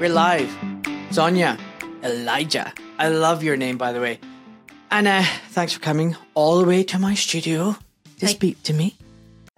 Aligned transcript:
We're 0.00 0.08
live. 0.08 0.50
Sonia, 1.10 1.58
Elijah. 2.02 2.72
I 2.98 3.08
love 3.08 3.42
your 3.42 3.58
name, 3.58 3.76
by 3.76 3.92
the 3.92 4.00
way. 4.00 4.18
Uh, 4.90 5.22
thanks 5.50 5.74
for 5.74 5.80
coming 5.80 6.16
all 6.32 6.58
the 6.58 6.64
way 6.64 6.82
to 6.84 6.98
my 6.98 7.12
studio 7.12 7.72
to 7.72 8.10
Thank- 8.16 8.30
speak 8.30 8.62
to 8.62 8.72
me. 8.72 8.96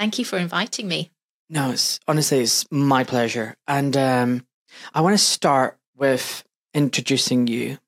Thank 0.01 0.19
you 0.19 0.25
for 0.25 0.39
inviting 0.39 0.89
me. 0.89 1.13
No, 1.49 1.71
it's 1.71 2.01
honestly 2.09 2.41
it's 2.41 2.67
my 2.73 3.05
pleasure. 3.05 3.55
And 3.69 3.97
um, 3.97 4.45
I 4.93 5.01
want 5.03 5.15
to 5.15 5.25
start 5.25 5.79
with 5.95 6.43
introducing 6.75 7.47
you. 7.47 7.79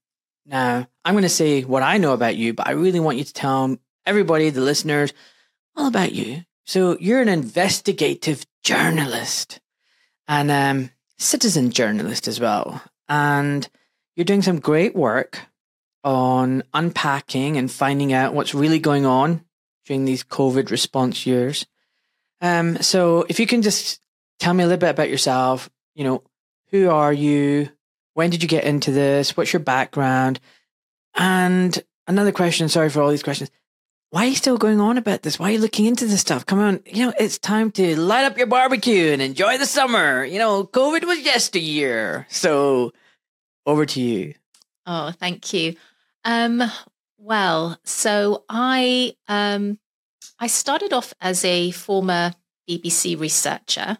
Now, 0.46 0.86
I'm 1.04 1.14
going 1.14 1.22
to 1.22 1.28
say 1.28 1.62
what 1.62 1.82
I 1.82 1.98
know 1.98 2.12
about 2.12 2.36
you, 2.36 2.54
but 2.54 2.68
I 2.68 2.72
really 2.72 3.00
want 3.00 3.18
you 3.18 3.24
to 3.24 3.32
tell 3.32 3.76
everybody, 4.06 4.50
the 4.50 4.60
listeners, 4.60 5.12
all 5.74 5.88
about 5.88 6.12
you. 6.12 6.44
So, 6.66 6.96
you're 7.00 7.20
an 7.20 7.28
investigative 7.28 8.46
journalist 8.62 9.58
and 10.28 10.52
um, 10.52 10.90
citizen 11.18 11.70
journalist 11.70 12.28
as 12.28 12.40
well. 12.40 12.82
And 13.08 13.68
you're 14.16 14.24
doing 14.24 14.42
some 14.42 14.60
great 14.60 14.94
work 14.94 15.40
on 16.02 16.62
unpacking 16.72 17.56
and 17.56 17.70
finding 17.70 18.12
out 18.12 18.34
what's 18.34 18.54
really 18.54 18.78
going 18.78 19.06
on 19.06 19.44
during 19.86 20.04
these 20.04 20.24
COVID 20.24 20.70
response 20.70 21.26
years. 21.26 21.66
Um, 22.40 22.82
so 22.82 23.24
if 23.28 23.40
you 23.40 23.46
can 23.46 23.62
just 23.62 24.00
tell 24.38 24.54
me 24.54 24.64
a 24.64 24.66
little 24.66 24.80
bit 24.80 24.90
about 24.90 25.10
yourself, 25.10 25.70
you 25.94 26.04
know, 26.04 26.22
who 26.70 26.90
are 26.90 27.12
you? 27.12 27.70
When 28.14 28.30
did 28.30 28.42
you 28.42 28.48
get 28.48 28.64
into 28.64 28.90
this? 28.90 29.36
What's 29.36 29.52
your 29.52 29.60
background? 29.60 30.40
And 31.14 31.82
another 32.06 32.32
question, 32.32 32.68
sorry 32.68 32.90
for 32.90 33.00
all 33.00 33.10
these 33.10 33.22
questions. 33.22 33.50
Why 34.14 34.26
are 34.26 34.28
you 34.28 34.36
still 34.36 34.58
going 34.58 34.80
on 34.80 34.96
about 34.96 35.22
this? 35.22 35.40
Why 35.40 35.48
are 35.48 35.52
you 35.54 35.58
looking 35.58 35.86
into 35.86 36.06
this 36.06 36.20
stuff? 36.20 36.46
Come 36.46 36.60
on, 36.60 36.78
you 36.86 37.04
know, 37.04 37.12
it's 37.18 37.36
time 37.36 37.72
to 37.72 37.98
light 37.98 38.24
up 38.24 38.38
your 38.38 38.46
barbecue 38.46 39.10
and 39.10 39.20
enjoy 39.20 39.58
the 39.58 39.66
summer. 39.66 40.24
You 40.24 40.38
know, 40.38 40.62
COVID 40.62 41.02
was 41.02 41.18
yesteryear. 41.18 42.24
So 42.30 42.92
over 43.66 43.84
to 43.86 44.00
you. 44.00 44.34
Oh, 44.86 45.10
thank 45.10 45.52
you. 45.52 45.74
Um, 46.24 46.62
well, 47.18 47.76
so 47.82 48.44
I 48.48 49.16
um, 49.26 49.80
I 50.38 50.46
started 50.46 50.92
off 50.92 51.12
as 51.20 51.44
a 51.44 51.72
former 51.72 52.34
BBC 52.70 53.18
researcher 53.18 53.98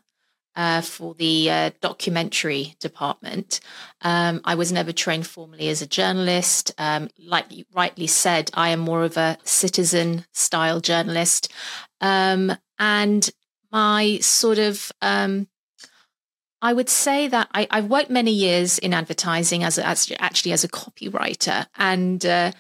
uh, 0.56 0.80
for 0.80 1.14
the 1.14 1.50
uh, 1.50 1.70
documentary 1.80 2.74
department. 2.80 3.60
Um, 4.02 4.40
I 4.44 4.54
was 4.54 4.72
never 4.72 4.92
trained 4.92 5.26
formally 5.26 5.68
as 5.68 5.82
a 5.82 5.86
journalist. 5.86 6.72
Um, 6.78 7.08
like 7.18 7.46
you 7.50 7.64
rightly 7.74 8.06
said, 8.06 8.50
I 8.54 8.70
am 8.70 8.80
more 8.80 9.04
of 9.04 9.16
a 9.16 9.38
citizen 9.44 10.26
style 10.32 10.80
journalist. 10.80 11.52
Um, 12.00 12.52
and 12.78 13.28
my 13.72 14.18
sort 14.20 14.58
of 14.58 14.92
um, 15.02 15.48
I 16.64 16.72
would 16.72 16.88
say 16.88 17.28
that 17.28 17.50
I, 17.52 17.66
I've 17.70 17.90
worked 17.90 18.08
many 18.08 18.30
years 18.30 18.78
in 18.78 18.94
advertising 18.94 19.62
as, 19.62 19.76
a, 19.76 19.86
as 19.86 20.10
actually 20.18 20.52
as 20.52 20.64
a 20.64 20.68
copywriter, 20.68 21.66
and 21.76 22.24
uh, 22.24 22.52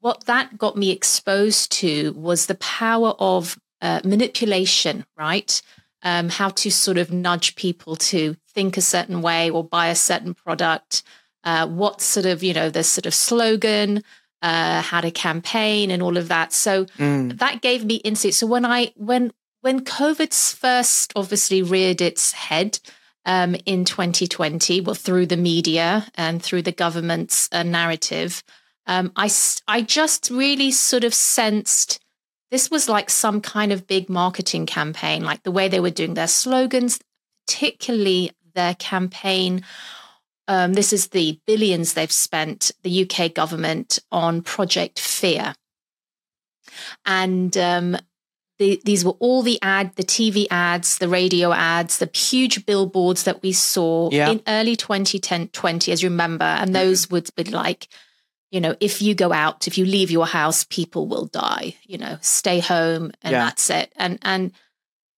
what 0.00 0.24
that 0.24 0.58
got 0.58 0.76
me 0.76 0.90
exposed 0.90 1.70
to 1.72 2.12
was 2.14 2.46
the 2.46 2.56
power 2.56 3.14
of 3.20 3.56
uh, 3.80 4.00
manipulation, 4.04 5.06
right? 5.16 5.62
Um, 6.04 6.28
how 6.28 6.50
to 6.50 6.70
sort 6.70 6.98
of 6.98 7.10
nudge 7.10 7.56
people 7.56 7.96
to 7.96 8.36
think 8.52 8.76
a 8.76 8.82
certain 8.82 9.22
way 9.22 9.48
or 9.48 9.64
buy 9.64 9.88
a 9.88 9.94
certain 9.94 10.34
product. 10.34 11.02
Uh, 11.42 11.66
what 11.66 12.00
sort 12.00 12.26
of 12.26 12.42
you 12.42 12.52
know 12.54 12.70
the 12.70 12.84
sort 12.84 13.06
of 13.06 13.14
slogan, 13.14 14.02
uh, 14.42 14.82
how 14.82 15.00
to 15.00 15.10
campaign, 15.10 15.90
and 15.90 16.02
all 16.02 16.16
of 16.16 16.28
that. 16.28 16.52
So 16.52 16.84
Mm, 16.98 17.38
that 17.38 17.62
gave 17.62 17.84
me 17.84 17.96
insight. 17.96 18.34
So 18.34 18.46
when 18.46 18.64
I 18.64 18.92
when 18.96 19.32
when 19.62 19.80
COVID's 19.84 20.52
first 20.52 21.12
obviously 21.16 21.62
reared 21.62 22.02
its 22.02 22.32
head 22.32 22.78
um, 23.24 23.56
in 23.64 23.86
2020, 23.86 24.82
well 24.82 24.94
through 24.94 25.26
the 25.26 25.38
media 25.38 26.06
and 26.14 26.42
through 26.42 26.62
the 26.62 26.72
government's 26.72 27.48
uh, 27.50 27.62
narrative, 27.62 28.42
um, 28.86 29.10
I 29.16 29.30
I 29.66 29.80
just 29.80 30.28
really 30.30 30.70
sort 30.70 31.04
of 31.04 31.14
sensed 31.14 32.03
this 32.50 32.70
was 32.70 32.88
like 32.88 33.10
some 33.10 33.40
kind 33.40 33.72
of 33.72 33.86
big 33.86 34.08
marketing 34.08 34.66
campaign, 34.66 35.24
like 35.24 35.42
the 35.42 35.50
way 35.50 35.68
they 35.68 35.80
were 35.80 35.90
doing 35.90 36.14
their 36.14 36.28
slogans, 36.28 36.98
particularly 37.46 38.30
their 38.54 38.74
campaign. 38.74 39.64
Um, 40.46 40.74
this 40.74 40.92
is 40.92 41.08
the 41.08 41.40
billions 41.46 41.94
they've 41.94 42.12
spent, 42.12 42.70
the 42.82 43.08
UK 43.08 43.32
government, 43.34 43.98
on 44.12 44.42
Project 44.42 45.00
Fear. 45.00 45.54
And 47.06 47.56
um, 47.56 47.96
the, 48.58 48.80
these 48.84 49.04
were 49.04 49.16
all 49.18 49.42
the 49.42 49.58
ad, 49.62 49.96
the 49.96 50.04
TV 50.04 50.46
ads, 50.50 50.98
the 50.98 51.08
radio 51.08 51.52
ads, 51.52 51.98
the 51.98 52.10
huge 52.14 52.66
billboards 52.66 53.24
that 53.24 53.42
we 53.42 53.52
saw 53.52 54.10
Yeah. 54.12 54.30
in 54.30 54.42
early 54.46 54.76
2010, 54.76 55.48
20, 55.48 55.92
as 55.92 56.02
you 56.02 56.10
remember. 56.10 56.44
And 56.44 56.74
those 56.74 57.10
would 57.10 57.28
be 57.34 57.44
like, 57.44 57.88
you 58.54 58.60
know, 58.60 58.76
if 58.78 59.02
you 59.02 59.16
go 59.16 59.32
out, 59.32 59.66
if 59.66 59.76
you 59.76 59.84
leave 59.84 60.12
your 60.12 60.26
house, 60.28 60.62
people 60.62 61.08
will 61.08 61.26
die. 61.26 61.74
You 61.82 61.98
know, 61.98 62.18
stay 62.20 62.60
home, 62.60 63.10
and 63.20 63.32
Yeah. 63.32 63.46
that's 63.46 63.68
it. 63.68 63.92
And 63.96 64.20
and 64.22 64.52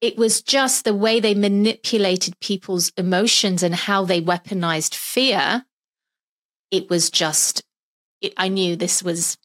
it 0.01 0.17
was 0.17 0.41
just 0.41 0.85
the 0.85 0.95
way 0.95 1.21
they 1.21 1.35
manipulated 1.35 2.41
people's 2.41 2.93
emotions 2.97 3.63
and 3.63 3.75
how 3.75 4.07
they 4.07 4.23
weaponized 4.23 4.95
fear. 4.95 5.67
It 6.71 6.89
was 6.89 7.11
just, 7.11 7.63
it, 8.23 8.33
I 8.39 8.49
knew 8.49 8.75
this 8.75 9.03
was 9.03 9.37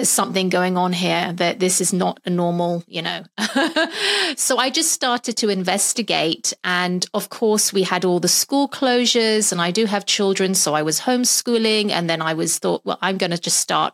there's 0.00 0.08
something 0.08 0.48
going 0.48 0.78
on 0.78 0.94
here 0.94 1.30
that 1.34 1.60
this 1.60 1.78
is 1.78 1.92
not 1.92 2.20
a 2.24 2.30
normal, 2.30 2.82
you 2.86 3.02
know. 3.02 3.22
so 4.34 4.56
I 4.56 4.70
just 4.72 4.92
started 4.92 5.36
to 5.36 5.50
investigate. 5.50 6.54
And 6.64 7.04
of 7.12 7.28
course, 7.28 7.70
we 7.70 7.82
had 7.82 8.06
all 8.06 8.18
the 8.18 8.26
school 8.26 8.66
closures, 8.66 9.52
and 9.52 9.60
I 9.60 9.70
do 9.70 9.84
have 9.84 10.06
children. 10.06 10.54
So 10.54 10.72
I 10.72 10.80
was 10.80 11.00
homeschooling. 11.00 11.90
And 11.90 12.08
then 12.08 12.22
I 12.22 12.32
was 12.32 12.58
thought, 12.58 12.80
well, 12.82 12.98
I'm 13.02 13.18
going 13.18 13.32
to 13.32 13.36
just 13.36 13.60
start 13.60 13.92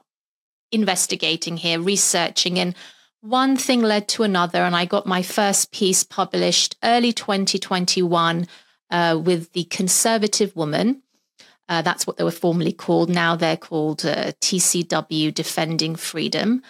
investigating 0.71 1.57
here, 1.57 1.81
researching. 1.81 2.61
And 2.61 2.77
one 3.21 3.57
thing 3.57 3.83
led 3.83 4.07
to 4.11 4.23
another. 4.23 4.61
And 4.61 4.77
I 4.77 4.85
got 4.85 5.07
my 5.07 5.23
first 5.23 5.73
piece 5.73 6.05
published 6.05 6.77
early 6.85 7.13
2021 7.13 8.47
uh, 8.93 9.21
with 9.21 9.53
The 9.55 9.65
Conservative 9.65 10.55
Woman. 10.55 11.03
Uh, 11.69 11.83
that's 11.83 12.07
what 12.07 12.17
they 12.17 12.25
were 12.25 12.31
formerly 12.31 12.73
called. 12.73 13.11
Now 13.11 13.37
they're 13.37 13.57
called 13.57 14.05
uh, 14.05 14.33
TCW 14.41 15.35
Defending 15.35 15.97
Freedom. 15.97 16.63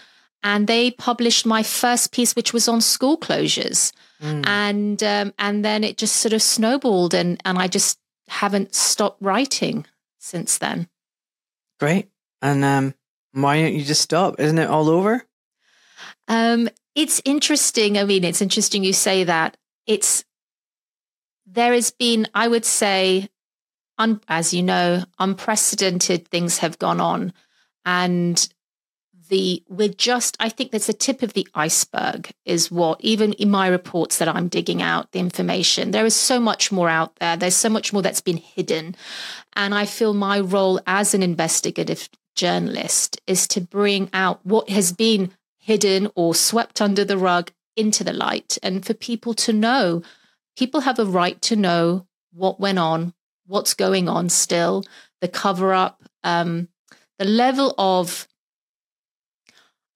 And 0.43 0.67
they 0.67 0.93
published 0.93 1.45
my 1.45 1.63
first 1.63 2.13
piece, 2.13 2.37
which 2.37 2.53
was 2.53 2.69
on 2.69 2.81
school 2.81 3.19
closures. 3.19 3.93
mm. 4.21 4.47
And 4.47 5.03
um, 5.03 5.35
and 5.39 5.65
then 5.65 5.83
it 5.83 5.99
just 5.99 6.17
sort 6.17 6.33
of 6.33 6.43
snowballed, 6.43 7.15
and 7.15 7.41
and 7.45 7.59
I 7.59 7.67
just 7.67 7.99
haven't 8.29 8.75
stopped 8.75 9.21
writing 9.21 9.87
since 10.19 10.59
then. 10.59 10.89
Great. 11.81 12.09
And 12.43 12.65
um, 12.65 12.95
why 13.33 13.61
don't 13.61 13.75
you 13.75 13.85
just 13.85 14.03
stop? 14.03 14.39
Isn't 14.39 14.59
it 14.59 14.69
all 14.69 14.89
over? 14.89 15.25
Um, 16.29 16.69
it's 16.95 17.21
interesting. 17.25 17.99
I 17.99 18.05
mean, 18.05 18.25
it's 18.25 18.43
interesting 18.43 18.85
you 18.85 18.93
say 18.93 19.25
that. 19.25 19.57
It's 19.87 20.25
there 21.47 21.73
has 21.73 21.91
been, 21.91 22.27
I 22.35 22.49
would 22.49 22.65
say, 22.65 23.29
un, 23.99 24.21
as 24.29 24.55
you 24.55 24.63
know, 24.63 25.05
unprecedented 25.19 26.29
things 26.29 26.59
have 26.59 26.79
gone 26.79 27.01
on, 27.01 27.33
and 27.85 28.49
the 29.29 29.63
we're 29.69 29.89
just. 29.89 30.37
I 30.41 30.49
think 30.49 30.71
that's 30.71 30.87
the 30.87 30.93
tip 30.93 31.23
of 31.23 31.33
the 31.33 31.49
iceberg. 31.55 32.31
Is 32.45 32.71
what 32.71 33.01
even 33.01 33.33
in 33.35 33.51
my 33.51 33.69
reports 33.69 34.19
that 34.19 34.29
I'm 34.29 34.49
digging 34.49 34.83
out 34.83 35.13
the 35.13 35.19
information. 35.19 35.91
There 35.91 36.07
is 36.07 36.17
so 36.17 36.39
much 36.39 36.71
more 36.71 36.89
out 36.89 37.17
there. 37.17 37.37
There's 37.37 37.57
so 37.57 37.69
much 37.69 37.93
more 37.93 38.03
that's 38.03 38.21
been 38.21 38.39
hidden, 38.39 38.97
and 39.55 39.75
I 39.75 39.87
feel 39.87 40.15
my 40.15 40.41
role 40.41 40.81
as 40.87 41.15
an 41.15 41.23
investigative 41.23 42.09
journalist 42.37 43.21
is 43.27 43.49
to 43.49 43.61
bring 43.61 44.11
out 44.13 44.45
what 44.45 44.69
has 44.69 44.93
been 44.93 45.33
hidden 45.59 46.09
or 46.15 46.35
swept 46.35 46.81
under 46.81 47.05
the 47.05 47.19
rug 47.19 47.51
into 47.77 48.05
the 48.05 48.13
light 48.13 48.59
and 48.63 48.85
for 48.87 48.95
people 48.95 49.35
to 49.35 49.53
know 49.53 50.03
people 50.57 50.81
have 50.81 50.99
a 50.99 51.05
right 51.05 51.41
to 51.43 51.57
know 51.57 52.07
what 52.33 52.61
went 52.61 52.79
on 52.79 53.13
what's 53.47 53.75
going 53.75 54.09
on 54.09 54.29
still 54.29 54.85
the 55.21 55.29
cover 55.29 55.73
up 55.73 56.03
um 56.25 56.69
the 57.19 57.25
level 57.25 57.75
of 57.79 58.29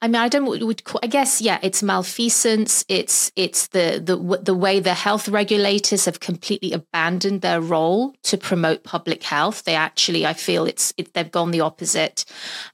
I 0.03 0.09
mean, 0.09 0.17
I 0.17 0.29
don't 0.29 0.47
would 0.47 0.85
call. 0.85 1.01
I 1.03 1.09
guess, 1.09 1.43
yeah, 1.43 1.59
it's 1.63 1.83
malfeasance. 1.83 2.87
It's 2.89 3.31
it's 3.37 3.67
the 3.69 4.01
the 4.03 4.17
the 4.43 4.55
way 4.55 4.81
the 4.81 4.95
health 4.95 5.29
regulators 5.29 6.07
have 6.07 6.21
completely 6.21 6.73
abandoned 6.73 7.43
their 7.43 7.61
role 7.61 8.15
to 8.23 8.39
promote 8.39 8.83
public 8.83 9.23
health. 9.23 9.65
They 9.65 9.75
actually, 9.75 10.25
I 10.25 10.33
feel, 10.33 10.65
it's 10.65 10.95
it, 10.97 11.13
they've 11.13 11.31
gone 11.31 11.51
the 11.51 11.61
opposite, 11.61 12.25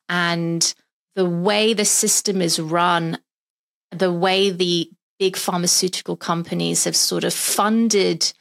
and 0.08 0.72
the 1.17 1.25
way 1.25 1.75
the 1.75 1.84
system 1.84 2.40
is 2.40 2.61
run, 2.61 3.19
the 3.90 4.12
way 4.12 4.50
the 4.50 4.88
big 5.19 5.37
pharmaceutical 5.37 6.17
companies 6.17 6.84
have 6.84 6.94
sort 6.94 7.25
of 7.25 7.34
funded 7.34 8.32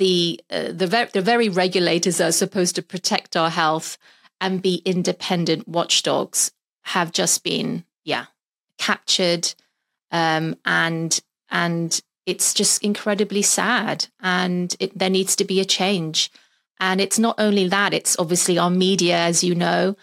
the 0.00 0.40
uh, 0.50 0.72
the 0.72 0.86
ver- 0.88 1.10
the 1.12 1.22
very 1.32 1.48
regulators 1.48 2.16
that 2.18 2.28
are 2.28 2.32
supposed 2.44 2.74
to 2.76 2.82
protect 2.82 3.36
our 3.36 3.50
health 3.50 3.96
and 4.40 4.62
be 4.62 4.76
independent 4.84 5.68
watchdogs 5.68 6.50
have 6.94 7.12
just 7.12 7.44
been 7.44 7.84
yeah 8.04 8.26
captured 8.78 9.54
um, 10.10 10.56
and 10.64 11.20
and 11.50 12.00
it's 12.26 12.54
just 12.60 12.82
incredibly 12.82 13.42
sad 13.42 14.06
and 14.20 14.74
it, 14.80 14.90
there 14.98 15.10
needs 15.18 15.36
to 15.36 15.44
be 15.44 15.60
a 15.60 15.64
change 15.80 16.30
And 16.80 17.00
it's 17.00 17.18
not 17.18 17.36
only 17.38 17.68
that, 17.68 17.92
it's 17.92 18.16
obviously 18.18 18.56
our 18.58 18.70
media, 18.70 19.16
as 19.30 19.44
you 19.44 19.54
know, 19.54 19.96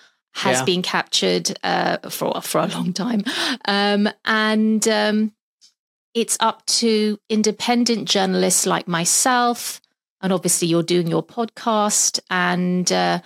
has 0.43 0.57
Yeah. 0.59 0.65
been 0.65 0.83
captured 0.83 1.47
uh, 1.63 1.97
for 2.09 2.41
for 2.41 2.61
a 2.61 2.67
long 2.77 2.93
time, 2.93 3.21
um, 3.65 4.03
and 4.25 4.87
um, 4.87 5.31
it's 6.13 6.37
up 6.39 6.61
to 6.81 7.17
independent 7.29 8.07
journalists 8.13 8.65
like 8.65 8.87
myself, 8.87 9.81
and 10.27 10.33
obviously 10.33 10.67
you're 10.67 10.83
doing 10.83 11.07
your 11.07 11.23
podcast 11.23 12.19
and 12.29 12.91
uh, 12.91 13.21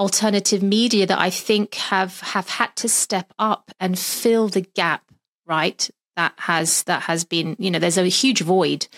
alternative 0.00 0.64
media 0.64 1.06
that 1.06 1.20
I 1.20 1.30
think 1.30 1.76
have 1.76 2.18
have 2.18 2.48
had 2.48 2.74
to 2.74 2.88
step 2.88 3.32
up 3.38 3.70
and 3.78 3.96
fill 3.96 4.48
the 4.48 4.62
gap. 4.62 5.04
Right, 5.46 5.88
that 6.16 6.32
has 6.38 6.82
that 6.84 7.02
has 7.02 7.22
been 7.22 7.54
you 7.60 7.70
know 7.70 7.78
there's 7.78 7.98
a 7.98 8.08
huge 8.08 8.40
void, 8.40 8.88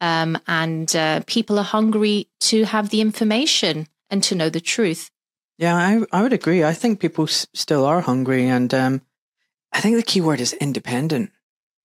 um, 0.00 0.38
and 0.46 0.96
uh, 0.96 1.20
people 1.26 1.58
are 1.58 1.64
hungry 1.64 2.30
to 2.40 2.64
have 2.64 2.88
the 2.88 3.02
information 3.02 3.86
and 4.08 4.22
to 4.22 4.34
know 4.34 4.48
the 4.48 4.62
truth. 4.62 5.10
Yeah, 5.58 5.76
I 5.76 6.00
I 6.10 6.22
would 6.22 6.32
agree. 6.32 6.64
I 6.64 6.72
think 6.72 7.00
people 7.00 7.24
s- 7.24 7.46
still 7.52 7.84
are 7.84 8.00
hungry, 8.00 8.48
and 8.48 8.72
um, 8.72 9.02
I 9.74 9.82
think 9.82 9.96
the 9.96 10.02
key 10.02 10.22
word 10.22 10.40
is 10.40 10.54
independent. 10.54 11.32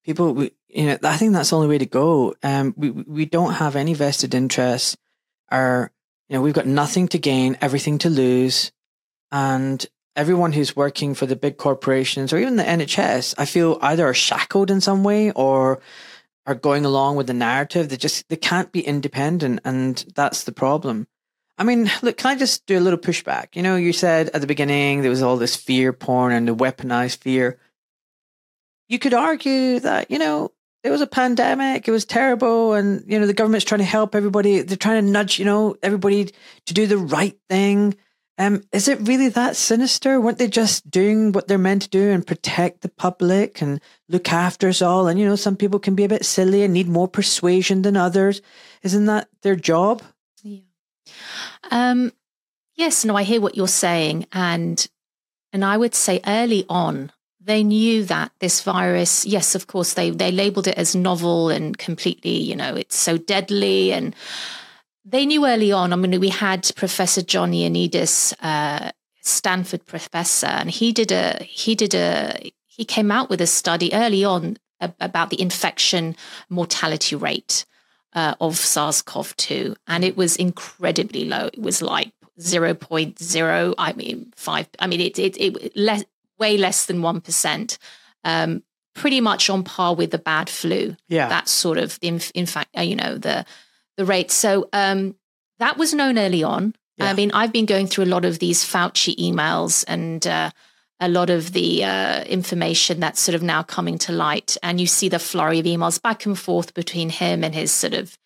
People, 0.06 0.48
you 0.74 0.86
know, 0.86 0.98
I 1.04 1.18
think 1.18 1.34
that's 1.34 1.52
the 1.52 1.56
only 1.56 1.68
way 1.68 1.78
to 1.78 1.86
go. 1.86 2.36
Um, 2.44 2.74
we 2.78 2.90
we 2.92 3.26
don't 3.26 3.54
have 3.54 3.76
any 3.76 3.94
vested 3.94 4.34
interests. 4.34 4.98
Our, 5.50 5.92
you 6.30 6.36
know, 6.36 6.42
we've 6.42 6.54
got 6.54 6.66
nothing 6.66 7.08
to 7.10 7.20
gain, 7.20 7.58
everything 7.62 8.00
to 8.00 8.10
lose, 8.10 8.72
and 9.32 9.86
everyone 10.16 10.54
who's 10.54 10.76
working 10.76 11.14
for 11.14 11.26
the 11.26 11.36
big 11.36 11.58
corporations 11.58 12.32
or 12.32 12.38
even 12.38 12.56
the 12.56 12.64
NHS, 12.64 13.36
I 13.38 13.46
feel 13.46 13.78
either 13.82 14.08
are 14.08 14.14
shackled 14.14 14.70
in 14.70 14.82
some 14.82 15.04
way 15.04 15.32
or 15.32 15.82
are 16.46 16.56
going 16.56 16.86
along 16.86 17.16
with 17.16 17.28
the 17.28 17.34
narrative. 17.34 17.90
They 17.90 17.98
just 17.98 18.28
they 18.30 18.36
can't 18.36 18.72
be 18.72 18.82
independent, 18.82 19.62
and 19.64 20.04
that's 20.16 20.44
the 20.44 20.52
problem. 20.52 21.08
I 21.58 21.64
mean, 21.64 21.90
look, 22.02 22.18
can 22.18 22.32
I 22.32 22.36
just 22.36 22.66
do 22.66 22.78
a 22.78 22.82
little 22.82 23.00
pushback? 23.00 23.56
You 23.56 23.62
know, 23.62 23.76
you 23.76 23.94
said 23.94 24.30
at 24.34 24.42
the 24.42 24.48
beginning 24.48 25.02
there 25.02 25.12
was 25.12 25.22
all 25.22 25.38
this 25.38 25.56
fear 25.56 25.94
porn 25.94 26.34
and 26.34 26.48
the 26.48 26.56
weaponized 26.56 27.18
fear. 27.18 27.60
You 28.90 29.00
could 29.00 29.14
argue 29.14 29.80
that, 29.80 30.10
you 30.10 30.20
know, 30.20 30.52
there 30.84 30.92
was 30.92 31.02
a 31.02 31.08
pandemic, 31.08 31.88
it 31.88 31.92
was 31.92 32.06
terrible, 32.06 32.74
and, 32.74 33.04
you 33.08 33.18
know, 33.18 33.26
the 33.26 33.34
government's 33.34 33.66
trying 33.66 33.80
to 33.80 33.86
help 33.86 34.16
everybody. 34.16 34.62
They're 34.62 34.78
trying 34.78 35.04
to 35.06 35.12
nudge, 35.12 35.40
you 35.40 35.46
know, 35.46 35.76
everybody 35.82 36.32
to 36.66 36.74
do 36.74 36.86
the 36.86 36.98
right 36.98 37.38
thing. 37.50 37.96
Um, 38.38 38.64
is 38.72 38.88
it 38.88 39.00
really 39.08 39.30
that 39.30 39.56
sinister? 39.56 40.20
Weren't 40.20 40.40
they 40.40 40.48
just 40.48 40.90
doing 40.90 41.32
what 41.32 41.48
they're 41.48 41.58
meant 41.58 41.84
to 41.84 41.90
do 41.90 42.10
and 42.10 42.26
protect 42.26 42.82
the 42.82 42.90
public 42.90 43.62
and 43.62 43.80
look 44.10 44.32
after 44.34 44.68
us 44.68 44.82
all? 44.82 45.08
And, 45.08 45.20
you 45.20 45.26
know, 45.26 45.36
some 45.36 45.56
people 45.56 45.80
can 45.80 45.96
be 45.96 46.04
a 46.04 46.10
bit 46.10 46.26
silly 46.26 46.64
and 46.64 46.74
need 46.74 46.90
more 46.90 47.08
persuasion 47.08 47.84
than 47.84 47.96
others. 47.96 48.42
Isn't 48.82 49.06
that 49.06 49.30
their 49.42 49.56
job? 49.56 50.02
Yeah. 50.42 50.62
Um, 51.72 52.12
yes, 52.76 53.06
no, 53.06 53.16
I 53.16 53.24
hear 53.24 53.40
what 53.40 53.56
you're 53.56 53.68
saying, 53.68 54.26
and 54.34 54.86
and 55.54 55.64
I 55.64 55.78
would 55.78 55.96
say 55.96 56.20
early 56.26 56.66
on 56.68 57.12
they 57.46 57.64
knew 57.64 58.06
that 58.06 58.32
this 58.40 58.62
virus. 58.62 59.26
Yes, 59.26 59.56
of 59.56 59.68
course 59.68 59.94
they 59.94 60.10
they 60.10 60.32
labeled 60.32 60.68
it 60.68 60.78
as 60.78 60.96
novel 60.96 61.50
and 61.50 61.78
completely, 61.78 62.38
you 62.38 62.56
know, 62.56 62.76
it's 62.76 62.96
so 62.96 63.18
deadly, 63.18 63.92
and 63.92 64.16
they 65.06 65.26
knew 65.26 65.46
early 65.46 65.72
on. 65.72 65.94
I 65.94 65.96
mean, 65.96 66.20
we 66.20 66.30
had 66.30 66.72
Professor 66.76 67.22
John 67.22 67.52
Ioannidis, 67.52 68.34
uh, 68.42 68.92
Stanford 69.22 69.86
professor, 69.86 70.48
and 70.48 70.70
he 70.70 70.92
did 70.92 71.12
a 71.12 71.44
he 71.44 71.76
did 71.76 71.94
a 71.94 72.52
he 72.68 72.86
came 72.86 73.12
out 73.12 73.30
with 73.30 73.42
a 73.42 73.48
study 73.48 73.94
early 73.94 74.24
on 74.24 74.58
about 75.00 75.30
the 75.30 75.42
infection 75.42 76.16
mortality 76.50 77.16
rate 77.16 77.66
uh, 78.14 78.36
of 78.42 78.58
SARS-CoV-2, 78.58 79.76
and 79.88 80.04
it 80.04 80.18
was 80.18 80.36
incredibly 80.36 81.26
low. 81.26 81.48
It 81.48 81.62
was 81.62 81.82
like 81.82 82.12
0.0. 82.40 83.76
I 83.78 83.94
mean, 83.94 84.34
five. 84.36 84.68
I 84.80 84.88
mean, 84.88 85.02
it 85.02 85.20
it, 85.20 85.38
it 85.38 85.76
less, 85.78 86.04
way 86.40 86.58
less 86.58 86.86
than 86.86 87.02
one 87.02 87.22
percent. 87.22 87.78
Um, 88.24 88.64
pretty 88.96 89.22
much 89.22 89.50
on 89.50 89.64
par 89.64 89.96
with 89.96 90.12
the 90.12 90.18
bad 90.20 90.50
flu. 90.50 90.96
Yeah. 91.10 91.28
That's 91.28 91.52
sort 91.52 91.78
of 91.78 91.98
in, 92.02 92.22
in 92.36 92.46
fact, 92.46 92.70
uh, 92.78 92.82
you 92.82 92.96
know, 92.96 93.18
the 93.18 93.46
the 93.98 94.06
rate. 94.06 94.32
So 94.32 94.70
um, 94.74 95.16
that 95.60 95.78
was 95.78 95.94
known 95.94 96.18
early 96.18 96.44
on. 96.44 96.76
Yeah. 96.98 97.10
I 97.10 97.14
mean, 97.14 97.32
I've 97.32 97.52
been 97.52 97.66
going 97.66 97.88
through 97.88 98.06
a 98.06 98.14
lot 98.14 98.26
of 98.26 98.40
these 98.40 98.64
Fauci 98.64 99.16
emails 99.18 99.84
and. 99.88 100.26
Uh, 100.26 100.52
a 101.00 101.10
lot 101.10 101.30
of 101.30 101.52
the 101.52 101.84
uh, 101.84 102.24
information 102.24 103.02
that's 103.02 103.20
sort 103.20 103.36
of 103.36 103.44
now 103.44 103.62
coming 103.62 103.98
to 103.98 104.14
light, 104.14 104.56
and 104.64 104.80
you 104.80 104.88
see 104.88 105.10
the 105.10 105.20
flurry 105.20 105.60
of 105.60 105.66
emails 105.66 106.02
back 106.02 106.26
and 106.26 106.40
forth 106.40 106.74
between 106.74 107.10
him 107.10 107.44
and 107.44 107.54
his 107.54 107.74
sort 107.74 107.94
of 107.94 108.18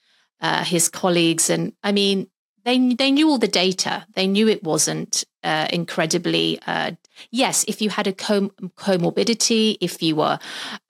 uh, 0.42 0.64
his 0.64 0.88
colleagues. 0.88 1.50
And 1.50 1.74
I 1.82 1.92
mean, 1.92 2.30
they 2.68 2.94
they 2.94 3.12
knew 3.12 3.30
all 3.30 3.38
the 3.40 3.48
data. 3.48 4.06
They 4.14 4.28
knew 4.28 4.48
it 4.50 4.62
wasn't 4.64 5.24
uh, 5.44 5.68
incredibly. 5.72 6.60
Uh, 6.68 6.92
yes, 7.32 7.64
if 7.68 7.82
you 7.82 7.90
had 7.90 8.08
a 8.08 8.14
com- 8.14 8.52
comorbidity, 8.76 9.78
if 9.80 10.04
you 10.04 10.18
were 10.18 10.38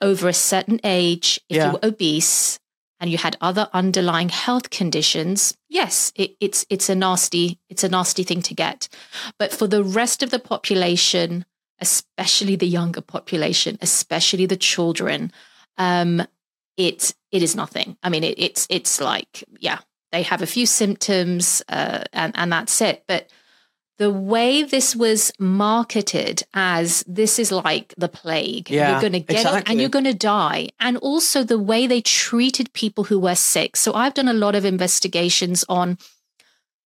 over 0.01 0.27
a 0.27 0.33
certain 0.33 0.79
age, 0.83 1.39
if 1.50 1.57
Yeah. 1.57 1.65
you 1.68 1.71
were 1.74 1.85
obese, 1.91 2.59
and 3.00 3.12
you 3.12 3.18
had 3.19 3.38
other 3.41 3.69
underlying 3.74 4.29
health 4.29 4.71
conditions, 4.71 5.56
yes, 5.69 6.12
it, 6.15 6.35
it's 6.39 6.65
it's 6.69 6.89
a 6.89 6.95
nasty 6.95 7.59
it's 7.69 7.83
a 7.83 7.89
nasty 7.89 8.23
thing 8.23 8.41
to 8.41 8.56
get. 8.56 8.89
But 9.38 9.53
for 9.53 9.68
the 9.68 9.83
rest 9.83 10.23
of 10.23 10.31
the 10.31 10.39
population, 10.39 11.45
especially 11.80 12.56
the 12.56 12.68
younger 12.68 13.01
population, 13.01 13.77
especially 13.81 14.47
the 14.47 14.57
children, 14.57 15.31
um, 15.77 16.25
it 16.75 17.13
it 17.31 17.44
is 17.44 17.56
nothing. 17.56 17.97
I 18.01 18.09
mean, 18.09 18.23
it, 18.23 18.39
it's 18.39 18.65
it's 18.69 19.00
like 19.00 19.44
yeah, 19.59 19.80
they 20.12 20.24
have 20.24 20.42
a 20.42 20.48
few 20.48 20.65
symptoms 20.65 21.62
uh, 21.69 22.04
and 22.13 22.33
and 22.36 22.51
that's 22.51 22.81
it. 22.81 23.04
But 23.07 23.30
the 23.98 24.12
way 24.12 24.62
this 24.62 24.95
was 24.95 25.31
marketed 25.39 26.44
as 26.54 27.04
this 27.07 27.39
is 27.39 27.51
like 27.51 27.95
the 27.98 28.07
plague, 28.07 28.69
Yeah, 28.69 28.92
you're 28.92 29.01
going 29.01 29.13
to 29.13 29.19
get 29.19 29.45
it 29.45 29.69
and 29.69 29.80
you're 29.80 29.89
going 29.89 30.06
to 30.06 30.13
die, 30.13 30.69
and 30.80 30.98
also 30.98 31.44
the 31.44 31.59
way 31.59 31.88
they 31.88 32.01
treated 32.01 32.74
people 32.74 33.06
who 33.06 33.19
were 33.19 33.36
sick. 33.36 33.75
So 33.75 33.94
I've 33.94 34.13
done 34.13 34.27
a 34.27 34.33
lot 34.33 34.56
of 34.56 34.65
investigations 34.65 35.65
on 35.68 35.98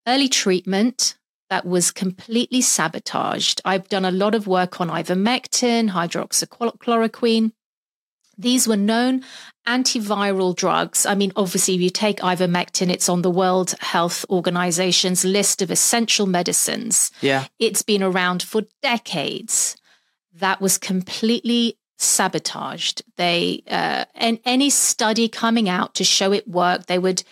early 0.07 0.29
treatment 0.29 1.15
that 1.49 1.65
was 1.65 1.91
completely 1.91 2.61
sabotaged. 2.61 3.61
I've 3.65 3.89
done 3.89 4.05
a 4.05 4.11
lot 4.11 4.33
of 4.33 4.47
work 4.47 4.79
on 4.79 4.87
ivermectin, 4.87 5.91
hydroxychloroquine. 5.91 7.51
These 8.41 8.67
were 8.67 8.77
known 8.77 9.23
antiviral 9.67 10.55
drugs. 10.55 11.05
I 11.05 11.15
mean, 11.15 11.31
obviously, 11.35 11.75
if 11.75 11.81
you 11.81 11.89
take 11.89 12.19
ivermectin, 12.19 12.89
it's 12.89 13.09
on 13.09 13.21
the 13.21 13.29
World 13.29 13.75
Health 13.79 14.25
Organization's 14.29 15.23
list 15.23 15.61
of 15.61 15.71
essential 15.71 16.25
medicines. 16.25 17.11
Yeah. 17.21 17.45
It's 17.59 17.83
been 17.83 18.03
around 18.03 18.43
for 18.43 18.63
decades. 18.81 19.75
That 20.33 20.61
was 20.61 20.77
completely 20.77 21.77
sabotaged. 21.97 23.03
They 23.17 23.63
uh, 23.69 24.05
and 24.15 24.39
any 24.45 24.69
study 24.69 25.27
coming 25.27 25.69
out 25.69 25.93
to 25.95 26.03
show 26.03 26.31
it 26.31 26.47
worked, 26.47 26.87
they 26.87 26.97
would 26.97 27.23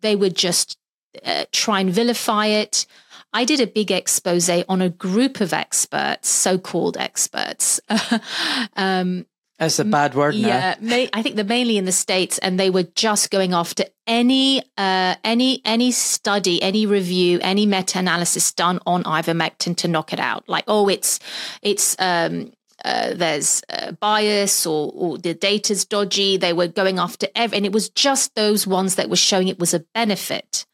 they 0.00 0.16
would 0.16 0.36
just 0.36 0.78
uh, 1.24 1.44
try 1.52 1.80
and 1.80 1.90
vilify 1.90 2.46
it. 2.46 2.86
I 3.32 3.44
did 3.44 3.60
a 3.60 3.66
big 3.66 3.90
expose 3.90 4.48
on 4.48 4.80
a 4.80 4.88
group 4.88 5.40
of 5.40 5.52
experts, 5.52 6.28
so-called 6.28 6.96
experts. 6.96 7.80
um, 8.76 9.26
That's 9.58 9.78
a 9.78 9.84
bad 9.84 10.14
word 10.14 10.34
yeah, 10.34 10.74
ma- 10.80 11.06
I 11.12 11.22
think 11.22 11.36
they're 11.36 11.44
mainly 11.44 11.76
in 11.76 11.84
the 11.84 11.92
states, 11.92 12.38
and 12.38 12.58
they 12.58 12.70
were 12.70 12.82
just 12.82 13.30
going 13.30 13.52
after 13.52 13.84
any 14.04 14.62
uh, 14.76 15.14
any 15.22 15.62
any 15.64 15.92
study, 15.92 16.60
any 16.60 16.86
review, 16.86 17.38
any 17.40 17.64
meta 17.64 18.00
analysis 18.00 18.52
done 18.52 18.80
on 18.84 19.04
ivermectin 19.04 19.76
to 19.76 19.88
knock 19.88 20.12
it 20.12 20.18
out. 20.18 20.48
Like, 20.48 20.64
oh, 20.66 20.88
it's 20.88 21.20
it's 21.62 21.94
um, 22.00 22.52
uh, 22.84 23.14
there's 23.14 23.62
uh, 23.68 23.92
bias 23.92 24.66
or, 24.66 24.90
or 24.92 25.18
the 25.18 25.34
data's 25.34 25.84
dodgy. 25.84 26.36
They 26.36 26.52
were 26.52 26.66
going 26.66 26.98
after 26.98 27.28
every, 27.36 27.56
and 27.56 27.66
it 27.66 27.72
was 27.72 27.90
just 27.90 28.34
those 28.34 28.66
ones 28.66 28.96
that 28.96 29.08
were 29.08 29.16
showing 29.16 29.46
it 29.46 29.60
was 29.60 29.72
a 29.72 29.84
benefit. 29.94 30.66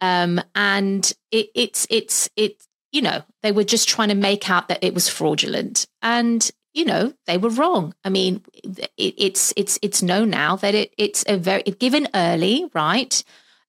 Um, 0.00 0.40
and 0.54 1.12
it, 1.32 1.48
it's 1.56 1.88
it's 1.90 2.28
it 2.36 2.62
you 2.92 3.02
know 3.02 3.22
they 3.42 3.50
were 3.50 3.64
just 3.64 3.88
trying 3.88 4.10
to 4.10 4.14
make 4.14 4.48
out 4.48 4.68
that 4.68 4.84
it 4.84 4.94
was 4.94 5.08
fraudulent, 5.08 5.86
and 6.02 6.48
you 6.76 6.84
know 6.84 7.14
they 7.26 7.38
were 7.38 7.48
wrong. 7.48 7.94
I 8.04 8.10
mean, 8.10 8.42
it, 8.62 9.14
it's 9.16 9.52
it's 9.56 9.78
it's 9.80 10.02
known 10.02 10.30
now 10.30 10.56
that 10.56 10.74
it 10.74 10.92
it's 10.98 11.24
a 11.26 11.38
very 11.38 11.62
given 11.62 12.06
early, 12.14 12.70
right, 12.74 13.24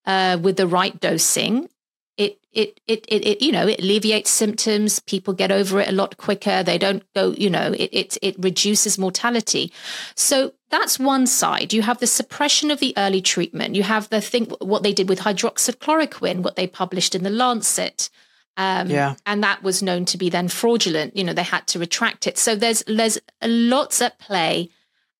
uh, 0.05 0.37
with 0.41 0.57
the 0.57 0.67
right 0.67 0.99
dosing. 0.99 1.69
It, 2.17 2.39
it 2.51 2.81
it 2.85 3.05
it 3.07 3.25
it 3.25 3.41
you 3.41 3.53
know 3.53 3.65
it 3.67 3.79
alleviates 3.79 4.29
symptoms. 4.29 4.99
People 4.99 5.33
get 5.33 5.51
over 5.51 5.79
it 5.79 5.87
a 5.87 5.93
lot 5.93 6.17
quicker. 6.17 6.63
They 6.63 6.77
don't 6.77 7.03
go. 7.15 7.31
You 7.31 7.49
know 7.49 7.71
it 7.71 7.89
it 7.93 8.17
it 8.21 8.35
reduces 8.39 8.97
mortality. 8.97 9.71
So 10.15 10.51
that's 10.69 10.99
one 10.99 11.27
side. 11.27 11.71
You 11.71 11.83
have 11.83 11.99
the 11.99 12.07
suppression 12.07 12.71
of 12.71 12.81
the 12.81 12.93
early 12.97 13.21
treatment. 13.21 13.75
You 13.75 13.83
have 13.83 14.09
the 14.09 14.19
thing 14.19 14.47
what 14.59 14.83
they 14.83 14.91
did 14.91 15.07
with 15.07 15.19
hydroxychloroquine, 15.19 16.41
what 16.41 16.57
they 16.57 16.67
published 16.67 17.15
in 17.15 17.23
the 17.23 17.29
Lancet. 17.29 18.09
Um, 18.57 18.89
Yeah. 18.89 19.15
and 19.25 19.43
that 19.43 19.61
was 19.63 19.83
known 19.83 20.05
to 20.05 20.17
be 20.17 20.29
then 20.29 20.47
fraudulent. 20.47 21.15
You 21.15 21.23
know, 21.23 21.33
they 21.33 21.43
had 21.43 21.67
to 21.67 21.79
retract 21.79 22.25
it. 22.27 22.37
So 22.37 22.55
there's 22.55 22.83
there's 22.87 23.19
lots 23.43 24.01
at 24.01 24.17
play, 24.19 24.69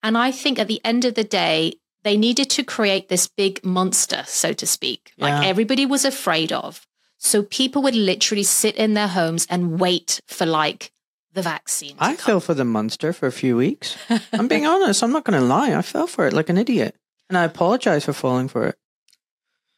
and 0.02 0.18
I 0.18 0.32
think 0.32 0.58
at 0.60 0.68
the 0.68 0.82
end 0.84 1.06
of 1.06 1.14
the 1.14 1.24
day, 1.24 1.74
they 2.04 2.18
needed 2.18 2.50
to 2.52 2.64
create 2.64 3.10
this 3.10 3.28
big 3.28 3.64
monster, 3.64 4.24
so 4.28 4.54
to 4.54 4.66
speak, 4.66 5.12
like 5.18 5.46
everybody 5.46 5.86
was 5.86 6.04
afraid 6.06 6.52
of. 6.52 6.86
So 7.20 7.44
people 7.44 7.82
would 7.84 7.96
literally 7.96 8.44
sit 8.44 8.76
in 8.76 8.94
their 8.94 9.08
homes 9.10 9.46
and 9.50 9.80
wait 9.80 10.22
for 10.28 10.46
like 10.46 10.92
the 11.34 11.42
vaccine. 11.42 11.96
I 12.00 12.16
come. 12.16 12.26
fell 12.26 12.40
for 12.40 12.54
the 12.54 12.64
monster 12.66 13.12
for 13.14 13.28
a 13.28 13.32
few 13.32 13.58
weeks. 13.58 13.98
I'm 14.34 14.48
being 14.48 14.66
honest. 14.74 15.04
I'm 15.04 15.12
not 15.12 15.24
going 15.26 15.40
to 15.40 15.46
lie. 15.46 15.74
I 15.76 15.82
fell 15.82 16.08
for 16.08 16.26
it 16.28 16.34
like 16.34 16.50
an 16.50 16.58
idiot. 16.58 16.96
And 17.30 17.38
I 17.38 17.44
apologize 17.44 18.06
for 18.06 18.14
falling 18.14 18.48
for 18.48 18.68
it. 18.68 18.78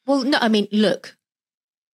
Well, 0.06 0.24
no, 0.24 0.38
I 0.40 0.50
mean, 0.50 0.68
look, 0.72 1.18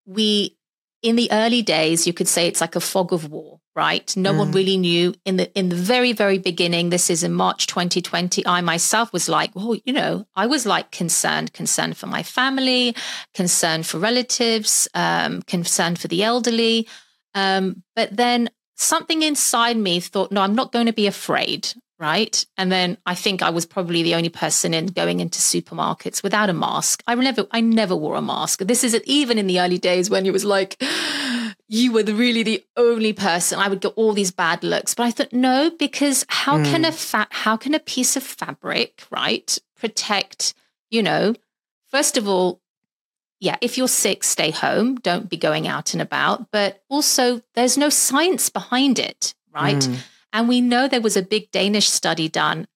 we 0.04 0.56
in 1.02 1.16
the 1.16 1.30
early 1.30 1.62
days, 1.62 2.06
you 2.06 2.12
could 2.12 2.28
say 2.28 2.46
it's 2.48 2.60
like 2.60 2.74
a 2.76 2.80
fog 2.80 3.12
of 3.12 3.30
war, 3.30 3.60
right? 3.74 4.16
No 4.16 4.32
one 4.32 4.50
Mm. 4.50 4.54
really 4.54 4.76
knew 4.76 5.14
in 5.24 5.36
the 5.36 5.52
in 5.58 5.68
the 5.68 5.76
very 5.76 6.12
very 6.12 6.38
beginning. 6.38 6.90
This 6.90 7.10
is 7.10 7.22
in 7.22 7.32
March 7.32 7.66
2020. 7.66 8.46
I 8.46 8.60
myself 8.60 9.12
was 9.12 9.28
like, 9.28 9.54
well, 9.54 9.76
you 9.84 9.92
know, 9.92 10.26
I 10.34 10.46
was 10.46 10.66
like 10.66 10.90
concerned, 10.90 11.52
concerned 11.52 11.96
for 11.96 12.06
my 12.06 12.22
family, 12.22 12.94
concerned 13.34 13.86
for 13.86 13.98
relatives, 13.98 14.88
um, 14.94 15.42
concerned 15.42 15.98
for 15.98 16.08
the 16.08 16.22
elderly. 16.24 16.88
Um, 17.34 17.82
but 17.94 18.16
then 18.16 18.48
something 18.76 19.22
inside 19.22 19.76
me 19.76 20.00
thought, 20.00 20.32
no, 20.32 20.40
I'm 20.40 20.54
not 20.54 20.72
going 20.72 20.86
to 20.86 20.92
be 20.92 21.06
afraid. 21.06 21.68
Right. 21.98 22.44
And 22.58 22.70
then 22.70 22.98
I 23.06 23.14
think 23.14 23.42
I 23.42 23.48
was 23.48 23.64
probably 23.64 24.02
the 24.02 24.14
only 24.14 24.28
person 24.28 24.74
in 24.74 24.88
going 24.88 25.20
into 25.20 25.38
supermarkets 25.38 26.22
without 26.22 26.50
a 26.50 26.52
mask. 26.52 27.02
I 27.06 27.14
never, 27.14 27.46
I 27.50 27.62
never 27.62 27.96
wore 27.96 28.16
a 28.16 28.22
mask. 28.22 28.60
This 28.60 28.84
is 28.84 29.00
even 29.06 29.38
in 29.38 29.46
the 29.46 29.60
early 29.60 29.78
days 29.78 30.10
when 30.10 30.26
it 30.26 30.32
was 30.32 30.44
like, 30.44 30.76
you 31.68 31.92
were 31.92 32.02
the, 32.02 32.14
really 32.14 32.42
the 32.42 32.62
only 32.76 33.14
person. 33.14 33.58
I 33.58 33.68
would 33.68 33.80
get 33.80 33.94
all 33.96 34.12
these 34.12 34.30
bad 34.30 34.62
looks, 34.62 34.94
but 34.94 35.04
I 35.04 35.10
thought, 35.10 35.32
no, 35.32 35.70
because 35.70 36.26
how 36.28 36.62
can 36.62 36.84
a 36.84 36.92
fa- 36.92 37.28
how 37.30 37.56
can 37.56 37.74
a 37.74 37.80
piece 37.80 38.14
of 38.14 38.22
fabric, 38.22 39.02
right, 39.10 39.58
protect, 39.78 40.52
you 40.90 41.02
know, 41.02 41.34
first 41.90 42.16
of 42.16 42.28
all, 42.28 42.60
yeah, 43.40 43.56
if 43.60 43.76
you're 43.76 43.88
sick, 43.88 44.24
stay 44.24 44.50
home. 44.50 44.96
Don't 44.96 45.28
be 45.28 45.36
going 45.36 45.68
out 45.68 45.92
and 45.92 46.00
about. 46.00 46.50
But 46.50 46.82
also, 46.88 47.42
there's 47.54 47.76
no 47.76 47.90
science 47.90 48.48
behind 48.48 48.98
it, 48.98 49.34
right? 49.52 49.76
Mm. 49.76 49.98
And 50.32 50.48
we 50.48 50.60
know 50.60 50.88
there 50.88 51.00
was 51.00 51.16
a 51.16 51.22
big 51.22 51.50
Danish 51.50 51.88
study 51.88 52.28
done 52.28 52.66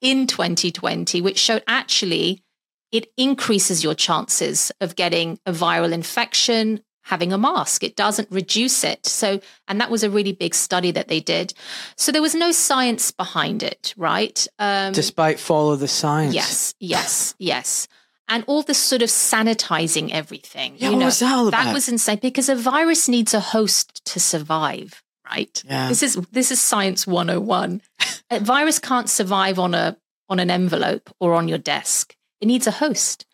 in 0.00 0.26
2020, 0.26 1.20
which 1.20 1.38
showed 1.38 1.62
actually 1.66 2.42
it 2.90 3.12
increases 3.16 3.84
your 3.84 3.94
chances 3.94 4.72
of 4.80 4.96
getting 4.96 5.38
a 5.44 5.52
viral 5.52 5.92
infection 5.92 6.80
having 7.08 7.32
a 7.32 7.38
mask. 7.38 7.82
It 7.82 7.96
doesn't 7.96 8.28
reduce 8.30 8.84
it. 8.84 9.06
So, 9.06 9.40
and 9.66 9.80
that 9.80 9.90
was 9.90 10.04
a 10.04 10.10
really 10.10 10.32
big 10.32 10.54
study 10.54 10.90
that 10.90 11.08
they 11.08 11.20
did. 11.20 11.54
So 11.96 12.12
there 12.12 12.22
was 12.22 12.34
no 12.34 12.52
science 12.52 13.10
behind 13.10 13.62
it, 13.62 13.94
right? 13.96 14.46
Um, 14.58 14.92
Despite 14.92 15.40
follow 15.40 15.74
the 15.76 15.88
science. 15.88 16.34
Yes, 16.34 16.74
yes, 16.78 17.34
yes. 17.38 17.88
And 18.28 18.44
all 18.46 18.62
this 18.62 18.78
sort 18.78 19.00
of 19.00 19.08
sanitizing 19.08 20.10
everything. 20.12 20.74
Yeah, 20.76 20.88
you 20.88 20.96
what 20.96 21.00
know, 21.00 21.06
was 21.06 21.20
that 21.20 21.34
all 21.34 21.50
That 21.50 21.72
was 21.72 21.88
insane 21.88 22.18
because 22.20 22.50
a 22.50 22.56
virus 22.56 23.08
needs 23.08 23.32
a 23.32 23.40
host 23.40 24.04
to 24.04 24.20
survive, 24.20 25.02
right? 25.30 25.62
Yeah. 25.66 25.88
This 25.88 26.02
is 26.02 26.14
this 26.32 26.50
is 26.50 26.60
science 26.60 27.06
101. 27.06 27.82
a 28.30 28.40
virus 28.40 28.78
can't 28.78 29.08
survive 29.08 29.58
on 29.58 29.74
a 29.74 29.96
on 30.28 30.40
an 30.40 30.50
envelope 30.50 31.10
or 31.20 31.34
on 31.34 31.48
your 31.48 31.58
desk. 31.58 32.16
It 32.40 32.46
needs 32.46 32.66
a 32.66 32.72
host. 32.72 33.26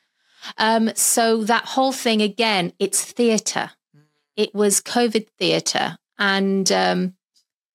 Um, 0.59 0.91
so 0.95 1.43
that 1.45 1.65
whole 1.65 1.93
thing 1.93 2.23
again, 2.23 2.73
it's 2.79 3.03
theater. 3.03 3.71
It 4.37 4.55
was 4.55 4.81
COVID 4.81 5.27
theater. 5.39 5.97
And 6.19 6.71
um, 6.71 7.15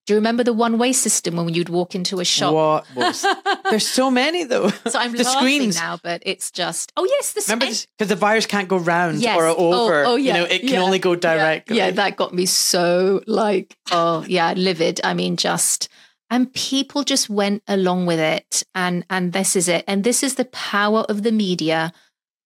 do 0.10 0.14
you 0.16 0.18
remember 0.18 0.44
the 0.44 0.54
one 0.54 0.80
way 0.80 0.92
system 0.92 1.36
when 1.36 1.54
you'd 1.54 1.70
walk 1.70 1.94
into 1.94 2.20
a 2.20 2.26
shop? 2.26 2.52
What 2.56 2.86
was? 2.96 3.24
There's 3.70 3.88
so 3.88 4.10
many 4.10 4.44
though. 4.44 4.70
So 4.70 4.98
I'm 4.98 5.12
the 5.16 5.24
laughing 5.24 5.40
screens. 5.40 5.76
now, 5.76 6.00
but 6.02 6.24
it's 6.26 6.50
just 6.50 6.92
oh 6.98 7.06
yes, 7.06 7.34
the 7.34 7.44
Remember, 7.48 7.68
because 7.68 8.10
the 8.10 8.16
virus 8.16 8.48
can't 8.48 8.68
go 8.68 8.78
round 8.78 9.20
Yes. 9.22 9.38
or 9.38 9.46
Oh, 9.46 9.56
over. 9.84 10.04
oh, 10.06 10.16
yeah, 10.16 10.34
You 10.36 10.40
know, 10.42 10.46
it 10.50 10.60
can 10.62 10.70
yeah, 10.70 10.82
only 10.82 10.98
go 10.98 11.12
yeah, 11.12 11.20
direct. 11.20 11.70
Yeah, 11.70 11.92
that 11.92 12.16
got 12.16 12.34
me 12.34 12.48
so 12.48 13.22
like 13.28 13.78
oh 13.92 14.26
yeah, 14.28 14.54
livid. 14.58 15.00
I 15.04 15.14
mean, 15.14 15.38
just 15.38 15.90
and 16.32 16.52
people 16.54 17.04
just 17.04 17.30
went 17.30 17.62
along 17.68 18.08
with 18.08 18.20
it, 18.20 18.64
and 18.74 19.06
and 19.12 19.32
this 19.32 19.56
is 19.56 19.68
it, 19.68 19.84
and 19.88 20.04
this 20.04 20.24
is 20.24 20.36
the 20.36 20.46
power 20.46 21.02
of 21.08 21.22
the 21.22 21.32
media, 21.32 21.94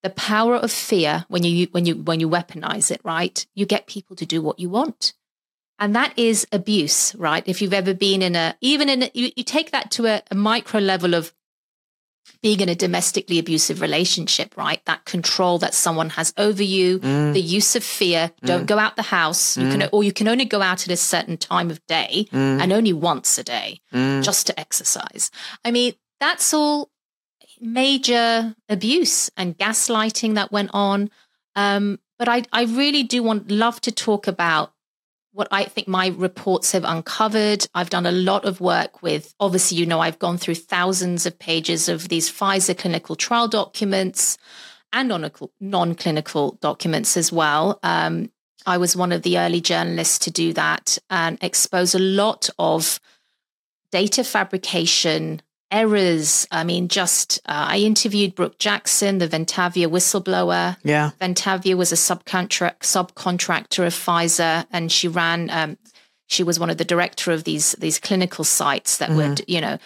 the 0.04 0.10
power 0.10 0.56
of 0.58 0.70
fear. 0.70 1.24
When 1.30 1.44
you 1.44 1.68
when 1.72 1.86
you 1.86 1.96
when 1.96 2.20
you 2.20 2.28
weaponize 2.30 2.92
it, 2.92 3.00
right, 3.06 3.46
you 3.56 3.66
get 3.66 3.88
people 3.88 4.18
to 4.18 4.26
do 4.26 4.42
what 4.42 4.60
you 4.60 4.68
want. 4.70 5.14
And 5.80 5.96
that 5.96 6.18
is 6.18 6.48
abuse, 6.52 7.16
right? 7.16 7.44
If 7.46 7.62
you've 7.62 7.74
ever 7.74 7.94
been 7.94 8.22
in 8.22 8.36
a, 8.36 8.56
even 8.62 8.90
in, 8.90 9.04
a, 9.04 9.12
you, 9.14 9.32
you 9.36 9.44
take 9.44 9.72
that 9.72 9.92
to 9.92 10.06
a, 10.06 10.22
a 10.32 10.36
micro 10.36 10.80
level 10.80 11.14
of 11.14 11.34
being 12.42 12.60
in 12.60 12.70
a 12.70 12.76
domestically 12.76 13.40
abusive 13.40 13.82
relationship, 13.82 14.56
right? 14.58 14.84
That 14.86 15.06
control 15.06 15.58
that 15.60 15.74
someone 15.74 16.12
has 16.12 16.34
over 16.38 16.64
you, 16.64 17.00
Mm, 17.00 17.34
the 17.34 17.42
use 17.42 17.76
of 17.76 17.84
fear. 17.84 18.32
Don't 18.44 18.66
go 18.66 18.78
out 18.78 18.96
the 18.96 19.02
house. 19.02 19.58
You 19.58 19.70
can, 19.70 19.90
or 19.92 20.04
you 20.04 20.12
can 20.14 20.28
only 20.28 20.46
go 20.46 20.62
out 20.62 20.84
at 20.84 20.94
a 20.94 20.98
certain 20.98 21.38
time 21.38 21.72
of 21.72 21.86
day 21.88 22.28
mm, 22.32 22.62
and 22.62 22.72
only 22.72 22.94
once 22.94 23.38
a 23.38 23.44
day, 23.44 23.80
mm. 23.94 24.24
just 24.24 24.48
to 24.48 24.60
exercise. 24.60 25.32
I 25.64 25.72
mean, 25.72 25.94
that's 26.20 26.54
all 26.54 26.92
major 27.60 28.56
abuse 28.68 29.30
and 29.38 29.58
gaslighting 29.58 30.36
that 30.36 30.52
went 30.52 30.72
on. 30.74 31.10
Um, 31.56 32.00
but 32.20 32.28
I, 32.28 32.44
I 32.52 32.64
really 32.64 33.04
do 33.04 33.24
want 33.24 33.50
love 33.52 33.80
to 33.82 33.92
talk 33.92 34.28
about 34.28 34.74
what 35.34 35.48
I 35.52 35.66
think 35.66 35.88
my 35.88 36.08
reports 36.08 36.72
have 36.72 36.84
uncovered. 36.84 37.68
I've 37.74 37.90
done 37.90 38.06
a 38.06 38.12
lot 38.12 38.46
of 38.46 38.62
work 38.62 39.02
with, 39.02 39.34
obviously, 39.40 39.78
you 39.78 39.86
know, 39.86 40.00
I've 40.00 40.20
gone 40.20 40.38
through 40.38 40.56
thousands 40.56 41.26
of 41.26 41.38
pages 41.38 41.90
of 41.90 42.08
these 42.08 42.32
Pfizer 42.32 42.78
clinical 42.78 43.16
trial 43.16 43.48
documents 43.48 44.38
and 44.94 45.10
non 45.60 45.96
clinical 45.96 46.58
documents 46.62 47.18
as 47.18 47.32
well. 47.32 47.80
Um, 47.82 48.30
I 48.66 48.78
was 48.78 48.96
one 48.96 49.12
of 49.12 49.24
the 49.24 49.40
early 49.40 49.60
journalists 49.60 50.20
to 50.20 50.32
do 50.32 50.54
that 50.54 50.98
and 51.10 51.38
expose 51.42 51.96
a 51.96 52.00
lot 52.00 52.50
of 52.58 53.00
data 53.92 54.24
fabrication 54.24 55.42
errors. 55.74 56.48
I 56.52 56.64
mean, 56.64 56.88
just 56.88 57.40
uh, 57.46 57.66
I 57.70 57.80
interviewed 57.80 58.36
Brook 58.36 58.60
Jackson, 58.60 59.18
the 59.18 59.28
Ventavia 59.28 59.88
whistleblower. 59.88 60.78
Yeah. 60.84 61.12
Ventavia 61.20 61.76
was 61.76 61.92
a 61.92 61.96
subcontract 61.96 62.80
subcontractor 62.82 63.86
of 63.86 63.94
Pfizer, 63.94 64.66
and 64.72 64.92
she 64.92 65.08
ran. 65.08 65.50
Um, 65.50 65.78
she 66.28 66.44
was 66.44 66.60
one 66.60 66.70
of 66.70 66.78
the 66.78 66.86
director 66.86 67.32
of 67.32 67.44
these 67.44 67.74
these 67.74 68.00
clinical 68.00 68.46
sites 68.46 68.98
that 68.98 69.10
would, 69.10 69.44
you 69.48 69.60
know, 69.60 69.78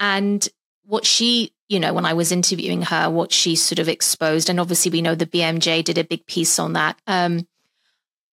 and 0.00 0.48
what 0.84 1.04
she, 1.04 1.52
you 1.68 1.80
know, 1.80 1.92
when 1.92 2.06
I 2.06 2.14
was 2.14 2.32
interviewing 2.32 2.82
her, 2.82 3.10
what 3.10 3.32
she 3.32 3.56
sort 3.56 3.78
of 3.78 3.88
exposed, 3.88 4.48
and 4.48 4.60
obviously 4.60 4.90
we 4.90 5.02
know 5.02 5.14
the 5.14 5.26
BMJ 5.26 5.84
did 5.84 5.98
a 5.98 6.04
big 6.04 6.24
piece 6.26 6.58
on 6.58 6.74
that. 6.74 6.98
Um, 7.06 7.46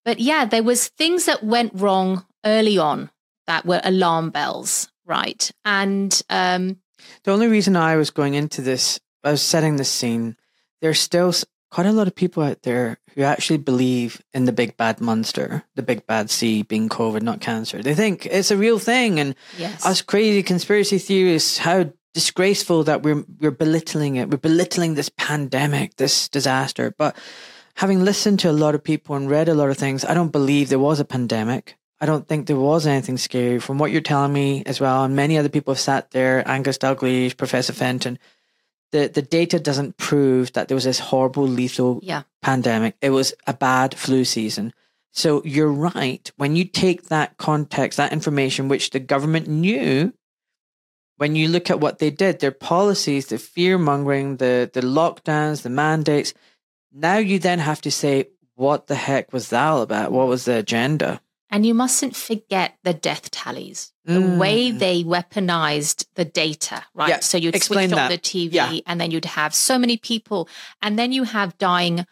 but 0.06 0.20
yeah, 0.20 0.46
there 0.46 0.64
was 0.64 0.88
things 0.88 1.26
that 1.26 1.44
went 1.44 1.72
wrong 1.76 2.26
early 2.46 2.78
on 2.78 3.10
that 3.48 3.66
were 3.66 3.82
alarm 3.84 4.30
bells, 4.30 4.90
right? 5.06 5.52
And 5.66 6.22
um, 6.30 6.78
The 7.24 7.32
only 7.32 7.48
reason 7.48 7.76
I 7.76 7.96
was 7.96 8.10
going 8.10 8.34
into 8.34 8.62
this, 8.62 9.00
I 9.24 9.32
was 9.32 9.42
setting 9.42 9.76
this 9.76 9.90
scene. 9.90 10.38
There's 10.82 11.00
still 11.00 11.34
quite 11.72 11.86
a 11.86 11.92
lot 11.92 12.08
of 12.08 12.16
people 12.16 12.44
out 12.44 12.64
there 12.64 12.98
who 13.16 13.22
actually 13.22 13.58
believe 13.58 14.22
in 14.34 14.46
the 14.46 14.52
big 14.52 14.78
bad 14.78 15.02
monster, 15.02 15.64
the 15.76 15.84
big 15.84 16.06
bad 16.08 16.30
C 16.30 16.64
being 16.64 16.90
COVID, 16.90 17.22
not 17.22 17.42
cancer. 17.42 17.82
They 17.82 17.96
think 17.96 18.26
it's 18.26 18.52
a 18.52 18.58
real 18.58 18.80
thing, 18.80 19.20
and 19.20 19.36
yes, 19.58 19.86
us 19.86 20.02
crazy 20.02 20.44
conspiracy 20.44 20.98
theorists, 20.98 21.58
how 21.60 21.92
disgraceful 22.14 22.84
that 22.84 23.04
we're 23.04 23.24
we're 23.40 23.52
belittling 23.52 24.16
it. 24.16 24.30
We're 24.30 24.38
belittling 24.38 24.96
this 24.96 25.10
pandemic, 25.10 25.96
this 25.98 26.28
disaster. 26.30 26.94
But 26.98 27.16
having 27.76 28.04
listened 28.04 28.40
to 28.40 28.50
a 28.50 28.54
lot 28.54 28.76
of 28.76 28.84
people 28.84 29.16
and 29.16 29.30
read 29.30 29.50
a 29.50 29.54
lot 29.54 29.70
of 29.70 29.78
things, 29.78 30.04
I 30.04 30.14
don't 30.14 30.32
believe 30.32 30.70
there 30.70 30.80
was 30.80 31.00
a 31.00 31.06
pandemic. 31.06 31.78
I 32.02 32.06
don't 32.06 32.28
think 32.28 32.48
there 32.48 32.56
was 32.56 32.88
anything 32.88 33.18
scary 33.18 33.60
from 33.60 33.78
what 33.78 33.92
you're 33.92 34.02
telling 34.02 34.32
me 34.32 34.64
as 34.66 34.80
well. 34.80 35.04
And 35.04 35.16
many 35.16 35.38
other 35.38 35.50
people 35.50 35.74
have 35.74 35.82
sat 35.82 36.12
there, 36.12 36.48
Angus 36.48 36.78
Dalglish, 36.78 37.38
Professor 37.38 37.74
Fenton. 37.74 38.18
The 38.92 39.08
the 39.08 39.22
data 39.22 39.60
doesn't 39.60 39.98
prove 39.98 40.54
that 40.54 40.68
there 40.68 40.76
was 40.76 40.86
this 40.86 41.00
horrible, 41.00 41.48
lethal 41.48 42.00
yeah, 42.02 42.24
pandemic. 42.42 42.96
It 43.02 43.12
was 43.12 43.34
a 43.46 43.54
bad 43.54 43.96
flu 43.96 44.26
season. 44.26 44.74
So 45.12 45.44
you're 45.44 45.72
right. 45.72 46.32
When 46.38 46.56
you 46.56 46.66
take 46.66 47.10
that 47.10 47.38
context, 47.38 47.98
that 47.98 48.14
information, 48.14 48.68
which 48.68 48.92
the 48.92 49.00
government 49.00 49.48
knew, 49.48 50.14
when 51.18 51.36
you 51.36 51.50
look 51.50 51.70
at 51.70 51.80
what 51.80 52.00
they 52.00 52.12
did, 52.12 52.40
their 52.40 52.52
policies, 52.52 53.28
the 53.28 53.38
fear 53.38 53.78
mongering, 53.78 54.38
the, 54.38 54.70
the 54.72 54.82
lockdowns, 54.82 55.64
the 55.64 55.70
mandates, 55.70 56.34
now 56.94 57.18
you 57.18 57.40
then 57.40 57.60
have 57.60 57.82
to 57.82 57.92
say, 57.92 58.30
what 58.56 58.88
the 58.88 58.96
heck 58.96 59.34
was 59.34 59.50
that 59.50 59.68
all 59.68 59.82
about? 59.82 60.12
What 60.12 60.28
was 60.28 60.46
the 60.46 60.58
agenda? 60.58 61.22
And 61.52 61.66
you 61.66 61.74
mustn't 61.74 62.16
forget 62.16 62.78
the 62.84 62.94
death 62.94 63.32
tallies. 63.32 63.92
The 64.06 64.14
Mm. 64.20 64.38
way 64.38 64.72
they 64.72 65.04
weaponized 65.04 66.06
the 66.16 66.26
data, 66.26 66.84
right? 66.94 67.10
Yeah, 67.10 67.20
So 67.20 67.38
you'd 67.38 67.56
explain 67.56 67.90
switch 67.90 68.00
on 68.00 68.10
the 68.10 68.18
TV, 68.18 68.54
Yeah. 68.54 68.80
and 68.86 69.00
then 69.00 69.12
you'd 69.12 69.26
have 69.26 69.54
so 69.56 69.78
many 69.78 69.98
people, 69.98 70.48
and 70.82 70.98
then 70.98 71.12
you 71.12 71.24
have 71.24 71.58
dying 71.58 72.06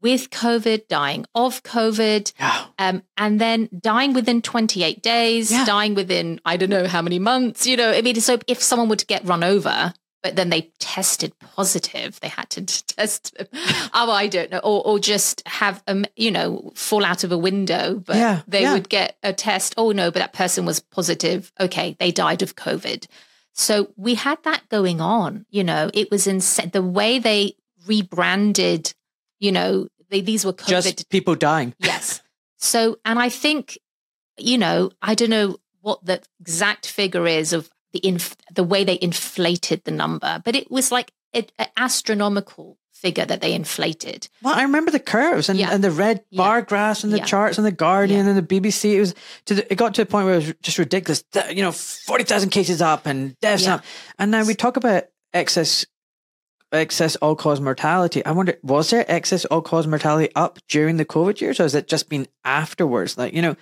with 0.00 0.30
COVID, 0.30 0.88
dying 0.88 1.24
of 1.34 1.62
COVID, 1.62 2.32
Yeah. 2.38 2.64
um, 2.78 3.02
and 3.16 3.40
then 3.40 3.68
dying 3.80 4.12
within 4.14 4.42
28 4.42 5.00
days, 5.02 5.52
Yeah. 5.52 5.64
dying 5.64 5.94
within 5.94 6.40
I 6.44 6.56
don't 6.56 6.70
know 6.70 6.88
how 6.88 7.02
many 7.02 7.20
months. 7.20 7.66
You 7.66 7.76
know, 7.76 7.92
I 7.92 8.02
mean, 8.02 8.20
so 8.20 8.38
if 8.48 8.60
someone 8.62 8.88
were 8.88 8.96
to 8.96 9.06
get 9.06 9.24
run 9.24 9.44
over, 9.44 9.94
but 10.22 10.36
then 10.36 10.50
they 10.50 10.70
tested 10.78 11.32
positive. 11.40 12.20
They 12.20 12.28
had 12.28 12.48
to 12.50 12.64
test 12.96 13.34
them. 13.36 13.46
oh, 13.94 14.10
I 14.10 14.26
don't 14.28 14.50
know, 14.50 14.58
or 14.58 14.86
or 14.86 14.98
just 14.98 15.46
have 15.46 15.82
um, 15.86 16.04
you 16.16 16.30
know, 16.30 16.70
fall 16.74 17.04
out 17.04 17.24
of 17.24 17.32
a 17.32 17.38
window. 17.38 17.98
But 17.98 18.16
Yeah, 18.16 18.42
they 18.46 18.62
yeah. 18.62 18.74
would 18.74 18.88
get 18.88 19.16
a 19.22 19.32
test. 19.32 19.74
Oh 19.76 19.92
no, 19.92 20.10
but 20.10 20.20
that 20.20 20.32
person 20.32 20.64
was 20.64 20.80
positive. 20.80 21.52
Okay, 21.58 21.96
they 21.98 22.10
died 22.12 22.42
of 22.42 22.56
COVID. 22.56 23.06
So 23.54 23.92
we 23.96 24.14
had 24.14 24.42
that 24.44 24.68
going 24.70 25.00
on. 25.00 25.44
You 25.50 25.64
know, 25.64 25.90
it 25.92 26.10
was 26.10 26.26
insane. 26.26 26.70
The 26.72 26.82
way 26.82 27.18
they 27.18 27.56
rebranded. 27.86 28.94
You 29.38 29.52
know, 29.52 29.88
they, 30.08 30.20
these 30.20 30.44
were 30.44 30.52
COVID 30.52 30.68
Just 30.68 31.08
people 31.08 31.34
dying. 31.34 31.74
Yes. 31.80 32.20
So, 32.58 32.98
and 33.04 33.18
I 33.18 33.28
think, 33.28 33.76
you 34.38 34.56
know, 34.56 34.92
I 35.02 35.16
don't 35.16 35.30
know 35.30 35.56
what 35.80 36.04
the 36.04 36.22
exact 36.40 36.86
figure 36.86 37.26
is 37.26 37.52
of 37.52 37.68
the 37.92 38.00
inf- 38.06 38.36
the 38.52 38.64
way 38.64 38.84
they 38.84 38.98
inflated 39.00 39.84
the 39.84 39.90
number, 39.90 40.40
but 40.44 40.54
it 40.56 40.70
was 40.70 40.90
like 40.92 41.12
an 41.34 41.46
astronomical 41.76 42.78
figure 42.92 43.24
that 43.26 43.40
they 43.40 43.52
inflated. 43.52 44.28
Well, 44.42 44.54
I 44.54 44.62
remember 44.62 44.90
the 44.92 45.00
curves 45.00 45.48
and, 45.48 45.58
Yeah. 45.58 45.70
and 45.72 45.82
the 45.82 45.90
red 45.90 46.22
Yeah. 46.30 46.36
bar 46.38 46.62
graphs 46.62 47.02
and 47.02 47.12
the 47.12 47.18
Yeah. 47.18 47.24
charts 47.24 47.58
and 47.58 47.66
the 47.66 47.72
Guardian 47.72 48.28
and 48.28 48.36
the 48.38 48.42
BBC. 48.42 48.96
It 48.96 49.00
was 49.00 49.14
to 49.46 49.54
the, 49.54 49.72
it 49.72 49.76
got 49.76 49.94
to 49.94 50.02
a 50.02 50.06
point 50.06 50.26
where 50.26 50.34
it 50.34 50.44
was 50.46 50.54
just 50.62 50.78
ridiculous. 50.78 51.24
You 51.50 51.62
know, 51.62 51.72
forty 51.72 52.22
thousand 52.24 52.50
cases 52.50 52.80
up 52.80 53.06
and 53.06 53.38
deaths 53.40 53.64
Yeah. 53.64 53.76
up. 53.76 53.84
And 54.18 54.30
now 54.30 54.44
we 54.44 54.54
talk 54.54 54.76
about 54.76 55.04
excess 55.34 55.84
excess 56.70 57.16
all 57.16 57.36
cause 57.36 57.60
mortality. 57.60 58.24
I 58.24 58.32
wonder, 58.32 58.56
was 58.62 58.88
there 58.88 59.04
excess 59.06 59.44
all 59.46 59.60
cause 59.60 59.86
mortality 59.86 60.30
up 60.34 60.58
during 60.68 60.96
the 60.96 61.04
COVID 61.04 61.38
years, 61.40 61.60
or 61.60 61.64
has 61.64 61.74
it 61.74 61.86
just 61.86 62.08
been 62.08 62.26
afterwards? 62.44 63.18
Like, 63.18 63.34
you 63.34 63.42
know, 63.42 63.56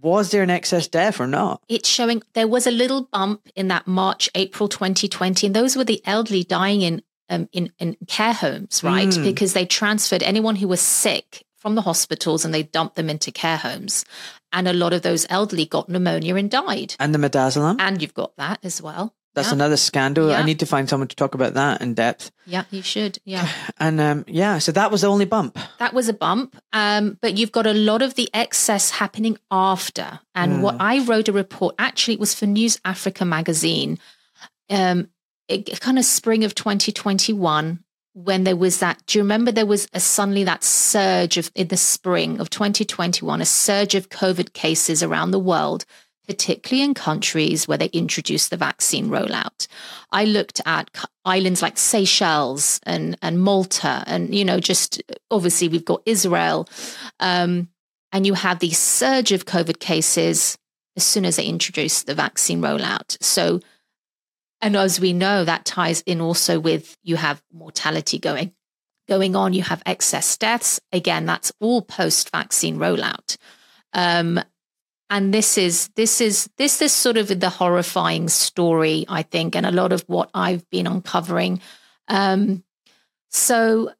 was 0.00 0.30
there 0.30 0.42
an 0.42 0.50
excess 0.50 0.86
death 0.86 1.20
or 1.20 1.26
not? 1.26 1.62
It's 1.68 1.88
showing 1.88 2.22
there 2.34 2.48
was 2.48 2.66
a 2.66 2.70
little 2.70 3.02
bump 3.02 3.48
in 3.56 3.68
that 3.68 3.86
March, 3.86 4.30
April 4.34 4.68
2020, 4.68 5.46
and 5.46 5.56
those 5.56 5.76
were 5.76 5.84
the 5.84 6.02
elderly 6.04 6.44
dying 6.44 6.82
in 6.82 7.02
um, 7.30 7.48
in, 7.52 7.72
in 7.78 7.96
care 8.06 8.32
homes, 8.32 8.82
right? 8.82 9.08
Mm. 9.08 9.24
Because 9.24 9.52
they 9.52 9.66
transferred 9.66 10.22
anyone 10.22 10.56
who 10.56 10.68
was 10.68 10.80
sick 10.80 11.44
from 11.58 11.74
the 11.74 11.82
hospitals 11.82 12.44
and 12.44 12.54
they 12.54 12.62
dumped 12.62 12.96
them 12.96 13.10
into 13.10 13.30
care 13.30 13.58
homes. 13.58 14.04
And 14.52 14.66
a 14.66 14.72
lot 14.72 14.94
of 14.94 15.02
those 15.02 15.26
elderly 15.28 15.66
got 15.66 15.88
pneumonia 15.88 16.36
and 16.36 16.50
died. 16.50 16.94
And 16.98 17.14
the 17.14 17.18
midazolam? 17.18 17.76
And 17.78 18.00
you've 18.00 18.14
got 18.14 18.34
that 18.36 18.60
as 18.62 18.80
well. 18.80 19.14
That's 19.38 19.50
yeah. 19.50 19.54
another 19.54 19.76
scandal. 19.76 20.32
I 20.32 20.42
need 20.42 20.58
to 20.58 20.66
find 20.66 20.88
someone 20.88 21.06
to 21.06 21.14
talk 21.14 21.36
about 21.36 21.54
that 21.54 21.80
in 21.80 21.94
depth. 21.94 22.32
Yeah, 22.44 22.64
you 22.72 22.82
should. 22.82 23.18
Yeah. 23.24 23.48
And 23.80 24.00
um, 24.00 24.24
yeah, 24.26 24.58
so 24.58 24.72
that 24.72 24.90
was 24.90 25.02
the 25.02 25.06
only 25.06 25.24
bump. 25.24 25.56
That 25.78 25.94
was 25.94 26.08
a 26.08 26.12
bump. 26.12 26.60
Um, 26.72 27.16
but 27.20 27.38
you've 27.38 27.52
got 27.52 27.64
a 27.64 27.72
lot 27.72 28.02
of 28.02 28.16
the 28.16 28.28
excess 28.34 28.90
happening 28.90 29.38
after. 29.52 30.18
And 30.34 30.64
what 30.64 30.76
I 30.80 31.04
wrote 31.04 31.28
a 31.28 31.32
report, 31.32 31.76
actually, 31.78 32.14
it 32.14 32.20
was 32.20 32.34
for 32.34 32.46
News 32.46 32.80
Africa 32.84 33.24
magazine, 33.24 34.00
um, 34.68 35.08
it, 35.46 35.80
kind 35.80 35.96
of 35.96 36.04
spring 36.04 36.42
of 36.42 36.56
2021, 36.56 37.84
when 38.14 38.42
there 38.42 38.56
was 38.56 38.80
that. 38.80 39.00
Do 39.06 39.18
you 39.18 39.22
remember 39.22 39.52
there 39.52 39.64
was 39.64 39.86
a 39.92 40.00
suddenly 40.00 40.42
that 40.44 40.64
surge 40.64 41.36
of 41.36 41.52
in 41.54 41.68
the 41.68 41.76
spring 41.76 42.40
of 42.40 42.50
2021, 42.50 43.40
a 43.40 43.44
surge 43.44 43.94
of 43.94 44.08
COVID 44.08 44.52
cases 44.52 45.02
around 45.02 45.30
the 45.30 45.38
world? 45.38 45.84
Particularly 46.28 46.84
in 46.84 46.94
countries 46.94 47.66
where 47.66 47.78
they 47.78 47.86
introduced 47.86 48.50
the 48.50 48.56
vaccine 48.56 49.08
rollout. 49.08 49.66
I 50.12 50.26
looked 50.26 50.60
at 50.66 50.90
islands 51.24 51.62
like 51.62 51.78
Seychelles 51.78 52.78
and, 52.84 53.16
and 53.22 53.40
Malta, 53.40 54.04
and, 54.06 54.34
you 54.34 54.44
know, 54.44 54.60
just 54.60 55.02
obviously 55.30 55.68
we've 55.68 55.84
got 55.84 56.02
Israel. 56.04 56.68
Um, 57.18 57.68
and 58.12 58.26
you 58.26 58.34
have 58.34 58.58
the 58.58 58.70
surge 58.70 59.32
of 59.32 59.46
COVID 59.46 59.80
cases 59.80 60.58
as 60.96 61.04
soon 61.04 61.24
as 61.24 61.36
they 61.36 61.46
introduced 61.46 62.06
the 62.06 62.14
vaccine 62.14 62.60
rollout. 62.60 63.16
So, 63.22 63.60
and 64.60 64.76
as 64.76 65.00
we 65.00 65.12
know, 65.12 65.44
that 65.44 65.64
ties 65.64 66.02
in 66.02 66.20
also 66.20 66.58
with 66.60 66.96
you 67.02 67.16
have 67.16 67.42
mortality 67.52 68.18
going 68.18 68.52
going 69.08 69.34
on. 69.34 69.54
You 69.54 69.62
have 69.62 69.82
excess 69.86 70.36
deaths. 70.36 70.80
Again, 70.92 71.24
that's 71.24 71.52
all 71.60 71.82
post 71.82 72.30
vaccine 72.30 72.76
rollout. 72.78 73.36
Um, 73.92 74.40
and 75.10 75.32
this 75.32 75.58
is 75.58 75.88
this 75.96 76.20
is 76.20 76.48
this 76.56 76.80
is 76.82 76.92
sort 76.92 77.16
of 77.16 77.28
the 77.40 77.50
horrifying 77.50 78.28
story 78.28 79.04
i 79.08 79.22
think 79.22 79.54
and 79.54 79.66
a 79.66 79.72
lot 79.72 79.92
of 79.92 80.02
what 80.06 80.30
i've 80.34 80.68
been 80.70 80.86
uncovering 80.86 81.60
um, 82.08 82.62
so 83.30 83.90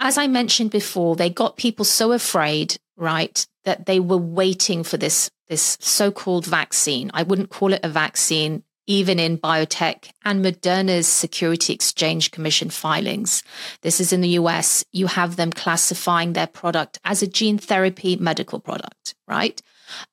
as 0.00 0.18
i 0.18 0.26
mentioned 0.26 0.70
before 0.70 1.16
they 1.16 1.30
got 1.30 1.56
people 1.56 1.84
so 1.84 2.12
afraid 2.12 2.76
right 2.96 3.46
that 3.64 3.86
they 3.86 4.00
were 4.00 4.18
waiting 4.18 4.82
for 4.82 4.96
this 4.96 5.30
this 5.48 5.76
so-called 5.80 6.46
vaccine 6.46 7.10
i 7.14 7.22
wouldn't 7.22 7.50
call 7.50 7.72
it 7.72 7.80
a 7.82 7.88
vaccine 7.88 8.62
even 8.88 9.18
in 9.18 9.36
BioNTech 9.36 10.10
and 10.24 10.42
Moderna's 10.42 11.06
Security 11.06 11.74
Exchange 11.74 12.30
Commission 12.30 12.70
filings. 12.70 13.42
This 13.82 14.00
is 14.00 14.14
in 14.14 14.22
the 14.22 14.30
US. 14.40 14.82
You 14.92 15.08
have 15.08 15.36
them 15.36 15.52
classifying 15.52 16.32
their 16.32 16.46
product 16.46 16.98
as 17.04 17.22
a 17.22 17.26
gene 17.26 17.58
therapy 17.58 18.16
medical 18.16 18.58
product, 18.58 19.14
right? 19.28 19.60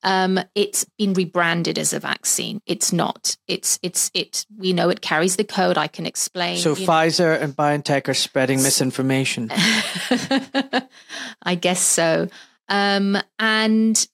Um, 0.04 0.40
it's 0.56 0.86
been 0.98 1.14
rebranded 1.14 1.78
as 1.78 1.94
a 1.94 2.00
vaccine. 2.00 2.62
It's 2.66 2.94
not. 2.94 3.38
It's 3.48 3.80
it's 3.82 4.12
it. 4.14 4.46
We 4.58 4.74
know 4.74 4.90
it 4.90 5.02
carries 5.02 5.36
the 5.36 5.44
code. 5.44 5.78
I 5.78 5.88
can 5.88 6.06
explain. 6.06 6.58
So 6.58 6.76
Pfizer 6.76 7.40
and 7.42 7.56
BioNTech 7.56 8.08
are 8.08 8.14
spreading 8.14 8.62
misinformation. 8.64 9.50
I 11.42 11.56
guess 11.60 11.82
so. 11.82 12.28
Um, 12.70 13.18
and 13.40 14.08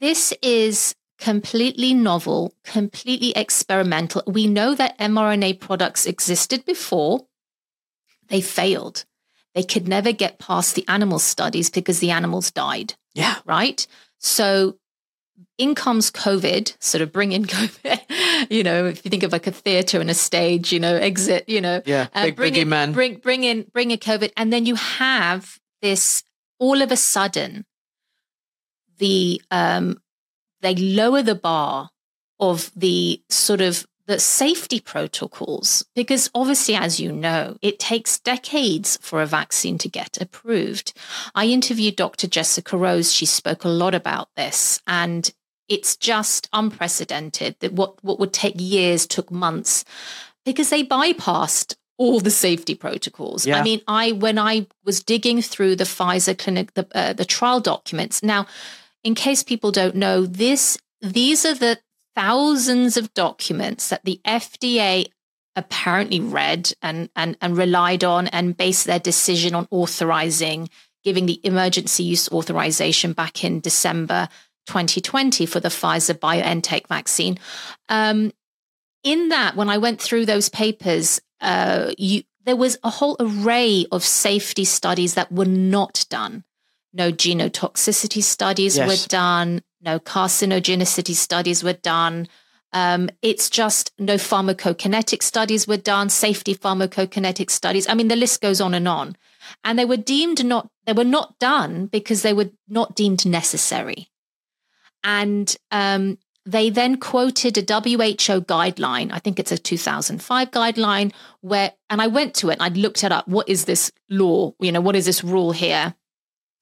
this 0.00 0.32
is 0.42 0.94
completely 1.18 1.94
novel, 1.94 2.54
completely 2.64 3.32
experimental. 3.32 4.22
We 4.26 4.46
know 4.46 4.74
that 4.74 4.98
mRNA 4.98 5.60
products 5.60 6.06
existed 6.06 6.64
before, 6.64 7.26
they 8.28 8.40
failed. 8.40 9.04
They 9.54 9.62
could 9.62 9.86
never 9.86 10.12
get 10.12 10.38
past 10.38 10.74
the 10.74 10.84
animal 10.88 11.18
studies 11.20 11.70
because 11.70 12.00
the 12.00 12.10
animals 12.10 12.50
died, 12.50 12.94
Yeah. 13.14 13.36
right? 13.46 13.86
So 14.24 14.78
in 15.58 15.74
comes 15.74 16.10
COVID, 16.10 16.74
sort 16.80 17.02
of 17.02 17.12
bring 17.12 17.32
in 17.32 17.44
COVID. 17.56 18.50
you 18.50 18.62
know, 18.62 18.86
if 18.86 19.04
you 19.04 19.10
think 19.10 19.22
of 19.22 19.32
like 19.32 19.46
a 19.46 19.52
theater 19.52 20.00
and 20.00 20.08
a 20.10 20.14
stage, 20.14 20.72
you 20.72 20.80
know, 20.80 20.96
exit, 20.96 21.48
you 21.48 21.60
know, 21.60 21.82
Yeah. 21.84 22.08
uh, 22.14 22.24
Big 22.24 22.36
bring 22.36 22.54
biggie 22.54 22.62
in, 22.62 22.68
man. 22.70 22.92
Bring 22.92 23.16
bring 23.16 23.44
in 23.44 23.66
bring 23.72 23.92
a 23.92 23.96
COVID, 23.98 24.32
and 24.36 24.52
then 24.52 24.64
you 24.66 24.76
have 24.76 25.58
this 25.82 26.24
all 26.58 26.80
of 26.82 26.90
a 26.90 26.96
sudden. 26.96 27.66
The 28.98 29.42
um, 29.50 29.98
they 30.62 30.74
lower 30.74 31.22
the 31.22 31.34
bar 31.34 31.90
of 32.40 32.70
the 32.74 33.22
sort 33.28 33.60
of 33.60 33.86
the 34.06 34.18
safety 34.18 34.80
protocols 34.80 35.84
because 35.94 36.30
obviously 36.34 36.74
as 36.74 37.00
you 37.00 37.10
know 37.10 37.56
it 37.62 37.78
takes 37.78 38.18
decades 38.20 38.98
for 39.00 39.22
a 39.22 39.26
vaccine 39.26 39.78
to 39.78 39.88
get 39.88 40.20
approved 40.20 40.92
i 41.34 41.46
interviewed 41.46 41.96
dr 41.96 42.26
jessica 42.28 42.76
rose 42.76 43.12
she 43.12 43.26
spoke 43.26 43.64
a 43.64 43.68
lot 43.68 43.94
about 43.94 44.28
this 44.36 44.80
and 44.86 45.32
it's 45.68 45.96
just 45.96 46.48
unprecedented 46.52 47.56
that 47.60 47.72
what, 47.72 48.02
what 48.04 48.20
would 48.20 48.32
take 48.32 48.54
years 48.58 49.06
took 49.06 49.30
months 49.30 49.84
because 50.44 50.70
they 50.70 50.84
bypassed 50.84 51.76
all 51.96 52.20
the 52.20 52.30
safety 52.30 52.74
protocols. 52.74 53.46
Yeah. 53.46 53.60
I 53.60 53.62
mean, 53.62 53.80
I 53.86 54.12
when 54.12 54.38
I 54.38 54.66
was 54.84 55.02
digging 55.02 55.40
through 55.42 55.76
the 55.76 55.84
Pfizer 55.84 56.36
clinic, 56.36 56.74
the 56.74 56.86
uh, 56.94 57.12
the 57.12 57.24
trial 57.24 57.60
documents. 57.60 58.22
Now, 58.22 58.46
in 59.02 59.14
case 59.14 59.42
people 59.42 59.70
don't 59.70 59.94
know, 59.94 60.26
this 60.26 60.76
these 61.00 61.44
are 61.44 61.54
the 61.54 61.78
thousands 62.14 62.96
of 62.96 63.12
documents 63.14 63.88
that 63.88 64.04
the 64.04 64.20
FDA 64.24 65.06
apparently 65.56 66.20
read 66.20 66.72
and 66.82 67.08
and 67.14 67.36
and 67.40 67.56
relied 67.56 68.02
on 68.04 68.26
and 68.28 68.56
based 68.56 68.86
their 68.86 68.98
decision 68.98 69.54
on 69.54 69.68
authorizing, 69.70 70.68
giving 71.04 71.26
the 71.26 71.40
emergency 71.44 72.02
use 72.02 72.28
authorization 72.30 73.12
back 73.12 73.44
in 73.44 73.60
December 73.60 74.28
2020 74.66 75.46
for 75.46 75.60
the 75.60 75.68
Pfizer 75.68 76.14
BioNTech 76.14 76.88
vaccine. 76.88 77.38
Um, 77.88 78.32
in 79.02 79.28
that, 79.28 79.54
when 79.54 79.68
I 79.68 79.78
went 79.78 80.00
through 80.00 80.24
those 80.26 80.48
papers, 80.48 81.20
uh, 81.40 81.92
you, 81.98 82.22
there 82.46 82.56
was 82.56 82.78
a 82.82 82.90
whole 82.90 83.16
array 83.20 83.86
of 83.92 84.02
safety 84.02 84.64
studies 84.64 85.14
that 85.14 85.30
were 85.30 85.44
not 85.44 86.06
done. 86.08 86.44
No 86.94 87.12
genotoxicity 87.12 88.22
studies 88.22 88.76
Yes. 88.76 88.88
were 88.88 89.08
done. 89.08 89.62
No 89.84 89.98
carcinogenicity 89.98 91.14
studies 91.14 91.62
were 91.62 91.74
done. 91.74 92.26
Um, 92.72 93.10
it's 93.22 93.50
just 93.50 93.92
no 93.98 94.14
pharmacokinetic 94.14 95.22
studies 95.22 95.68
were 95.68 95.76
done, 95.76 96.08
safety 96.08 96.54
pharmacokinetic 96.54 97.50
studies. 97.50 97.88
I 97.88 97.94
mean, 97.94 98.08
the 98.08 98.16
list 98.16 98.40
goes 98.40 98.60
on 98.60 98.74
and 98.74 98.88
on. 98.88 99.16
And 99.62 99.78
they 99.78 99.84
were 99.84 99.98
deemed 99.98 100.44
not, 100.44 100.70
they 100.86 100.94
were 100.94 101.04
not 101.04 101.38
done 101.38 101.86
because 101.86 102.22
they 102.22 102.32
were 102.32 102.50
not 102.66 102.96
deemed 102.96 103.26
necessary. 103.26 104.08
And 105.04 105.54
um, 105.70 106.18
they 106.46 106.70
then 106.70 106.96
quoted 106.96 107.58
a 107.58 107.60
WHO 107.60 108.40
guideline. 108.40 109.12
I 109.12 109.18
think 109.18 109.38
it's 109.38 109.52
a 109.52 109.58
2005 109.58 110.50
guideline 110.50 111.12
where, 111.42 111.72
and 111.90 112.00
I 112.00 112.06
went 112.06 112.34
to 112.36 112.48
it 112.48 112.54
and 112.54 112.62
I 112.62 112.68
looked 112.68 113.04
it 113.04 113.12
up. 113.12 113.28
What 113.28 113.48
is 113.48 113.66
this 113.66 113.92
law? 114.08 114.52
You 114.60 114.72
know, 114.72 114.80
what 114.80 114.96
is 114.96 115.04
this 115.04 115.22
rule 115.22 115.52
here? 115.52 115.94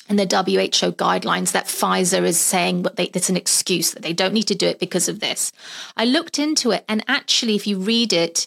And 0.08 0.18
the 0.18 0.24
WHO 0.24 0.92
guidelines 0.92 1.52
that 1.52 1.66
Pfizer 1.66 2.22
is 2.24 2.38
saying 2.38 2.82
that 2.82 2.96
they, 2.96 3.04
it's 3.04 3.30
an 3.30 3.36
excuse 3.36 3.92
that 3.92 4.02
they 4.02 4.12
don't 4.12 4.34
need 4.34 4.48
to 4.48 4.54
do 4.54 4.66
it 4.66 4.80
because 4.80 5.08
of 5.08 5.20
this. 5.20 5.52
I 5.96 6.04
looked 6.04 6.38
into 6.38 6.70
it, 6.72 6.84
and 6.88 7.04
actually, 7.08 7.54
if 7.54 7.66
you 7.66 7.78
read 7.78 8.12
it, 8.12 8.46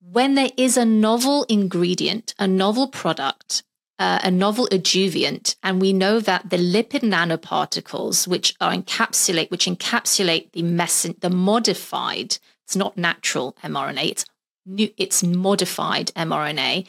when 0.00 0.34
there 0.34 0.50
is 0.56 0.76
a 0.76 0.84
novel 0.84 1.44
ingredient, 1.48 2.34
a 2.38 2.46
novel 2.46 2.88
product, 2.88 3.62
uh, 3.98 4.18
a 4.22 4.30
novel 4.30 4.66
adjuvant, 4.72 5.56
and 5.62 5.80
we 5.80 5.92
know 5.92 6.20
that 6.20 6.48
the 6.48 6.56
lipid 6.56 7.02
nanoparticles, 7.02 8.26
which 8.26 8.54
are 8.60 8.72
encapsulate, 8.72 9.50
which 9.50 9.66
encapsulate 9.66 10.52
the 10.52 10.62
mess, 10.62 11.06
the 11.20 11.30
modified, 11.30 12.38
it's 12.64 12.76
not 12.76 12.96
natural 12.96 13.56
mRNA, 13.62 14.10
it's 14.10 14.24
new, 14.64 14.88
it's 14.96 15.22
modified 15.22 16.12
mRNA, 16.16 16.86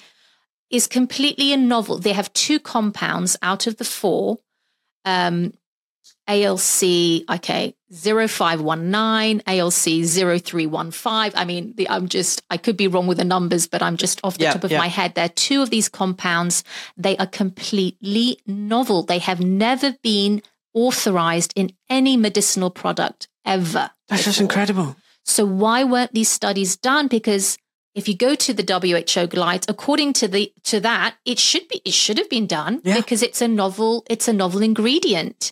is 0.72 0.88
completely 0.88 1.54
a 1.54 1.58
novel. 1.58 1.98
They 1.98 2.14
have 2.14 2.32
two 2.34 2.60
compounds 2.60 3.38
out 3.42 3.68
of 3.68 3.78
the 3.78 3.84
four. 3.84 4.38
Um, 5.06 5.54
ALC, 6.28 7.24
okay, 7.30 7.76
0519, 7.92 9.42
ALC 9.48 10.06
0315. 10.06 11.32
I 11.36 11.46
mean, 11.46 11.74
the, 11.76 11.90
I'm 11.90 12.08
just, 12.08 12.42
I 12.50 12.58
could 12.58 12.78
be 12.78 12.88
wrong 12.88 13.08
with 13.08 13.18
the 13.18 13.26
numbers, 13.26 13.68
but 13.68 13.82
I'm 13.82 13.98
just 13.98 14.22
off 14.24 14.38
the 14.38 14.46
yeah, 14.46 14.54
top 14.54 14.64
of 14.64 14.72
yeah. 14.72 14.78
my 14.78 14.88
head. 14.88 15.16
There 15.16 15.26
are 15.26 15.30
two 15.30 15.62
of 15.62 15.72
these 15.72 15.90
compounds. 15.90 16.64
They 16.96 17.18
are 17.18 17.28
completely 17.28 18.38
novel. 18.48 19.04
They 19.04 19.18
have 19.18 19.42
never 19.42 19.94
been 20.04 20.42
authorized 20.74 21.54
in 21.56 21.74
any 21.90 22.16
medicinal 22.16 22.70
product 22.70 23.28
ever. 23.46 23.92
That's 24.08 24.24
just 24.24 24.40
incredible. 24.40 24.96
So 25.26 25.46
why 25.46 25.84
weren't 25.84 26.14
these 26.14 26.30
studies 26.30 26.78
done? 26.78 27.08
Because 27.08 27.58
if 27.94 28.08
you 28.08 28.16
go 28.16 28.36
to 28.36 28.54
the 28.54 28.64
WHO 28.64 29.28
guidelines, 29.28 29.66
according 29.68 30.14
to 30.14 30.28
the 30.28 30.54
to 30.64 30.80
that, 30.80 31.16
it 31.26 31.40
should 31.40 31.68
be 31.68 31.82
it 31.84 31.94
should 31.94 32.18
have 32.18 32.30
been 32.30 32.48
done 32.48 32.82
yeah. 32.84 32.96
because 32.96 33.22
it's 33.22 33.42
a 33.42 33.48
novel 33.48 34.06
it's 34.10 34.28
a 34.28 34.34
novel 34.34 34.62
ingredient. 34.62 35.52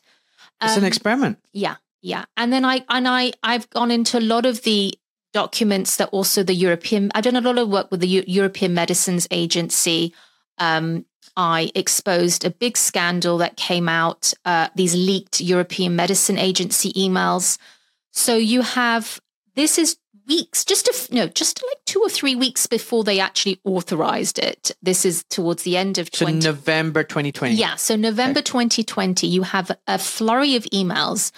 It's 0.61 0.73
um, 0.73 0.83
an 0.83 0.85
experiment. 0.85 1.39
Yeah, 1.53 1.75
yeah. 2.01 2.25
And 2.37 2.51
then 2.51 2.65
I 2.65 2.85
and 2.89 3.07
I 3.07 3.33
I've 3.43 3.69
gone 3.69 3.91
into 3.91 4.17
a 4.17 4.21
lot 4.21 4.45
of 4.45 4.63
the 4.63 4.97
documents 5.33 5.97
that 5.97 6.09
also 6.09 6.43
the 6.43 6.53
European. 6.53 7.11
I've 7.13 7.23
done 7.23 7.35
a 7.35 7.41
lot 7.41 7.57
of 7.57 7.69
work 7.69 7.91
with 7.91 7.99
the 7.99 8.07
U- 8.07 8.23
European 8.25 8.73
Medicines 8.73 9.27
Agency. 9.31 10.13
Um, 10.57 11.05
I 11.35 11.71
exposed 11.75 12.43
a 12.43 12.49
big 12.49 12.77
scandal 12.77 13.37
that 13.37 13.55
came 13.55 13.87
out. 13.87 14.33
Uh, 14.45 14.69
these 14.75 14.95
leaked 14.95 15.39
European 15.41 15.95
Medicine 15.95 16.37
Agency 16.37 16.91
emails. 16.93 17.57
So 18.11 18.35
you 18.35 18.61
have 18.61 19.19
this 19.55 19.77
is 19.77 19.97
weeks, 20.29 20.63
just 20.63 20.87
a, 20.87 21.13
no, 21.13 21.27
just 21.27 21.61
like 21.67 21.77
two 21.85 21.99
or 21.99 22.09
three 22.09 22.35
weeks 22.35 22.67
before 22.67 23.03
they 23.03 23.19
actually 23.19 23.59
authorized 23.65 24.39
it. 24.39 24.71
This 24.81 25.03
is 25.03 25.25
towards 25.29 25.63
the 25.63 25.75
end 25.75 25.97
of 25.97 26.09
20. 26.11 26.39
So 26.41 26.51
November 26.51 27.03
2020. 27.03 27.55
Yeah. 27.55 27.75
So 27.75 27.95
November 27.95 28.39
okay. 28.39 28.45
2020, 28.45 29.27
you 29.27 29.43
have 29.43 29.71
a 29.87 29.97
flurry 29.97 30.55
of 30.55 30.63
emails 30.65 31.31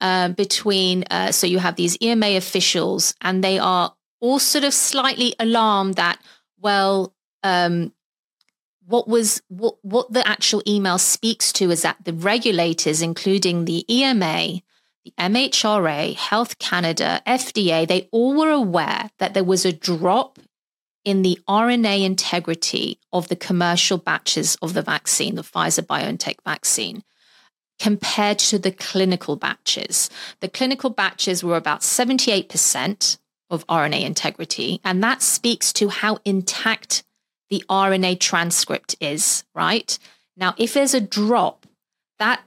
uh, 0.00 0.30
between, 0.30 1.04
uh, 1.10 1.30
so 1.30 1.46
you 1.46 1.58
have 1.58 1.76
these 1.76 1.96
EMA 2.02 2.30
officials 2.30 3.14
and 3.20 3.44
they 3.44 3.58
are 3.58 3.94
all 4.20 4.38
sort 4.38 4.64
of 4.64 4.74
slightly 4.74 5.34
alarmed 5.38 5.94
that, 5.94 6.20
well, 6.58 7.14
um, 7.44 7.92
what 8.88 9.06
was 9.06 9.42
what 9.48 9.76
what 9.82 10.10
the 10.10 10.26
actual 10.26 10.62
email 10.66 10.96
speaks 10.96 11.52
to 11.52 11.70
is 11.70 11.82
that 11.82 11.98
the 12.04 12.14
regulators, 12.14 13.02
including 13.02 13.66
the 13.66 13.84
EMA, 13.92 14.62
MHRA, 15.18 16.14
Health 16.14 16.58
Canada, 16.58 17.22
FDA, 17.26 17.86
they 17.86 18.08
all 18.12 18.34
were 18.34 18.50
aware 18.50 19.10
that 19.18 19.34
there 19.34 19.44
was 19.44 19.64
a 19.64 19.72
drop 19.72 20.38
in 21.04 21.22
the 21.22 21.38
RNA 21.48 22.04
integrity 22.04 22.98
of 23.12 23.28
the 23.28 23.36
commercial 23.36 23.98
batches 23.98 24.56
of 24.56 24.74
the 24.74 24.82
vaccine, 24.82 25.36
the 25.36 25.42
Pfizer 25.42 25.86
BioNTech 25.86 26.36
vaccine, 26.44 27.02
compared 27.78 28.38
to 28.38 28.58
the 28.58 28.72
clinical 28.72 29.36
batches. 29.36 30.10
The 30.40 30.48
clinical 30.48 30.90
batches 30.90 31.44
were 31.44 31.56
about 31.56 31.80
78% 31.80 33.18
of 33.50 33.66
RNA 33.66 34.02
integrity, 34.02 34.80
and 34.84 35.02
that 35.02 35.22
speaks 35.22 35.72
to 35.74 35.88
how 35.88 36.18
intact 36.24 37.04
the 37.48 37.64
RNA 37.70 38.20
transcript 38.20 38.96
is, 39.00 39.44
right? 39.54 39.98
Now, 40.36 40.54
if 40.58 40.74
there's 40.74 40.94
a 40.94 41.00
drop, 41.00 41.66
that 42.18 42.42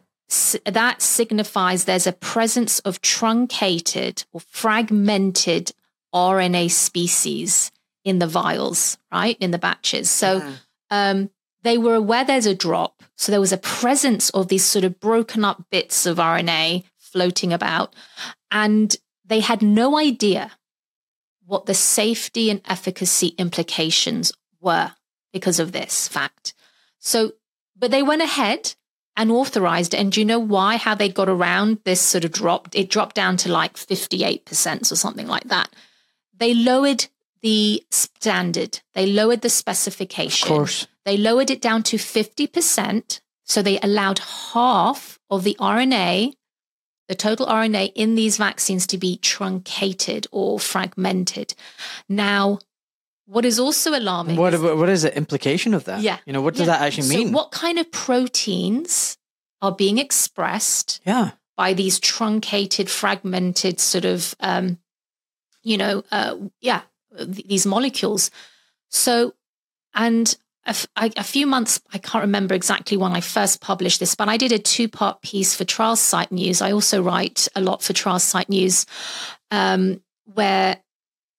that 0.65 1.01
signifies 1.01 1.83
there's 1.83 2.07
a 2.07 2.13
presence 2.13 2.79
of 2.79 3.01
truncated 3.01 4.23
or 4.31 4.39
fragmented 4.39 5.73
RNA 6.13 6.71
species 6.71 7.71
in 8.03 8.19
the 8.19 8.27
vials, 8.27 8.97
right? 9.11 9.37
In 9.39 9.51
the 9.51 9.57
batches. 9.57 10.09
So 10.09 10.39
mm-hmm. 10.39 10.53
um, 10.89 11.29
they 11.63 11.77
were 11.77 11.95
aware 11.95 12.23
there's 12.23 12.45
a 12.45 12.55
drop. 12.55 13.03
So 13.17 13.31
there 13.31 13.41
was 13.41 13.51
a 13.51 13.57
presence 13.57 14.29
of 14.29 14.47
these 14.47 14.65
sort 14.65 14.85
of 14.85 14.99
broken 14.99 15.43
up 15.43 15.65
bits 15.69 16.05
of 16.05 16.17
RNA 16.17 16.85
floating 16.97 17.51
about. 17.51 17.93
And 18.49 18.95
they 19.25 19.41
had 19.41 19.61
no 19.61 19.97
idea 19.97 20.51
what 21.45 21.65
the 21.65 21.73
safety 21.73 22.49
and 22.49 22.61
efficacy 22.65 23.35
implications 23.37 24.31
were 24.61 24.93
because 25.33 25.59
of 25.59 25.73
this 25.73 26.07
fact. 26.07 26.53
So, 26.99 27.33
but 27.77 27.91
they 27.91 28.03
went 28.03 28.21
ahead 28.21 28.75
unauthorized. 29.17 29.93
And 29.93 30.11
do 30.11 30.21
you 30.21 30.25
know 30.25 30.39
why? 30.39 30.77
How 30.77 30.95
they 30.95 31.09
got 31.09 31.29
around 31.29 31.79
this 31.83 32.01
sort 32.01 32.25
of 32.25 32.31
dropped? 32.31 32.75
It 32.75 32.89
dropped 32.89 33.15
down 33.15 33.37
to 33.37 33.51
like 33.51 33.75
58% 33.75 34.91
or 34.91 34.95
something 34.95 35.27
like 35.27 35.45
that. 35.45 35.69
They 36.37 36.53
lowered 36.53 37.07
the 37.41 37.83
standard, 37.89 38.81
they 38.93 39.07
lowered 39.07 39.41
the 39.41 39.49
specification. 39.49 40.47
Of 40.47 40.57
course. 40.57 40.87
They 41.05 41.17
lowered 41.17 41.49
it 41.49 41.61
down 41.61 41.83
to 41.83 41.97
50%. 41.97 43.21
So 43.43 43.61
they 43.61 43.79
allowed 43.79 44.19
half 44.53 45.19
of 45.29 45.43
the 45.43 45.57
RNA, 45.59 46.33
the 47.09 47.15
total 47.15 47.47
RNA 47.47 47.91
in 47.95 48.15
these 48.15 48.37
vaccines 48.37 48.87
to 48.87 48.97
be 48.97 49.17
truncated 49.17 50.27
or 50.31 50.59
fragmented. 50.59 51.55
Now, 52.07 52.59
what 53.31 53.45
is 53.45 53.59
also 53.59 53.97
alarming. 53.97 54.35
What, 54.35 54.53
is, 54.53 54.59
what 54.59 54.89
is 54.89 55.03
the 55.03 55.15
implication 55.15 55.73
of 55.73 55.85
that? 55.85 56.01
Yeah. 56.01 56.17
You 56.25 56.33
know, 56.33 56.41
what 56.41 56.55
does 56.55 56.67
yeah. 56.67 56.73
that 56.73 56.81
actually 56.81 57.07
mean? 57.07 57.27
So 57.27 57.33
what 57.33 57.51
kind 57.51 57.79
of 57.79 57.89
proteins 57.89 59.17
are 59.61 59.71
being 59.71 59.99
expressed 59.99 60.99
yeah. 61.05 61.31
by 61.55 61.71
these 61.71 61.97
truncated, 61.97 62.89
fragmented 62.89 63.79
sort 63.79 64.03
of, 64.03 64.35
um, 64.41 64.79
you 65.63 65.77
know, 65.77 66.03
uh, 66.11 66.35
yeah, 66.59 66.81
th- 67.17 67.47
these 67.47 67.65
molecules. 67.65 68.31
So, 68.89 69.33
and 69.95 70.35
a, 70.65 70.71
f- 70.71 70.87
a 70.97 71.23
few 71.23 71.47
months, 71.47 71.81
I 71.93 71.99
can't 71.99 72.23
remember 72.23 72.53
exactly 72.53 72.97
when 72.97 73.13
I 73.13 73.21
first 73.21 73.61
published 73.61 74.01
this, 74.01 74.13
but 74.13 74.27
I 74.27 74.35
did 74.35 74.51
a 74.51 74.59
two 74.59 74.89
part 74.89 75.21
piece 75.21 75.55
for 75.55 75.63
Trial 75.63 75.95
Site 75.95 76.33
News. 76.33 76.61
I 76.61 76.73
also 76.73 77.01
write 77.01 77.47
a 77.55 77.61
lot 77.61 77.81
for 77.81 77.93
Trial 77.93 78.19
Site 78.19 78.49
News, 78.49 78.85
um, 79.51 80.01
where 80.25 80.81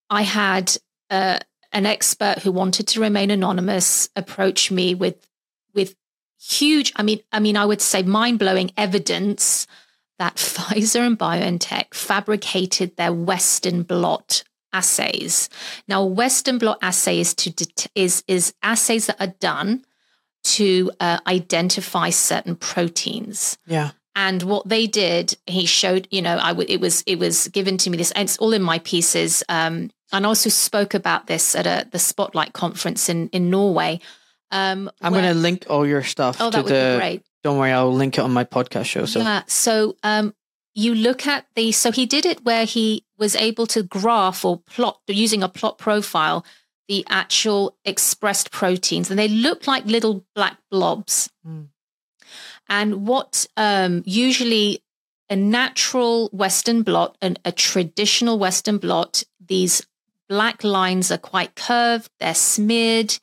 I 0.08 0.22
had 0.22 0.74
uh, 1.10 1.40
an 1.72 1.86
expert 1.86 2.40
who 2.40 2.52
wanted 2.52 2.86
to 2.88 3.00
remain 3.00 3.30
anonymous 3.30 4.08
approached 4.16 4.70
me 4.70 4.94
with 4.94 5.26
with 5.74 5.94
huge 6.40 6.92
i 6.96 7.02
mean 7.02 7.20
i 7.32 7.38
mean 7.38 7.56
i 7.56 7.64
would 7.64 7.80
say 7.80 8.02
mind-blowing 8.02 8.70
evidence 8.76 9.66
that 10.18 10.36
Pfizer 10.36 11.04
and 11.06 11.18
BioNTech 11.18 11.94
fabricated 11.94 12.96
their 12.96 13.12
western 13.12 13.82
blot 13.82 14.44
assays. 14.72 15.48
Now, 15.88 16.04
western 16.04 16.58
blot 16.58 16.78
assay 16.80 17.20
is 17.20 17.34
to 17.34 17.50
det- 17.50 17.88
is 17.94 18.24
is 18.28 18.54
assays 18.62 19.06
that 19.06 19.20
are 19.20 19.34
done 19.40 19.84
to 20.44 20.90
uh, 21.00 21.18
identify 21.26 22.10
certain 22.10 22.56
proteins. 22.56 23.58
Yeah. 23.66 23.90
And 24.14 24.42
what 24.42 24.68
they 24.68 24.86
did, 24.86 25.36
he 25.46 25.66
showed. 25.66 26.06
You 26.10 26.22
know, 26.22 26.38
I 26.38 26.48
w- 26.48 26.68
it 26.68 26.80
was 26.80 27.02
it 27.06 27.18
was 27.18 27.48
given 27.48 27.78
to 27.78 27.90
me. 27.90 27.96
This 27.96 28.12
and 28.12 28.28
it's 28.28 28.38
all 28.38 28.52
in 28.52 28.62
my 28.62 28.78
pieces. 28.80 29.42
Um, 29.48 29.90
and 30.12 30.26
I 30.26 30.28
also 30.28 30.50
spoke 30.50 30.94
about 30.94 31.26
this 31.26 31.54
at 31.54 31.66
a, 31.66 31.88
the 31.90 31.98
Spotlight 31.98 32.52
conference 32.52 33.08
in, 33.08 33.28
in 33.28 33.50
Norway. 33.50 34.00
Um, 34.50 34.90
I'm 35.00 35.12
going 35.12 35.24
to 35.24 35.34
link 35.34 35.66
all 35.70 35.86
your 35.86 36.02
stuff. 36.02 36.36
Oh, 36.40 36.50
that 36.50 36.64
would 36.64 36.72
the, 36.72 36.94
be 36.94 36.98
great. 36.98 37.22
Don't 37.42 37.58
worry, 37.58 37.72
I'll 37.72 37.92
link 37.92 38.18
it 38.18 38.20
on 38.20 38.32
my 38.32 38.44
podcast 38.44 38.84
show. 38.84 39.06
So 39.06 39.20
yeah, 39.20 39.42
so 39.46 39.96
um, 40.02 40.34
you 40.74 40.94
look 40.94 41.26
at 41.26 41.46
the 41.54 41.72
so 41.72 41.90
he 41.90 42.06
did 42.06 42.24
it 42.24 42.44
where 42.44 42.64
he 42.64 43.04
was 43.18 43.34
able 43.34 43.66
to 43.68 43.82
graph 43.82 44.44
or 44.44 44.58
plot 44.58 45.00
using 45.08 45.42
a 45.42 45.48
plot 45.48 45.78
profile 45.78 46.44
the 46.88 47.04
actual 47.08 47.76
expressed 47.84 48.50
proteins, 48.50 49.08
and 49.08 49.18
they 49.18 49.28
look 49.28 49.66
like 49.66 49.84
little 49.86 50.24
black 50.34 50.58
blobs. 50.70 51.30
Mm. 51.46 51.68
And 52.68 53.06
what 53.06 53.46
um, 53.56 54.02
usually 54.04 54.82
a 55.30 55.36
natural 55.36 56.28
Western 56.32 56.82
blot 56.82 57.16
and 57.22 57.38
a 57.44 57.52
traditional 57.52 58.38
Western 58.38 58.78
blot, 58.78 59.24
these 59.40 59.86
black 60.28 60.64
lines 60.64 61.10
are 61.10 61.18
quite 61.18 61.54
curved, 61.54 62.10
they're 62.18 62.34
smeared, 62.34 63.18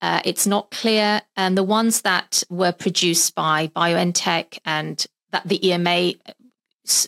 uh, 0.00 0.20
it's 0.24 0.46
not 0.46 0.70
clear. 0.70 1.22
And 1.36 1.56
the 1.56 1.62
ones 1.62 2.02
that 2.02 2.42
were 2.48 2.72
produced 2.72 3.34
by 3.34 3.68
BioNTech 3.68 4.58
and 4.64 5.04
that 5.32 5.48
the 5.48 5.66
EMA, 5.68 6.12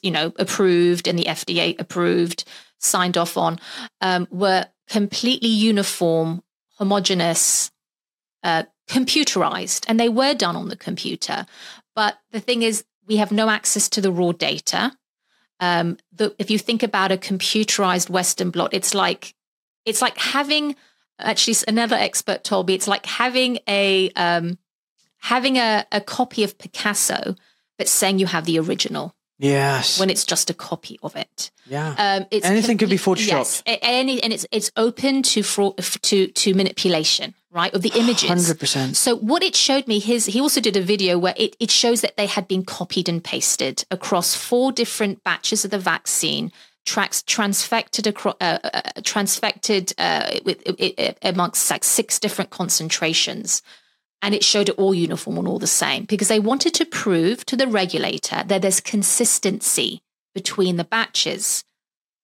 you 0.02 0.10
know, 0.10 0.32
approved 0.38 1.06
and 1.06 1.18
the 1.18 1.24
FDA 1.24 1.78
approved, 1.78 2.44
signed 2.78 3.16
off 3.16 3.36
on, 3.36 3.58
um, 4.00 4.26
were 4.30 4.66
completely 4.88 5.48
uniform, 5.48 6.42
homogeneous, 6.78 7.70
uh, 8.42 8.64
computerized, 8.88 9.84
and 9.88 10.00
they 10.00 10.08
were 10.08 10.34
done 10.34 10.56
on 10.56 10.68
the 10.68 10.76
computer. 10.76 11.46
But 11.94 12.18
the 12.30 12.40
thing 12.40 12.62
is, 12.62 12.84
we 13.06 13.16
have 13.16 13.32
no 13.32 13.48
access 13.50 13.88
to 13.90 14.00
the 14.00 14.12
raw 14.12 14.32
data. 14.32 14.96
Um, 15.60 15.96
the, 16.12 16.34
if 16.38 16.50
you 16.50 16.58
think 16.58 16.82
about 16.82 17.12
a 17.12 17.16
computerized 17.16 18.10
Western 18.10 18.50
blot, 18.50 18.74
it's 18.74 18.94
like 18.94 19.34
it's 19.84 20.00
like 20.02 20.16
having 20.18 20.76
actually 21.18 21.56
another 21.66 21.96
expert 21.96 22.44
told 22.44 22.68
me 22.68 22.74
it's 22.74 22.86
like 22.88 23.06
having 23.06 23.58
a 23.66 24.10
um, 24.10 24.58
having 25.18 25.56
a, 25.56 25.84
a 25.90 26.00
copy 26.00 26.44
of 26.44 26.58
Picasso, 26.58 27.34
but 27.76 27.88
saying 27.88 28.18
you 28.18 28.26
have 28.26 28.44
the 28.44 28.58
original 28.58 29.14
Yes. 29.40 30.00
when 30.00 30.10
it's 30.10 30.24
just 30.24 30.50
a 30.50 30.54
copy 30.54 30.98
of 31.02 31.14
it. 31.14 31.52
yeah. 31.66 31.94
Um, 31.98 32.26
it's 32.32 32.44
Anything 32.46 32.76
could 32.76 32.90
be 32.90 32.96
photoshopped. 32.98 33.28
Yes, 33.28 33.62
any, 33.66 34.22
and 34.22 34.32
it's 34.32 34.46
it's 34.50 34.70
open 34.76 35.22
to 35.22 35.42
fraud, 35.42 35.76
to 35.78 36.26
to 36.28 36.54
manipulation, 36.54 37.34
right, 37.50 37.72
of 37.74 37.82
the 37.82 37.92
images. 37.94 38.28
Hundred 38.28 38.58
percent. 38.58 38.96
So 38.96 39.16
what 39.16 39.42
it 39.42 39.56
showed 39.56 39.86
me, 39.86 39.98
his 39.98 40.26
he 40.26 40.40
also 40.40 40.60
did 40.60 40.76
a 40.76 40.82
video 40.82 41.18
where 41.18 41.34
it, 41.36 41.56
it 41.60 41.70
shows 41.70 42.00
that 42.00 42.16
they 42.16 42.26
had 42.26 42.48
been 42.48 42.64
copied 42.64 43.08
and 43.08 43.22
pasted 43.22 43.84
across 43.90 44.34
four 44.34 44.72
different 44.72 45.24
batches 45.24 45.64
of 45.64 45.70
the 45.70 45.78
vaccine, 45.78 46.52
tracks 46.86 47.22
transfected 47.22 48.06
across 48.06 48.36
uh, 48.40 48.58
uh, 48.64 48.70
uh, 48.74 49.00
transfected 49.02 49.92
uh, 49.98 50.38
with 50.44 50.62
it, 50.66 50.94
it, 50.98 51.18
amongst 51.22 51.70
like 51.70 51.84
six 51.84 52.18
different 52.18 52.50
concentrations. 52.50 53.62
And 54.20 54.34
it 54.34 54.42
showed 54.42 54.68
it 54.68 54.76
all 54.76 54.94
uniform 54.94 55.38
and 55.38 55.46
all 55.46 55.60
the 55.60 55.68
same 55.68 56.04
because 56.04 56.26
they 56.26 56.40
wanted 56.40 56.74
to 56.74 56.84
prove 56.84 57.46
to 57.46 57.56
the 57.56 57.68
regulator 57.68 58.42
that 58.44 58.62
there's 58.62 58.80
consistency 58.80 60.02
between 60.34 60.76
the 60.76 60.82
batches. 60.82 61.62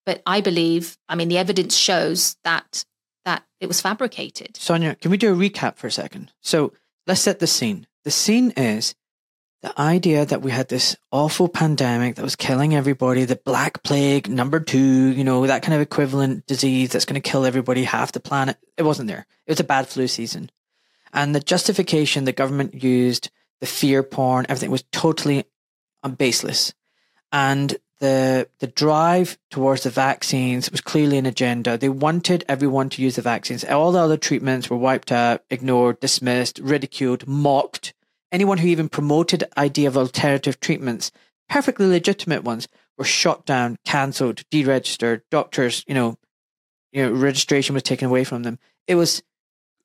But 0.05 0.21
I 0.27 0.41
believe, 0.41 0.99
I 1.09 1.15
mean, 1.15 1.29
the 1.29 1.39
evidence 1.39 1.77
shows 1.77 2.37
that 2.43 2.85
it 3.65 3.69
was 3.69 3.81
fabricated. 3.81 4.57
Sonia, 4.57 4.95
can 4.95 5.11
we 5.11 5.17
do 5.17 5.33
a 5.33 5.37
recap 5.37 5.77
for 5.77 5.87
a 5.87 5.91
second? 5.91 6.31
So 6.41 6.73
let's 7.07 7.21
set 7.21 7.39
the 7.41 7.47
scene. 7.47 7.87
The 8.05 8.11
scene 8.11 8.53
is 8.57 8.95
the 9.63 9.81
idea 9.81 10.27
that 10.27 10.43
we 10.43 10.51
had 10.51 10.69
this 10.69 10.95
awful 11.11 11.49
pandemic 11.49 12.17
that 12.17 12.23
was 12.23 12.37
killing 12.37 12.75
everybody, 12.75 13.25
the 13.25 13.37
Black 13.37 13.83
Plague, 13.83 14.29
number 14.29 14.61
two, 14.61 14.79
you 14.79 15.25
know, 15.25 15.47
that 15.47 15.63
kind 15.63 15.75
of 15.75 15.81
equivalent 15.81 16.47
disease 16.47 16.91
that's 16.91 17.07
going 17.07 17.21
to 17.21 17.27
kill 17.27 17.47
everybody, 17.47 17.85
half 17.85 18.13
the 18.13 18.21
planet. 18.21 18.59
It 18.77 18.83
wasn't 18.83 19.09
there. 19.09 19.27
It 19.47 19.53
was 19.53 19.61
a 19.61 19.65
bad 19.65 19.89
flu 19.89 20.07
season. 20.07 20.51
And 21.15 21.35
the 21.35 21.41
justification 21.41 22.25
the 22.25 22.33
government 22.33 22.83
used, 22.83 23.31
the 23.61 23.67
fear 23.67 24.03
porn, 24.03 24.45
everything 24.51 24.71
was 24.71 24.85
totally 24.93 25.45
um, 26.03 26.13
baseless. 26.13 26.75
And 27.33 27.75
the 28.01 28.49
the 28.59 28.67
drive 28.67 29.39
towards 29.51 29.85
the 29.85 29.91
vaccines 29.91 30.71
was 30.71 30.81
clearly 30.81 31.19
an 31.19 31.27
agenda. 31.27 31.79
They 31.79 31.89
wanted 31.89 32.45
everyone 32.49 32.89
to 32.91 33.03
use 33.03 33.17
the 33.17 33.23
vaccines. 33.23 33.65
All 33.65 33.93
the 33.93 34.01
other 34.01 34.17
treatments 34.17 34.69
were 34.69 34.77
wiped 34.77 35.13
out, 35.13 35.43
ignored, 35.51 36.01
dismissed, 36.01 36.59
ridiculed, 36.59 37.27
mocked. 37.27 37.95
Anyone 38.33 38.59
who 38.59 38.69
even 38.69 38.89
promoted 38.89 39.45
idea 39.57 39.89
of 39.89 39.97
alternative 39.97 40.59
treatments, 40.59 41.13
perfectly 41.49 41.87
legitimate 41.87 42.43
ones, 42.43 42.67
were 42.99 43.05
shot 43.05 43.47
down, 43.47 43.77
cancelled, 43.85 44.43
deregistered. 44.51 45.23
Doctors, 45.31 45.85
you 45.87 45.95
know, 45.95 46.17
you 46.93 47.05
know, 47.05 47.13
registration 47.13 47.75
was 47.75 47.83
taken 47.83 48.09
away 48.09 48.25
from 48.25 48.43
them. 48.43 48.59
It 48.87 48.97
was 48.97 49.23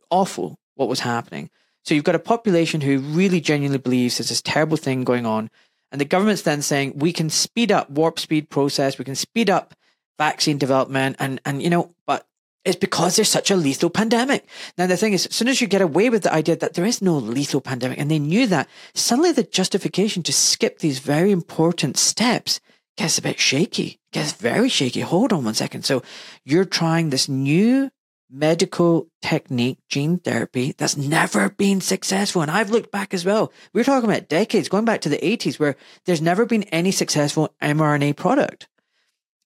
awful 0.09 0.57
what 0.75 0.89
was 0.89 1.01
happening. 1.01 1.49
So 1.85 1.95
you've 1.95 2.03
got 2.03 2.15
a 2.15 2.19
population 2.19 2.81
who 2.81 2.99
really 2.99 3.41
genuinely 3.41 3.77
believes 3.77 4.17
there's 4.17 4.29
this 4.29 4.41
terrible 4.41 4.77
thing 4.77 5.03
going 5.03 5.25
on. 5.25 5.49
And 5.91 5.99
the 5.99 6.05
government's 6.05 6.43
then 6.43 6.61
saying 6.61 6.93
we 6.95 7.13
can 7.13 7.29
speed 7.29 7.71
up 7.71 7.89
warp 7.89 8.19
speed 8.19 8.49
process, 8.49 8.97
we 8.97 9.05
can 9.05 9.15
speed 9.15 9.49
up 9.49 9.73
vaccine 10.17 10.57
development, 10.57 11.15
and 11.19 11.41
and 11.45 11.61
you 11.61 11.69
know, 11.69 11.95
but 12.05 12.27
it's 12.65 12.75
because 12.75 13.15
there's 13.15 13.29
such 13.29 13.49
a 13.49 13.55
lethal 13.55 13.89
pandemic. 13.89 14.47
Now 14.77 14.85
the 14.85 14.97
thing 14.97 15.13
is, 15.13 15.25
as 15.25 15.35
soon 15.35 15.47
as 15.47 15.61
you 15.61 15.67
get 15.67 15.81
away 15.81 16.09
with 16.09 16.23
the 16.23 16.33
idea 16.33 16.55
that 16.57 16.73
there 16.73 16.85
is 16.85 17.01
no 17.01 17.17
lethal 17.17 17.61
pandemic, 17.61 17.99
and 17.99 18.11
they 18.11 18.19
knew 18.19 18.45
that, 18.47 18.67
suddenly 18.93 19.31
the 19.31 19.43
justification 19.43 20.21
to 20.23 20.33
skip 20.33 20.79
these 20.79 20.99
very 20.99 21.31
important 21.31 21.97
steps 21.97 22.59
gets 22.97 23.17
a 23.17 23.21
bit 23.21 23.39
shaky. 23.39 23.97
Gets 24.11 24.33
very 24.33 24.69
shaky. 24.69 24.99
Hold 25.01 25.31
on 25.31 25.45
one 25.45 25.53
second. 25.53 25.85
So 25.85 26.03
you're 26.43 26.65
trying 26.65 27.09
this 27.09 27.29
new 27.29 27.89
medical 28.29 29.07
technique, 29.21 29.79
gene 29.89 30.19
therapy, 30.19 30.73
that's 30.77 30.95
never 30.95 31.49
been 31.49 31.81
successful. 31.81 32.41
And 32.41 32.51
I've 32.51 32.69
looked 32.69 32.91
back 32.91 33.13
as 33.13 33.25
well. 33.25 33.51
We're 33.73 33.83
talking 33.83 34.09
about 34.09 34.29
decades, 34.29 34.69
going 34.69 34.85
back 34.85 35.01
to 35.01 35.09
the 35.09 35.17
80s, 35.17 35.59
where 35.59 35.75
there's 36.05 36.21
never 36.21 36.45
been 36.45 36.63
any 36.63 36.91
successful 36.91 37.53
mRNA 37.61 38.15
product. 38.15 38.67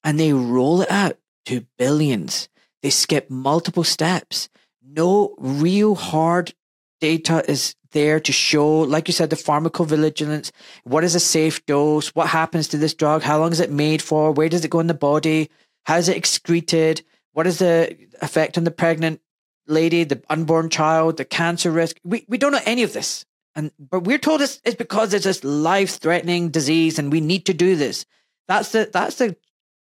And 0.03 0.19
they 0.19 0.33
roll 0.33 0.81
it 0.81 0.91
out 0.91 1.17
to 1.45 1.65
billions. 1.77 2.49
They 2.81 2.89
skip 2.89 3.29
multiple 3.29 3.85
steps. 3.85 4.49
No 4.85 5.35
real 5.37 5.95
hard 5.95 6.53
data 6.99 7.43
is 7.49 7.75
there 7.91 8.19
to 8.19 8.31
show, 8.31 8.79
like 8.79 9.07
you 9.07 9.13
said, 9.13 9.29
the 9.29 9.35
pharmacovigilance. 9.35 10.51
What 10.83 11.03
is 11.03 11.15
a 11.15 11.19
safe 11.19 11.65
dose? 11.65 12.09
What 12.09 12.27
happens 12.27 12.67
to 12.69 12.77
this 12.77 12.93
drug? 12.93 13.21
How 13.21 13.39
long 13.39 13.51
is 13.51 13.59
it 13.59 13.71
made 13.71 14.01
for? 14.01 14.31
Where 14.31 14.49
does 14.49 14.65
it 14.65 14.71
go 14.71 14.79
in 14.79 14.87
the 14.87 14.93
body? 14.93 15.49
How 15.85 15.97
is 15.97 16.09
it 16.09 16.17
excreted? 16.17 17.03
What 17.33 17.47
is 17.47 17.59
the 17.59 17.97
effect 18.21 18.57
on 18.57 18.63
the 18.63 18.71
pregnant 18.71 19.21
lady, 19.67 20.03
the 20.03 20.21
unborn 20.29 20.69
child, 20.69 21.17
the 21.17 21.25
cancer 21.25 21.71
risk? 21.71 21.99
We, 22.03 22.25
we 22.27 22.37
don't 22.37 22.51
know 22.51 22.61
any 22.65 22.83
of 22.83 22.93
this. 22.93 23.25
And, 23.55 23.71
but 23.77 24.01
we're 24.01 24.17
told 24.17 24.41
it's, 24.41 24.59
it's 24.63 24.75
because 24.75 25.11
there's 25.11 25.25
this 25.25 25.43
life 25.43 25.99
threatening 25.99 26.49
disease 26.49 26.97
and 26.97 27.11
we 27.11 27.21
need 27.21 27.45
to 27.45 27.53
do 27.53 27.75
this. 27.75 28.05
That's 28.47 28.71
the, 28.71 28.89
that's 28.91 29.17
the 29.17 29.35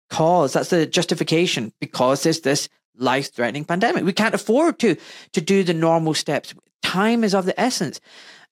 cause. 0.09 0.53
That's 0.53 0.69
the 0.69 0.85
justification 0.85 1.73
because 1.79 2.23
there's 2.23 2.41
this 2.41 2.67
life 2.97 3.33
threatening 3.33 3.65
pandemic. 3.65 4.03
We 4.03 4.13
can't 4.13 4.35
afford 4.35 4.79
to, 4.79 4.97
to 5.31 5.41
do 5.41 5.63
the 5.63 5.73
normal 5.73 6.13
steps. 6.13 6.53
Time 6.81 7.23
is 7.23 7.33
of 7.33 7.45
the 7.45 7.59
essence. 7.59 7.99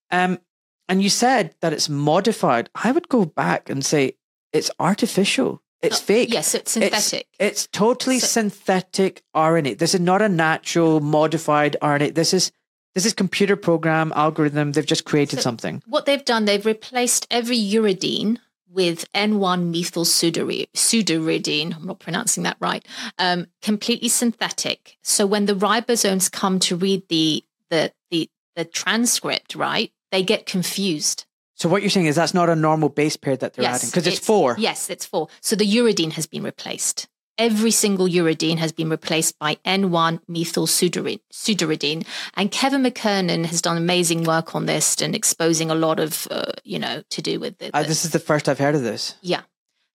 Um, 0.09 0.39
and 0.87 1.01
you 1.01 1.09
said 1.09 1.55
that 1.61 1.73
it's 1.73 1.89
modified. 1.89 2.69
I 2.75 2.91
would 2.91 3.07
go 3.09 3.25
back 3.25 3.69
and 3.69 3.85
say 3.85 4.17
it's 4.51 4.71
artificial. 4.79 5.61
It's 5.81 5.99
fake. 5.99 6.31
Yes, 6.31 6.53
it's 6.53 6.71
synthetic. 6.71 7.27
It's 7.39 7.67
totally 7.67 8.19
So- 8.19 8.27
synthetic 8.27 9.23
RNA. 9.35 9.77
This 9.79 9.93
is 9.93 9.99
not 9.99 10.21
a 10.21 10.29
natural 10.29 10.99
modified 10.99 11.75
RNA. 11.81 12.13
This 12.15 12.33
is 12.33 12.51
this 12.93 13.05
is 13.05 13.13
computer 13.13 13.55
program 13.55 14.11
algorithm. 14.17 14.73
They've 14.73 14.85
just 14.85 15.05
created 15.05 15.37
So- 15.37 15.43
something. 15.43 15.81
what 15.87 16.05
they've 16.05 16.23
done, 16.25 16.43
they've 16.45 16.65
replaced 16.65 17.25
every 17.31 17.57
uridine 17.57 18.37
with 18.69 19.05
N1 19.13 19.71
methyl 19.71 20.03
pseudori- 20.05 20.67
pseudoridine. 20.75 21.75
I'm 21.75 21.85
not 21.87 21.99
pronouncing 21.99 22.43
that 22.43 22.57
right. 22.59 22.85
Um, 23.17 23.47
completely 23.61 24.09
synthetic. 24.09 24.97
So 25.03 25.25
when 25.25 25.45
the 25.45 25.53
ribosomes 25.55 26.29
come 26.31 26.59
to 26.59 26.75
read 26.75 27.03
the 27.09 27.43
the 27.69 27.93
the 28.11 28.29
the 28.55 28.65
transcript, 28.65 29.55
right, 29.55 29.91
they 30.11 30.21
get 30.23 30.45
confused. 30.45 31.25
So 31.61 31.69
what 31.69 31.83
you're 31.83 31.91
saying 31.91 32.07
is 32.07 32.15
that's 32.15 32.33
not 32.33 32.49
a 32.49 32.55
normal 32.55 32.89
base 32.89 33.15
pair 33.15 33.37
that 33.37 33.53
they're 33.53 33.69
adding 33.69 33.89
because 33.89 34.07
it's, 34.07 34.17
four. 34.17 34.55
Yes, 34.57 34.89
it's 34.89 35.05
four. 35.05 35.27
So 35.41 35.55
the 35.55 35.63
uridine 35.63 36.13
has 36.13 36.25
been 36.25 36.41
replaced. 36.41 37.07
Every 37.37 37.69
single 37.69 38.07
uridine 38.07 38.57
has 38.57 38.71
been 38.71 38.89
replaced 38.89 39.37
by 39.37 39.57
N1 39.63 40.21
methyl 40.27 40.65
pseudoridine. 40.65 42.07
And 42.33 42.49
Kevin 42.49 42.81
McKernan 42.81 43.45
has 43.45 43.61
done 43.61 43.77
amazing 43.77 44.23
work 44.23 44.55
on 44.55 44.65
this 44.65 45.03
and 45.03 45.13
exposing 45.13 45.69
a 45.69 45.75
lot 45.75 45.99
of, 45.99 46.27
uh, 46.31 46.51
you 46.63 46.79
know, 46.79 47.03
to 47.11 47.21
do 47.21 47.39
with 47.39 47.61
it. 47.61 47.69
Uh, 47.75 47.83
this 47.83 48.05
is 48.05 48.09
the 48.09 48.17
first 48.17 48.49
I've 48.49 48.57
heard 48.57 48.73
of 48.73 48.81
this. 48.81 49.13
yeah. 49.21 49.41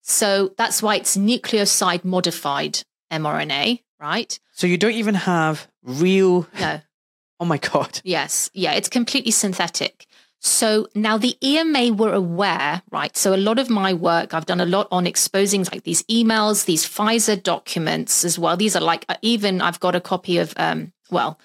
So 0.02 0.54
that's 0.56 0.84
why 0.84 0.94
it's 0.94 1.16
nucleoside 1.16 2.04
modified 2.04 2.78
mRNA, 3.10 3.82
right? 3.98 4.38
So 4.52 4.68
you 4.68 4.78
don't 4.78 4.92
even 4.92 5.16
have 5.16 5.66
real. 5.82 6.46
No. 6.60 6.80
Oh 7.38 7.44
my 7.44 7.58
god. 7.58 8.00
Yes. 8.02 8.48
Yeah. 8.54 8.72
It's 8.72 8.88
completely 8.88 9.30
synthetic. 9.30 10.06
So 10.40 10.86
now 10.94 11.18
the 11.18 11.36
EMA 11.42 11.94
were 11.94 12.12
aware, 12.12 12.82
right? 12.90 13.16
So 13.16 13.34
a 13.34 13.36
lot 13.36 13.58
of 13.58 13.70
my 13.70 13.94
work, 13.94 14.34
I've 14.34 14.46
done 14.46 14.60
a 14.60 14.66
lot 14.66 14.86
on 14.90 15.06
exposing 15.06 15.64
like 15.72 15.82
these 15.84 16.02
emails, 16.04 16.66
these 16.66 16.86
Pfizer 16.86 17.42
documents 17.42 18.24
as 18.24 18.38
well. 18.38 18.56
These 18.56 18.76
are 18.76 18.82
like, 18.82 19.04
uh, 19.08 19.16
even 19.22 19.60
I've 19.60 19.80
got 19.80 19.94
a 19.94 20.00
copy 20.00 20.38
of, 20.38 20.54
um, 20.56 20.92
well, 21.10 21.40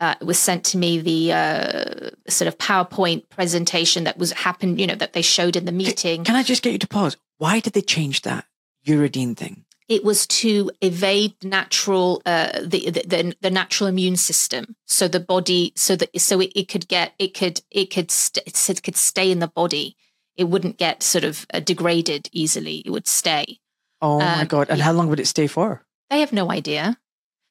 uh, 0.00 0.14
it 0.20 0.26
was 0.26 0.38
sent 0.38 0.64
to 0.64 0.78
me 0.78 0.98
the 0.98 1.32
uh, 1.32 2.10
sort 2.28 2.48
of 2.48 2.58
PowerPoint 2.58 3.28
presentation 3.30 4.04
that 4.04 4.18
was 4.18 4.32
happened, 4.32 4.80
you 4.80 4.86
know, 4.86 4.96
that 4.96 5.12
they 5.12 5.22
showed 5.22 5.56
in 5.56 5.64
the 5.64 5.72
meeting. 5.72 6.24
Can 6.24 6.36
I 6.36 6.42
just 6.42 6.62
get 6.62 6.72
you 6.72 6.78
to 6.80 6.88
pause? 6.88 7.16
Why 7.38 7.60
did 7.60 7.72
they 7.72 7.82
change 7.82 8.22
that 8.22 8.44
uridine 8.86 9.36
thing? 9.36 9.64
It 9.88 10.02
was 10.02 10.26
to 10.26 10.70
evade 10.80 11.34
natural 11.42 12.22
uh, 12.24 12.60
the, 12.64 12.90
the 12.90 13.34
the 13.40 13.50
natural 13.50 13.88
immune 13.88 14.16
system 14.16 14.76
so 14.86 15.08
the 15.08 15.20
body 15.20 15.72
so 15.76 15.94
that 15.96 16.08
so 16.20 16.40
it, 16.40 16.52
it 16.54 16.68
could 16.68 16.88
get 16.88 17.12
it 17.18 17.34
could 17.34 17.60
it 17.70 17.86
could 17.90 18.10
st- 18.10 18.46
it 18.46 18.82
could 18.82 18.96
stay 18.96 19.30
in 19.30 19.40
the 19.40 19.48
body 19.48 19.96
it 20.36 20.44
wouldn't 20.44 20.78
get 20.78 21.02
sort 21.02 21.24
of 21.24 21.46
uh, 21.54 21.60
degraded 21.60 22.28
easily 22.32 22.82
it 22.84 22.90
would 22.90 23.06
stay 23.06 23.58
Oh 24.02 24.18
my 24.18 24.42
Um, 24.42 24.46
god! 24.48 24.68
And 24.68 24.78
yeah. 24.78 24.84
how 24.84 24.92
long 24.92 25.08
would 25.08 25.20
it 25.20 25.26
stay 25.28 25.46
for? 25.46 25.82
they 26.10 26.20
have 26.20 26.32
no 26.32 26.50
idea 26.50 26.98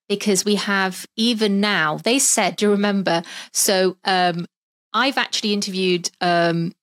because 0.10 0.46
we 0.46 0.56
have 0.56 1.06
even 1.16 1.60
now 1.60 1.98
they 1.98 2.20
said 2.20 2.56
do 2.56 2.66
you 2.66 2.72
remember 2.72 3.24
so 3.52 3.98
um 4.04 4.46
i've 4.94 5.18
actually 5.18 5.54
interviewed 5.54 6.12
um 6.22 6.74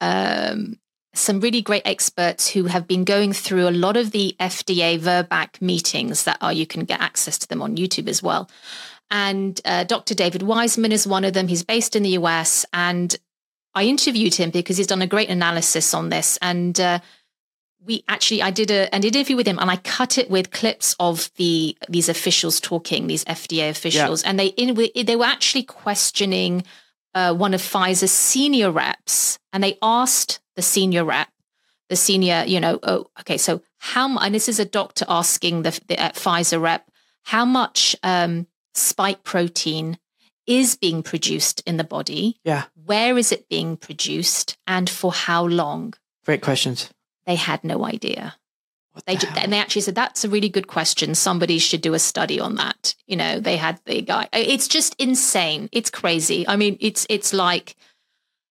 um 0.00 0.78
some 1.14 1.40
really 1.40 1.60
great 1.60 1.82
experts 1.84 2.48
who 2.48 2.64
have 2.64 2.86
been 2.86 3.04
going 3.04 3.32
through 3.32 3.68
a 3.68 3.70
lot 3.70 3.96
of 3.96 4.12
the 4.12 4.34
FDA 4.40 4.98
VRBPAC 4.98 5.60
meetings 5.60 6.24
that 6.24 6.38
are 6.40 6.52
you 6.52 6.66
can 6.66 6.84
get 6.84 7.00
access 7.00 7.38
to 7.38 7.48
them 7.48 7.60
on 7.60 7.76
YouTube 7.76 8.08
as 8.08 8.22
well. 8.22 8.48
And 9.10 9.60
uh, 9.64 9.84
Dr. 9.84 10.14
David 10.14 10.42
Wiseman 10.42 10.90
is 10.90 11.06
one 11.06 11.24
of 11.24 11.34
them. 11.34 11.48
He's 11.48 11.62
based 11.62 11.94
in 11.94 12.02
the 12.02 12.10
US, 12.10 12.64
and 12.72 13.14
I 13.74 13.84
interviewed 13.84 14.34
him 14.34 14.50
because 14.50 14.78
he's 14.78 14.86
done 14.86 15.02
a 15.02 15.06
great 15.06 15.28
analysis 15.28 15.92
on 15.92 16.08
this. 16.08 16.38
And 16.40 16.80
uh, 16.80 17.00
we 17.84 18.04
actually 18.08 18.42
I 18.42 18.50
did 18.50 18.70
a 18.70 18.92
an 18.94 19.04
interview 19.04 19.36
with 19.36 19.46
him 19.46 19.58
and 19.58 19.70
I 19.70 19.76
cut 19.76 20.16
it 20.16 20.30
with 20.30 20.50
clips 20.50 20.94
of 21.00 21.30
the 21.36 21.76
these 21.88 22.08
officials 22.08 22.60
talking, 22.60 23.06
these 23.06 23.24
FDA 23.24 23.68
officials, 23.70 24.22
yeah. 24.22 24.30
and 24.30 24.38
they 24.38 24.46
in 24.46 24.74
they 25.04 25.16
were 25.16 25.24
actually 25.24 25.64
questioning 25.64 26.64
uh, 27.14 27.34
one 27.34 27.54
of 27.54 27.60
Pfizer's 27.60 28.12
senior 28.12 28.70
reps, 28.70 29.38
and 29.52 29.62
they 29.62 29.78
asked 29.82 30.40
the 30.56 30.62
senior 30.62 31.04
rep, 31.04 31.28
the 31.88 31.96
senior, 31.96 32.44
you 32.46 32.60
know, 32.60 32.78
oh, 32.82 33.06
okay, 33.20 33.38
so 33.38 33.62
how 33.78 34.16
and 34.18 34.34
this 34.34 34.48
is 34.48 34.58
a 34.58 34.64
doctor 34.64 35.04
asking 35.08 35.62
the, 35.62 35.78
the 35.88 35.98
uh, 35.98 36.10
Pfizer 36.10 36.60
rep 36.60 36.88
how 37.24 37.44
much 37.44 37.94
um, 38.02 38.46
spike 38.74 39.22
protein 39.22 39.98
is 40.46 40.76
being 40.76 41.02
produced 41.02 41.62
in 41.66 41.76
the 41.76 41.84
body. 41.84 42.38
Yeah. 42.44 42.64
Where 42.84 43.16
is 43.16 43.32
it 43.32 43.48
being 43.48 43.76
produced 43.76 44.56
and 44.66 44.90
for 44.90 45.12
how 45.12 45.46
long? 45.46 45.94
Great 46.24 46.42
questions. 46.42 46.90
They 47.26 47.36
had 47.36 47.62
no 47.62 47.84
idea. 47.84 48.36
What 48.92 49.06
they 49.06 49.16
the 49.16 49.40
and 49.40 49.52
they 49.52 49.58
actually 49.58 49.82
said 49.82 49.94
that's 49.94 50.24
a 50.24 50.28
really 50.28 50.50
good 50.50 50.66
question. 50.66 51.14
Somebody 51.14 51.58
should 51.58 51.80
do 51.80 51.94
a 51.94 51.98
study 51.98 52.38
on 52.38 52.56
that. 52.56 52.94
You 53.06 53.16
know, 53.16 53.40
they 53.40 53.56
had 53.56 53.80
the 53.86 54.02
guy. 54.02 54.28
It's 54.32 54.68
just 54.68 54.94
insane. 54.98 55.70
It's 55.72 55.88
crazy. 55.88 56.46
I 56.46 56.56
mean, 56.56 56.76
it's 56.78 57.06
it's 57.08 57.32
like, 57.32 57.74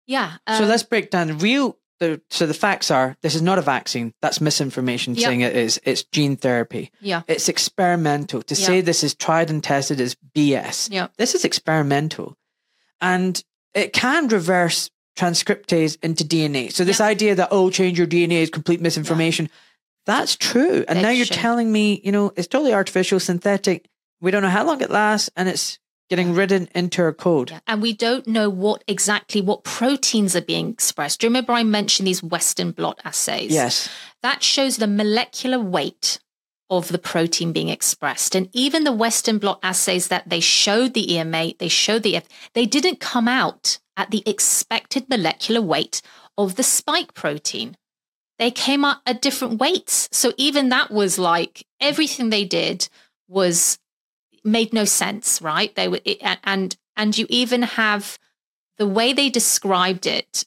yeah. 0.07 0.37
Um, 0.47 0.57
so 0.57 0.65
let's 0.65 0.83
break 0.83 1.11
down 1.11 1.27
the 1.27 1.35
real. 1.35 1.77
The, 2.01 2.19
so 2.31 2.47
the 2.47 2.55
facts 2.55 2.89
are 2.89 3.15
this 3.21 3.35
is 3.35 3.43
not 3.43 3.59
a 3.59 3.61
vaccine. 3.61 4.11
That's 4.23 4.41
misinformation 4.41 5.13
yep. 5.13 5.23
saying 5.23 5.41
it 5.41 5.55
is. 5.55 5.79
It's 5.83 6.03
gene 6.03 6.35
therapy. 6.35 6.89
Yeah. 6.99 7.21
It's 7.27 7.47
experimental. 7.47 8.41
To 8.41 8.55
yep. 8.55 8.65
say 8.65 8.81
this 8.81 9.03
is 9.03 9.13
tried 9.13 9.51
and 9.51 9.63
tested 9.63 9.99
is 9.99 10.17
BS. 10.35 10.91
Yeah. 10.91 11.09
This 11.17 11.35
is 11.35 11.45
experimental, 11.45 12.35
and 13.01 13.43
it 13.75 13.93
can 13.93 14.29
reverse 14.29 14.89
transcriptase 15.15 15.99
into 16.01 16.23
DNA. 16.23 16.71
So 16.71 16.83
this 16.83 16.97
yep. 16.97 17.09
idea 17.09 17.35
that 17.35 17.49
oh, 17.51 17.69
change 17.69 17.99
your 17.99 18.07
DNA 18.07 18.41
is 18.41 18.49
complete 18.49 18.81
misinformation. 18.81 19.47
That's 20.07 20.35
true. 20.35 20.83
And 20.87 21.03
now 21.03 21.11
you're 21.11 21.27
telling 21.27 21.71
me, 21.71 22.01
you 22.03 22.11
know, 22.11 22.33
it's 22.35 22.47
totally 22.47 22.73
artificial, 22.73 23.19
synthetic. 23.19 23.87
We 24.21 24.31
don't 24.31 24.41
know 24.41 24.49
how 24.49 24.65
long 24.65 24.81
it 24.81 24.89
lasts 24.89 25.29
and 25.35 25.47
it's 25.47 25.77
getting 26.11 26.33
written 26.33 26.67
into 26.75 27.01
our 27.01 27.13
code. 27.13 27.51
Yeah. 27.51 27.59
And 27.67 27.81
we 27.81 27.93
don't 27.93 28.27
know 28.27 28.49
what 28.49 28.83
exactly 28.85 29.39
what 29.39 29.63
proteins 29.63 30.35
are 30.35 30.41
being 30.41 30.69
expressed. 30.69 31.21
Do 31.21 31.25
you 31.25 31.29
remember 31.29 31.53
I 31.53 31.63
mentioned 31.63 32.05
these 32.05 32.21
Western 32.21 32.71
blot 32.71 32.99
assays? 33.05 33.53
Yes. 33.53 33.87
That 34.21 34.43
shows 34.43 34.75
the 34.75 34.87
molecular 34.87 35.57
weight 35.57 36.19
of 36.69 36.89
the 36.89 36.97
protein 36.97 37.53
being 37.53 37.69
expressed. 37.69 38.35
And 38.35 38.49
even 38.51 38.83
the 38.83 38.91
Western 38.91 39.37
blot 39.37 39.61
assays 39.63 40.09
that 40.09 40.27
they 40.27 40.41
showed 40.41 40.95
the 40.95 41.13
EMA, 41.13 41.53
they 41.59 41.69
showed 41.69 42.03
the 42.03 42.17
F, 42.17 42.27
they 42.55 42.65
didn't 42.65 42.99
come 42.99 43.29
out 43.29 43.79
at 43.95 44.11
the 44.11 44.21
expected 44.25 45.09
molecular 45.09 45.61
weight 45.61 46.01
of 46.37 46.55
the 46.55 46.63
spike 46.63 47.13
protein 47.13 47.77
they 48.37 48.49
came 48.49 48.83
up 48.83 49.03
at 49.05 49.21
different 49.21 49.59
weights. 49.59 50.09
So 50.11 50.33
even 50.35 50.69
that 50.69 50.89
was 50.89 51.19
like 51.19 51.63
everything 51.79 52.31
they 52.31 52.43
did 52.43 52.89
was 53.27 53.77
made 54.43 54.73
no 54.73 54.85
sense, 54.85 55.41
right? 55.41 55.73
They 55.75 55.87
were 55.87 56.01
and 56.43 56.75
and 56.95 57.17
you 57.17 57.25
even 57.29 57.63
have 57.63 58.17
the 58.77 58.87
way 58.87 59.13
they 59.13 59.29
described 59.29 60.05
it 60.05 60.45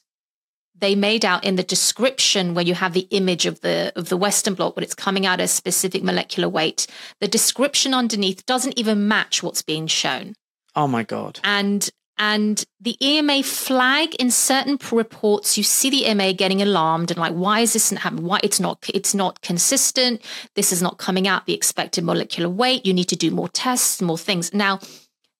they 0.77 0.95
made 0.95 1.23
out 1.23 1.43
in 1.43 1.55
the 1.55 1.63
description 1.63 2.53
where 2.53 2.65
you 2.65 2.73
have 2.73 2.93
the 2.93 3.07
image 3.11 3.45
of 3.45 3.61
the 3.61 3.93
of 3.95 4.09
the 4.09 4.17
western 4.17 4.53
blot 4.53 4.75
but 4.75 4.83
it's 4.83 4.93
coming 4.93 5.25
out 5.25 5.39
a 5.39 5.47
specific 5.47 6.03
molecular 6.03 6.49
weight 6.49 6.87
the 7.21 7.27
description 7.27 7.93
underneath 7.93 8.45
doesn't 8.45 8.77
even 8.77 9.07
match 9.07 9.41
what's 9.41 9.61
being 9.61 9.87
shown 9.87 10.33
oh 10.75 10.87
my 10.87 11.03
god 11.03 11.39
and 11.43 11.89
and 12.17 12.63
the 12.79 12.95
EMA 13.05 13.43
flag 13.43 14.15
in 14.15 14.31
certain 14.31 14.79
reports, 14.91 15.57
you 15.57 15.63
see 15.63 15.89
the 15.89 16.05
EMA 16.07 16.33
getting 16.33 16.61
alarmed 16.61 17.11
and 17.11 17.19
like, 17.19 17.33
why 17.33 17.59
is 17.59 17.73
this 17.73 17.91
not 17.91 18.01
happening? 18.01 18.25
Why 18.25 18.39
it's 18.41 18.59
not 18.59 18.85
it's 18.93 19.13
not 19.13 19.41
consistent. 19.41 20.21
This 20.55 20.71
is 20.71 20.81
not 20.81 20.97
coming 20.97 21.27
out 21.27 21.45
the 21.45 21.53
expected 21.53 22.05
molecular 22.05 22.49
weight. 22.49 22.85
You 22.85 22.93
need 22.93 23.09
to 23.09 23.17
do 23.17 23.31
more 23.31 23.49
tests, 23.49 24.01
more 24.01 24.17
things. 24.17 24.53
Now, 24.53 24.79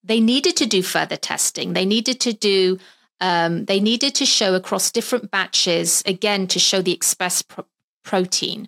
they 0.04 0.20
needed 0.20 0.58
to 0.58 0.66
do 0.66 0.84
further 0.84 1.18
testing. 1.18 1.74
They 1.74 1.86
needed 1.86 2.20
to 2.22 2.34
do 2.34 2.78
um, 3.22 3.66
they 3.66 3.80
needed 3.80 4.14
to 4.16 4.26
show 4.26 4.56
across 4.56 4.92
different 4.92 5.32
batches 5.32 6.04
again 6.06 6.48
to 6.48 6.60
show 6.60 6.82
the 6.82 6.92
express 6.92 7.42
pro- 7.42 7.66
protein. 8.04 8.68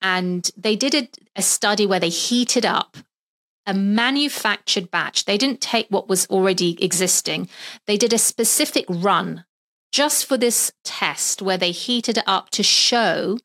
And 0.00 0.48
they 0.56 0.76
did 0.76 0.94
a, 0.94 1.08
a 1.34 1.42
study 1.42 1.86
where 1.86 2.00
they 2.00 2.08
heated 2.08 2.64
up 2.64 2.96
a 3.68 3.74
manufactured 3.74 4.90
batch. 4.90 5.26
They 5.26 5.36
didn't 5.36 5.60
take 5.60 5.86
what 5.90 6.08
was 6.08 6.26
already 6.26 6.82
existing. 6.82 7.48
They 7.86 7.98
did 7.98 8.12
a 8.12 8.18
specific 8.18 8.86
run 8.88 9.44
just 9.92 10.26
for 10.26 10.36
this 10.36 10.72
test 10.84 11.42
where 11.42 11.58
they 11.58 11.70
heated 11.70 12.18
it 12.18 12.24
up 12.26 12.50
to 12.50 12.62
show 12.62 13.38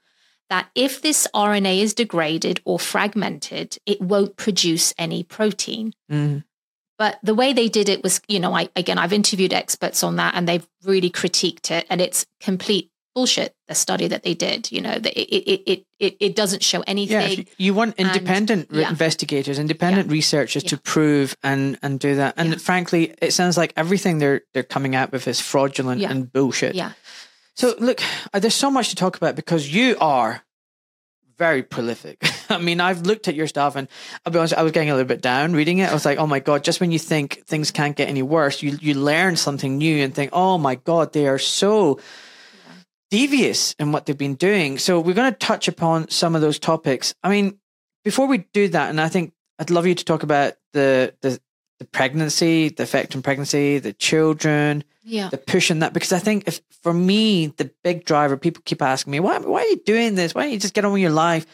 that 0.50 0.70
if 0.76 1.02
this 1.02 1.28
RNA 1.36 1.80
is 1.80 1.94
degraded 1.94 2.62
or 2.64 2.80
fragmented, 2.80 3.78
it 3.86 4.02
won't 4.02 4.38
produce 4.38 4.94
any 4.98 5.24
protein. 5.24 5.94
Mm. 6.12 6.44
But 6.98 7.20
the 7.22 7.36
way 7.36 7.54
they 7.54 7.68
did 7.68 7.90
it 7.90 8.04
was, 8.04 8.22
you 8.28 8.40
know, 8.40 8.56
I 8.56 8.70
again 8.76 8.98
I've 8.98 9.14
interviewed 9.14 9.54
experts 9.54 10.04
on 10.04 10.16
that 10.18 10.36
and 10.36 10.48
they've 10.48 10.68
really 10.84 11.10
critiqued 11.10 11.70
it 11.72 11.86
and 11.90 12.00
it's 12.00 12.26
complete 12.40 12.92
bullshit 13.14 13.56
the 13.68 13.76
study 13.76 14.08
that 14.08 14.24
they 14.24 14.34
did 14.34 14.72
you 14.72 14.82
know 14.82 14.92
it 14.92 15.06
it 15.06 15.62
it 15.66 15.86
it, 16.00 16.18
it 16.20 16.36
doesn't 16.36 16.64
show 16.64 16.84
anything 16.88 17.40
yeah, 17.40 17.44
you 17.58 17.74
want 17.74 17.96
independent 17.98 18.70
and, 18.70 18.80
yeah. 18.80 18.90
investigators 18.90 19.60
independent 19.60 20.08
yeah. 20.08 20.14
researchers 20.14 20.64
yeah. 20.64 20.70
to 20.70 20.78
prove 20.78 21.36
and 21.44 21.78
and 21.84 22.00
do 22.00 22.16
that 22.16 22.34
and 22.38 22.62
frankly 22.62 23.14
it 23.22 23.32
sounds 23.32 23.58
like 23.58 23.74
everything 23.78 24.18
they're 24.18 24.42
they're 24.54 24.64
coming 24.64 24.96
out 24.96 25.12
with 25.12 25.28
is 25.28 25.40
fraudulent 25.40 26.02
and 26.02 26.32
bullshit 26.32 26.76
yeah 26.76 26.94
so 27.56 27.76
look 27.80 28.02
uh, 28.34 28.40
there's 28.40 28.56
so 28.56 28.72
much 28.72 28.90
to 28.90 28.96
talk 28.96 29.16
about 29.16 29.36
because 29.36 29.74
you 29.74 29.96
are 30.00 30.44
very 31.38 31.64
prolific. 31.64 32.24
I 32.50 32.58
mean, 32.58 32.80
I've 32.80 33.02
looked 33.02 33.28
at 33.28 33.36
your 33.36 33.48
stuff 33.48 33.76
and 33.76 33.88
I'll 34.26 34.32
be 34.32 34.40
honest, 34.40 34.54
I 34.54 34.64
was 34.64 34.72
getting 34.72 34.90
a 34.90 34.94
little 34.94 35.08
bit 35.08 35.22
down 35.22 35.54
reading 35.54 35.80
it. 35.80 35.90
I 35.90 35.94
was 35.94 36.06
like, 36.06 36.18
oh 36.18 36.28
my 36.28 36.40
God, 36.40 36.64
just 36.64 36.80
when 36.80 36.92
you 36.92 37.00
think 37.00 37.44
things 37.48 37.72
can't 37.72 37.96
get 37.96 38.08
any 38.08 38.22
worse, 38.22 38.62
you, 38.62 38.78
you 38.80 38.94
learn 38.94 39.36
something 39.36 39.78
new 39.78 40.04
and 40.04 40.14
think, 40.14 40.30
oh 40.34 40.58
my 40.58 40.76
God, 40.76 41.14
they 41.14 41.28
are 41.28 41.40
so 41.40 42.00
devious 43.14 43.74
in 43.78 43.92
what 43.92 44.08
they've 44.08 44.18
been 44.18 44.34
doing. 44.34 44.80
So 44.80 45.00
we're 45.00 45.14
going 45.14 45.32
to 45.32 45.38
touch 45.38 45.68
upon 45.68 46.10
some 46.10 46.34
of 46.34 46.42
those 46.42 46.58
topics. 46.58 47.14
I 47.22 47.30
mean, 47.30 47.60
before 48.04 48.26
we 48.26 48.40
do 48.54 48.68
that, 48.70 48.90
and 48.90 49.00
I 49.00 49.08
think 49.08 49.34
I'd 49.60 49.70
love 49.70 49.86
you 49.86 49.94
to 49.94 50.04
talk 50.04 50.24
about 50.24 50.56
the 50.74 51.14
the, 51.22 51.40
the 51.78 51.86
pregnancy, 51.86 52.70
the 52.70 52.82
effect 52.82 53.16
on 53.16 53.22
pregnancy, 53.22 53.78
the 53.78 53.94
children, 53.94 54.84
yeah, 55.04 55.30
the 55.30 55.38
pushing 55.38 55.78
that 55.80 55.94
because 55.94 56.12
I 56.12 56.18
think 56.18 56.48
if 56.48 56.62
for 56.82 56.92
me 56.92 57.48
the 57.48 57.70
big 57.84 58.04
driver, 58.04 58.36
people 58.36 58.64
keep 58.66 58.82
asking 58.82 59.12
me 59.12 59.20
why 59.20 59.38
why 59.38 59.62
are 59.62 59.68
you 59.68 59.84
doing 59.86 60.16
this? 60.16 60.34
Why 60.34 60.46
don't 60.46 60.52
you 60.52 60.60
just 60.60 60.74
get 60.74 60.84
on 60.84 60.94
with 60.94 61.02
your 61.04 61.12
life? 61.12 61.46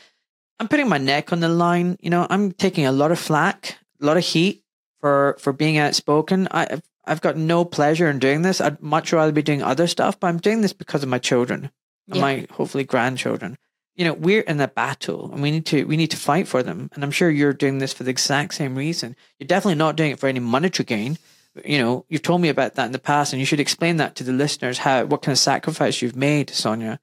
I'm 0.61 0.69
putting 0.69 0.87
my 0.87 0.97
neck 0.97 1.33
on 1.33 1.41
the 1.41 1.49
line. 1.49 1.97
You 1.99 2.09
know, 2.09 2.25
I'm 2.29 2.53
taking 2.53 2.85
a 2.85 2.93
lot 2.93 3.11
of 3.11 3.19
flack, 3.19 3.77
a 4.01 4.05
lot 4.05 4.15
of 4.15 4.23
heat 4.23 4.63
for 5.01 5.35
for 5.41 5.51
being 5.51 5.77
outspoken. 5.77 6.47
I 6.51 6.79
I've 7.09 7.21
got 7.21 7.35
no 7.35 7.65
pleasure 7.65 8.07
in 8.07 8.19
doing 8.19 8.43
this. 8.43 8.61
I'd 8.61 8.81
much 8.81 9.11
rather 9.11 9.31
be 9.31 9.41
doing 9.41 9.63
other 9.63 9.87
stuff, 9.87 10.19
but 10.19 10.27
I'm 10.27 10.37
doing 10.37 10.61
this 10.61 10.73
because 10.73 11.01
of 11.01 11.09
my 11.09 11.17
children 11.17 11.71
and 12.07 12.15
yeah. 12.15 12.21
my 12.21 12.47
hopefully 12.51 12.83
grandchildren. 12.83 13.57
You 13.95 14.05
know, 14.05 14.13
we're 14.13 14.41
in 14.41 14.61
a 14.61 14.67
battle 14.67 15.31
and 15.33 15.41
we 15.41 15.49
need 15.49 15.65
to 15.67 15.85
we 15.85 15.97
need 15.97 16.11
to 16.11 16.17
fight 16.17 16.47
for 16.47 16.61
them. 16.61 16.89
And 16.93 17.03
I'm 17.03 17.11
sure 17.11 17.29
you're 17.29 17.51
doing 17.51 17.79
this 17.79 17.93
for 17.93 18.03
the 18.03 18.11
exact 18.11 18.53
same 18.53 18.75
reason. 18.75 19.15
You're 19.39 19.47
definitely 19.47 19.75
not 19.75 19.95
doing 19.95 20.11
it 20.11 20.19
for 20.19 20.27
any 20.27 20.39
monetary 20.39 20.85
gain. 20.85 21.17
You 21.65 21.79
know, 21.79 22.05
you've 22.09 22.21
told 22.21 22.41
me 22.41 22.49
about 22.49 22.75
that 22.75 22.85
in 22.85 22.91
the 22.91 22.99
past, 22.99 23.33
and 23.33 23.39
you 23.39 23.45
should 23.45 23.59
explain 23.59 23.97
that 23.97 24.15
to 24.17 24.23
the 24.23 24.31
listeners 24.31 24.77
how 24.77 25.03
what 25.05 25.23
kind 25.23 25.33
of 25.33 25.39
sacrifice 25.39 26.01
you've 26.01 26.15
made, 26.15 26.51
Sonia. 26.51 26.99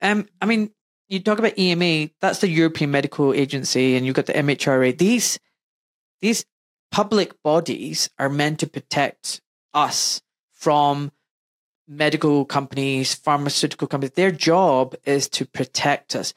Um, 0.00 0.28
I 0.40 0.46
mean, 0.46 0.70
you 1.08 1.18
talk 1.20 1.40
about 1.40 1.58
EMA, 1.58 2.10
that's 2.20 2.38
the 2.38 2.48
European 2.48 2.92
Medical 2.92 3.34
Agency, 3.34 3.96
and 3.96 4.06
you've 4.06 4.14
got 4.14 4.26
the 4.26 4.32
MHRA. 4.34 4.96
These 4.96 5.40
these 6.20 6.46
public 6.92 7.42
bodies 7.42 8.08
are 8.18 8.28
meant 8.28 8.60
to 8.60 8.68
protect 8.68 9.40
us 9.74 10.22
from 10.52 11.10
medical 11.88 12.44
companies, 12.44 13.14
pharmaceutical 13.14 13.88
companies. 13.88 14.14
Their 14.14 14.30
job 14.30 14.94
is 15.04 15.28
to 15.30 15.44
protect 15.44 16.14
us. 16.14 16.32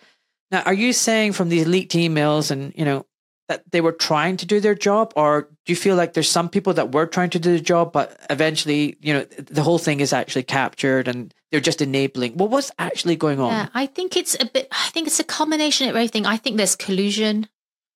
Now, 0.50 0.64
are 0.64 0.74
you 0.74 0.94
saying 0.94 1.34
from 1.34 1.50
these 1.50 1.68
leaked 1.68 1.94
emails 1.94 2.50
and, 2.50 2.74
you 2.76 2.86
know, 2.86 3.06
that 3.48 3.64
they 3.72 3.82
were 3.82 3.92
trying 3.92 4.38
to 4.38 4.46
do 4.46 4.60
their 4.60 4.74
job? 4.74 5.14
Or 5.16 5.50
do 5.66 5.72
you 5.72 5.76
feel 5.76 5.96
like 5.96 6.14
there's 6.14 6.30
some 6.30 6.50
people 6.50 6.74
that 6.74 6.94
were 6.94 7.06
trying 7.06 7.30
to 7.32 7.40
do 7.40 7.52
the 7.52 7.60
job 7.60 7.94
but 7.94 8.20
eventually 8.30 8.98
you 9.02 9.14
know 9.14 9.24
the 9.24 9.62
whole 9.62 9.78
thing 9.78 10.00
is 10.00 10.14
actually 10.14 10.44
captured 10.44 11.08
and 11.08 11.32
they're 11.52 11.60
just 11.60 11.82
enabling? 11.82 12.38
What 12.38 12.50
was 12.50 12.72
actually 12.80 13.16
going 13.16 13.40
on? 13.40 13.52
Yeah 13.52 13.68
i 13.74 13.86
think 13.86 14.18
it's 14.18 14.36
a 14.40 14.46
bit 14.46 14.68
i 14.72 14.90
think 14.90 15.08
it's 15.08 15.20
a 15.20 15.24
combination 15.24 15.88
of 15.90 15.96
everything. 15.96 16.26
I 16.26 16.38
think 16.38 16.58
there's 16.58 16.76
collusion 16.76 17.48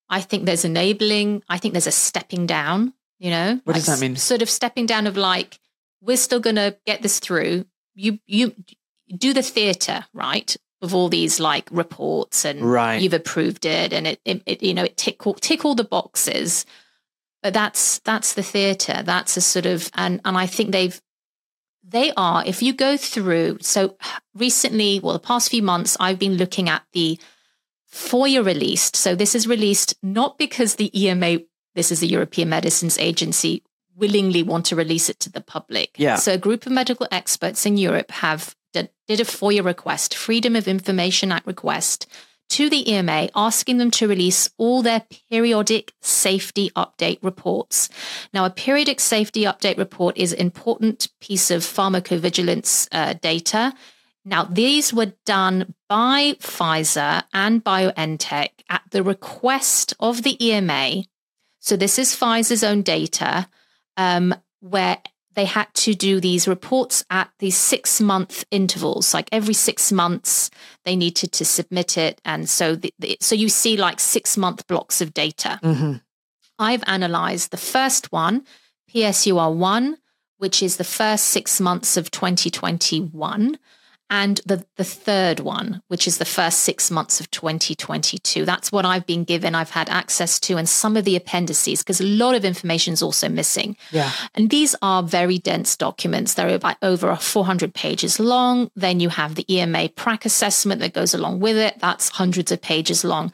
I 0.10 0.22
think 0.22 0.45
there's 0.45 0.66
enabling. 0.66 1.43
I 1.47 1.57
think 1.57 1.74
there's 1.74 1.88
a 1.88 1.91
stepping 1.91 2.47
down, 2.47 2.93
you 3.20 3.30
know? 3.30 3.62
What 3.64 3.74
like 3.74 3.86
does 3.86 3.86
that 3.86 4.01
mean? 4.01 4.16
Sort 4.16 4.41
of 4.41 4.49
stepping 4.49 4.86
down 4.86 5.07
of 5.07 5.18
like, 5.18 5.60
we're 6.01 6.18
still 6.18 6.39
going 6.39 6.55
to 6.55 6.78
get 6.86 7.01
this 7.01 7.20
through. 7.20 7.66
You, 7.93 8.20
you 8.26 8.55
do 9.16 9.34
the 9.34 9.43
theater, 9.43 10.05
right? 10.14 10.55
Of 10.82 10.95
all 10.95 11.10
these 11.10 11.39
like 11.39 11.68
reports 11.72 12.45
and 12.45 12.62
right. 12.62 13.01
you've 13.01 13.14
approved 13.14 13.66
it 13.66 13.91
and 13.91 14.07
it, 14.07 14.22
it, 14.24 14.41
it 14.45 14.64
you 14.64 14.74
know, 14.74 14.86
it 14.86 14.97
tick 14.97 15.28
all, 15.28 15.34
tick 15.34 15.66
all 15.66 15.76
the 15.76 15.84
boxes. 15.84 16.66
But 17.43 17.53
that's, 17.53 17.99
that's 17.99 18.34
the 18.34 18.43
theater. 18.43 19.03
That's 19.03 19.38
a 19.38 19.41
sort 19.41 19.66
of, 19.66 19.91
and, 19.93 20.22
and 20.26 20.38
I 20.38 20.45
think 20.45 20.72
they've, 20.72 20.99
they 21.84 22.14
are, 22.16 22.43
if 22.45 22.62
you 22.62 22.72
go 22.72 22.97
through, 22.97 23.57
so 23.62 23.97
recently, 24.36 24.99
well, 24.99 25.14
the 25.14 25.20
past 25.20 25.49
few 25.49 25.64
months, 25.64 25.97
I've 25.99 26.20
been 26.20 26.36
looking 26.36 26.70
at 26.70 26.84
the 26.93 27.20
FOIA 27.92 28.46
released. 28.46 28.96
So 28.96 29.16
this 29.16 29.36
is 29.36 29.48
released 29.48 29.96
not 30.04 30.38
because 30.38 30.76
the 30.76 30.92
EMA, 31.00 31.40
this 31.76 31.92
is 31.92 32.00
the 32.00 32.08
European 32.08 32.50
Medicines 32.50 32.98
Agency, 32.98 33.64
willingly 33.96 34.44
want 34.44 34.66
to 34.68 34.76
release 34.76 35.10
it 35.10 35.20
to 35.22 35.32
the 35.32 35.42
public. 35.42 35.96
Yeah. 35.98 36.16
So 36.16 36.34
a 36.34 36.38
group 36.38 36.66
of 36.66 36.72
medical 36.72 37.08
experts 37.12 37.66
in 37.66 37.78
Europe 37.78 38.12
have 38.12 38.56
did, 38.74 38.90
did 39.08 39.20
a 39.20 39.26
FOIA 39.26 39.64
request, 39.64 40.16
Freedom 40.16 40.56
of 40.56 40.68
Information 40.68 41.32
Act 41.32 41.46
request, 41.46 42.08
to 42.50 42.70
the 42.70 42.90
EMA 42.92 43.30
asking 43.36 43.78
them 43.78 43.92
to 43.92 44.08
release 44.08 44.50
all 44.58 44.82
their 44.82 45.04
periodic 45.30 45.94
safety 46.02 46.72
update 46.76 47.20
reports. 47.22 47.90
Now, 48.34 48.46
a 48.46 48.50
periodic 48.50 49.00
safety 49.00 49.44
update 49.44 49.78
report 49.78 50.18
is 50.18 50.34
an 50.34 50.40
important 50.40 51.10
piece 51.22 51.52
of 51.52 51.62
pharmacovigilance 51.62 52.88
uh, 52.92 53.14
data. 53.14 53.74
Now, 54.26 54.43
these 54.43 54.93
were 54.93 55.13
done 55.26 55.74
by 55.88 56.36
Pfizer 56.39 57.24
and 57.34 57.63
BioNTech 57.63 58.49
at 58.70 58.84
the 58.91 59.01
request 59.01 59.93
of 59.99 60.24
the 60.24 60.43
EMA. 60.43 61.03
So, 61.59 61.76
this 61.76 61.97
is 61.97 62.15
Pfizer's 62.15 62.63
own 62.63 62.82
data, 62.82 63.47
um, 63.97 64.36
where 64.59 64.97
they 65.36 65.45
had 65.45 65.74
to 65.74 65.93
do 65.93 66.20
these 66.20 66.47
reports 66.47 67.05
at 67.09 67.30
these 67.39 67.55
six 67.55 68.01
month 68.01 68.43
intervals 68.51 69.13
like 69.13 69.30
every 69.32 69.53
six 69.53 69.89
months 69.91 70.49
they 70.84 70.95
needed 70.95 71.32
to 71.32 71.45
submit 71.45 71.97
it 71.97 72.20
and 72.26 72.49
so 72.49 72.76
the, 72.76 72.93
the, 72.99 73.17
so 73.22 73.36
you 73.36 73.47
see 73.47 73.78
like 73.78 73.99
six 73.99 74.36
month 74.36 74.67
blocks 74.67 74.99
of 74.99 75.13
data 75.13 75.57
Mm-hmm. 75.63 75.93
i've 76.57 76.84
analyzed 76.88 77.51
the 77.51 77.57
first 77.57 78.11
one 78.11 78.43
psur1 78.91 79.95
which 80.39 80.61
is 80.61 80.76
the 80.78 80.84
first 80.84 81.26
six 81.26 81.61
months 81.61 81.95
of 81.95 82.11
2021 82.11 83.57
and 84.10 84.41
the, 84.45 84.66
the 84.76 84.84
third 84.84 85.39
one, 85.39 85.84
which 85.88 86.07
is 86.07 86.18
the 86.18 86.26
first 86.26 86.62
six 86.62 86.89
months 86.89 87.20
of 87.20 87.30
2022. 87.30 88.43
That's 88.43 88.72
what 88.72 88.86
I've 88.86 89.05
been 89.05 89.24
given, 89.24 89.53
I've 89.53 89.70
had 89.70 89.89
access 89.89 90.39
to, 90.41 90.57
and 90.57 90.68
some 90.68 90.97
of 90.97 91.05
the 91.05 91.16
appendices, 91.16 91.84
because 91.84 92.01
a 92.01 92.05
lot 92.05 92.34
of 92.34 92.43
information 92.43 92.93
is 92.93 93.03
also 93.03 93.30
missing. 93.30 93.78
Yeah. 93.91 94.12
And 94.34 94.49
these 94.49 94.76
are 94.82 95.03
very 95.03 95.38
dense 95.38 95.76
documents. 95.76 96.34
They're 96.34 96.55
about 96.55 96.78
over 96.82 97.16
400 97.16 97.74
pages 97.76 98.20
long. 98.20 98.72
Then 98.76 98.99
you 98.99 99.10
have 99.10 99.36
the 99.36 99.45
EMA 99.53 99.89
PRAC 99.89 100.26
assessment 100.26 100.82
that 100.82 100.93
goes 100.93 101.14
along 101.14 101.39
with 101.39 101.57
it. 101.57 101.80
That's 101.80 102.10
hundreds 102.10 102.51
of 102.51 102.62
pages 102.62 103.03
long. 103.03 103.32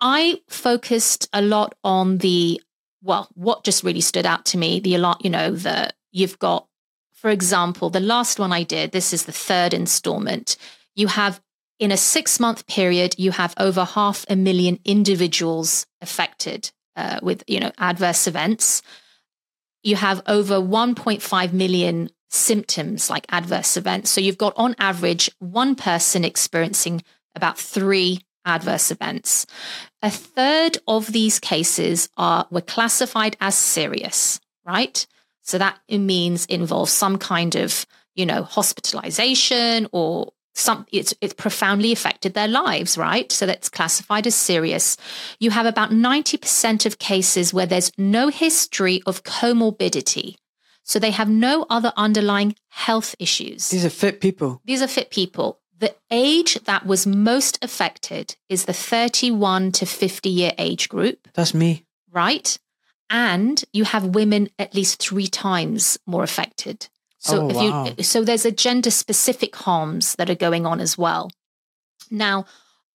I 0.00 0.40
focused 0.48 1.28
a 1.32 1.42
lot 1.42 1.74
on 1.84 2.18
the, 2.18 2.60
well, 3.02 3.28
what 3.34 3.64
just 3.64 3.84
really 3.84 4.00
stood 4.00 4.26
out 4.26 4.46
to 4.46 4.58
me, 4.58 4.80
the, 4.80 4.94
a 4.94 4.98
lot, 4.98 5.22
you 5.22 5.30
know, 5.30 5.52
the, 5.52 5.90
you've 6.10 6.38
got 6.38 6.68
for 7.16 7.30
example, 7.30 7.88
the 7.88 7.98
last 7.98 8.38
one 8.38 8.52
I 8.52 8.62
did, 8.62 8.92
this 8.92 9.12
is 9.12 9.24
the 9.24 9.32
third 9.32 9.72
installment. 9.72 10.56
You 10.94 11.08
have, 11.08 11.40
in 11.78 11.90
a 11.90 11.96
six 11.96 12.38
month 12.38 12.66
period, 12.66 13.14
you 13.18 13.32
have 13.32 13.54
over 13.58 13.84
half 13.84 14.26
a 14.28 14.36
million 14.36 14.78
individuals 14.84 15.86
affected 16.02 16.70
uh, 16.94 17.18
with, 17.22 17.42
you 17.46 17.58
know, 17.58 17.72
adverse 17.78 18.26
events. 18.26 18.82
You 19.82 19.96
have 19.96 20.22
over 20.26 20.56
1.5 20.56 21.52
million 21.52 22.10
symptoms 22.28 23.08
like 23.08 23.24
adverse 23.30 23.78
events. 23.78 24.10
So 24.10 24.20
you've 24.20 24.38
got, 24.38 24.52
on 24.56 24.74
average, 24.78 25.30
one 25.38 25.74
person 25.74 26.22
experiencing 26.22 27.02
about 27.34 27.58
three 27.58 28.20
adverse 28.44 28.90
events. 28.90 29.46
A 30.02 30.10
third 30.10 30.78
of 30.86 31.12
these 31.12 31.40
cases 31.40 32.10
are 32.16 32.46
were 32.50 32.60
classified 32.60 33.36
as 33.40 33.54
serious, 33.54 34.38
right? 34.64 35.06
So 35.46 35.58
that 35.58 35.78
means 35.88 36.44
involves 36.46 36.92
some 36.92 37.18
kind 37.18 37.54
of, 37.54 37.86
you 38.16 38.26
know, 38.26 38.42
hospitalization 38.42 39.86
or 39.92 40.32
some 40.54 40.86
it's 40.90 41.14
it's 41.20 41.34
profoundly 41.34 41.92
affected 41.92 42.34
their 42.34 42.48
lives, 42.48 42.98
right? 42.98 43.30
So 43.30 43.46
that's 43.46 43.68
classified 43.68 44.26
as 44.26 44.34
serious. 44.34 44.96
You 45.38 45.50
have 45.50 45.66
about 45.66 45.90
90% 45.90 46.84
of 46.86 46.98
cases 46.98 47.54
where 47.54 47.66
there's 47.66 47.92
no 47.96 48.28
history 48.28 49.02
of 49.06 49.22
comorbidity. 49.22 50.34
So 50.82 50.98
they 50.98 51.10
have 51.12 51.28
no 51.28 51.66
other 51.70 51.92
underlying 51.96 52.56
health 52.68 53.14
issues. 53.18 53.68
These 53.68 53.84
are 53.84 53.90
fit 53.90 54.20
people. 54.20 54.60
These 54.64 54.82
are 54.82 54.88
fit 54.88 55.10
people. 55.10 55.60
The 55.78 55.94
age 56.10 56.54
that 56.64 56.86
was 56.86 57.06
most 57.06 57.62
affected 57.62 58.34
is 58.48 58.64
the 58.64 58.72
31 58.72 59.72
to 59.72 59.86
50 59.86 60.28
year 60.28 60.52
age 60.58 60.88
group, 60.88 61.28
That's 61.34 61.54
me. 61.54 61.84
right? 62.10 62.58
And 63.08 63.64
you 63.72 63.84
have 63.84 64.04
women 64.14 64.48
at 64.58 64.74
least 64.74 65.00
three 65.00 65.28
times 65.28 65.98
more 66.06 66.22
affected. 66.24 66.88
So 67.18 67.42
Oh, 67.42 67.48
if 67.50 67.56
wow. 67.56 67.92
you 67.96 68.02
so 68.02 68.24
there's 68.24 68.44
a 68.44 68.52
gender 68.52 68.90
specific 68.90 69.54
harms 69.56 70.14
that 70.16 70.30
are 70.30 70.34
going 70.34 70.66
on 70.66 70.80
as 70.80 70.96
well. 70.98 71.30
Now, 72.10 72.46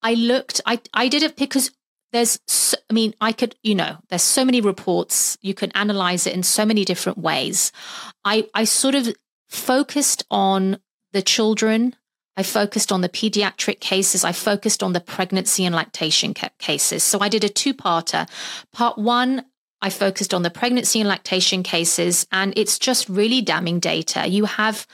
I 0.01 0.13
looked 0.13 0.61
I 0.65 0.79
I 0.93 1.07
did 1.07 1.23
it 1.23 1.35
because 1.35 1.71
there's 2.11 2.39
so, 2.47 2.77
I 2.89 2.93
mean 2.93 3.13
I 3.21 3.31
could 3.31 3.55
you 3.63 3.75
know 3.75 3.97
there's 4.09 4.21
so 4.21 4.45
many 4.45 4.61
reports 4.61 5.37
you 5.41 5.53
can 5.53 5.71
analyze 5.71 6.27
it 6.27 6.33
in 6.33 6.43
so 6.43 6.65
many 6.65 6.85
different 6.85 7.17
ways. 7.17 7.71
I 8.25 8.47
I 8.53 8.63
sort 8.65 8.95
of 8.95 9.13
focused 9.49 10.23
on 10.31 10.77
the 11.13 11.21
children 11.21 11.95
I 12.37 12.43
focused 12.43 12.93
on 12.93 13.01
the 13.01 13.09
pediatric 13.09 13.81
cases. 13.81 14.23
I 14.23 14.31
focused 14.31 14.81
on 14.81 14.93
the 14.93 15.01
pregnancy 15.01 15.65
and 15.65 15.75
lactation 15.75 16.33
ca- 16.33 16.49
cases. 16.59 17.03
So 17.03 17.19
I 17.19 17.27
did 17.27 17.43
a 17.43 17.49
two 17.49 17.73
parter. 17.73 18.25
Part 18.71 18.97
one, 18.97 19.43
I 19.81 19.89
focused 19.89 20.33
on 20.33 20.43
the 20.43 20.49
pregnancy 20.49 20.99
and 20.99 21.09
lactation 21.09 21.63
cases, 21.63 22.27
and 22.31 22.53
it's 22.55 22.77
just 22.77 23.09
really 23.09 23.41
damning 23.41 23.79
data. 23.79 24.27
You 24.27 24.45
have 24.45 24.85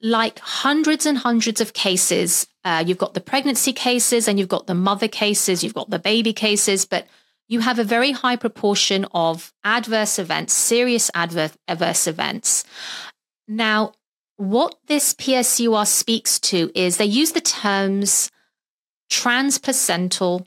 like 0.00 0.38
hundreds 0.40 1.06
and 1.06 1.16
hundreds 1.16 1.60
of 1.60 1.72
cases. 1.72 2.46
Uh, 2.64 2.84
you've 2.86 2.98
got 2.98 3.14
the 3.14 3.20
pregnancy 3.20 3.72
cases 3.72 4.28
and 4.28 4.38
you've 4.38 4.48
got 4.48 4.66
the 4.66 4.74
mother 4.74 5.08
cases, 5.08 5.64
you've 5.64 5.74
got 5.74 5.88
the 5.88 5.98
baby 5.98 6.32
cases, 6.32 6.84
but 6.84 7.06
you 7.48 7.60
have 7.60 7.78
a 7.78 7.84
very 7.84 8.12
high 8.12 8.36
proportion 8.36 9.06
of 9.12 9.52
adverse 9.64 10.18
events, 10.18 10.52
serious 10.52 11.10
adverse, 11.14 11.56
adverse 11.68 12.06
events. 12.06 12.64
Now, 13.48 13.92
what 14.36 14.74
this 14.88 15.14
PSUR 15.14 15.86
speaks 15.86 16.38
to 16.40 16.70
is 16.74 16.96
they 16.96 17.04
use 17.04 17.32
the 17.32 17.40
terms 17.40 18.30
transplacental, 19.10 20.46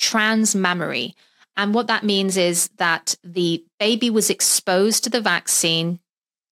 transmammary. 0.00 1.14
And 1.56 1.72
what 1.74 1.86
that 1.86 2.02
means 2.04 2.36
is 2.36 2.68
that 2.78 3.14
the 3.22 3.64
baby 3.78 4.10
was 4.10 4.28
exposed 4.30 5.04
to 5.04 5.10
the 5.10 5.20
vaccine, 5.20 6.00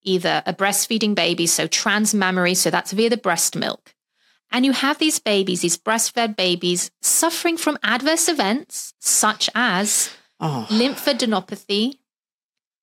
either 0.03 0.43
a 0.47 0.53
breastfeeding 0.55 1.15
baby, 1.15 1.47
so 1.47 1.67
transmammary, 1.67 2.57
so 2.57 2.71
that's 2.71 2.93
via 2.93 3.11
the 3.11 3.17
breast 3.17 3.57
milk. 3.57 3.95
And 4.51 4.65
you 4.65 4.73
have 4.73 4.99
these 4.99 5.19
babies, 5.19 5.63
these 5.63 5.79
breastfed 5.79 6.37
babies, 6.37 6.91
suffering 7.01 7.57
from 7.57 7.79
adverse 7.83 8.29
events 8.29 8.95
such 9.01 9.49
as 9.55 10.11
Oh. 10.39 10.67
lymphadenopathy, 10.71 11.99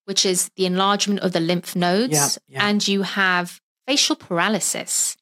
which 0.05 0.25
is 0.25 0.49
the 0.55 0.65
enlargement 0.65 1.19
of 1.19 1.31
the 1.33 1.39
lymph 1.39 1.75
nodes, 1.75 2.13
Yeah, 2.13 2.29
yeah. 2.47 2.67
and 2.67 2.87
you 2.87 3.03
have 3.03 3.61
facial 3.85 4.15
paralysis. 4.15 5.15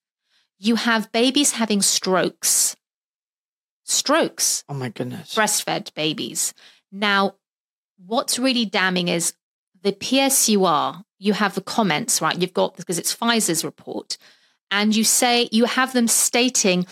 You 0.60 0.76
have 0.76 1.12
babies 1.12 1.52
having 1.54 1.82
strokes. 1.82 2.76
Strokes, 3.84 4.64
Oh 4.68 4.74
my 4.74 4.89
goodness. 4.89 5.34
breastfed 5.36 5.93
babies. 5.93 6.54
Now, 7.00 7.36
what's 8.04 8.39
really 8.39 8.66
damning 8.66 9.08
is 9.08 9.34
the 9.84 9.91
PSUR, 9.91 11.04
you 11.20 11.34
have 11.34 11.54
the 11.56 11.62
comments, 11.62 12.22
right? 12.22 12.39
You've 12.39 12.54
got, 12.54 12.76
because 12.76 12.98
it's 12.98 13.16
Pfizer's 13.16 13.64
report, 13.64 14.18
and 14.72 14.95
you 14.95 15.04
say, 15.04 15.48
you 15.52 15.66
have 15.66 15.93
them 15.93 16.08
stating 16.08 16.88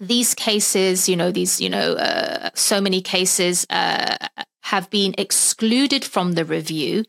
these 0.00 0.34
cases, 0.34 1.08
you 1.08 1.16
know, 1.16 1.30
these, 1.30 1.60
you 1.60 1.70
know, 1.70 1.92
uh, 1.92 2.50
so 2.54 2.80
many 2.80 3.00
cases 3.00 3.64
uh, 3.70 4.16
have 4.62 4.90
been 4.90 5.14
excluded 5.16 6.04
from 6.04 6.32
the 6.32 6.44
review 6.44 7.04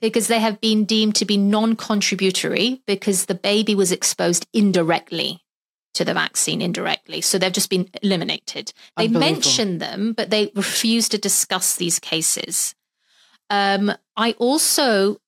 because 0.00 0.28
they 0.28 0.38
have 0.38 0.60
been 0.60 0.86
deemed 0.86 1.14
to 1.16 1.26
be 1.26 1.36
non 1.36 1.76
contributory 1.76 2.82
because 2.86 3.26
the 3.26 3.34
baby 3.34 3.74
was 3.74 3.92
exposed 3.92 4.46
indirectly 4.54 5.42
to 5.94 6.04
the 6.04 6.14
vaccine 6.14 6.62
indirectly. 6.62 7.20
So 7.20 7.38
they've 7.38 7.52
just 7.52 7.70
been 7.70 7.88
eliminated. 8.02 8.72
They 8.96 9.08
mention 9.08 9.78
them, 9.78 10.12
but 10.12 10.30
they 10.30 10.52
refuse 10.54 11.08
to 11.10 11.18
discuss 11.18 11.76
these 11.76 11.98
cases. 11.98 12.74
Um, 13.48 13.92
I 14.16 14.32
also 14.32 15.20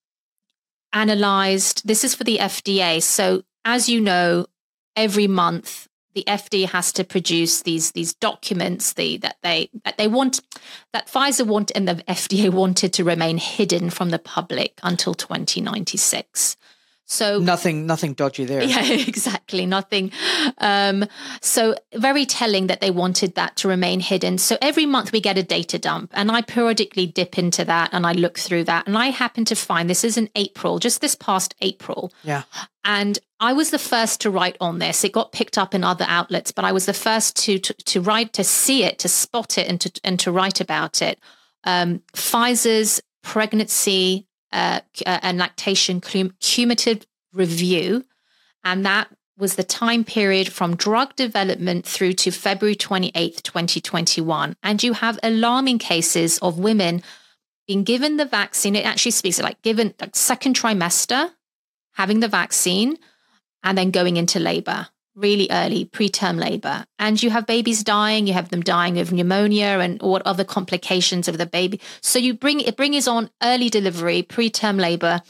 analyzed 0.92 1.86
this 1.86 2.04
is 2.04 2.14
for 2.14 2.24
the 2.24 2.38
FDA. 2.38 3.02
So, 3.02 3.42
as 3.64 3.88
you 3.88 4.00
know, 4.00 4.46
every 4.96 5.26
month 5.26 5.88
the 6.14 6.24
FDA 6.26 6.68
has 6.68 6.92
to 6.92 7.04
produce 7.04 7.62
these 7.62 7.92
these 7.92 8.14
documents 8.14 8.92
the, 8.92 9.16
that 9.18 9.36
they 9.42 9.70
that 9.84 9.96
they 9.96 10.08
want 10.08 10.40
that 10.92 11.08
Pfizer 11.08 11.46
want 11.46 11.72
and 11.74 11.88
the 11.88 11.94
FDA 11.94 12.50
wanted 12.50 12.92
to 12.94 13.04
remain 13.04 13.38
hidden 13.38 13.90
from 13.90 14.10
the 14.10 14.18
public 14.18 14.78
until 14.82 15.14
2096. 15.14 16.56
So 17.12 17.38
nothing, 17.38 17.84
nothing 17.84 18.14
dodgy 18.14 18.46
there. 18.46 18.62
Yeah, 18.62 18.90
exactly. 19.06 19.66
Nothing. 19.66 20.12
Um, 20.56 21.04
so 21.42 21.74
very 21.94 22.24
telling 22.24 22.68
that 22.68 22.80
they 22.80 22.90
wanted 22.90 23.34
that 23.34 23.54
to 23.56 23.68
remain 23.68 24.00
hidden. 24.00 24.38
So 24.38 24.56
every 24.62 24.86
month 24.86 25.12
we 25.12 25.20
get 25.20 25.36
a 25.36 25.42
data 25.42 25.78
dump, 25.78 26.10
and 26.14 26.30
I 26.30 26.40
periodically 26.40 27.06
dip 27.06 27.38
into 27.38 27.66
that 27.66 27.90
and 27.92 28.06
I 28.06 28.12
look 28.12 28.38
through 28.38 28.64
that, 28.64 28.86
and 28.86 28.96
I 28.96 29.08
happen 29.08 29.44
to 29.44 29.54
find 29.54 29.90
this 29.90 30.04
is 30.04 30.16
in 30.16 30.30
April, 30.34 30.78
just 30.78 31.02
this 31.02 31.14
past 31.14 31.54
April. 31.60 32.14
Yeah. 32.24 32.44
And 32.82 33.18
I 33.40 33.52
was 33.52 33.70
the 33.70 33.78
first 33.78 34.22
to 34.22 34.30
write 34.30 34.56
on 34.58 34.78
this. 34.78 35.04
It 35.04 35.12
got 35.12 35.32
picked 35.32 35.58
up 35.58 35.74
in 35.74 35.84
other 35.84 36.06
outlets, 36.08 36.50
but 36.50 36.64
I 36.64 36.72
was 36.72 36.86
the 36.86 36.94
first 36.94 37.36
to 37.44 37.58
to, 37.58 37.74
to 37.74 38.00
write, 38.00 38.32
to 38.32 38.44
see 38.44 38.84
it, 38.84 38.98
to 39.00 39.08
spot 39.08 39.58
it, 39.58 39.68
and 39.68 39.78
to 39.82 39.92
and 40.02 40.18
to 40.20 40.32
write 40.32 40.62
about 40.62 41.02
it. 41.02 41.20
Um, 41.64 42.02
Pfizer's 42.14 43.02
pregnancy 43.22 44.26
uh, 44.52 44.80
uh, 45.06 45.18
and 45.22 45.38
lactation 45.38 46.00
cum- 46.00 46.34
cumulative 46.40 47.06
review. 47.32 48.04
And 48.64 48.84
that 48.84 49.08
was 49.38 49.56
the 49.56 49.64
time 49.64 50.04
period 50.04 50.52
from 50.52 50.76
drug 50.76 51.16
development 51.16 51.86
through 51.86 52.12
to 52.12 52.30
February 52.30 52.76
28th, 52.76 53.42
2021. 53.42 54.54
And 54.62 54.82
you 54.82 54.92
have 54.92 55.18
alarming 55.22 55.78
cases 55.78 56.38
of 56.38 56.58
women 56.58 57.02
being 57.66 57.82
given 57.82 58.18
the 58.18 58.24
vaccine. 58.24 58.76
It 58.76 58.84
actually 58.84 59.12
speaks 59.12 59.40
like 59.40 59.60
given 59.62 59.94
like 60.00 60.14
second 60.14 60.56
trimester, 60.56 61.30
having 61.94 62.20
the 62.20 62.28
vaccine, 62.28 62.98
and 63.62 63.76
then 63.76 63.90
going 63.90 64.16
into 64.16 64.38
labor 64.38 64.88
really 65.14 65.48
early 65.50 65.84
preterm 65.86 66.38
labor. 66.38 66.84
And 66.98 67.22
you 67.22 67.30
have 67.30 67.46
babies 67.46 67.84
dying 67.84 68.26
you 68.26 68.32
have 68.32 68.48
them 68.48 68.62
dying 68.62 68.98
of 68.98 69.12
pneumonia 69.12 69.78
and 69.80 70.00
what 70.00 70.22
other 70.22 70.44
complications 70.44 71.28
of 71.28 71.38
the 71.38 71.46
baby. 71.46 71.80
So 72.00 72.18
you 72.18 72.34
bring 72.34 72.60
it 72.60 72.76
brings 72.76 73.06
on 73.06 73.30
early 73.42 73.68
delivery 73.68 74.22
preterm 74.22 74.80
labor. 74.80 75.22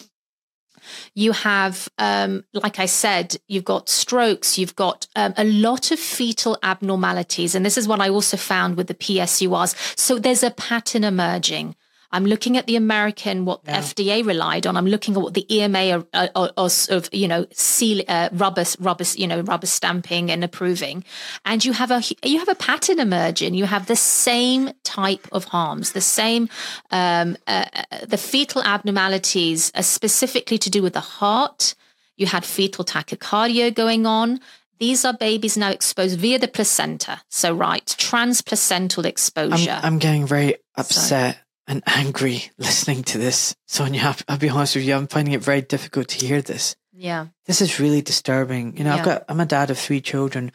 You 1.15 1.33
have 1.33 1.89
um, 1.99 2.45
like 2.53 2.79
i 2.79 2.87
said 2.87 3.37
you've 3.47 3.65
got 3.65 3.89
strokes 3.89 4.59
you've 4.59 4.77
got 4.77 5.07
um, 5.15 5.33
a 5.37 5.45
lot 5.45 5.91
of 5.91 5.99
fetal 5.99 6.59
abnormalities. 6.63 7.55
And 7.55 7.65
this 7.65 7.79
is 7.79 7.89
what 7.89 8.01
i 8.01 8.09
also 8.09 8.37
found 8.37 8.77
with 8.77 8.89
the 8.89 8.95
psurs 8.95 9.99
so 9.99 10.19
there's 10.19 10.43
a 10.43 10.51
pattern 10.51 11.05
emerging 11.05 11.77
I'm 12.13 12.27
looking 12.27 12.59
at 12.59 12.67
the 12.67 12.77
American, 12.77 13.47
what 13.47 13.63
yeah. 13.65 13.81
FDA 13.81 14.25
relied 14.25 14.67
on. 14.67 14.77
I'm 14.77 14.87
looking 14.87 15.17
at 15.17 15.23
what 15.23 15.35
the 15.35 15.47
EMA 15.55 16.05
are, 16.13 16.29
are, 16.35 16.51
are 16.57 16.71
of, 16.91 17.09
you 17.13 17.27
know, 17.27 17.47
seal, 17.53 18.05
uh, 18.07 18.29
rubber, 18.33 18.65
rubber, 18.79 19.05
you 19.15 19.27
know, 19.27 19.41
rubber 19.41 19.67
stamping 19.67 20.31
and 20.31 20.45
approving. 20.45 21.05
And 21.47 21.65
you 21.65 21.73
have 21.73 21.91
a, 21.91 22.03
you 22.23 22.39
have 22.39 22.49
a 22.49 22.55
pattern 22.55 23.01
emerging. 23.01 23.55
You 23.55 23.65
have 23.65 23.87
the 23.87 23.97
same 23.97 24.71
type 24.85 25.27
of 25.33 25.45
harms, 25.45 25.93
the 25.93 26.03
same, 26.03 26.49
um, 26.91 27.37
uh, 27.47 27.65
uh 27.75 28.07
the 28.07 28.19
fetal 28.19 28.63
abnormalities 28.63 29.73
are 29.75 29.83
specifically 29.83 30.59
to 30.59 30.69
do 30.69 30.83
with 30.83 30.93
the 30.93 31.01
heart. 31.01 31.75
You 32.17 32.27
had 32.27 32.45
fetal 32.45 32.85
tachycardia 32.85 33.75
going 33.75 34.07
on. 34.07 34.41
These 34.79 35.05
are 35.05 35.15
babies 35.15 35.57
now 35.57 35.71
exposed 35.71 36.19
via 36.19 36.39
the 36.39 36.49
placenta. 36.49 37.23
So, 37.29 37.55
right, 37.55 37.87
transplacental 37.87 39.05
exposure. 39.05 39.71
I'm, 39.71 39.95
I'm 39.95 39.99
getting 39.99 40.27
very 40.27 40.57
upset 40.77 41.42
and 41.67 41.83
angry 41.87 42.51
listening 42.59 43.03
to 43.05 43.19
this. 43.19 43.55
Sonia, 43.67 44.17
I'll 44.29 44.39
be 44.39 44.49
honest 44.49 44.77
with 44.77 44.85
you, 44.85 44.95
I'm 44.95 45.07
finding 45.07 45.35
it 45.35 45.43
very 45.43 45.63
difficult 45.63 46.09
to 46.09 46.27
hear 46.27 46.43
this. 46.43 46.77
Yeah. 46.93 47.29
This 47.47 47.61
is 47.61 47.81
really 47.81 48.03
disturbing. 48.03 48.77
You 48.77 48.85
know, 48.85 48.91
yeah. 48.91 48.97
I've 48.97 49.05
got, 49.05 49.25
I'm 49.29 49.41
a 49.41 49.47
dad 49.47 49.71
of 49.71 49.79
three 49.79 50.01
children. 50.01 50.53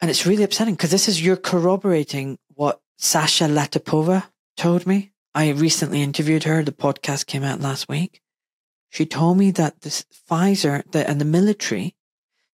And 0.00 0.10
it's 0.10 0.26
really 0.26 0.44
upsetting 0.44 0.74
because 0.74 0.90
this 0.90 1.08
is, 1.08 1.24
you're 1.24 1.36
corroborating 1.36 2.38
what 2.54 2.80
Sasha 2.98 3.44
Latypova 3.44 4.24
told 4.56 4.86
me. 4.86 5.12
I 5.34 5.50
recently 5.50 6.02
interviewed 6.02 6.44
her. 6.44 6.62
The 6.62 6.72
podcast 6.72 7.26
came 7.26 7.44
out 7.44 7.60
last 7.60 7.88
week. 7.88 8.20
She 8.88 9.04
told 9.04 9.36
me 9.36 9.50
that 9.52 9.82
this 9.82 10.06
Pfizer 10.30 10.90
the, 10.92 11.08
and 11.08 11.20
the 11.20 11.24
military 11.26 11.94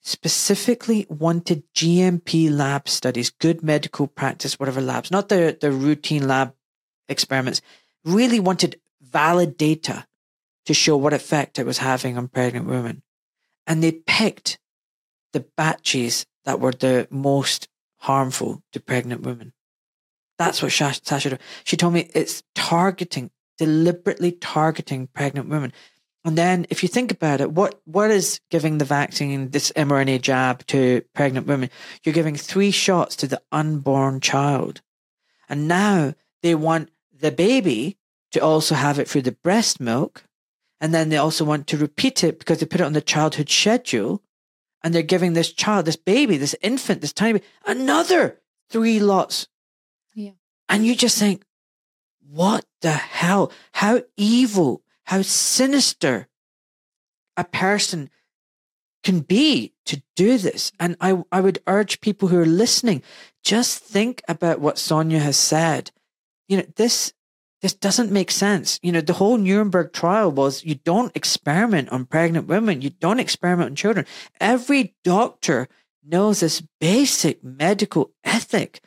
specifically 0.01 1.07
wanted 1.09 1.63
GMP 1.75 2.51
lab 2.51 2.89
studies, 2.89 3.31
good 3.31 3.63
medical 3.63 4.09
practice, 4.09 4.59
whatever 4.59 4.81
labs, 4.81 5.11
not 5.13 5.29
the, 5.29 5.57
the 5.61 5.71
routine 5.71 6.27
lab 6.27 6.55
experiments 7.13 7.63
really 8.05 8.41
wanted 8.41 8.81
valid 9.01 9.57
data 9.57 10.07
to 10.67 10.75
show 10.75 10.97
what 10.97 11.13
effect 11.13 11.59
it 11.59 11.67
was 11.67 11.79
having 11.79 12.17
on 12.17 12.29
pregnant 12.29 12.67
women. 12.67 13.03
And 13.67 13.83
they 13.83 13.93
picked 13.93 14.59
the 15.33 15.47
batches 15.57 16.27
that 16.45 16.61
were 16.61 16.73
the 16.73 17.07
most 17.11 17.69
harmful 17.99 18.63
to 18.73 18.81
pregnant 18.81 19.23
women. 19.23 19.53
That's 20.39 20.63
what 20.63 20.73
Sasha, 20.73 21.39
she 21.65 21.77
told 21.77 21.95
me 21.95 22.11
it's 22.15 22.43
targeting, 22.55 23.31
deliberately 23.59 24.33
targeting 24.33 25.07
pregnant 25.09 25.49
women. 25.49 25.73
And 26.25 26.39
then 26.39 26.67
if 26.71 26.83
you 26.83 26.89
think 26.89 27.11
about 27.11 27.41
it, 27.41 27.53
what, 27.53 27.81
what 27.85 28.11
is 28.11 28.41
giving 28.51 28.79
the 28.79 28.85
vaccine, 28.85 29.51
this 29.51 29.73
mRNA 29.73 30.21
jab 30.23 30.65
to 30.69 31.03
pregnant 31.15 31.47
women? 31.47 31.71
You're 32.05 32.13
giving 32.13 32.37
three 32.37 32.71
shots 32.71 33.17
to 33.17 33.27
the 33.27 33.43
unborn 33.51 34.21
child. 34.21 34.83
And 35.49 35.67
now 35.67 36.15
they 36.43 36.55
want 36.55 36.91
the 37.23 37.33
baby 37.33 37.97
to 38.33 38.41
also 38.41 38.75
have 38.75 38.99
it 38.99 39.09
through 39.09 39.23
the 39.23 39.33
breast 39.33 39.81
milk. 39.81 40.25
And 40.81 40.93
then 40.93 41.09
they 41.09 41.17
also 41.17 41.45
want 41.45 41.67
to 41.69 41.77
repeat 41.77 42.25
it 42.25 42.39
because 42.39 42.59
they 42.59 42.67
put 42.67 42.81
it 42.81 42.85
on 42.85 42.93
the 42.93 43.01
childhood 43.01 43.49
schedule. 43.49 44.23
And 44.83 44.93
they're 44.93 45.03
giving 45.03 45.33
this 45.33 45.53
child, 45.53 45.87
this 45.87 45.97
baby, 45.97 46.37
this 46.37 46.57
infant, 46.61 47.01
this 47.01 47.13
tiny 47.13 47.35
baby, 47.35 47.47
another 47.65 48.41
three 48.69 48.99
lots. 48.99 49.47
Yeah. 50.15 50.33
And 50.69 50.85
you 50.85 50.97
just 50.97 51.19
think, 51.19 51.45
what 52.29 52.65
the 52.81 52.91
hell? 52.91 53.53
How 53.75 54.03
evil, 54.17 54.83
how 55.05 55.23
sinister 55.23 56.29
a 57.37 57.45
person 57.45 58.11
can 59.05 59.21
be 59.21 59.73
to 59.87 60.03
do 60.17 60.39
this. 60.39 60.73
And 60.81 60.97
I, 61.01 61.23
I 61.31 61.41
would 61.41 61.61
urge 61.67 62.01
people 62.01 62.29
who 62.29 62.39
are 62.39 62.47
listening, 62.47 63.03
just 63.43 63.79
think 63.79 64.23
about 64.27 64.61
what 64.61 64.79
Sonia 64.79 65.21
has 65.21 65.37
said 65.37 65.93
you 66.49 66.59
know, 66.59 66.65
this 66.77 67.13
this 67.63 67.75
doesn't 67.75 68.11
make 68.11 68.31
sense. 68.33 68.81
You 68.83 68.91
know, 68.91 69.01
the 69.01 69.13
whole 69.13 69.39
Nuremberg 69.39 69.93
trial 69.93 70.33
was 70.33 70.65
you 70.65 70.75
don't 70.75 71.17
experiment 71.17 71.91
on 71.91 72.07
pregnant 72.07 72.49
women, 72.49 72.83
you 72.83 72.91
don't 72.91 73.21
experiment 73.21 73.71
on 73.71 73.77
children. 73.77 74.05
Every 74.41 74.95
doctor 75.05 75.69
knows 76.05 76.41
this 76.41 76.63
basic 76.81 77.43
medical 77.45 78.11
ethic, 78.25 78.81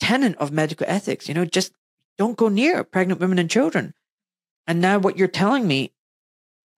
tenet 0.00 0.36
of 0.36 0.50
medical 0.50 0.86
ethics, 0.88 1.28
you 1.28 1.34
know, 1.34 1.44
just 1.44 1.72
don't 2.16 2.36
go 2.36 2.48
near 2.48 2.82
pregnant 2.84 3.20
women 3.20 3.38
and 3.38 3.50
children. 3.50 3.92
And 4.66 4.80
now 4.80 4.98
what 4.98 5.18
you're 5.18 5.28
telling 5.28 5.66
me, 5.66 5.92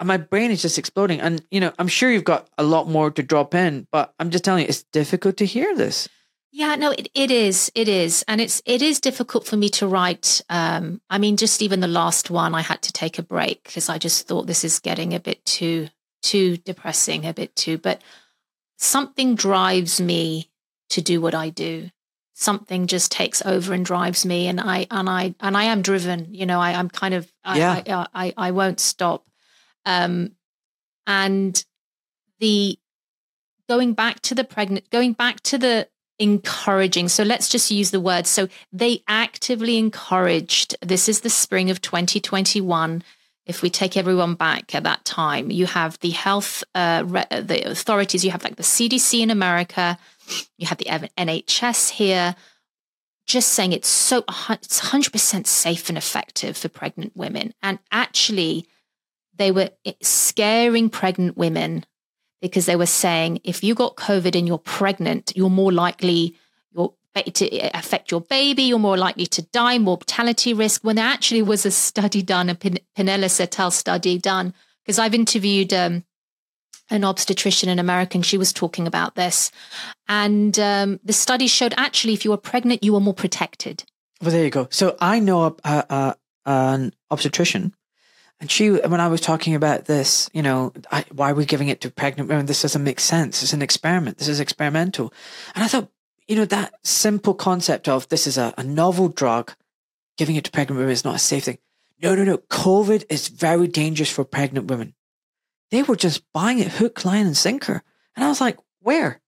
my 0.02 0.16
brain 0.16 0.50
is 0.50 0.60
just 0.62 0.78
exploding. 0.78 1.20
And, 1.20 1.44
you 1.50 1.60
know, 1.60 1.72
I'm 1.78 1.88
sure 1.88 2.10
you've 2.10 2.24
got 2.24 2.48
a 2.58 2.62
lot 2.62 2.88
more 2.88 3.10
to 3.12 3.22
drop 3.22 3.54
in, 3.54 3.86
but 3.92 4.12
I'm 4.18 4.30
just 4.30 4.44
telling 4.44 4.62
you, 4.62 4.68
it's 4.68 4.82
difficult 4.92 5.36
to 5.38 5.46
hear 5.46 5.74
this. 5.74 6.08
Yeah, 6.56 6.74
no, 6.76 6.90
it, 6.92 7.10
it 7.14 7.30
is. 7.30 7.70
It 7.74 7.86
is. 7.86 8.24
And 8.26 8.40
it's 8.40 8.62
it 8.64 8.80
is 8.80 8.98
difficult 8.98 9.46
for 9.46 9.58
me 9.58 9.68
to 9.68 9.86
write. 9.86 10.40
Um, 10.48 11.02
I 11.10 11.18
mean, 11.18 11.36
just 11.36 11.60
even 11.60 11.80
the 11.80 11.86
last 11.86 12.30
one, 12.30 12.54
I 12.54 12.62
had 12.62 12.80
to 12.80 12.92
take 12.94 13.18
a 13.18 13.22
break 13.22 13.62
because 13.64 13.90
I 13.90 13.98
just 13.98 14.26
thought 14.26 14.46
this 14.46 14.64
is 14.64 14.78
getting 14.78 15.12
a 15.12 15.20
bit 15.20 15.44
too 15.44 15.88
too 16.22 16.56
depressing, 16.56 17.26
a 17.26 17.34
bit 17.34 17.54
too. 17.56 17.76
But 17.76 18.00
something 18.78 19.34
drives 19.34 20.00
me 20.00 20.50
to 20.88 21.02
do 21.02 21.20
what 21.20 21.34
I 21.34 21.50
do. 21.50 21.90
Something 22.32 22.86
just 22.86 23.12
takes 23.12 23.44
over 23.44 23.74
and 23.74 23.84
drives 23.84 24.24
me, 24.24 24.48
and 24.48 24.58
I 24.58 24.86
and 24.90 25.10
I 25.10 25.34
and 25.40 25.58
I 25.58 25.64
am 25.64 25.82
driven. 25.82 26.32
You 26.32 26.46
know, 26.46 26.58
I, 26.58 26.72
I'm 26.72 26.88
kind 26.88 27.12
of 27.12 27.30
I, 27.44 27.58
yeah. 27.58 28.06
I, 28.14 28.28
I, 28.28 28.34
I 28.48 28.50
won't 28.52 28.80
stop. 28.80 29.26
Um, 29.84 30.32
and 31.06 31.62
the 32.40 32.78
going 33.68 33.92
back 33.92 34.20
to 34.20 34.34
the 34.34 34.44
pregnant, 34.44 34.88
going 34.88 35.12
back 35.12 35.40
to 35.40 35.58
the 35.58 35.88
encouraging. 36.18 37.08
So 37.08 37.22
let's 37.22 37.48
just 37.48 37.70
use 37.70 37.90
the 37.90 38.00
word. 38.00 38.26
So 38.26 38.48
they 38.72 39.02
actively 39.06 39.76
encouraged, 39.78 40.76
this 40.80 41.08
is 41.08 41.20
the 41.20 41.30
spring 41.30 41.70
of 41.70 41.80
2021. 41.82 43.02
If 43.44 43.62
we 43.62 43.70
take 43.70 43.96
everyone 43.96 44.34
back 44.34 44.74
at 44.74 44.82
that 44.84 45.04
time, 45.04 45.50
you 45.50 45.66
have 45.66 45.98
the 46.00 46.10
health, 46.10 46.64
uh, 46.74 47.04
re- 47.06 47.26
the 47.30 47.70
authorities, 47.70 48.24
you 48.24 48.30
have 48.30 48.42
like 48.42 48.56
the 48.56 48.62
CDC 48.62 49.20
in 49.20 49.30
America, 49.30 49.98
you 50.58 50.66
have 50.66 50.78
the 50.78 50.86
NHS 50.86 51.90
here, 51.90 52.34
just 53.26 53.50
saying 53.50 53.72
it's 53.72 53.88
so, 53.88 54.24
it's 54.50 54.80
100% 54.80 55.46
safe 55.46 55.88
and 55.88 55.98
effective 55.98 56.56
for 56.56 56.68
pregnant 56.68 57.16
women. 57.16 57.52
And 57.62 57.78
actually, 57.92 58.66
they 59.36 59.50
were 59.50 59.70
scaring 60.00 60.88
pregnant 60.88 61.36
women 61.36 61.84
because 62.40 62.66
they 62.66 62.76
were 62.76 62.86
saying 62.86 63.40
if 63.44 63.64
you 63.64 63.74
got 63.74 63.96
COVID 63.96 64.36
and 64.36 64.46
you're 64.46 64.58
pregnant, 64.58 65.32
you're 65.34 65.50
more 65.50 65.72
likely 65.72 66.36
you're, 66.72 66.92
to 67.32 67.58
affect 67.76 68.10
your 68.10 68.20
baby, 68.20 68.64
you're 68.64 68.78
more 68.78 68.96
likely 68.96 69.26
to 69.26 69.42
die, 69.42 69.78
mortality 69.78 70.52
risk. 70.52 70.84
When 70.84 70.96
there 70.96 71.06
actually 71.06 71.42
was 71.42 71.64
a 71.64 71.70
study 71.70 72.22
done, 72.22 72.50
a 72.50 72.54
Pinella 72.54 73.30
et 73.40 73.58
al. 73.58 73.70
study 73.70 74.18
done, 74.18 74.52
because 74.84 74.98
I've 74.98 75.14
interviewed 75.14 75.72
um, 75.72 76.04
an 76.90 77.04
obstetrician 77.04 77.68
in 77.68 77.78
America, 77.78 78.16
and 78.16 78.26
she 78.26 78.38
was 78.38 78.52
talking 78.52 78.86
about 78.86 79.14
this. 79.14 79.50
And 80.08 80.58
um, 80.58 81.00
the 81.02 81.12
study 81.12 81.46
showed 81.46 81.74
actually, 81.76 82.12
if 82.12 82.24
you 82.24 82.30
were 82.30 82.36
pregnant, 82.36 82.84
you 82.84 82.92
were 82.92 83.00
more 83.00 83.14
protected. 83.14 83.84
Well, 84.20 84.30
there 84.30 84.44
you 84.44 84.50
go. 84.50 84.68
So 84.70 84.96
I 85.00 85.18
know 85.18 85.42
a, 85.44 85.54
a, 85.64 85.84
a, 85.90 86.16
an 86.46 86.94
obstetrician 87.10 87.74
And 88.38 88.50
she, 88.50 88.70
when 88.70 89.00
I 89.00 89.08
was 89.08 89.20
talking 89.20 89.54
about 89.54 89.86
this, 89.86 90.28
you 90.32 90.42
know, 90.42 90.72
I, 90.90 91.04
why 91.10 91.30
are 91.30 91.34
we 91.34 91.46
giving 91.46 91.68
it 91.68 91.80
to 91.80 91.90
pregnant 91.90 92.28
women? 92.28 92.46
This 92.46 92.62
doesn't 92.62 92.84
make 92.84 93.00
sense. 93.00 93.42
It's 93.42 93.54
an 93.54 93.62
experiment. 93.62 94.18
This 94.18 94.28
is 94.28 94.40
experimental. 94.40 95.12
And 95.54 95.64
I 95.64 95.68
thought, 95.68 95.88
you 96.28 96.36
know, 96.36 96.44
that 96.46 96.74
simple 96.84 97.34
concept 97.34 97.88
of 97.88 98.08
this 98.08 98.26
is 98.26 98.36
a, 98.36 98.52
a 98.58 98.62
novel 98.62 99.08
drug, 99.08 99.54
giving 100.18 100.36
it 100.36 100.44
to 100.44 100.50
pregnant 100.50 100.78
women 100.78 100.92
is 100.92 101.04
not 101.04 101.14
a 101.14 101.20
safe 101.20 101.44
thing. 101.44 101.58
No, 102.02 102.14
no, 102.14 102.24
no. 102.24 102.38
COVID 102.38 103.04
is 103.08 103.28
very 103.28 103.68
dangerous 103.68 104.10
for 104.10 104.24
pregnant 104.24 104.70
women. 104.70 104.94
They 105.70 105.82
were 105.82 105.96
just 105.96 106.30
buying 106.32 106.58
it 106.58 106.72
hook, 106.72 107.04
line, 107.04 107.26
and 107.26 107.36
sinker. 107.36 107.82
And 108.14 108.24
I 108.24 108.28
was 108.28 108.40
like, 108.40 108.58
where? 108.80 109.20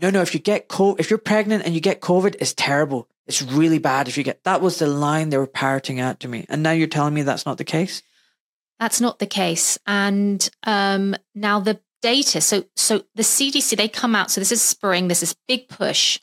No, 0.00 0.10
no. 0.10 0.20
If 0.20 0.34
you 0.34 0.40
get 0.40 0.68
COVID, 0.68 1.00
if 1.00 1.08
you're 1.08 1.18
pregnant 1.18 1.64
and 1.64 1.74
you 1.74 1.80
get 1.80 2.00
COVID, 2.00 2.36
it's 2.40 2.54
terrible. 2.54 3.08
It's 3.26 3.42
really 3.42 3.78
bad 3.78 4.08
if 4.08 4.18
you 4.18 4.24
get. 4.24 4.44
That 4.44 4.60
was 4.60 4.78
the 4.78 4.86
line 4.86 5.30
they 5.30 5.38
were 5.38 5.46
parroting 5.46 5.98
out 5.98 6.20
to 6.20 6.28
me. 6.28 6.46
And 6.48 6.62
now 6.62 6.72
you're 6.72 6.88
telling 6.88 7.14
me 7.14 7.22
that's 7.22 7.46
not 7.46 7.58
the 7.58 7.64
case. 7.64 8.02
That's 8.80 9.00
not 9.00 9.20
the 9.20 9.26
case. 9.26 9.78
And 9.86 10.48
um, 10.64 11.14
now 11.34 11.60
the 11.60 11.80
data. 12.02 12.40
So, 12.40 12.64
so 12.74 13.04
the 13.14 13.22
CDC 13.22 13.76
they 13.76 13.88
come 13.88 14.16
out. 14.16 14.30
So 14.30 14.40
this 14.40 14.52
is 14.52 14.62
spring. 14.62 15.08
This 15.08 15.22
is 15.22 15.36
big 15.46 15.68
push. 15.68 16.18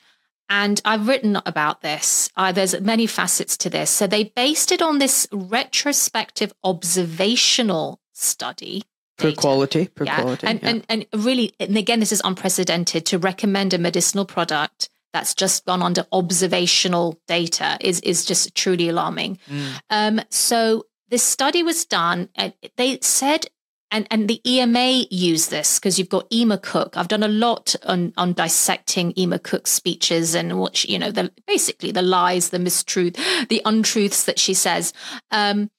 And 0.49 0.81
I've 0.83 1.07
written 1.07 1.39
about 1.45 1.81
this. 1.81 2.29
Uh, 2.35 2.51
there's 2.51 2.79
many 2.81 3.05
facets 3.05 3.57
to 3.57 3.69
this. 3.69 3.89
So 3.89 4.07
they 4.07 4.25
based 4.25 4.71
it 4.71 4.81
on 4.81 4.97
this 4.97 5.27
retrospective 5.31 6.53
observational 6.63 8.01
study 8.13 8.83
Per 9.17 9.33
quality, 9.33 9.87
per 9.87 10.05
yeah. 10.05 10.21
quality. 10.21 10.45
And, 10.45 10.61
yeah. 10.61 10.69
and 10.69 10.85
and 10.89 11.25
really, 11.25 11.53
and 11.59 11.75
again, 11.75 11.99
this 11.99 12.11
is 12.11 12.21
unprecedented 12.23 13.07
to 13.07 13.17
recommend 13.17 13.73
a 13.73 13.79
medicinal 13.79 14.25
product 14.25 14.89
that's 15.11 15.33
just 15.33 15.65
gone 15.65 15.81
under 15.81 16.05
observational 16.11 17.19
data 17.27 17.77
is 17.81 17.99
is 18.01 18.25
just 18.25 18.53
truly 18.53 18.89
alarming. 18.89 19.39
Mm. 19.49 19.79
Um, 19.89 20.21
so 20.29 20.85
this 21.09 21.23
study 21.23 21.63
was 21.63 21.85
done, 21.85 22.29
and 22.35 22.53
they 22.75 22.99
said, 23.01 23.47
and 23.91 24.07
and 24.11 24.27
the 24.27 24.41
EMA 24.45 25.05
used 25.09 25.49
this 25.49 25.79
because 25.79 25.97
you've 25.97 26.09
got 26.09 26.27
Emer 26.31 26.57
Cooke. 26.57 26.97
I've 26.97 27.07
done 27.07 27.23
a 27.23 27.27
lot 27.27 27.75
on 27.85 28.13
on 28.17 28.33
dissecting 28.33 29.13
Emer 29.17 29.39
Cooke's 29.39 29.71
speeches 29.71 30.35
and 30.35 30.59
what 30.59 30.75
she, 30.77 30.91
you 30.91 30.99
know, 30.99 31.11
the 31.11 31.31
basically 31.45 31.91
the 31.91 32.01
lies, 32.01 32.49
the 32.49 32.57
mistruth, 32.57 33.17
the 33.47 33.61
untruths 33.65 34.25
that 34.25 34.39
she 34.39 34.53
says. 34.53 34.93
Um, 35.31 35.69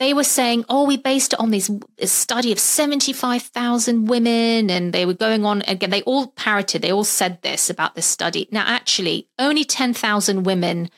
they 0.00 0.12
were 0.12 0.24
saying, 0.24 0.64
oh, 0.68 0.84
we 0.84 0.96
based 0.96 1.34
it 1.34 1.40
on 1.40 1.50
this, 1.50 1.70
this 1.98 2.10
study 2.10 2.50
of 2.50 2.58
75,000 2.58 4.06
women. 4.06 4.68
And 4.68 4.92
they 4.92 5.06
were 5.06 5.14
going 5.14 5.44
on 5.44 5.62
again. 5.68 5.90
They 5.90 6.02
all 6.02 6.28
parroted, 6.28 6.82
they 6.82 6.92
all 6.92 7.04
said 7.04 7.40
this 7.42 7.70
about 7.70 7.94
this 7.94 8.06
study. 8.06 8.48
Now, 8.50 8.64
actually, 8.66 9.28
only 9.38 9.64
10,000 9.64 10.42
women 10.42 10.90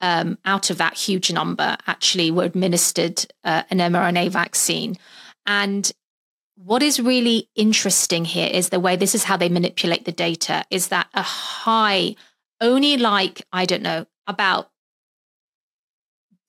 um, 0.00 0.38
out 0.44 0.70
of 0.70 0.78
that 0.78 0.94
huge 0.94 1.32
number 1.32 1.76
actually 1.86 2.30
were 2.30 2.44
administered 2.44 3.24
uh, 3.44 3.62
an 3.70 3.78
mRNA 3.78 4.30
vaccine. 4.30 4.96
And 5.46 5.90
what 6.56 6.82
is 6.82 7.00
really 7.00 7.48
interesting 7.54 8.24
here 8.24 8.48
is 8.52 8.68
the 8.68 8.80
way 8.80 8.96
this 8.96 9.14
is 9.14 9.24
how 9.24 9.36
they 9.36 9.48
manipulate 9.48 10.04
the 10.04 10.12
data 10.12 10.64
is 10.70 10.88
that 10.88 11.08
a 11.14 11.22
high, 11.22 12.16
only 12.60 12.96
like, 12.96 13.46
I 13.52 13.64
don't 13.64 13.82
know, 13.82 14.06
about 14.26 14.70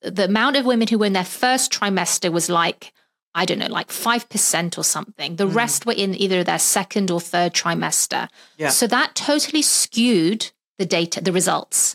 the 0.02 0.24
amount 0.24 0.56
of 0.56 0.64
women 0.64 0.88
who 0.88 0.98
were 0.98 1.06
in 1.06 1.12
their 1.12 1.24
first 1.24 1.72
trimester 1.72 2.30
was 2.30 2.48
like 2.48 2.92
I 3.34 3.44
don't 3.44 3.58
know, 3.58 3.66
like 3.66 3.88
5% 3.88 4.78
or 4.78 4.82
something. 4.82 5.36
The 5.36 5.46
mm. 5.46 5.54
rest 5.54 5.86
were 5.86 5.92
in 5.92 6.14
either 6.14 6.42
their 6.42 6.58
second 6.58 7.10
or 7.10 7.20
third 7.20 7.52
trimester. 7.52 8.28
Yeah. 8.56 8.70
So 8.70 8.86
that 8.88 9.14
totally 9.14 9.62
skewed 9.62 10.50
the 10.78 10.86
data, 10.86 11.22
the 11.22 11.30
results. 11.30 11.94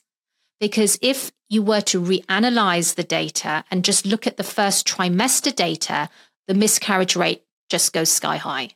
Because 0.64 0.97
if 1.01 1.30
you 1.49 1.61
were 1.61 1.82
to 1.82 1.99
reanalyze 1.99 2.95
the 2.95 3.03
data 3.03 3.66
and 3.70 3.84
just 3.84 4.05
look 4.05 4.26
at 4.26 4.38
the 4.38 4.45
first 4.45 4.88
trimester 4.88 5.53
data, 5.53 6.07
the 6.47 6.53
miscarriage 6.53 7.18
rate 7.18 7.43
just 7.70 7.91
goes 7.91 8.09
sky 8.09 8.38
high. 8.38 8.70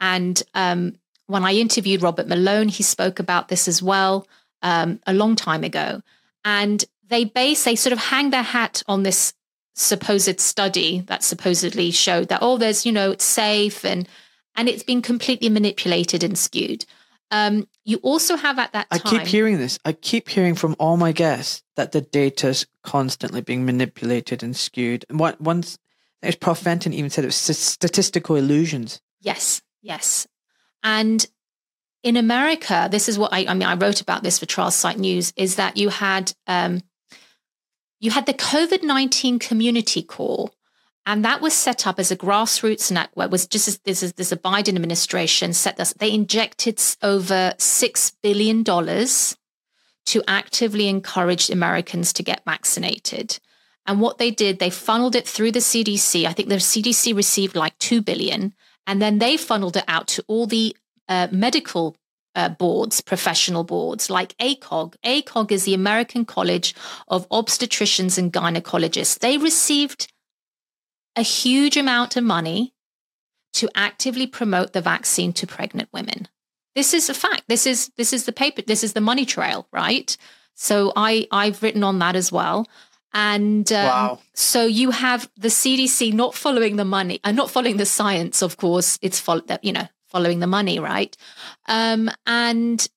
And 0.00 0.42
um, 0.54 0.96
when 1.26 1.44
I 1.44 1.52
interviewed 1.52 2.00
Robert 2.00 2.26
Malone, 2.26 2.68
he 2.68 2.82
spoke 2.82 3.18
about 3.18 3.48
this 3.48 3.68
as 3.68 3.82
well 3.82 4.26
um, 4.62 4.98
a 5.06 5.12
long 5.12 5.36
time 5.36 5.62
ago. 5.62 6.00
And 6.42 6.82
they 7.06 7.26
base, 7.26 7.64
they 7.64 7.76
sort 7.76 7.92
of 7.92 7.98
hang 7.98 8.30
their 8.30 8.42
hat 8.42 8.82
on 8.88 9.02
this 9.02 9.34
supposed 9.74 10.40
study 10.40 11.00
that 11.00 11.22
supposedly 11.22 11.90
showed 11.90 12.28
that, 12.28 12.40
oh, 12.40 12.56
there's, 12.56 12.86
you 12.86 12.92
know, 12.92 13.10
it's 13.10 13.26
safe 13.26 13.84
and 13.84 14.08
and 14.56 14.70
it's 14.70 14.82
been 14.82 15.02
completely 15.02 15.50
manipulated 15.50 16.24
and 16.24 16.38
skewed. 16.38 16.86
Um, 17.30 17.68
you 17.84 17.98
also 17.98 18.36
have 18.36 18.58
at 18.58 18.72
that 18.72 18.90
time. 18.90 19.00
I 19.04 19.10
keep 19.10 19.26
hearing 19.26 19.58
this. 19.58 19.78
I 19.84 19.92
keep 19.92 20.28
hearing 20.28 20.54
from 20.54 20.76
all 20.78 20.96
my 20.96 21.12
guests 21.12 21.62
that 21.76 21.92
the 21.92 22.00
data's 22.00 22.66
constantly 22.84 23.40
being 23.40 23.64
manipulated 23.64 24.42
and 24.42 24.54
skewed. 24.54 25.04
And 25.08 25.18
what 25.18 25.40
once 25.40 25.78
there's 26.22 26.36
Prof. 26.36 26.58
Fenton 26.58 26.92
even 26.92 27.10
said 27.10 27.24
it 27.24 27.28
was 27.28 27.36
statistical 27.36 28.36
illusions. 28.36 29.00
Yes, 29.20 29.62
yes. 29.82 30.26
And 30.82 31.26
in 32.02 32.16
America, 32.16 32.88
this 32.90 33.08
is 33.08 33.18
what 33.18 33.32
I, 33.32 33.46
I 33.46 33.54
mean, 33.54 33.68
I 33.68 33.74
wrote 33.74 34.00
about 34.00 34.22
this 34.22 34.38
for 34.38 34.46
Trial 34.46 34.70
Site 34.70 34.98
News, 34.98 35.32
is 35.36 35.56
that 35.56 35.76
you 35.76 35.88
had 35.88 36.32
um, 36.46 36.82
you 37.98 38.10
had 38.10 38.26
the 38.26 38.34
COVID 38.34 38.82
19 38.82 39.38
community 39.38 40.02
call, 40.02 40.54
and 41.06 41.24
that 41.24 41.40
was 41.40 41.54
set 41.54 41.86
up 41.86 41.98
as 41.98 42.10
a 42.10 42.16
grassroots 42.16 42.90
network. 42.92 43.30
Was 43.30 43.46
just 43.46 43.68
as 43.68 43.78
this 43.78 44.02
is 44.02 44.12
this 44.14 44.32
Biden 44.32 44.76
administration 44.76 45.52
set 45.52 45.76
this. 45.76 45.92
They 45.94 46.12
injected 46.12 46.80
over 47.02 47.54
six 47.58 48.12
billion 48.22 48.62
dollars 48.62 49.36
to 50.06 50.22
actively 50.28 50.88
encourage 50.88 51.50
Americans 51.50 52.12
to 52.14 52.22
get 52.22 52.44
vaccinated. 52.44 53.38
And 53.86 54.00
what 54.00 54.18
they 54.18 54.30
did, 54.30 54.58
they 54.58 54.70
funneled 54.70 55.14
it 55.14 55.26
through 55.26 55.52
the 55.52 55.60
CDC. 55.60 56.26
I 56.26 56.32
think 56.32 56.48
the 56.48 56.56
CDC 56.56 57.14
received 57.14 57.56
like 57.56 57.76
two 57.78 58.02
billion, 58.02 58.54
and 58.86 59.00
then 59.00 59.18
they 59.18 59.36
funneled 59.36 59.76
it 59.76 59.84
out 59.88 60.06
to 60.08 60.24
all 60.28 60.46
the 60.46 60.76
uh, 61.08 61.28
medical 61.30 61.96
uh, 62.34 62.48
boards, 62.48 63.00
professional 63.00 63.64
boards 63.64 64.10
like 64.10 64.36
ACOG. 64.38 64.94
ACOG 65.04 65.50
is 65.50 65.64
the 65.64 65.74
American 65.74 66.24
College 66.24 66.74
of 67.08 67.28
Obstetricians 67.30 68.18
and 68.18 68.32
Gynecologists. 68.32 69.18
They 69.18 69.38
received 69.38 70.12
a 71.20 71.22
huge 71.22 71.76
amount 71.76 72.16
of 72.16 72.24
money 72.24 72.72
to 73.52 73.68
actively 73.74 74.26
promote 74.26 74.72
the 74.72 74.80
vaccine 74.80 75.32
to 75.34 75.46
pregnant 75.46 75.88
women. 75.92 76.28
This 76.74 76.94
is 76.94 77.10
a 77.10 77.14
fact. 77.14 77.42
This 77.46 77.66
is 77.66 77.90
this 77.96 78.12
is 78.12 78.24
the 78.24 78.32
paper. 78.32 78.62
This 78.62 78.82
is 78.82 78.94
the 78.94 79.00
money 79.00 79.26
trail, 79.26 79.68
right? 79.70 80.16
So 80.54 80.92
I 80.96 81.26
I've 81.30 81.62
written 81.62 81.84
on 81.84 81.98
that 81.98 82.16
as 82.16 82.32
well. 82.32 82.66
And 83.12 83.70
um, 83.72 83.86
wow. 83.86 84.18
so 84.34 84.64
you 84.64 84.92
have 84.92 85.28
the 85.36 85.48
CDC 85.48 86.14
not 86.14 86.34
following 86.34 86.76
the 86.76 86.84
money 86.84 87.20
and 87.24 87.38
uh, 87.38 87.42
not 87.42 87.50
following 87.50 87.76
the 87.76 87.86
science, 87.86 88.40
of 88.40 88.56
course. 88.56 88.98
It's 89.02 89.20
follow 89.20 89.42
that 89.48 89.62
you 89.62 89.72
know 89.72 89.88
following 90.06 90.38
the 90.38 90.46
money, 90.46 90.78
right? 90.78 91.14
Um, 91.68 92.10
and 92.24 92.88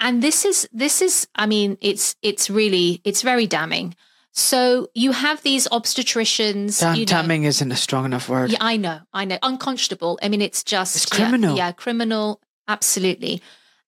and 0.00 0.22
this 0.22 0.44
is 0.44 0.68
this 0.72 1.02
is, 1.02 1.28
I 1.34 1.46
mean, 1.46 1.76
it's 1.80 2.16
it's 2.22 2.50
really 2.50 3.00
it's 3.04 3.22
very 3.22 3.46
damning. 3.46 3.94
So 4.32 4.88
you 4.94 5.12
have 5.12 5.42
these 5.42 5.66
obstetricians. 5.68 6.80
Damn, 6.80 6.94
you 6.94 7.00
know, 7.00 7.06
damning 7.06 7.44
isn't 7.44 7.72
a 7.72 7.76
strong 7.76 8.04
enough 8.04 8.28
word. 8.28 8.52
Yeah, 8.52 8.58
I 8.60 8.76
know, 8.76 9.00
I 9.12 9.24
know. 9.24 9.38
Unconscionable. 9.42 10.18
I 10.22 10.28
mean, 10.28 10.40
it's 10.40 10.62
just 10.62 10.96
it's 10.96 11.06
criminal. 11.06 11.56
Yeah, 11.56 11.68
yeah 11.68 11.72
criminal. 11.72 12.40
Absolutely. 12.68 13.42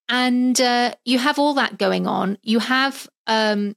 And 0.08 0.60
uh, 0.60 0.94
you 1.04 1.18
have 1.18 1.38
all 1.38 1.54
that 1.54 1.78
going 1.78 2.06
on. 2.06 2.38
You 2.42 2.58
have 2.58 3.08
um, 3.26 3.76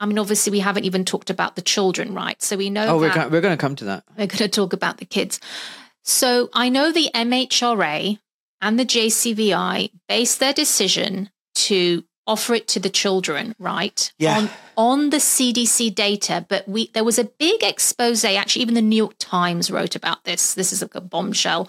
I 0.00 0.06
mean, 0.06 0.18
obviously, 0.18 0.50
we 0.50 0.60
haven't 0.60 0.84
even 0.84 1.04
talked 1.04 1.28
about 1.28 1.56
the 1.56 1.62
children, 1.62 2.14
right? 2.14 2.40
So 2.42 2.56
we 2.56 2.70
know. 2.70 2.86
Oh, 2.86 2.98
we're, 2.98 3.28
we're 3.28 3.42
going 3.42 3.56
to 3.56 3.60
come 3.60 3.76
to 3.76 3.84
that. 3.84 4.04
We're 4.16 4.26
going 4.26 4.38
to 4.38 4.48
talk 4.48 4.72
about 4.72 4.96
the 4.96 5.04
kids. 5.04 5.38
So 6.02 6.48
I 6.54 6.70
know 6.70 6.90
the 6.90 7.10
MHRA 7.14 8.18
and 8.62 8.78
the 8.78 8.86
JCVI 8.86 9.90
base 10.08 10.36
their 10.36 10.54
decision 10.54 11.28
to 11.54 12.04
offer 12.26 12.54
it 12.54 12.66
to 12.68 12.80
the 12.80 12.88
children, 12.88 13.54
right? 13.58 14.10
Yeah. 14.18 14.38
On, 14.38 14.50
on 14.80 15.10
the 15.10 15.18
CDC 15.18 15.94
data, 15.94 16.46
but 16.48 16.66
we 16.66 16.88
there 16.94 17.04
was 17.04 17.18
a 17.18 17.24
big 17.24 17.62
expose. 17.62 18.24
Actually, 18.24 18.62
even 18.62 18.74
the 18.74 18.80
New 18.80 18.96
York 18.96 19.14
Times 19.18 19.70
wrote 19.70 19.94
about 19.94 20.24
this. 20.24 20.54
This 20.54 20.72
is 20.72 20.80
like 20.80 20.94
a 20.94 21.02
bombshell, 21.02 21.68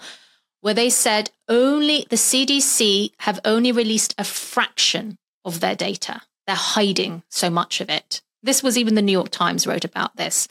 where 0.62 0.72
they 0.72 0.88
said 0.88 1.30
only 1.46 2.06
the 2.08 2.16
CDC 2.16 3.12
have 3.18 3.38
only 3.44 3.70
released 3.70 4.14
a 4.16 4.24
fraction 4.24 5.18
of 5.44 5.60
their 5.60 5.76
data. 5.76 6.22
They're 6.46 6.56
hiding 6.56 7.22
so 7.28 7.50
much 7.50 7.82
of 7.82 7.90
it. 7.90 8.22
This 8.42 8.62
was 8.62 8.78
even 8.78 8.94
the 8.94 9.02
New 9.02 9.12
York 9.12 9.28
Times 9.28 9.66
wrote 9.66 9.84
about 9.84 10.16
this. 10.16 10.48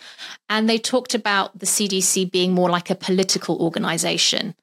And 0.47 0.70
they 0.70 0.78
talked 0.78 1.16
about 1.16 1.57
the 1.57 1.66
CDC 1.66 2.32
being 2.32 2.53
more 2.53 2.70
like 2.70 2.91
a 2.91 2.95
political 2.95 3.57
organization 3.59 4.53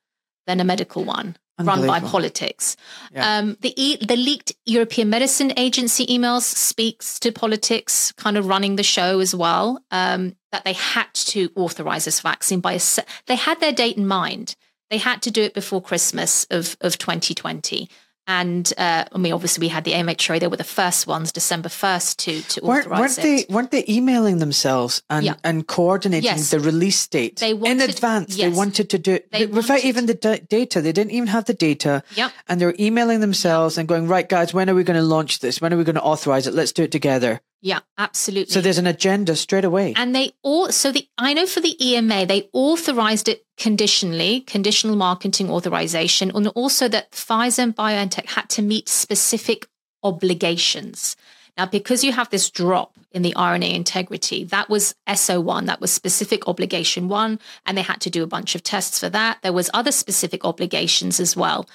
than 0.47 0.61
a 0.61 0.65
medical 0.65 1.03
one 1.03 1.37
run 1.59 1.87
by 1.87 2.01
politics. 2.01 2.77
Yeah. 3.13 3.39
Um, 3.39 3.57
the, 3.61 3.75
e- 3.77 3.97
the 3.97 4.17
leaked 4.17 4.53
European 4.67 5.11
Medicine 5.11 5.53
Agency 5.57 6.07
emails 6.07 6.43
speaks 6.43 7.19
to 7.21 7.33
politics 7.33 8.13
kind 8.13 8.37
of 8.37 8.47
running 8.47 8.77
the 8.77 8.83
show 8.83 9.21
as 9.21 9.35
well, 9.35 9.83
um, 9.91 10.37
that 10.53 10.65
they 10.65 10.73
had 10.73 11.13
to 11.15 11.51
authorize 11.57 12.05
this 12.05 12.21
vaccine 12.21 12.61
by 12.61 12.75
a 12.75 12.81
se- 12.81 13.05
they 13.27 13.37
had 13.37 13.61
their 13.61 13.73
date 13.73 13.97
in 13.97 14.07
mind. 14.07 14.55
They 14.91 14.99
had 14.99 15.21
to 15.23 15.31
do 15.31 15.43
it 15.43 15.55
before 15.55 15.83
Christmas 15.83 16.47
of, 16.51 16.77
of 16.81 16.97
2020. 16.99 17.89
And 18.29 18.73
uh, 18.79 19.07
I 19.11 19.19
mean, 19.19 19.33
obviously, 19.33 19.63
we 19.63 19.69
had 19.69 19.85
the 19.85 19.93
MHRA. 19.93 20.39
They 20.39 20.47
were 20.47 20.57
the 20.59 20.63
first 20.65 21.07
ones, 21.07 21.33
December 21.33 21.69
first, 21.71 22.19
to 22.21 22.43
to 22.43 22.61
weren't, 22.63 22.87
authorize 22.87 23.01
weren't 23.01 23.19
it. 23.19 23.23
they 23.49 23.53
weren't 23.55 23.71
they 23.73 23.85
emailing 23.89 24.39
themselves 24.39 25.03
and, 25.11 25.25
Yeah. 25.25 25.35
and 25.43 25.67
coordinating 25.67 26.25
Yes. 26.25 26.51
the 26.51 26.61
release 26.61 27.07
date 27.09 27.37
They 27.41 27.51
in 27.51 27.61
wanted- 27.61 27.91
advance? 27.91 28.37
They 28.37 28.51
wanted 28.51 28.91
to 28.91 28.99
do 28.99 29.13
it 29.15 29.33
They 29.33 29.47
without 29.47 29.71
wanted- 29.71 29.87
even 29.89 30.07
the 30.07 30.15
da- 30.15 30.41
data. 30.49 30.81
They 30.83 30.93
didn't 30.93 31.13
even 31.13 31.29
have 31.29 31.47
the 31.47 31.55
data, 31.55 32.03
Yep. 32.15 32.31
and 32.49 32.61
they 32.61 32.67
were 32.67 32.77
emailing 32.79 33.21
themselves 33.21 33.79
and 33.79 33.89
going, 33.89 34.07
"Right, 34.07 34.29
guys, 34.29 34.53
when 34.55 34.69
are 34.71 34.75
we 34.75 34.85
going 34.85 35.01
to 35.01 35.03
launch 35.03 35.39
this? 35.41 35.61
When 35.61 35.73
are 35.73 35.77
we 35.79 35.85
going 35.85 35.97
to 35.97 36.03
authorize 36.03 36.47
it? 36.47 36.55
Let's 36.55 36.73
do 36.73 36.83
it 36.83 36.93
together." 36.93 37.41
Yeah, 37.61 37.81
absolutely. 37.97 38.53
So 38.53 38.61
there's 38.61 38.79
an 38.79 38.87
agenda 38.87 39.35
straight 39.35 39.65
away. 39.65 39.93
And 39.97 40.15
they 40.15 40.33
all 40.43 40.71
so 40.71 40.93
the 40.93 41.09
I 41.19 41.33
know 41.35 41.47
for 41.47 41.61
the 41.61 41.75
EMA 41.85 42.25
they 42.27 42.49
authorized 42.53 43.27
it 43.29 43.43
conditionally, 43.59 44.41
conditional 44.43 44.97
marketing 44.97 45.51
authorization, 45.51 46.31
and 46.35 46.47
also 46.49 46.89
that 46.89 47.11
Pfizer 47.13 47.65
and 47.65 47.77
BioNTech 47.77 48.27
had 48.27 48.49
to 48.51 48.63
meet 48.63 48.89
specific 48.89 49.67
obligations. 50.03 51.17
Now, 51.57 51.67
because 51.67 52.05
you 52.05 52.13
have 52.13 52.31
this 52.31 52.51
drop 52.51 52.97
in 53.11 53.23
the 53.23 53.35
RNA 53.37 53.75
integrity, 53.75 54.45
that 54.45 54.71
was 54.71 54.95
SO1, 55.09 55.67
that 55.67 55.81
was 55.81 55.91
specific 55.91 56.47
obligation 56.47 57.09
one, 57.09 57.41
and 57.67 57.77
they 57.77 57.83
had 57.83 58.01
to 58.03 58.11
do 58.11 58.23
a 58.23 58.29
bunch 58.29 58.55
of 58.55 58.63
tests 58.63 59.01
for 59.01 59.09
that. 59.09 59.39
There 59.43 59.53
was 59.53 59.69
other 59.75 59.91
specific 59.91 60.45
obligations 60.45 61.19
as 61.19 61.37
well. 61.37 61.69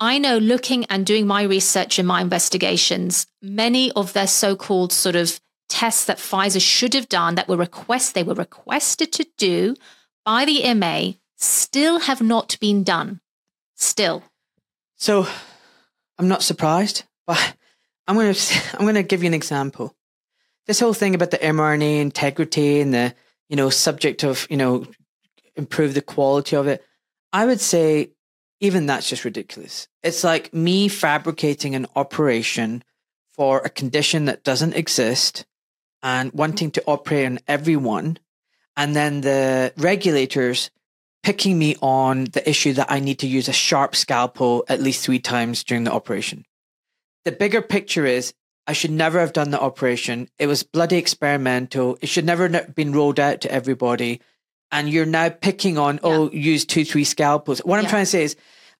I 0.00 0.18
know 0.18 0.38
looking 0.38 0.84
and 0.86 1.06
doing 1.06 1.28
my 1.28 1.44
research 1.44 2.00
and 2.00 2.08
my 2.08 2.20
investigations, 2.20 3.28
many 3.40 3.92
of 3.92 4.12
their 4.12 4.26
so-called 4.26 4.92
sort 4.92 5.14
of 5.14 5.40
tests 5.68 6.06
that 6.06 6.18
Pfizer 6.18 6.60
should 6.60 6.94
have 6.94 7.08
done 7.08 7.36
that 7.36 7.46
were 7.46 7.56
requests 7.56 8.10
they 8.10 8.24
were 8.24 8.34
requested 8.34 9.12
to 9.12 9.26
do 9.38 9.76
by 10.24 10.44
the 10.44 10.72
MA 10.74 11.12
still 11.36 12.00
have 12.00 12.22
not 12.22 12.56
been 12.60 12.82
done. 12.84 13.20
Still. 13.74 14.22
So 14.96 15.26
I'm 16.18 16.28
not 16.28 16.42
surprised, 16.42 17.04
but 17.26 17.56
I'm 18.06 18.16
going 18.16 18.32
to 18.34 18.76
I'm 18.76 18.84
going 18.84 18.94
to 18.94 19.02
give 19.02 19.22
you 19.22 19.28
an 19.28 19.34
example. 19.34 19.94
This 20.66 20.80
whole 20.80 20.94
thing 20.94 21.14
about 21.14 21.32
the 21.32 21.38
mRNA 21.38 22.00
integrity 22.00 22.80
and 22.80 22.94
the 22.94 23.14
you 23.48 23.56
know 23.56 23.70
subject 23.70 24.22
of 24.22 24.46
you 24.48 24.56
know 24.56 24.86
improve 25.56 25.94
the 25.94 26.02
quality 26.02 26.56
of 26.56 26.66
it. 26.68 26.84
I 27.32 27.46
would 27.46 27.60
say 27.60 28.10
even 28.60 28.86
that's 28.86 29.08
just 29.08 29.24
ridiculous. 29.24 29.88
It's 30.04 30.22
like 30.22 30.54
me 30.54 30.86
fabricating 30.88 31.74
an 31.74 31.86
operation 31.96 32.84
for 33.32 33.58
a 33.58 33.68
condition 33.68 34.26
that 34.26 34.44
doesn't 34.44 34.74
exist 34.74 35.44
and 36.02 36.32
wanting 36.32 36.70
to 36.72 36.84
operate 36.86 37.26
on 37.26 37.40
everyone, 37.48 38.18
and 38.76 38.94
then 38.96 39.20
the 39.20 39.72
regulators 39.76 40.70
picking 41.22 41.58
me 41.58 41.76
on 41.80 42.24
the 42.32 42.48
issue 42.48 42.72
that 42.72 42.90
I 42.90 42.98
need 42.98 43.18
to 43.20 43.26
use 43.28 43.48
a 43.48 43.52
sharp 43.52 43.94
scalpel 43.94 44.64
at 44.68 44.80
least 44.80 45.04
three 45.04 45.20
times 45.20 45.62
during 45.62 45.84
the 45.84 45.92
operation. 45.92 46.44
The 47.24 47.32
bigger 47.32 47.62
picture 47.62 48.04
is 48.04 48.34
I 48.66 48.72
should 48.72 48.90
never 48.90 49.20
have 49.20 49.32
done 49.32 49.50
the 49.50 49.60
operation. 49.60 50.28
It 50.38 50.46
was 50.46 50.62
bloody 50.62 50.96
experimental. 50.96 51.96
It 52.00 52.08
should 52.08 52.24
never 52.24 52.48
have 52.48 52.74
been 52.74 52.92
rolled 52.92 53.20
out 53.20 53.40
to 53.42 53.52
everybody. 53.52 54.20
And 54.70 54.88
you're 54.88 55.06
now 55.06 55.28
picking 55.28 55.78
on, 55.78 56.00
oh, 56.02 56.30
use 56.32 56.64
two, 56.64 56.84
three 56.84 57.04
scalpels. 57.04 57.60
What 57.60 57.78
I'm 57.78 57.84
Yeah. 57.84 57.90
trying 57.90 58.02
to 58.04 58.10
say 58.10 58.24
is, 58.24 58.36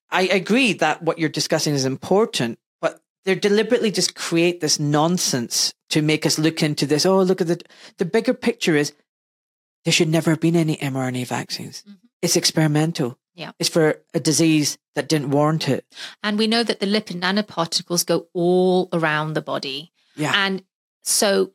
I 0.09 0.23
agree 0.23 0.73
that 0.73 1.01
what 1.01 1.19
you're 1.19 1.29
discussing 1.29 1.73
is 1.75 1.85
important, 1.85 2.59
but 2.81 3.01
they're 3.25 3.35
deliberately 3.35 3.91
just 3.91 4.15
create 4.15 4.59
this 4.59 4.79
nonsense 4.79 5.73
to 5.89 6.01
make 6.01 6.25
us 6.25 6.39
look 6.39 6.63
into 6.63 6.85
this. 6.85 7.05
Oh, 7.05 7.21
look 7.21 7.41
at 7.41 7.47
the 7.47 7.61
the 7.97 8.05
bigger 8.05 8.33
picture 8.33 8.75
is 8.75 8.93
there 9.85 9.91
should 9.91 10.09
never 10.09 10.31
have 10.31 10.39
been 10.39 10.55
any 10.55 10.77
mRNA 10.77 11.27
vaccines. 11.27 11.83
Mhm. 11.87 11.97
It's 12.21 12.35
experimental. 12.35 13.17
Yeah. 13.35 13.51
It's 13.59 13.69
for 13.69 14.01
a 14.13 14.19
disease 14.19 14.77
that 14.95 15.09
didn't 15.09 15.31
warrant 15.31 15.67
it. 15.67 15.85
And 16.21 16.37
we 16.37 16.47
know 16.47 16.63
that 16.63 16.79
the 16.79 16.85
lipid 16.85 17.19
nanoparticles 17.19 18.05
go 18.05 18.27
all 18.33 18.89
around 18.93 19.33
the 19.33 19.41
body. 19.41 19.91
Yeah. 20.15 20.33
And 20.35 20.63
so 21.01 21.51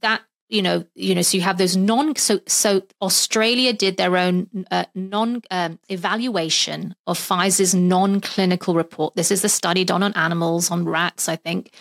that 0.00 0.22
you 0.50 0.60
know, 0.60 0.84
you 0.94 1.14
know, 1.14 1.22
so 1.22 1.36
you 1.36 1.42
have 1.42 1.58
those 1.58 1.76
non. 1.76 2.14
So 2.16 2.40
so 2.46 2.82
Australia 3.00 3.72
did 3.72 3.96
their 3.96 4.16
own 4.16 4.66
uh, 4.70 4.84
non 4.94 5.42
um, 5.50 5.78
evaluation 5.88 6.94
of 7.06 7.18
Pfizer's 7.18 7.74
non-clinical 7.74 8.74
report. 8.74 9.16
This 9.16 9.30
is 9.30 9.42
the 9.42 9.48
study 9.48 9.84
done 9.84 10.02
on 10.02 10.12
animals, 10.12 10.70
on 10.70 10.84
rats, 10.84 11.28
I 11.28 11.36
think, 11.36 11.74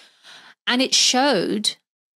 and 0.66 0.82
it 0.82 0.96
showed 0.96 1.76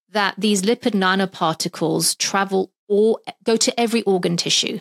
that 0.09 0.36
these 0.38 0.61
lipid 0.61 0.93
nanoparticles 0.93 2.18
travel 2.18 2.72
or 2.88 3.20
go 3.44 3.56
to 3.58 3.80
every 3.80 4.04
organ 4.04 4.38
tissue 4.38 4.80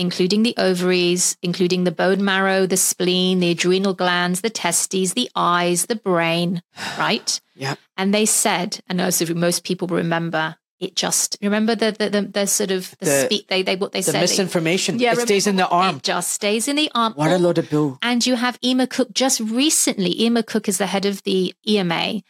including 0.00 0.44
the 0.44 0.54
ovaries, 0.58 1.36
including 1.42 1.82
the 1.82 1.90
bone 1.90 2.24
marrow, 2.24 2.66
the 2.66 2.76
spleen, 2.76 3.40
the 3.40 3.50
adrenal 3.50 3.94
glands, 3.94 4.42
the 4.42 4.48
testes, 4.48 5.14
the 5.14 5.28
eyes, 5.34 5.86
the 5.86 5.96
brain, 5.96 6.62
right? 6.98 7.40
Yeah. 7.56 7.74
And 7.96 8.14
they 8.14 8.24
said, 8.24 8.78
and 8.88 9.00
as 9.00 9.28
most 9.34 9.64
people 9.64 9.88
remember, 9.88 10.54
it 10.78 10.94
just 10.94 11.36
remember 11.42 11.74
the 11.74 11.90
the 11.90 12.08
the, 12.10 12.22
the 12.22 12.46
sort 12.46 12.70
of 12.70 12.94
the, 13.00 13.06
The- 13.06 13.24
speak 13.24 13.48
they 13.48 13.64
they 13.64 13.74
what 13.74 13.90
they 13.90 13.98
The 14.02 14.12
said. 14.12 14.20
misinformation. 14.20 15.00
Yeah, 15.00 15.14
it 15.14 15.18
stays 15.22 15.48
in 15.48 15.56
the 15.56 15.66
arm. 15.66 15.96
It 15.96 16.04
just 16.04 16.30
stays 16.30 16.68
in 16.68 16.76
the 16.76 16.88
arm. 16.94 17.14
What 17.14 17.32
a 17.32 17.38
load 17.38 17.58
of 17.58 17.68
bull. 17.68 17.98
and 18.00 18.24
you 18.24 18.36
have 18.36 18.56
Emer 18.64 18.86
Cooke 18.86 19.12
just 19.12 19.40
recently. 19.40 20.12
Emer 20.22 20.42
Cooke 20.44 20.68
is 20.68 20.78
the 20.78 20.86
head 20.86 21.06
of 21.06 21.24
the 21.24 21.52
EMA. 21.66 22.22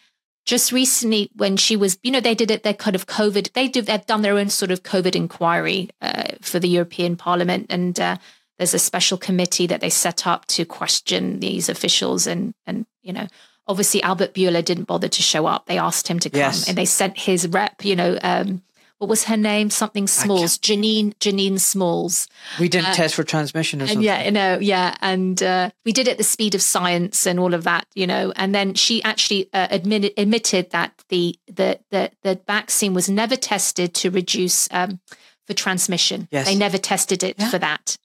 Just 0.48 0.72
recently, 0.72 1.28
when 1.36 1.58
she 1.58 1.76
was, 1.76 1.98
you 2.02 2.10
know, 2.10 2.20
they 2.20 2.34
did 2.34 2.50
it. 2.50 2.62
Their 2.62 2.72
kind 2.72 2.96
of 2.96 3.04
COVID. 3.06 3.52
They 3.52 3.68
did. 3.68 3.84
They've 3.84 4.06
done 4.06 4.22
their 4.22 4.38
own 4.38 4.48
sort 4.48 4.70
of 4.70 4.82
COVID 4.82 5.14
inquiry 5.14 5.90
uh, 6.00 6.36
for 6.40 6.58
the 6.58 6.68
European 6.68 7.16
Parliament, 7.16 7.66
and 7.68 8.00
uh, 8.00 8.16
there's 8.56 8.72
a 8.72 8.78
special 8.78 9.18
committee 9.18 9.66
that 9.66 9.82
they 9.82 9.90
set 9.90 10.26
up 10.26 10.46
to 10.46 10.64
question 10.64 11.40
these 11.40 11.68
officials. 11.68 12.26
And 12.26 12.54
and 12.66 12.86
you 13.02 13.12
know, 13.12 13.26
obviously 13.66 14.02
Albert 14.02 14.32
Bourla 14.32 14.64
didn't 14.64 14.84
bother 14.84 15.08
to 15.08 15.22
show 15.22 15.44
up. 15.44 15.66
They 15.66 15.76
asked 15.76 16.08
him 16.08 16.18
to 16.20 16.30
come, 16.30 16.38
Yes. 16.40 16.66
and 16.66 16.78
they 16.78 16.86
sent 16.86 17.18
his 17.18 17.46
rep. 17.46 17.84
You 17.84 17.96
know, 17.96 18.18
um, 18.22 18.62
what 18.98 19.08
was 19.08 19.24
her 19.24 19.36
name? 19.36 19.70
Something 19.70 20.06
Smalls. 20.06 20.58
Janine 20.58 21.14
Janine 21.18 21.58
Smalls. 21.60 22.28
We 22.58 22.68
didn't 22.68 22.88
uh, 22.90 22.94
test 22.94 23.14
for 23.14 23.24
transmission 23.24 23.80
or 23.80 23.84
And 23.84 23.90
something. 23.90 24.04
yeah, 24.04 24.24
you 24.24 24.30
know, 24.32 24.58
yeah, 24.60 24.94
and 25.00 25.42
uh, 25.42 25.70
we 25.84 25.92
did 25.92 26.08
it 26.08 26.12
at 26.12 26.18
the 26.18 26.24
speed 26.24 26.54
of 26.54 26.62
science 26.62 27.26
and 27.26 27.38
all 27.38 27.54
of 27.54 27.64
that, 27.64 27.86
you 27.94 28.06
know. 28.06 28.32
And 28.36 28.54
then 28.54 28.74
she 28.74 29.02
actually 29.04 29.48
uh, 29.52 29.68
admitted 29.70 30.12
admitted 30.16 30.70
that 30.70 30.92
the 31.08 31.36
the 31.46 31.78
the 31.90 32.10
the 32.22 32.40
vaccine 32.46 32.92
was 32.94 33.08
never 33.08 33.36
tested 33.36 33.94
to 33.94 34.10
reduce 34.10 34.68
um, 34.72 35.00
for 35.46 35.54
transmission. 35.54 36.28
Yes. 36.30 36.46
They 36.46 36.56
never 36.56 36.78
tested 36.78 37.22
it 37.22 37.36
Yeah. 37.38 37.50
for 37.50 37.58
that. 37.58 37.96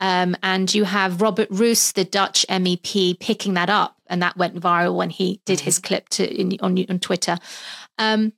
Um, 0.00 0.36
and 0.44 0.72
you 0.72 0.84
have 0.84 1.20
Robert 1.20 1.48
Roos, 1.50 1.90
the 1.90 2.04
Dutch 2.04 2.46
MEP, 2.48 3.18
picking 3.18 3.54
that 3.54 3.68
up, 3.68 3.96
and 4.06 4.22
that 4.22 4.36
went 4.36 4.54
viral 4.60 4.94
when 4.94 5.10
he 5.10 5.40
did 5.44 5.58
his 5.60 5.80
clip 5.80 6.08
to 6.10 6.22
in, 6.40 6.56
on 6.60 6.78
on 6.88 7.00
Twitter. 7.00 7.36
Um, 7.98 8.32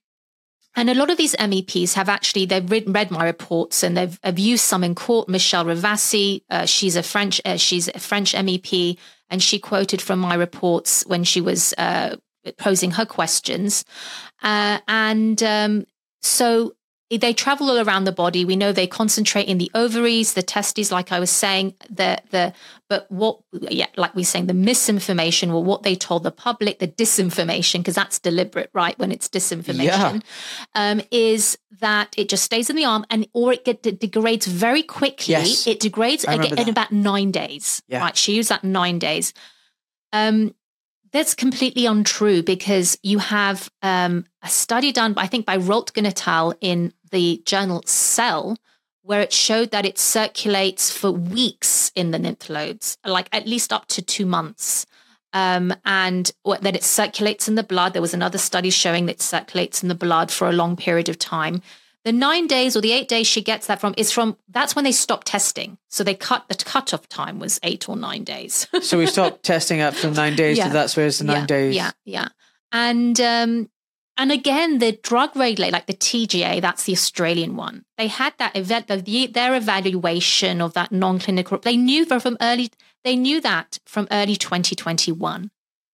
and 0.77 0.89
a 0.89 0.95
lot 0.95 1.11
of 1.11 1.17
these 1.17 1.35
MEPs 1.37 1.95
have 1.95 2.09
actually 2.09 2.47
they've 2.47 2.71
read, 2.71 2.85
read 2.95 3.11
my 3.11 3.25
reports 3.25 3.83
and 3.83 3.97
they've, 3.97 4.19
used 4.39 4.65
some 4.65 4.85
in 4.85 4.95
court. 4.95 5.29
Michelle 5.29 5.65
Rivasi, 5.65 6.43
uh, 6.51 6.65
she's 6.65 6.97
a 6.97 7.03
French 7.03 7.41
uh, 7.45 7.57
she's 7.57 7.89
a 7.89 7.99
French 7.99 8.35
MEP, 8.35 8.97
and 9.29 9.43
she 9.43 9.59
quoted 9.59 10.01
from 10.01 10.19
my 10.19 10.35
reports 10.35 11.05
when 11.07 11.25
she 11.25 11.41
was 11.41 11.75
uh, 11.77 12.17
posing 12.59 12.93
her 12.93 13.05
questions. 13.05 13.85
Uh, 14.43 14.79
and 14.89 15.43
um, 15.43 15.85
so 16.23 16.75
they 17.19 17.33
travel 17.33 17.71
all 17.71 17.81
around 17.81 18.05
the 18.05 18.13
body. 18.13 18.45
We 18.45 18.55
know 18.55 18.73
they 18.73 18.87
concentrate 18.87 19.49
in 19.49 19.59
the 19.59 19.71
ovaries, 19.75 20.35
the 20.35 20.43
testes, 20.43 20.93
like 20.93 21.11
I 21.11 21.19
was 21.19 21.31
saying. 21.31 21.75
The 21.89 22.23
the 22.31 22.53
but 22.89 23.11
what 23.11 23.41
yeah, 23.53 23.87
like 23.97 24.15
we 24.15 24.23
are 24.23 24.25
saying, 24.25 24.47
the 24.47 24.55
misinformation 24.55 25.51
or 25.51 25.65
what 25.65 25.83
they 25.83 25.97
told 25.97 26.23
the 26.23 26.31
public, 26.31 26.79
the 26.79 26.87
disinformation, 26.87 27.79
because 27.79 27.97
that's 27.97 28.21
deliberate, 28.21 28.71
right? 28.73 28.97
When 28.99 29.11
it's 29.11 29.29
disinformation, 29.29 29.83
yeah. 29.85 30.21
um, 30.75 31.01
is 31.11 31.59
that 31.81 32.15
it 32.17 32.29
just 32.29 32.45
stays 32.45 32.71
in 32.71 32.77
the 32.77 32.85
arm 32.85 33.05
and 33.11 33.27
or 33.33 33.55
it, 33.55 33.65
get, 33.65 33.85
it 33.87 33.99
degrades 33.99 34.47
very 34.47 34.83
quickly. 34.83 35.33
Yes. 35.33 35.67
It 35.67 35.81
degrades 35.81 36.25
again 36.25 36.59
in 36.59 36.69
about 36.69 36.93
nine 36.93 37.33
days. 37.33 37.83
Yeah. 37.89 38.01
Right. 38.01 38.17
She 38.17 38.35
used 38.35 38.51
that 38.51 38.63
nine 38.63 38.99
days. 38.99 39.35
Um, 40.13 40.55
that's 41.13 41.35
completely 41.35 41.87
untrue 41.87 42.43
because 42.43 42.99
you 43.03 43.19
have 43.19 43.71
um, 43.83 44.25
a 44.43 44.49
study 44.49 44.93
done, 44.93 45.15
I 45.17 45.27
think, 45.27 45.47
by 45.47 45.59
Roltgen 45.59 46.07
et 46.07 46.27
al. 46.27 46.55
in 46.61 46.93
the 47.11 47.43
journal 47.45 47.83
Cell, 47.87 48.57
where 49.03 49.21
it 49.21 49.33
showed 49.33 49.71
that 49.73 49.87
it 49.87 49.99
circulates 49.99 50.91
for 50.91 51.11
weeks 51.11 51.91
in 51.97 52.13
the 52.13 52.19
lymph 52.19 52.49
nodes, 52.49 52.97
like 53.05 53.29
at 53.33 53.47
least 53.47 53.73
up 53.73 53.87
to 53.89 54.03
two 54.03 54.27
months. 54.27 54.87
Um, 55.33 55.73
and 55.85 56.33
that 56.45 56.75
it 56.75 56.83
circulates 56.83 57.47
in 57.47 57.55
the 57.55 57.63
blood. 57.63 57.93
There 57.93 58.03
was 58.03 58.15
another 58.15 58.39
study 58.39 58.71
showing 58.71 59.07
that 59.07 59.17
it 59.17 59.23
circulates 59.23 59.81
in 59.81 59.89
the 59.89 59.95
blood 59.95 60.33
for 60.33 60.49
a 60.49 60.53
long 60.53 60.75
period 60.75 61.09
of 61.09 61.21
time. 61.21 61.63
The 62.05 62.13
nine 62.13 62.47
days 62.47 62.77
or 62.77 62.81
the 62.81 62.93
eight 62.93 63.09
days 63.09 63.27
she 63.27 63.43
gets 63.43 63.67
that 63.67 63.81
from 63.81 63.95
is 63.99 64.11
from 64.11 64.37
that's 64.49 64.75
when 64.75 64.85
they 64.85 64.93
stopped 64.93 65.27
testing. 65.27 65.77
So 65.89 66.03
they 66.03 66.15
cut 66.15 66.49
the 66.49 66.55
cutoff 66.55 67.09
time 67.09 67.39
was 67.39 67.61
eight 67.63 67.89
or 67.89 67.97
nine 67.97 68.25
days. 68.25 68.67
So 68.83 68.97
we 68.99 69.07
stopped 69.07 69.43
testing 69.43 69.81
up 69.81 69.95
from 69.95 70.15
nine 70.15 70.35
days 70.35 70.57
Yeah. 70.57 70.69
to 70.69 70.73
that's 70.73 70.97
where 70.97 71.07
it's 71.07 71.19
the 71.19 71.25
nine 71.25 71.43
yeah, 71.43 71.47
days. 71.47 71.75
Yeah, 71.77 71.91
yeah. 72.05 72.29
And 72.73 73.21
um 73.21 73.69
and 74.17 74.31
again, 74.33 74.79
the 74.79 74.93
drug 75.03 75.35
regulator, 75.35 75.73
like 75.73 75.87
the 75.87 75.95
TGA, 75.95 76.61
that's 76.61 76.85
the 76.85 76.93
Australian 76.93 77.57
one. 77.57 77.85
They 77.97 78.09
had 78.09 78.35
that 78.39 78.55
event, 78.55 78.87
the, 78.89 79.27
their 79.29 79.55
evaluation 79.55 80.61
of 80.61 80.75
that 80.75 80.93
non-clinical. 80.93 81.57
They 81.59 81.79
knew 81.79 82.05
from 82.05 82.37
early. 82.39 82.71
They 83.03 83.17
knew 83.17 83.41
that 83.41 83.79
from 83.87 84.07
early 84.11 84.37
2021, 84.37 85.51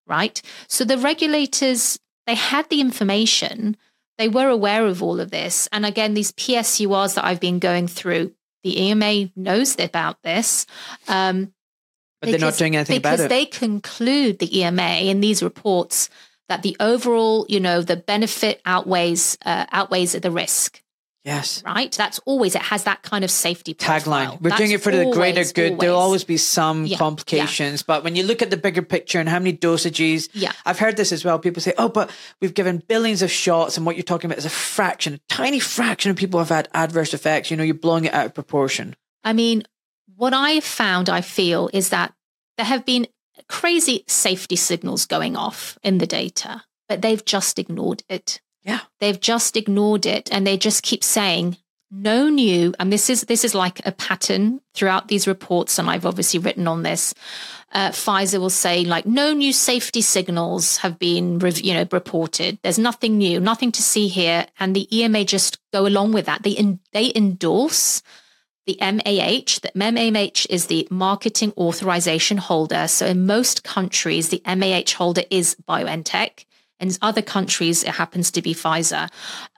right? 0.07 0.41
So 0.67 0.83
the 0.83 0.97
regulators, 0.97 1.99
they 2.25 2.35
had 2.35 2.69
the 2.69 2.81
information, 2.81 3.77
they 4.17 4.29
were 4.29 4.47
aware 4.47 4.85
of 4.85 5.03
all 5.03 5.19
of 5.19 5.31
this. 5.31 5.67
And 5.71 5.85
again, 5.85 6.13
these 6.13 6.31
PSURs 6.31 7.15
that 7.15 7.25
I've 7.25 7.39
been 7.39 7.59
going 7.59 7.87
through, 7.87 8.33
the 8.63 8.81
EMA 8.81 9.29
knows 9.35 9.79
about 9.79 10.21
this. 10.23 10.65
Um, 11.07 11.53
but 12.19 12.27
because, 12.27 12.41
they're 12.41 12.49
not 12.49 12.57
doing 12.57 12.75
anything 12.75 12.97
about 12.97 13.13
it. 13.13 13.17
Because 13.17 13.29
they 13.29 13.45
conclude 13.45 14.39
the 14.39 14.59
EMA 14.59 14.99
in 15.01 15.21
these 15.21 15.43
reports 15.43 16.09
that 16.49 16.63
the 16.63 16.75
overall, 16.79 17.45
you 17.47 17.59
know, 17.59 17.81
the 17.81 17.95
benefit 17.95 18.61
outweighs 18.65 19.37
uh, 19.45 19.65
outweighs 19.71 20.13
the 20.13 20.31
risk. 20.31 20.81
Yes. 21.27 21.61
Right? 21.65 21.91
That's 21.91 22.19
always, 22.25 22.55
it 22.55 22.61
has 22.61 22.85
that 22.85 23.03
kind 23.03 23.25
of 23.25 23.29
safety 23.29 23.73
profile. 23.73 23.99
Tagline. 23.99 24.41
We're 24.41 24.49
That's 24.51 24.61
doing 24.61 24.71
it 24.71 24.81
for 24.81 24.95
the 24.95 25.11
greater 25.11 25.43
good. 25.43 25.71
Always. 25.71 25.79
There'll 25.81 25.99
always 25.99 26.23
be 26.23 26.37
some 26.37 26.85
yeah, 26.85 26.97
complications. 26.97 27.81
Yeah. 27.81 27.85
But 27.85 28.05
when 28.05 28.15
you 28.15 28.23
look 28.23 28.41
at 28.41 28.49
the 28.49 28.55
bigger 28.55 28.81
picture 28.81 29.19
and 29.19 29.27
how 29.27 29.37
many 29.37 29.51
dosages, 29.51 30.29
yeah. 30.31 30.53
I've 30.65 30.79
heard 30.79 30.95
this 30.95 31.11
as 31.11 31.25
well. 31.25 31.37
People 31.37 31.61
say, 31.61 31.73
oh, 31.77 31.89
but 31.89 32.11
we've 32.39 32.53
given 32.53 32.81
billions 32.87 33.21
of 33.21 33.29
shots. 33.29 33.75
And 33.75 33.85
what 33.85 33.97
you're 33.97 34.03
talking 34.03 34.29
about 34.29 34.37
is 34.37 34.45
a 34.45 34.49
fraction, 34.49 35.15
a 35.15 35.19
tiny 35.27 35.59
fraction 35.59 36.11
of 36.11 36.15
people 36.15 36.39
have 36.39 36.47
had 36.47 36.69
adverse 36.73 37.13
effects. 37.13 37.51
You 37.51 37.57
know, 37.57 37.63
you're 37.63 37.75
blowing 37.75 38.05
it 38.05 38.13
out 38.13 38.27
of 38.27 38.33
proportion. 38.33 38.95
I 39.25 39.33
mean, 39.33 39.63
what 40.15 40.33
I 40.33 40.51
have 40.51 40.63
found, 40.63 41.09
I 41.09 41.19
feel, 41.19 41.69
is 41.73 41.89
that 41.89 42.13
there 42.55 42.65
have 42.65 42.85
been 42.85 43.05
crazy 43.49 44.05
safety 44.07 44.55
signals 44.55 45.05
going 45.05 45.35
off 45.35 45.77
in 45.83 45.97
the 45.97 46.07
data, 46.07 46.63
but 46.87 47.01
they've 47.01 47.25
just 47.25 47.59
ignored 47.59 48.03
it. 48.07 48.39
Yeah. 48.67 48.81
They've 48.99 49.19
just 49.19 49.57
ignored 49.57 50.05
it 50.05 50.29
and 50.31 50.45
they 50.45 50.57
just 50.57 50.83
keep 50.83 51.03
saying, 51.03 51.57
no 51.89 52.27
new 52.27 52.73
and 52.79 52.91
this 52.91 53.09
is 53.09 53.21
this 53.21 53.45
is 53.45 53.55
like 53.55 53.85
a 53.85 53.93
pattern 53.93 54.59
throughout 54.73 55.07
these 55.07 55.25
reports 55.25 55.79
and 55.79 55.89
i've 55.89 56.05
obviously 56.05 56.37
written 56.37 56.67
on 56.67 56.83
this 56.83 57.13
uh, 57.71 57.89
pfizer 57.91 58.39
will 58.39 58.49
say 58.49 58.83
like 58.83 59.05
no 59.05 59.31
new 59.31 59.53
safety 59.53 60.01
signals 60.01 60.77
have 60.77 60.99
been 60.99 61.39
you 61.55 61.73
know 61.73 61.87
reported 61.91 62.59
there's 62.61 62.77
nothing 62.77 63.17
new 63.17 63.39
nothing 63.39 63.71
to 63.71 63.81
see 63.81 64.09
here 64.09 64.45
and 64.59 64.75
the 64.75 64.97
ema 64.97 65.23
just 65.23 65.59
go 65.71 65.87
along 65.87 66.11
with 66.11 66.25
that 66.25 66.43
they 66.43 66.51
in, 66.51 66.79
they 66.91 67.11
endorse 67.15 68.01
the 68.65 68.77
MAH, 68.81 69.61
the 69.63 69.71
MAH 69.75 70.45
is 70.49 70.65
the 70.65 70.85
marketing 70.91 71.53
authorization 71.57 72.35
holder. 72.35 72.89
So 72.89 73.05
in 73.05 73.25
most 73.25 73.63
countries, 73.63 74.27
the 74.27 74.41
MAH 74.45 74.93
holder 74.97 75.23
is 75.31 75.55
BioNTech. 75.69 76.43
In 76.79 76.91
other 77.01 77.21
countries, 77.21 77.83
it 77.83 77.89
happens 77.89 78.31
to 78.31 78.41
be 78.41 78.53
Pfizer. 78.53 79.09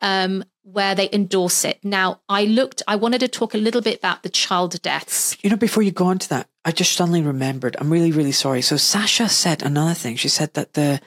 Um, 0.02 0.44
where 0.72 0.94
they 0.94 1.10
endorse 1.12 1.66
it. 1.66 1.80
Now, 1.84 2.22
I 2.30 2.46
looked, 2.46 2.84
I 2.88 2.96
wanted 2.96 3.20
to 3.20 3.28
talk 3.28 3.54
a 3.54 3.58
little 3.58 3.82
bit 3.82 3.98
about 3.98 4.22
the 4.24 4.30
child 4.30 4.80
deaths. 4.82 5.36
You 5.42 5.50
know, 5.50 5.56
before 5.56 5.82
you 5.82 5.92
go 5.92 6.06
on 6.06 6.20
to 6.20 6.30
that, 6.30 6.48
I 6.64 6.72
just 6.72 6.94
suddenly 6.94 7.22
remembered. 7.22 7.76
I'm 7.80 7.92
really, 7.92 8.12
really 8.12 8.32
sorry. 8.32 8.62
So 8.62 8.78
Sasha 8.78 9.30
said 9.30 9.64
another 9.64 9.94
thing. 9.94 10.16
She 10.16 10.30
said 10.30 10.54
that 10.54 10.74
the 10.74 11.02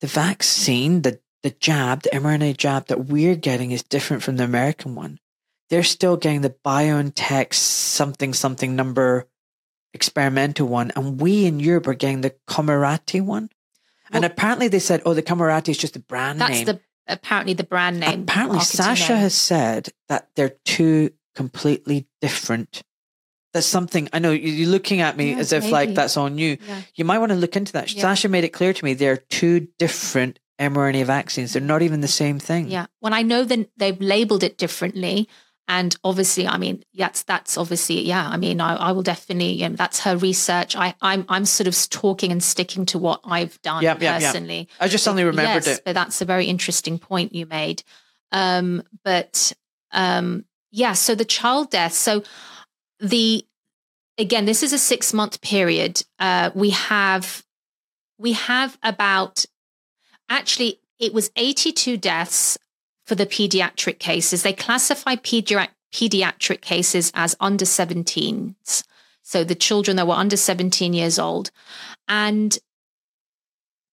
the 0.00 0.06
vaccine, 0.06 1.02
the 1.02 1.20
the 1.42 1.50
jab, 1.50 2.02
the 2.02 2.10
mRNA 2.10 2.56
jab 2.56 2.86
that 2.86 3.06
we're 3.06 3.36
getting 3.36 3.70
is 3.70 3.82
different 3.82 4.22
from 4.22 4.36
the 4.36 4.44
American 4.44 4.94
one. 4.94 5.18
They're 5.70 5.82
still 5.82 6.16
getting 6.16 6.40
the 6.40 6.54
BioNTech 6.64 7.52
something 7.52 8.32
something 8.32 8.74
number 8.76 9.28
experimental 9.92 10.66
one, 10.66 10.92
and 10.96 11.20
we 11.20 11.46
in 11.46 11.60
Europe 11.60 11.86
are 11.86 11.94
getting 11.94 12.22
the 12.22 12.34
Comirnaty 12.48 13.20
one. 13.20 13.50
Well, 14.10 14.16
and 14.16 14.24
apparently 14.24 14.68
they 14.68 14.78
said, 14.78 15.02
oh, 15.06 15.14
the 15.14 15.22
Comirnaty 15.22 15.70
is 15.70 15.78
just 15.78 15.96
a 15.96 16.00
brand 16.00 16.40
that's 16.40 16.50
name. 16.50 16.64
That's 16.66 16.78
the 16.78 16.84
apparently 17.12 17.54
the 17.54 17.64
brand 17.64 18.00
name. 18.00 18.22
Apparently, 18.22 18.60
Sasha 18.60 19.12
name. 19.12 19.22
has 19.22 19.34
said 19.34 19.88
that 20.08 20.28
they're 20.36 20.56
two 20.64 21.10
completely 21.34 22.06
different. 22.20 22.82
That's 23.52 23.66
something 23.66 24.08
I 24.12 24.18
know 24.18 24.32
you're 24.32 24.68
looking 24.68 25.00
at 25.00 25.16
me 25.16 25.30
yeah, 25.30 25.38
as 25.38 25.52
if 25.52 25.62
maybe. 25.64 25.72
like 25.72 25.94
that's 25.94 26.16
on 26.16 26.38
you. 26.38 26.58
Yeah. 26.66 26.82
You 26.96 27.04
might 27.04 27.18
want 27.18 27.30
to 27.30 27.36
look 27.38 27.56
into 27.56 27.72
that. 27.74 27.94
Yeah. 27.94 28.02
Sasha 28.02 28.28
made 28.28 28.44
it 28.44 28.48
clear 28.48 28.72
to 28.72 28.84
me 28.84 28.94
they're 28.94 29.16
two 29.16 29.68
different 29.78 30.40
mRNA 30.58 31.04
vaccines. 31.04 31.52
They're 31.52 31.62
not 31.62 31.82
even 31.82 32.00
the 32.00 32.08
same 32.08 32.40
thing. 32.40 32.68
Yeah. 32.68 32.86
When 32.98 33.12
I 33.12 33.22
know 33.22 33.44
that 33.44 33.70
they've 33.76 34.00
labeled 34.00 34.42
it 34.42 34.58
differently, 34.58 35.28
and 35.66 35.96
obviously, 36.04 36.46
I 36.46 36.58
mean, 36.58 36.84
that's 36.94 37.22
that's 37.22 37.56
obviously, 37.56 38.02
yeah. 38.02 38.28
I 38.28 38.36
mean, 38.36 38.60
I, 38.60 38.76
I 38.76 38.92
will 38.92 39.02
definitely, 39.02 39.52
you 39.52 39.68
know, 39.68 39.76
that's 39.76 40.00
her 40.00 40.16
research. 40.16 40.76
I, 40.76 40.94
I'm 41.00 41.24
I'm 41.28 41.46
sort 41.46 41.66
of 41.66 41.90
talking 41.90 42.32
and 42.32 42.42
sticking 42.42 42.84
to 42.86 42.98
what 42.98 43.20
I've 43.24 43.60
done 43.62 43.82
yep, 43.82 43.98
personally. 43.98 44.58
Yep, 44.58 44.68
yep. 44.68 44.76
I 44.80 44.88
just 44.88 45.04
suddenly 45.04 45.24
remembered 45.24 45.66
yes, 45.66 45.78
it. 45.78 45.84
But 45.84 45.94
that's 45.94 46.20
a 46.20 46.26
very 46.26 46.46
interesting 46.46 46.98
point 46.98 47.34
you 47.34 47.46
made. 47.46 47.82
Um, 48.30 48.82
but 49.04 49.54
um, 49.92 50.44
yeah, 50.70 50.92
so 50.92 51.14
the 51.14 51.24
child 51.24 51.70
death. 51.70 51.94
So 51.94 52.24
the 53.00 53.46
again, 54.18 54.44
this 54.44 54.62
is 54.62 54.74
a 54.74 54.78
six 54.78 55.14
month 55.14 55.40
period. 55.40 56.02
Uh, 56.18 56.50
we 56.54 56.70
have 56.70 57.42
we 58.18 58.32
have 58.32 58.76
about 58.82 59.46
actually 60.28 60.80
it 60.98 61.14
was 61.14 61.30
82 61.36 61.96
deaths 61.96 62.58
for 63.06 63.14
the 63.14 63.26
pediatric 63.26 63.98
cases. 63.98 64.42
They 64.42 64.52
classify 64.52 65.16
pediatric 65.16 65.68
pediatric 65.94 66.60
cases 66.60 67.12
as 67.14 67.36
under 67.38 67.64
17s. 67.64 68.82
So 69.22 69.44
the 69.44 69.54
children 69.54 69.96
that 69.96 70.06
were 70.06 70.14
under 70.14 70.36
17 70.36 70.92
years 70.92 71.18
old. 71.18 71.50
And 72.08 72.58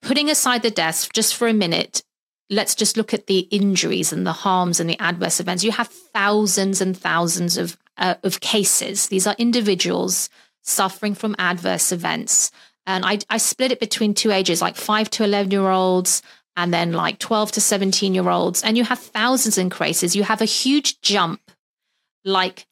putting 0.01 0.29
aside 0.29 0.63
the 0.63 0.71
deaths 0.71 1.07
just 1.13 1.35
for 1.35 1.47
a 1.47 1.53
minute, 1.53 2.03
let's 2.49 2.75
just 2.75 2.97
look 2.97 3.13
at 3.13 3.27
the 3.27 3.39
injuries 3.51 4.11
and 4.11 4.25
the 4.25 4.33
harms 4.33 4.79
and 4.79 4.89
the 4.89 4.99
adverse 4.99 5.39
events. 5.39 5.63
You 5.63 5.71
have 5.71 5.87
thousands 5.87 6.81
and 6.81 6.97
thousands 6.97 7.55
of, 7.55 7.77
uh, 7.97 8.15
of 8.23 8.41
cases. 8.41 9.07
These 9.07 9.27
are 9.27 9.35
individuals 9.37 10.29
suffering 10.63 11.13
from 11.13 11.35
adverse 11.37 11.91
events. 11.91 12.51
And 12.87 13.05
I, 13.05 13.19
I 13.29 13.37
split 13.37 13.71
it 13.71 13.79
between 13.79 14.15
two 14.15 14.31
ages, 14.31 14.61
like 14.61 14.75
five 14.75 15.09
to 15.11 15.23
11 15.23 15.51
year 15.51 15.69
olds, 15.69 16.23
and 16.55 16.73
then 16.73 16.93
like 16.93 17.19
12 17.19 17.53
to 17.53 17.61
17 17.61 18.13
year 18.13 18.29
olds, 18.29 18.63
and 18.63 18.77
you 18.77 18.83
have 18.83 18.99
thousands 18.99 19.57
in 19.57 19.69
cases, 19.69 20.15
you 20.15 20.23
have 20.23 20.41
a 20.41 20.45
huge 20.45 21.01
jump, 21.01 21.41
like 22.25 22.67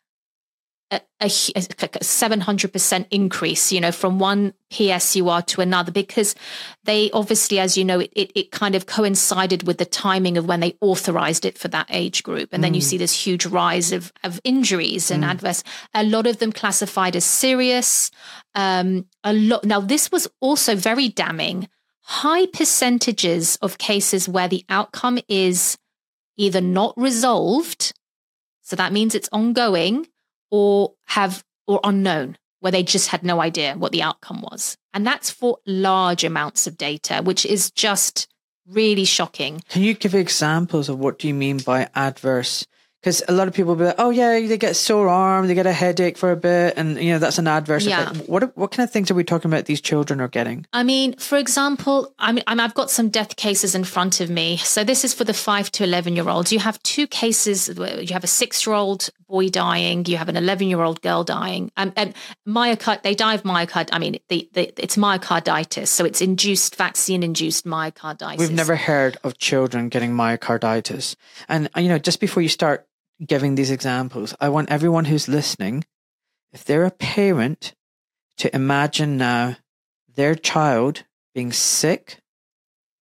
a, 0.91 1.01
a, 1.21 1.25
a 1.25 1.30
700% 1.30 3.05
increase, 3.11 3.71
you 3.71 3.80
know, 3.80 3.91
from 3.91 4.17
one 4.17 4.53
PSUR 4.71 5.45
to 5.45 5.61
another, 5.61 5.91
because 5.91 6.34
they 6.84 7.11
obviously, 7.11 7.59
as 7.59 7.77
you 7.77 7.86
know, 7.86 7.99
it, 7.99 8.11
it, 8.15 8.32
it, 8.34 8.51
kind 8.51 8.73
of 8.73 8.88
coincided 8.88 9.67
with 9.67 9.77
the 9.77 9.86
timing 9.86 10.38
of 10.38 10.47
when 10.47 10.61
they 10.61 10.75
authorized 10.82 11.45
it 11.45 11.57
for 11.57 11.67
that 11.67 11.86
age 11.89 12.23
group. 12.23 12.49
And 12.51 12.63
then 12.63 12.73
you 12.73 12.82
mm. 12.82 12.86
see 12.86 12.97
this 12.97 13.13
huge 13.13 13.45
rise 13.45 13.91
of, 13.91 14.11
of 14.23 14.41
injuries 14.43 15.11
and 15.11 15.23
mm. 15.23 15.27
adverse, 15.27 15.63
a 15.93 16.03
lot 16.03 16.25
of 16.25 16.39
them 16.39 16.51
classified 16.51 17.15
as 17.15 17.25
serious. 17.25 18.09
Um, 18.55 19.05
a 19.23 19.34
lot. 19.34 19.63
Now, 19.63 19.80
this 19.80 20.11
was 20.11 20.27
also 20.41 20.75
very 20.75 21.07
damning 21.07 21.69
high 22.10 22.47
percentages 22.47 23.55
of 23.57 23.78
cases 23.78 24.28
where 24.28 24.47
the 24.47 24.66
outcome 24.68 25.20
is 25.28 25.78
either 26.38 26.60
not 26.60 26.91
resolved, 26.97 27.93
so 28.64 28.76
that 28.76 28.91
means 28.91 29.14
it's 29.14 29.30
ongoing, 29.32 30.07
or 30.49 30.93
have 31.05 31.43
or 31.68 31.80
unknown, 31.84 32.36
where 32.62 32.72
they 32.72 32.82
just 32.82 33.10
had 33.10 33.22
no 33.22 33.39
idea 33.39 33.76
what 33.76 33.91
the 33.91 34.01
outcome 34.01 34.41
was. 34.41 34.76
And 34.91 35.05
that's 35.05 35.30
for 35.30 35.60
large 35.68 36.24
amounts 36.24 36.66
of 36.66 36.78
data, 36.78 37.22
which 37.24 37.45
is 37.45 37.70
just 37.70 38.28
really 38.66 39.05
shocking. 39.05 39.62
Can 39.70 39.84
you 39.84 39.93
give 39.93 40.16
examples 40.16 40.89
of 40.89 40.97
what 40.97 41.20
do 41.20 41.28
you 41.28 41.36
mean 41.36 41.60
by 41.60 41.89
adverse 41.93 42.66
because 43.02 43.24
a 43.30 43.32
lot 43.32 43.47
of 43.47 43.54
people 43.54 43.76
will 43.76 43.80
be 43.80 43.86
like, 43.86 43.95
oh 43.97 44.10
yeah, 44.10 44.39
they 44.45 44.58
get 44.58 44.76
sore 44.76 45.08
arm, 45.08 45.47
they 45.47 45.54
get 45.54 45.66
a 45.66 45.72
headache 45.72 46.18
for 46.18 46.32
a 46.32 46.36
bit, 46.36 46.74
and 46.76 46.97
you 47.02 47.14
know 47.14 47.20
that's 47.20 47.38
an 47.38 47.47
adverse 47.47 47.86
yeah. 47.86 48.12
effect. 48.12 48.28
What 48.28 48.58
what 48.58 48.72
kind 48.72 48.86
of 48.88 48.91
things 48.91 49.10
are 49.10 49.14
we 49.14 49.24
talking 49.24 49.50
about? 49.50 49.66
These 49.66 49.82
children 49.82 50.20
are 50.20 50.28
getting. 50.28 50.66
I 50.74 50.84
mean, 50.84 51.16
for 51.16 51.38
example, 51.38 52.14
I 52.20 52.34
mean, 52.34 52.43
I've 52.47 52.74
got 52.74 52.91
some 52.91 53.10
death 53.10 53.38
cases 53.38 53.74
in 53.74 53.86
front 53.86 54.20
of 54.20 54.30
me. 54.30 54.58
So 54.58 54.84
this 54.84 55.06
is 55.06 55.14
for 55.14 55.24
the 55.24 55.34
five 55.34 55.72
to 55.72 55.84
eleven 55.84 56.16
year 56.16 56.28
olds. 56.28 56.52
You 56.52 56.60
have 56.60 56.82
two 56.84 57.08
cases. 57.08 57.70
You 57.70 58.14
have 58.14 58.24
a 58.24 58.28
six 58.28 58.66
year 58.68 58.76
old 58.76 59.10
boy 59.30 59.47
dying. 59.47 60.06
You 60.06 60.18
have 60.18 60.28
an 60.28 60.36
eleven 60.36 60.68
year 60.68 60.82
old 60.82 61.02
girl 61.02 61.24
dying. 61.24 61.72
Um, 61.78 61.93
and 61.95 62.14
myocard, 62.45 63.04
they 63.04 63.16
die 63.16 63.36
of 63.36 63.43
myocard. 63.43 63.89
I 63.93 64.00
mean, 64.00 64.20
the, 64.28 64.50
the, 64.54 64.74
it's 64.82 64.97
myocarditis, 64.97 65.88
so 65.88 66.04
it's 66.04 66.20
induced 66.22 66.76
vaccine 66.76 67.24
induced 67.24 67.66
myocarditis. 67.66 68.39
We've 68.39 68.52
never 68.52 68.76
heard 68.76 69.18
of 69.24 69.38
children 69.38 69.88
getting 69.88 70.12
myocarditis, 70.12 71.16
and 71.47 71.70
you 71.78 71.88
know, 71.88 71.97
just 71.97 72.20
before 72.20 72.43
you 72.43 72.50
start 72.50 72.89
giving 73.26 73.55
these 73.55 73.72
examples, 73.72 74.36
I 74.39 74.49
want 74.49 74.70
everyone 74.70 75.05
who's 75.05 75.28
listening, 75.28 75.84
if 76.51 76.63
they're 76.63 76.86
a 76.86 76.91
parent, 76.91 77.74
to 78.38 78.53
imagine 78.55 79.17
now 79.17 79.57
their 80.15 80.36
child 80.36 81.03
being 81.34 81.51
sick, 81.51 82.20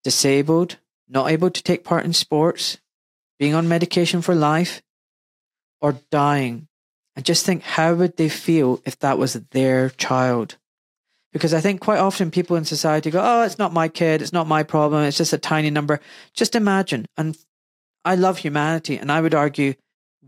disabled, 0.04 0.78
not 1.08 1.30
able 1.30 1.50
to 1.50 1.64
take 1.64 1.84
part 1.84 2.06
in 2.06 2.14
sports, 2.14 2.80
being 3.38 3.54
on 3.54 3.68
medication 3.68 4.22
for 4.22 4.34
life, 4.34 4.82
or 5.82 5.98
dying. 6.10 6.68
And 7.16 7.26
just 7.26 7.46
think 7.46 7.64
how 7.64 7.94
would 7.94 8.18
they 8.18 8.30
feel 8.30 8.82
if 8.86 8.98
that 9.00 9.18
was 9.18 9.34
their 9.34 9.90
child? 9.90 10.58
Because 11.32 11.54
I 11.54 11.60
think 11.60 11.82
quite 11.82 12.00
often 12.00 12.32
people 12.32 12.56
in 12.56 12.66
society 12.66 13.12
go, 13.12 13.22
oh, 13.24 13.44
it's 13.44 13.60
not 13.60 13.74
my 13.74 13.90
kid, 13.90 14.22
it's 14.22 14.34
not 14.34 14.48
my 14.48 14.64
problem, 14.64 15.04
it's 15.04 15.18
just 15.18 15.34
a 15.34 15.38
tiny 15.38 15.70
number. 15.70 16.00
Just 16.34 16.56
imagine. 16.56 17.06
And 17.18 17.38
I 18.06 18.16
love 18.16 18.38
humanity, 18.38 18.98
and 18.98 19.12
I 19.12 19.20
would 19.20 19.36
argue 19.36 19.74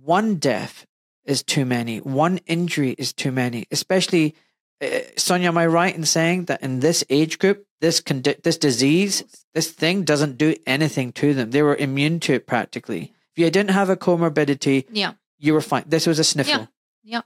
one 0.07 0.35
death 0.35 0.85
is 1.25 1.43
too 1.43 1.65
many. 1.65 1.99
One 1.99 2.39
injury 2.47 2.91
is 2.97 3.11
too 3.13 3.31
many, 3.31 3.65
especially 3.71 4.35
uh, 4.81 4.87
Sonia, 5.17 5.47
am 5.47 5.57
I 5.57 5.65
right 5.65 5.95
in 5.95 6.05
saying 6.05 6.45
that 6.45 6.61
in 6.61 6.79
this 6.79 7.03
age 7.09 7.39
group, 7.39 7.65
this 7.81 7.99
condi- 7.99 8.41
this 8.43 8.57
disease, 8.57 9.23
this 9.53 9.71
thing 9.71 10.03
doesn't 10.03 10.37
do 10.37 10.55
anything 10.65 11.11
to 11.13 11.33
them? 11.33 11.51
They 11.51 11.63
were 11.63 11.75
immune 11.75 12.19
to 12.21 12.33
it 12.33 12.45
practically. 12.47 13.13
If 13.35 13.41
you 13.43 13.49
didn't 13.49 13.71
have 13.71 13.89
a 13.89 13.97
comorbidity, 13.97 14.85
Yeah. 14.91 15.13
you 15.39 15.53
were 15.53 15.61
fine. 15.61 15.83
This 15.87 16.05
was 16.07 16.19
a 16.19 16.23
sniffle. 16.23 16.61
Yeah. 16.61 16.65
Yeah. 17.03 17.21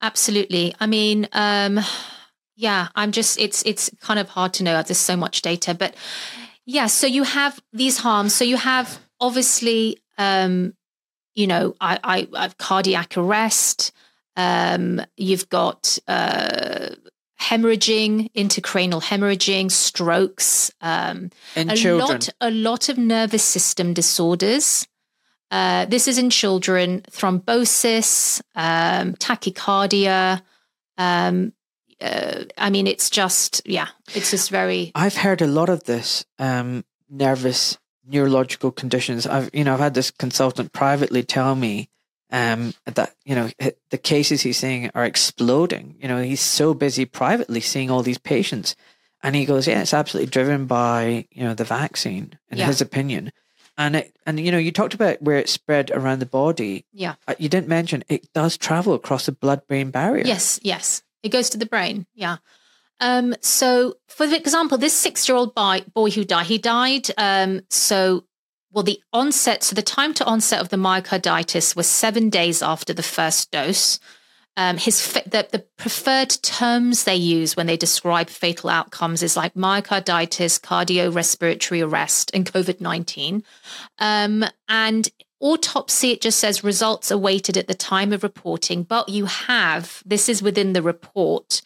Absolutely. 0.00 0.74
I 0.80 0.86
mean, 0.86 1.28
um, 1.32 1.80
yeah, 2.56 2.88
I'm 2.94 3.12
just 3.12 3.38
it's 3.38 3.62
it's 3.64 3.90
kind 4.00 4.18
of 4.18 4.28
hard 4.30 4.54
to 4.54 4.64
know. 4.64 4.82
There's 4.82 4.98
so 4.98 5.16
much 5.16 5.42
data. 5.42 5.74
But 5.74 5.94
yeah, 6.64 6.86
so 6.88 7.06
you 7.06 7.24
have 7.24 7.60
these 7.72 7.98
harms. 7.98 8.34
So 8.34 8.44
you 8.44 8.56
have 8.56 8.98
obviously 9.18 9.98
um, 10.16 10.74
you 11.40 11.46
know, 11.46 11.74
I, 11.80 11.98
I 12.04 12.28
I've 12.34 12.58
cardiac 12.58 13.16
arrest, 13.16 13.92
um, 14.36 15.00
you've 15.16 15.48
got 15.48 15.98
uh 16.06 16.90
hemorrhaging, 17.40 18.30
intracranial 18.34 19.02
hemorrhaging, 19.02 19.70
strokes, 19.70 20.70
um, 20.82 21.30
In 21.56 21.70
a 21.70 21.76
children, 21.76 22.08
lot 22.08 22.28
a 22.40 22.50
lot 22.50 22.88
of 22.90 22.98
nervous 22.98 23.42
system 23.42 23.94
disorders. 23.94 24.86
Uh, 25.50 25.84
this 25.86 26.06
is 26.06 26.18
in 26.18 26.30
children 26.30 27.02
thrombosis 27.10 28.40
um, 28.54 29.14
tachycardia 29.14 30.42
um, 30.96 31.52
uh, 32.00 32.44
i 32.56 32.70
mean 32.70 32.86
it's 32.86 33.10
just 33.10 33.60
yeah 33.66 33.88
it's 34.14 34.30
just 34.30 34.48
very 34.48 34.92
I've 34.94 35.16
heard 35.16 35.42
a 35.42 35.48
lot 35.48 35.68
of 35.68 35.82
this 35.84 36.24
um, 36.38 36.84
nervous 37.08 37.78
neurological 38.10 38.70
conditions. 38.72 39.26
I've 39.26 39.50
you 39.52 39.64
know 39.64 39.74
I've 39.74 39.80
had 39.80 39.94
this 39.94 40.10
consultant 40.10 40.72
privately 40.72 41.22
tell 41.22 41.54
me 41.54 41.88
um, 42.30 42.74
that 42.84 43.14
you 43.24 43.34
know 43.34 43.48
the 43.90 43.98
cases 43.98 44.42
he's 44.42 44.58
seeing 44.58 44.90
are 44.94 45.04
exploding. 45.04 45.96
You 46.00 46.08
know 46.08 46.22
he's 46.22 46.40
so 46.40 46.74
busy 46.74 47.04
privately 47.04 47.60
seeing 47.60 47.90
all 47.90 48.02
these 48.02 48.18
patients, 48.18 48.76
and 49.22 49.34
he 49.36 49.44
goes, 49.44 49.66
yeah, 49.66 49.80
it's 49.80 49.94
absolutely 49.94 50.30
driven 50.30 50.66
by 50.66 51.26
you 51.30 51.44
know 51.44 51.54
the 51.54 51.64
vaccine 51.64 52.38
in 52.50 52.58
Yeah. 52.58 52.66
his 52.66 52.80
opinion. 52.80 53.32
And 53.78 53.96
it, 53.96 54.14
and 54.26 54.38
you 54.38 54.52
know 54.52 54.58
you 54.58 54.72
talked 54.72 54.94
about 54.94 55.22
where 55.22 55.38
it's 55.38 55.52
spread 55.52 55.90
around 55.90 56.18
the 56.18 56.26
body. 56.26 56.84
yeah 56.92 57.14
Uh, 57.26 57.34
You 57.38 57.48
didn't 57.48 57.68
mention 57.68 58.04
it 58.08 58.30
does 58.34 58.58
travel 58.58 58.92
across 58.94 59.24
the 59.26 59.32
blood-brain 59.32 59.90
barrier. 59.90 60.26
yes 60.26 60.60
yes 60.62 61.02
it 61.22 61.30
goes 61.32 61.48
to 61.50 61.58
the 61.58 61.66
brain 61.66 62.06
yeah 62.14 62.36
um, 63.00 63.34
so 63.40 63.94
for 64.08 64.24
example 64.24 64.78
this 64.78 64.94
six 64.94 65.28
year 65.28 65.36
old 65.36 65.54
boy, 65.54 65.82
boy 65.94 66.10
who 66.10 66.24
died 66.24 66.46
he 66.46 66.58
died 66.58 67.08
um, 67.18 67.60
so 67.68 68.24
well 68.72 68.84
the 68.84 69.00
onset 69.12 69.62
so 69.62 69.74
the 69.74 69.82
time 69.82 70.14
to 70.14 70.24
onset 70.24 70.60
of 70.60 70.68
the 70.68 70.76
myocarditis 70.76 71.74
was 71.74 71.86
seven 71.86 72.30
days 72.30 72.62
after 72.62 72.92
the 72.92 73.02
first 73.02 73.50
dose 73.50 73.98
um, 74.56 74.76
his 74.76 75.12
the, 75.12 75.48
the 75.50 75.64
preferred 75.76 76.30
terms 76.42 77.04
they 77.04 77.16
use 77.16 77.56
when 77.56 77.66
they 77.66 77.76
describe 77.76 78.28
fatal 78.28 78.68
outcomes 78.68 79.22
is 79.22 79.36
like 79.36 79.54
myocarditis, 79.54 80.60
cardiorespiratory 80.60 81.86
arrest, 81.88 82.30
and 82.34 82.50
COVID 82.50 82.80
nineteen. 82.80 83.44
Um, 83.98 84.44
and 84.68 85.08
autopsy, 85.40 86.10
it 86.10 86.20
just 86.20 86.38
says 86.38 86.64
results 86.64 87.10
awaited 87.10 87.56
at 87.56 87.68
the 87.68 87.74
time 87.74 88.12
of 88.12 88.22
reporting. 88.22 88.82
But 88.82 89.08
you 89.08 89.26
have 89.26 90.02
this 90.04 90.28
is 90.28 90.42
within 90.42 90.72
the 90.72 90.82
report. 90.82 91.62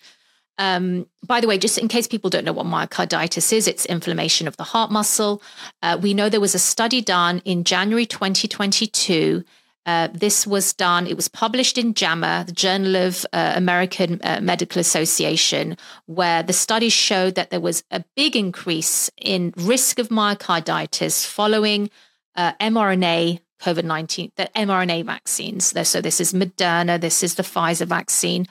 Um, 0.59 1.07
by 1.27 1.41
the 1.41 1.49
way, 1.49 1.59
just 1.59 1.79
in 1.79 1.89
case 1.89 2.07
people 2.07 2.31
don't 2.31 2.45
know 2.45 2.53
what 2.53 2.67
myocarditis 2.67 3.53
is, 3.53 3.67
it's 3.67 3.87
inflammation 3.87 4.47
of 4.47 4.57
the 4.57 4.65
heart 4.65 4.91
muscle. 4.91 5.43
Uh, 5.83 5.99
we 6.01 6.15
know 6.15 6.29
there 6.29 6.41
was 6.41 6.55
a 6.55 6.61
study 6.61 7.01
done 7.01 7.43
in 7.45 7.65
January 7.65 8.07
2022 8.07 9.45
uh, 9.87 10.09
this 10.15 10.47
was 10.47 10.73
done, 10.73 11.07
it 11.07 11.17
was 11.17 11.29
published 11.29 11.77
in 11.77 11.93
JAMA, 11.93 12.45
the 12.47 12.53
Journal 12.53 12.97
of 12.97 13.27
uh, 13.33 13.53
American 13.55 14.19
uh, 14.25 14.41
Medical 14.43 14.81
Association, 14.81 15.77
where 16.07 16.43
the 16.43 16.55
study 16.55 16.89
showed 16.89 17.35
that 17.35 17.51
there 17.51 17.61
was 17.61 17.85
a 17.91 18.03
big 18.17 18.35
increase 18.35 19.11
in 19.19 19.53
risk 19.59 19.99
of 19.99 20.09
myocarditis 20.09 21.27
following 21.27 21.91
uh, 22.35 22.53
mRNA 22.55 23.41
COVID 23.61 23.85
19, 23.85 24.33
the 24.37 24.51
mRNA 24.57 25.05
vaccines. 25.05 25.89
So 25.89 26.01
this 26.01 26.21
is 26.21 26.33
Moderna, 26.33 26.99
this 26.99 27.23
is 27.23 27.35
the 27.35 27.43
Pfizer 27.43 27.87
vaccine, 27.87 28.47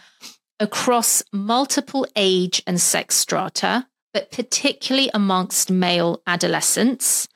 across 0.64 1.22
multiple 1.32 2.07
age 2.16 2.64
and 2.66 2.80
sex 2.80 3.16
strata, 3.16 3.86
but 4.14 4.32
particularly 4.32 5.11
amongst 5.14 5.70
male 5.70 6.22
adolescents. 6.26 7.28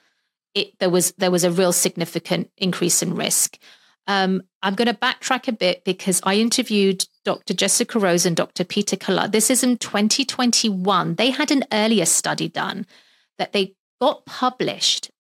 It, 0.56 0.80
there 0.80 0.90
was 0.90 1.12
there 1.18 1.30
was 1.30 1.44
a 1.44 1.52
real 1.52 1.74
significant 1.74 2.50
increase 2.58 3.04
in 3.04 3.14
risk. 3.14 3.60
Um, 4.08 4.42
I'm 4.64 4.76
going 4.76 4.88
to 4.88 4.94
backtrack 4.94 5.50
a 5.50 5.52
bit 5.52 5.84
because 5.84 6.22
I 6.24 6.36
interviewed 6.36 7.06
Dr. 7.26 7.54
Jessica 7.54 8.00
Rose 8.00 8.26
and 8.26 8.38
Dr. 8.38 8.64
Peter 8.64 8.96
McCullough. 8.96 9.34
This 9.34 9.50
is 9.50 9.64
in 9.64 9.78
2021. 9.78 11.16
They 11.16 11.30
had 11.30 11.52
an 11.52 11.66
earlier 11.74 12.06
study 12.06 12.48
done 12.48 12.88
that 13.38 13.52
they 13.52 13.76
got 14.00 14.26
published 14.26 15.12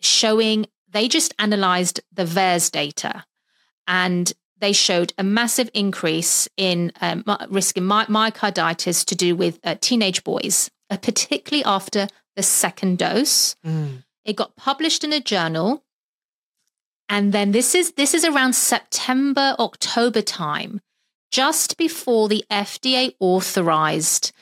showing 0.00 0.66
they 0.90 1.08
just 1.08 1.34
analyzed 1.38 2.00
the 2.12 2.24
VAERS 2.24 2.70
data 2.70 3.24
and 3.86 4.34
they 4.58 4.72
showed 4.72 5.12
a 5.18 5.22
massive 5.22 5.70
increase 5.74 6.48
in 6.56 6.92
um, 7.00 7.24
risk 7.50 7.76
in 7.76 7.84
my- 7.84 8.06
myocarditis 8.06 9.04
to 9.04 9.14
do 9.14 9.36
with 9.36 9.58
uh, 9.64 9.74
teenage 9.80 10.24
boys, 10.24 10.70
uh, 10.90 10.96
particularly 10.96 11.64
after 11.64 12.08
the 12.36 12.42
second 12.42 12.98
dose. 12.98 13.54
Mm. 13.66 14.04
It 14.24 14.36
got 14.36 14.56
published 14.56 15.04
in 15.04 15.12
a 15.12 15.20
journal. 15.20 15.82
And 17.08 17.32
then 17.32 17.52
this 17.52 17.74
is 17.74 17.92
this 17.92 18.14
is 18.14 18.24
around 18.24 18.54
September, 18.54 19.54
October 19.58 20.22
time, 20.22 20.80
just 21.30 21.76
before 21.76 22.28
the 22.28 22.44
FDA 22.50 23.14
authorized 23.20 24.32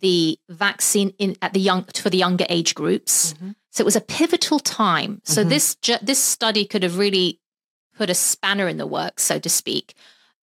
the 0.00 0.38
vaccine 0.48 1.12
in 1.18 1.36
at 1.42 1.52
the 1.52 1.60
young 1.60 1.84
for 1.84 2.08
the 2.10 2.16
younger 2.18 2.46
age 2.48 2.74
groups. 2.74 3.34
Mhm. 3.34 3.54
So 3.70 3.82
it 3.82 3.84
was 3.84 3.96
a 3.96 4.00
pivotal 4.00 4.58
time. 4.58 5.20
So 5.24 5.44
Mhm. 5.44 5.48
this 5.50 5.74
ju- 5.76 5.98
this 6.00 6.18
study 6.18 6.64
could 6.64 6.82
have 6.82 6.96
really 6.96 7.40
put 7.94 8.10
a 8.10 8.14
spanner 8.14 8.68
in 8.68 8.76
the 8.76 8.86
works, 8.86 9.22
so 9.22 9.38
to 9.38 9.48
speak, 9.48 9.94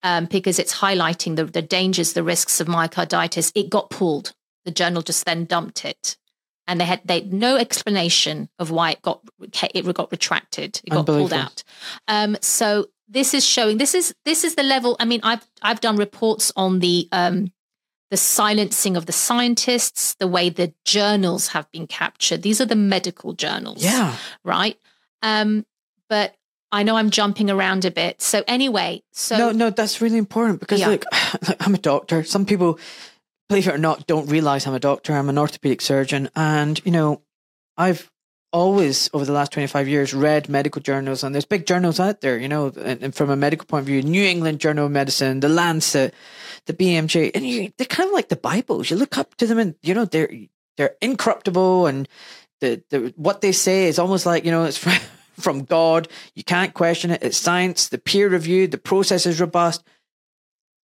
um, 0.03 0.25
because 0.25 0.59
it's 0.59 0.79
highlighting 0.79 1.35
the, 1.35 1.45
the 1.45 1.61
dangers, 1.61 2.13
the 2.13 2.23
risks 2.23 2.59
of 2.59 2.67
myocarditis. 2.67 3.51
It 3.55 3.69
got 3.69 3.89
pulled. 3.89 4.33
The 4.65 4.71
journal 4.71 5.01
just 5.01 5.25
then 5.25 5.45
dumped 5.45 5.85
it, 5.85 6.17
and 6.67 6.79
they 6.79 6.85
had 6.85 7.01
they 7.05 7.21
no 7.21 7.57
explanation 7.57 8.49
of 8.59 8.69
why 8.71 8.91
it 8.91 9.01
got 9.01 9.21
it 9.73 9.93
got 9.93 10.11
retracted. 10.11 10.81
It 10.83 10.91
got 10.91 11.05
pulled 11.05 11.33
out. 11.33 11.63
Um, 12.07 12.37
so 12.41 12.87
this 13.07 13.33
is 13.33 13.45
showing 13.45 13.77
this 13.77 13.95
is 13.95 14.13
this 14.23 14.43
is 14.43 14.55
the 14.55 14.63
level. 14.63 14.95
I 14.99 15.05
mean, 15.05 15.19
I've 15.23 15.45
I've 15.61 15.81
done 15.81 15.97
reports 15.97 16.51
on 16.55 16.79
the 16.79 17.07
um, 17.11 17.51
the 18.11 18.17
silencing 18.17 18.97
of 18.97 19.05
the 19.05 19.13
scientists, 19.13 20.15
the 20.15 20.27
way 20.27 20.49
the 20.49 20.73
journals 20.85 21.47
have 21.49 21.71
been 21.71 21.87
captured. 21.87 22.41
These 22.41 22.59
are 22.61 22.65
the 22.65 22.75
medical 22.75 23.33
journals 23.33 23.83
Yeah. 23.83 24.15
right? 24.43 24.77
Um, 25.23 25.65
but 26.09 26.35
I 26.71 26.83
know 26.83 26.95
I'm 26.95 27.09
jumping 27.09 27.49
around 27.49 27.85
a 27.85 27.91
bit. 27.91 28.21
So 28.21 28.43
anyway, 28.47 29.03
so 29.11 29.37
no, 29.37 29.51
no, 29.51 29.69
that's 29.69 30.01
really 30.01 30.17
important 30.17 30.59
because 30.59 30.79
Yeah. 30.79 30.87
look, 30.89 31.05
look, 31.47 31.57
I'm 31.67 31.75
a 31.75 31.77
doctor. 31.79 32.23
Some 32.23 32.45
people, 32.45 32.79
believe 33.49 33.67
it 33.67 33.73
or 33.73 33.77
not, 33.77 34.07
don't 34.07 34.27
realize 34.29 34.65
I'm 34.67 34.73
a 34.73 34.79
doctor. 34.79 35.13
I'm 35.13 35.29
an 35.29 35.37
orthopedic 35.37 35.81
surgeon, 35.81 36.29
and 36.35 36.79
you 36.85 36.91
know, 36.91 37.21
I've 37.77 38.09
always 38.53 39.09
over 39.13 39.23
the 39.23 39.31
last 39.31 39.53
25 39.53 39.87
years 39.87 40.13
read 40.13 40.49
medical 40.49 40.81
journals, 40.81 41.23
and 41.23 41.33
there's 41.33 41.45
big 41.45 41.65
journals 41.65 41.99
out 41.99 42.21
there. 42.21 42.37
You 42.37 42.47
know, 42.47 42.67
and, 42.67 43.03
and 43.03 43.15
from 43.15 43.29
a 43.29 43.35
medical 43.35 43.65
point 43.65 43.81
of 43.81 43.87
view, 43.87 44.01
New 44.01 44.23
England 44.23 44.59
Journal 44.59 44.85
of 44.85 44.91
Medicine, 44.91 45.39
the 45.41 45.49
Lancet, 45.49 46.13
the 46.67 46.73
BMJ, 46.73 47.31
and 47.35 47.45
you, 47.45 47.71
they're 47.77 47.85
kind 47.87 48.07
of 48.07 48.13
like 48.13 48.29
the 48.29 48.35
Bibles. 48.35 48.89
You 48.89 48.97
look 48.97 49.17
up 49.17 49.35
to 49.35 49.47
them, 49.47 49.57
and 49.59 49.75
you 49.81 49.93
know 49.93 50.05
they're 50.05 50.31
they're 50.77 50.95
incorruptible, 51.01 51.87
and 51.87 52.07
the, 52.61 52.81
the 52.89 53.13
what 53.17 53.41
they 53.41 53.51
say 53.51 53.87
is 53.87 53.99
almost 53.99 54.25
like 54.25 54.45
you 54.45 54.51
know 54.51 54.63
it's 54.63 54.77
from, 54.85 54.93
from 55.39 55.63
God. 55.63 56.07
You 56.35 56.43
can't 56.43 56.73
question 56.73 57.11
it. 57.11 57.23
It's 57.23 57.37
science. 57.37 57.87
The 57.87 57.97
peer 57.97 58.29
review, 58.29 58.67
The 58.67 58.77
process 58.77 59.25
is 59.25 59.41
robust. 59.41 59.83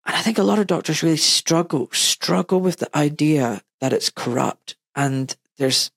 And 0.05 0.15
I 0.15 0.23
think 0.23 0.39
a 0.39 0.45
lot 0.45 0.59
of 0.59 0.69
doctors 0.69 1.03
really 1.03 1.17
struggle 1.17 1.89
struggle 1.93 2.61
with 2.61 2.77
the 2.77 2.97
idea 2.97 3.63
that 3.81 3.93
it's 3.93 4.09
corrupt 4.11 4.77
and 4.95 5.37
there's 5.59 5.91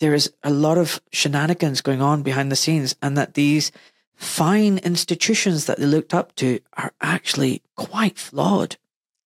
there 0.00 0.14
is 0.14 0.32
a 0.42 0.50
lot 0.50 0.76
of 0.76 1.00
shenanigans 1.12 1.80
going 1.80 2.02
on 2.02 2.22
behind 2.22 2.50
the 2.50 2.56
scenes, 2.56 2.96
and 3.00 3.16
that 3.16 3.34
these 3.34 3.70
fine 4.14 4.78
institutions 4.78 5.66
that 5.66 5.78
they 5.78 5.86
looked 5.86 6.12
up 6.12 6.34
to 6.36 6.58
are 6.76 6.92
actually 7.00 7.62
quite 7.76 8.18
flawed. 8.18 8.76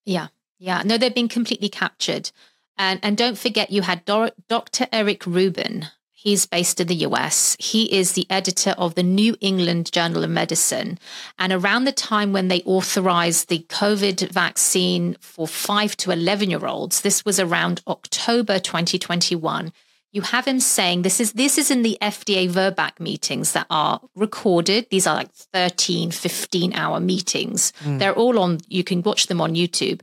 yeah, 0.04 0.28
yeah, 0.58 0.82
no, 0.84 0.98
they've 0.98 1.14
been 1.14 1.28
completely 1.28 1.68
captured. 1.68 2.30
And 2.76 3.00
and 3.02 3.16
don't 3.16 3.38
forget, 3.38 3.70
you 3.70 3.82
had 3.82 4.04
Dor- 4.04 4.32
Dr. 4.48 4.86
Eric 4.92 5.26
Rubin. 5.26 5.86
He's 6.20 6.46
based 6.46 6.80
in 6.80 6.88
the 6.88 7.06
US. 7.06 7.56
He 7.60 7.84
is 7.96 8.12
the 8.12 8.26
editor 8.28 8.74
of 8.76 8.96
the 8.96 9.04
New 9.04 9.36
England 9.40 9.92
Journal 9.92 10.24
of 10.24 10.30
Medicine. 10.30 10.98
And 11.38 11.52
around 11.52 11.84
the 11.84 11.92
time 11.92 12.32
when 12.32 12.48
they 12.48 12.60
authorized 12.62 13.48
the 13.48 13.64
COVID 13.68 14.32
vaccine 14.32 15.16
for 15.20 15.46
five 15.46 15.96
to 15.98 16.10
11 16.10 16.50
year 16.50 16.66
olds, 16.66 17.02
this 17.02 17.24
was 17.24 17.38
around 17.38 17.82
October 17.86 18.58
2021, 18.58 19.72
you 20.10 20.22
have 20.22 20.44
him 20.44 20.58
saying 20.58 21.02
this 21.02 21.20
is 21.20 21.34
this 21.34 21.56
is 21.56 21.70
in 21.70 21.82
the 21.82 21.96
FDA 22.02 22.50
VRBPAC 22.50 22.98
meetings 22.98 23.52
that 23.52 23.68
are 23.70 24.00
recorded. 24.16 24.88
These 24.90 25.06
are 25.06 25.14
like 25.14 25.32
13, 25.32 26.10
15 26.10 26.72
hour 26.72 26.98
meetings. 26.98 27.72
Mm. 27.84 28.00
They're 28.00 28.12
all 28.12 28.40
on, 28.40 28.58
you 28.66 28.82
can 28.82 29.02
watch 29.02 29.28
them 29.28 29.40
on 29.40 29.54
YouTube. 29.54 30.00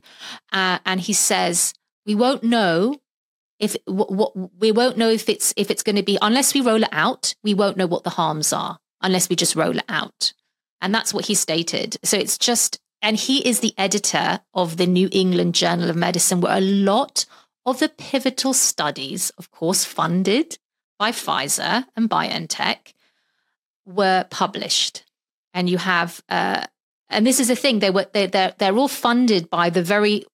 Uh, 0.50 0.78
and 0.86 0.98
he 0.98 1.12
says, 1.12 1.74
we 2.06 2.14
won't 2.14 2.42
know 2.42 2.94
if 3.58 3.76
what, 3.86 4.32
we 4.58 4.72
won't 4.72 4.98
know 4.98 5.10
if 5.10 5.28
it's 5.28 5.54
if 5.56 5.70
it's 5.70 5.82
going 5.82 5.96
to 5.96 6.02
be 6.02 6.18
unless 6.20 6.54
we 6.54 6.60
roll 6.60 6.82
it 6.82 6.88
out 6.92 7.34
we 7.42 7.54
won't 7.54 7.76
know 7.76 7.86
what 7.86 8.04
the 8.04 8.10
harms 8.10 8.52
are 8.52 8.78
unless 9.00 9.28
we 9.28 9.36
just 9.36 9.56
roll 9.56 9.78
it 9.78 9.84
out 9.88 10.32
and 10.80 10.94
that's 10.94 11.14
what 11.14 11.26
he 11.26 11.34
stated 11.34 11.96
so 12.02 12.16
it's 12.16 12.38
just 12.38 12.80
and 13.02 13.16
he 13.16 13.46
is 13.46 13.60
the 13.60 13.74
editor 13.78 14.40
of 14.54 14.76
the 14.76 14.86
New 14.86 15.08
England 15.12 15.54
Journal 15.54 15.90
of 15.90 15.96
Medicine 15.96 16.40
where 16.40 16.56
a 16.56 16.60
lot 16.60 17.26
of 17.64 17.78
the 17.78 17.88
pivotal 17.88 18.54
studies, 18.54 19.30
of 19.38 19.50
course, 19.50 19.84
funded 19.84 20.58
by 20.98 21.10
Pfizer 21.10 21.84
and 21.94 22.08
BioNTech, 22.08 22.94
were 23.84 24.26
published. 24.30 25.04
And 25.52 25.68
you 25.68 25.78
have, 25.78 26.22
uh, 26.28 26.66
and 27.08 27.26
this 27.26 27.40
is 27.40 27.48
the 27.48 27.56
thing, 27.56 27.78
they 27.80 27.90
were 27.90 28.06
they, 28.12 28.26
they're 28.26 28.54
they're 28.58 28.76
all 28.76 28.88
funded 28.88 29.50
by 29.50 29.70
the 29.70 29.82
very 29.82 30.24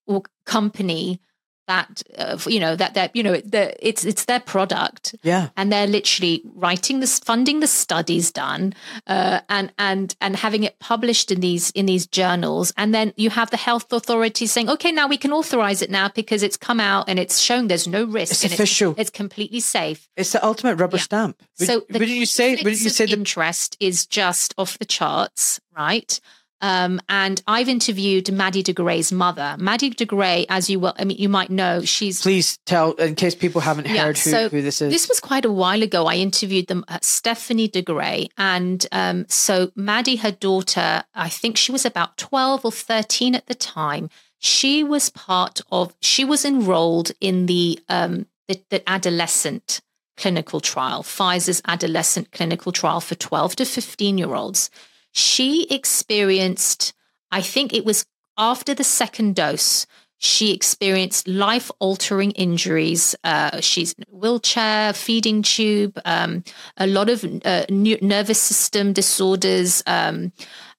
company 0.46 1.20
that 1.66 2.02
uh, 2.18 2.38
you 2.46 2.60
know 2.60 2.76
that 2.76 2.94
that 2.94 3.14
you 3.14 3.22
know 3.22 3.36
the, 3.36 3.74
it's 3.86 4.04
it's 4.04 4.24
their 4.24 4.40
product. 4.40 5.14
Yeah. 5.22 5.50
And 5.56 5.72
they're 5.72 5.86
literally 5.86 6.42
writing 6.54 7.00
this 7.00 7.18
funding 7.18 7.60
the 7.60 7.66
studies 7.66 8.30
done 8.32 8.74
uh, 9.06 9.40
and 9.48 9.72
and 9.78 10.14
and 10.20 10.36
having 10.36 10.64
it 10.64 10.78
published 10.78 11.30
in 11.30 11.40
these 11.40 11.70
in 11.70 11.86
these 11.86 12.06
journals. 12.06 12.72
And 12.76 12.94
then 12.94 13.12
you 13.16 13.30
have 13.30 13.50
the 13.50 13.56
health 13.56 13.92
authorities 13.92 14.52
saying 14.52 14.68
okay 14.70 14.92
now 14.92 15.06
we 15.06 15.16
can 15.16 15.32
authorize 15.32 15.82
it 15.82 15.90
now 15.90 16.08
because 16.08 16.42
it's 16.42 16.56
come 16.56 16.80
out 16.80 17.08
and 17.08 17.18
it's 17.18 17.38
shown 17.38 17.68
there's 17.68 17.88
no 17.88 18.04
risk 18.04 18.44
it's 18.44 18.54
official 18.54 18.92
it's, 18.92 19.00
it's, 19.00 19.10
completely 19.10 19.60
safe. 19.60 20.08
It's 20.16 20.32
the 20.32 20.44
ultimate 20.44 20.76
rubber 20.76 20.96
yeah. 20.96 21.02
stamp. 21.02 21.42
Would, 21.58 21.68
so 21.68 21.82
would 21.90 22.08
you 22.08 22.26
say 22.26 22.56
would 22.62 22.80
you 22.80 22.90
say 22.90 23.06
the 23.06 23.12
interest 23.12 23.76
is 23.80 24.06
just 24.06 24.54
off 24.58 24.78
the 24.78 24.84
charts 24.84 25.60
right 25.76 26.20
um, 26.62 27.00
and 27.08 27.42
I've 27.48 27.68
interviewed 27.68 28.32
Maddie 28.32 28.62
de 28.62 28.72
Garay's 28.72 29.10
mother. 29.10 29.56
Maddie 29.58 29.90
de 29.90 30.06
Garay, 30.06 30.46
as 30.48 30.70
you 30.70 30.78
will, 30.78 30.94
I 30.96 31.04
mean, 31.04 31.18
you 31.18 31.28
might 31.28 31.50
know, 31.50 31.82
she's. 31.82 32.22
Please 32.22 32.58
tell, 32.64 32.92
in 32.92 33.16
case 33.16 33.34
people 33.34 33.60
haven't 33.60 33.88
heard 33.88 34.16
who, 34.16 34.30
so 34.30 34.48
who, 34.48 34.62
this 34.62 34.80
is. 34.80 34.92
This 34.92 35.08
was 35.08 35.18
quite 35.18 35.44
a 35.44 35.50
while 35.50 35.82
ago. 35.82 36.06
I 36.06 36.14
interviewed 36.14 36.68
them, 36.68 36.84
uh, 36.86 37.00
Stephanie 37.02 37.66
de 37.66 37.82
Garay. 37.82 38.28
And 38.38 38.86
um, 38.92 39.26
so 39.28 39.72
Maddie, 39.74 40.16
her 40.16 40.30
daughter, 40.30 41.02
I 41.14 41.28
think 41.28 41.56
she 41.56 41.72
was 41.72 41.84
about 41.84 42.16
12 42.16 42.64
or 42.64 42.72
13 42.72 43.34
at 43.34 43.46
the 43.46 43.56
time. 43.56 44.08
She 44.38 44.84
was 44.84 45.10
part 45.10 45.60
of, 45.72 45.96
she 46.00 46.24
was 46.24 46.44
enrolled 46.44 47.10
in 47.20 47.46
the, 47.46 47.80
um, 47.88 48.26
the, 48.46 48.60
the 48.70 48.88
adolescent 48.88 49.80
clinical 50.16 50.60
trial, 50.60 51.02
Pfizer's 51.02 51.60
adolescent 51.66 52.30
clinical 52.30 52.70
trial 52.70 53.00
for 53.00 53.16
12 53.16 53.56
to 53.56 53.64
15 53.64 54.18
year 54.18 54.34
olds 54.34 54.70
she 55.12 55.66
experienced, 55.70 56.92
I 57.30 57.40
think 57.40 57.72
it 57.72 57.84
was 57.84 58.04
after 58.36 58.74
the 58.74 58.84
second 58.84 59.36
dose, 59.36 59.86
she 60.18 60.52
experienced 60.54 61.26
life 61.26 61.70
altering 61.80 62.30
injuries. 62.32 63.14
Uh, 63.24 63.60
she's 63.60 63.92
in 63.94 64.04
a 64.04 64.16
wheelchair, 64.16 64.92
feeding 64.92 65.42
tube, 65.42 65.98
um, 66.04 66.44
a 66.76 66.86
lot 66.86 67.08
of 67.10 67.24
uh, 67.44 67.64
nervous 67.68 68.40
system 68.40 68.92
disorders. 68.92 69.82
Um, 69.84 70.32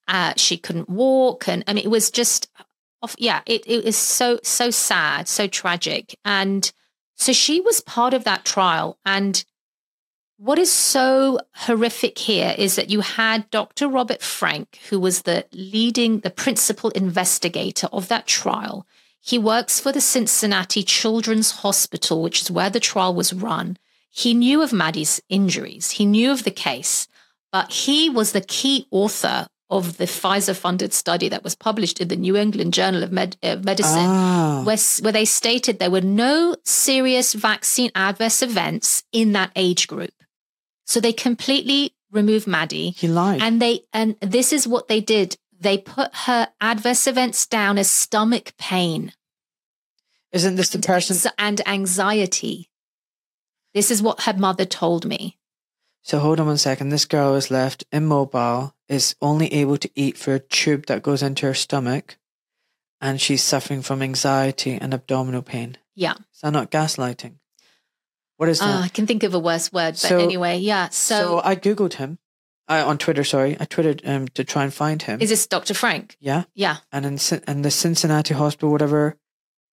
uh, 0.07 0.33
she 0.37 0.57
couldn't 0.57 0.89
walk. 0.89 1.47
And 1.49 1.63
I 1.67 1.73
mean, 1.73 1.83
it 1.83 1.89
was 1.89 2.09
just, 2.09 2.49
yeah, 3.17 3.41
it, 3.45 3.63
it 3.67 3.83
was 3.83 3.97
so, 3.97 4.39
so 4.43 4.69
sad, 4.69 5.27
so 5.27 5.47
tragic. 5.47 6.17
And 6.23 6.71
so 7.15 7.33
she 7.33 7.59
was 7.59 7.81
part 7.81 8.13
of 8.13 8.23
that 8.23 8.45
trial. 8.45 8.97
And 9.05 9.43
what 10.43 10.59
is 10.59 10.69
so 10.69 11.39
horrific 11.53 12.17
here 12.17 12.53
is 12.57 12.75
that 12.75 12.89
you 12.89 12.99
had 12.99 13.49
Dr. 13.49 13.87
Robert 13.87 14.19
Frenck, 14.19 14.75
who 14.89 14.99
was 14.99 15.21
the 15.21 15.45
leading, 15.53 16.19
the 16.19 16.29
principal 16.29 16.89
investigator 16.89 17.87
of 17.93 18.09
that 18.09 18.27
trial. 18.27 18.85
He 19.21 19.39
works 19.39 19.79
for 19.79 19.93
the 19.93 20.01
Cincinnati 20.01 20.83
Children's 20.83 21.51
Hospital, 21.51 22.21
which 22.21 22.41
is 22.41 22.51
where 22.51 22.69
the 22.69 22.81
trial 22.81 23.15
was 23.15 23.31
run. 23.31 23.77
He 24.09 24.33
knew 24.33 24.61
of 24.61 24.73
Maddie's 24.73 25.21
injuries, 25.29 25.91
he 25.91 26.05
knew 26.05 26.33
of 26.33 26.43
the 26.43 26.51
case, 26.51 27.07
but 27.49 27.71
he 27.71 28.09
was 28.09 28.33
the 28.33 28.41
key 28.41 28.85
author 28.91 29.47
of 29.69 29.95
the 29.95 30.07
Pfizer 30.07 30.55
funded 30.55 30.91
study 30.91 31.29
that 31.29 31.45
was 31.45 31.55
published 31.55 32.01
in 32.01 32.09
the 32.09 32.17
New 32.17 32.35
England 32.35 32.73
Journal 32.73 33.01
of 33.01 33.13
Med- 33.13 33.37
uh, 33.41 33.55
Medicine, 33.63 34.09
ah. 34.09 34.63
where, 34.65 34.77
where 34.99 35.13
they 35.13 35.23
stated 35.23 35.79
there 35.79 35.89
were 35.89 36.01
no 36.01 36.57
serious 36.65 37.33
vaccine 37.33 37.91
adverse 37.95 38.41
events 38.41 39.03
in 39.13 39.31
that 39.31 39.51
age 39.55 39.87
group. 39.87 40.11
So 40.85 40.99
they 40.99 41.13
completely 41.13 41.93
remove 42.11 42.47
Maddie. 42.47 42.91
He 42.91 43.07
lied. 43.07 43.41
And 43.41 43.61
they 43.61 43.81
and 43.91 44.15
this 44.21 44.53
is 44.53 44.67
what 44.67 44.87
they 44.87 45.01
did. 45.01 45.37
They 45.59 45.77
put 45.77 46.13
her 46.13 46.49
adverse 46.59 47.07
events 47.07 47.45
down 47.45 47.77
as 47.77 47.89
stomach 47.89 48.53
pain. 48.57 49.13
Isn't 50.31 50.55
this 50.55 50.69
the 50.69 50.79
person 50.79 51.31
and 51.37 51.65
anxiety? 51.67 52.69
This 53.73 53.91
is 53.91 54.01
what 54.01 54.23
her 54.23 54.33
mother 54.33 54.65
told 54.65 55.05
me. 55.05 55.37
So 56.01 56.19
hold 56.19 56.39
on 56.39 56.47
one 56.47 56.57
second. 56.57 56.89
This 56.89 57.05
girl 57.05 57.35
is 57.35 57.49
left 57.49 57.85
immobile, 57.91 58.75
is 58.89 59.15
only 59.21 59.51
able 59.53 59.77
to 59.77 59.89
eat 59.95 60.17
through 60.17 60.35
a 60.35 60.39
tube 60.39 60.87
that 60.87 61.01
goes 61.01 61.23
into 61.23 61.45
her 61.45 61.53
stomach, 61.53 62.17
and 62.99 63.21
she's 63.21 63.41
suffering 63.41 63.81
from 63.81 64.01
anxiety 64.01 64.73
and 64.73 64.93
abdominal 64.93 65.41
pain. 65.41 65.77
Yeah. 65.95 66.15
Is 66.33 66.41
that 66.41 66.51
not 66.51 66.71
gaslighting? 66.71 67.35
What 68.37 68.49
is 68.49 68.59
that? 68.59 68.65
Uh, 68.65 68.81
I 68.81 68.87
can 68.89 69.07
think 69.07 69.23
of 69.23 69.33
a 69.33 69.39
worse 69.39 69.71
word, 69.71 69.91
but 69.91 69.97
so, 69.97 70.19
anyway, 70.19 70.57
yeah. 70.57 70.89
So, 70.89 71.15
so 71.15 71.41
I 71.43 71.55
googled 71.55 71.93
him 71.93 72.17
uh, 72.67 72.83
on 72.85 72.97
Twitter. 72.97 73.23
Sorry, 73.23 73.55
I 73.59 73.65
tweeted 73.65 74.07
um, 74.07 74.27
to 74.29 74.43
try 74.43 74.63
and 74.63 74.73
find 74.73 75.01
him. 75.01 75.21
Is 75.21 75.29
this 75.29 75.47
Dr. 75.47 75.73
Frenck? 75.73 76.15
Yeah, 76.19 76.43
yeah. 76.53 76.77
And 76.91 77.05
in 77.05 77.19
and 77.47 77.63
the 77.63 77.71
Cincinnati 77.71 78.33
Hospital, 78.33 78.71
whatever 78.71 79.17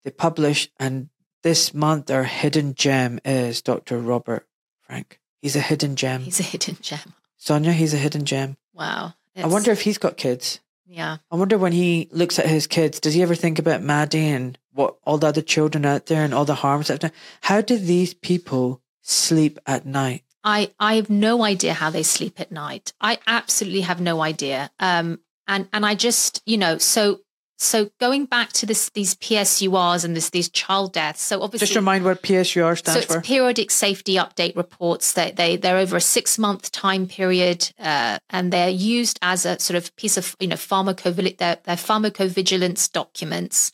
they 0.03 0.11
publish, 0.11 0.69
and 0.79 1.09
this 1.43 1.73
month 1.73 2.11
our 2.11 2.23
hidden 2.23 2.75
gem 2.75 3.19
is 3.25 3.61
Dr. 3.61 3.97
Robert 3.97 4.47
Frenck. 4.87 5.17
He's 5.41 5.55
a 5.55 5.61
hidden 5.61 5.95
gem. 5.95 6.21
He's 6.21 6.39
a 6.39 6.43
hidden 6.43 6.77
gem. 6.81 7.15
Sonia, 7.37 7.73
he's 7.73 7.93
a 7.93 7.97
hidden 7.97 8.25
gem. 8.25 8.57
Wow. 8.73 9.15
I 9.35 9.47
wonder 9.47 9.71
if 9.71 9.81
he's 9.81 9.97
got 9.97 10.17
kids. 10.17 10.59
Yeah. 10.91 11.17
I 11.31 11.35
wonder 11.37 11.57
when 11.57 11.71
he 11.71 12.09
looks 12.11 12.37
at 12.37 12.47
his 12.47 12.67
kids, 12.67 12.99
does 12.99 13.13
he 13.13 13.21
ever 13.21 13.33
think 13.33 13.59
about 13.59 13.81
Maddie 13.81 14.27
and 14.27 14.57
what 14.73 14.97
all 15.05 15.17
the 15.17 15.27
other 15.27 15.41
children 15.41 15.85
out 15.85 16.07
there 16.07 16.23
and 16.23 16.33
all 16.33 16.43
the 16.43 16.55
harms 16.55 16.87
that 16.87 16.99
done? 16.99 17.13
How 17.41 17.61
do 17.61 17.77
these 17.77 18.13
people 18.13 18.81
sleep 19.01 19.57
at 19.65 19.85
night? 19.85 20.23
I, 20.43 20.71
I 20.79 20.95
have 20.95 21.09
no 21.09 21.43
idea 21.43 21.73
how 21.73 21.91
they 21.91 22.03
sleep 22.03 22.41
at 22.41 22.51
night. 22.51 22.91
I 22.99 23.19
absolutely 23.25 23.81
have 23.81 24.01
no 24.01 24.21
idea. 24.21 24.69
Um, 24.79 25.19
and 25.47 25.67
and 25.73 25.85
I 25.85 25.95
just 25.95 26.41
you 26.45 26.57
know 26.57 26.77
so 26.77 27.21
so 27.61 27.91
going 27.99 28.25
back 28.25 28.51
to 28.53 28.65
this 28.65 28.89
these 28.89 29.13
PSURs 29.15 30.03
and 30.03 30.15
this 30.15 30.31
these 30.31 30.49
child 30.49 30.93
deaths. 30.93 31.21
So 31.21 31.43
obviously, 31.43 31.67
just 31.67 31.75
remind 31.75 32.03
what 32.03 32.23
PSUR 32.23 32.75
stands 32.75 33.05
so 33.05 33.13
for. 33.13 33.21
Periodic 33.21 33.69
safety 33.69 34.15
update 34.15 34.55
reports. 34.55 35.13
That 35.13 35.35
they, 35.35 35.51
they 35.51 35.57
they're 35.57 35.77
over 35.77 35.95
a 35.95 36.01
six 36.01 36.39
month 36.39 36.71
time 36.71 37.07
period, 37.07 37.71
uh, 37.77 38.17
and 38.31 38.51
they're 38.51 38.69
used 38.69 39.19
as 39.21 39.45
a 39.45 39.59
sort 39.59 39.77
of 39.77 39.95
piece 39.95 40.17
of 40.17 40.35
you 40.39 40.47
know 40.47 40.55
pharmacovigilance. 40.55 41.37
They're, 41.37 41.59
they're 41.63 41.75
pharmacovigilance 41.75 42.91
documents 42.91 43.71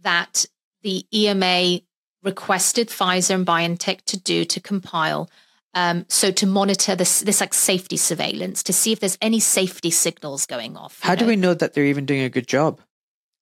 that 0.00 0.46
the 0.82 1.04
EMA 1.12 1.80
requested 2.22 2.88
Pfizer 2.88 3.34
and 3.34 3.46
BioNTech 3.46 4.02
to 4.06 4.18
do 4.18 4.46
to 4.46 4.58
compile. 4.58 5.28
Um, 5.74 6.06
so 6.08 6.30
to 6.30 6.46
monitor 6.46 6.96
this, 6.96 7.20
this 7.20 7.40
like 7.40 7.52
safety 7.52 7.98
surveillance 7.98 8.62
to 8.64 8.72
see 8.72 8.90
if 8.90 9.00
there's 9.00 9.18
any 9.20 9.38
safety 9.38 9.90
signals 9.90 10.46
going 10.46 10.76
off. 10.76 10.98
How 11.02 11.12
know? 11.12 11.20
do 11.20 11.26
we 11.26 11.36
know 11.36 11.52
that 11.54 11.74
they're 11.74 11.84
even 11.84 12.06
doing 12.06 12.22
a 12.22 12.30
good 12.30 12.48
job? 12.48 12.80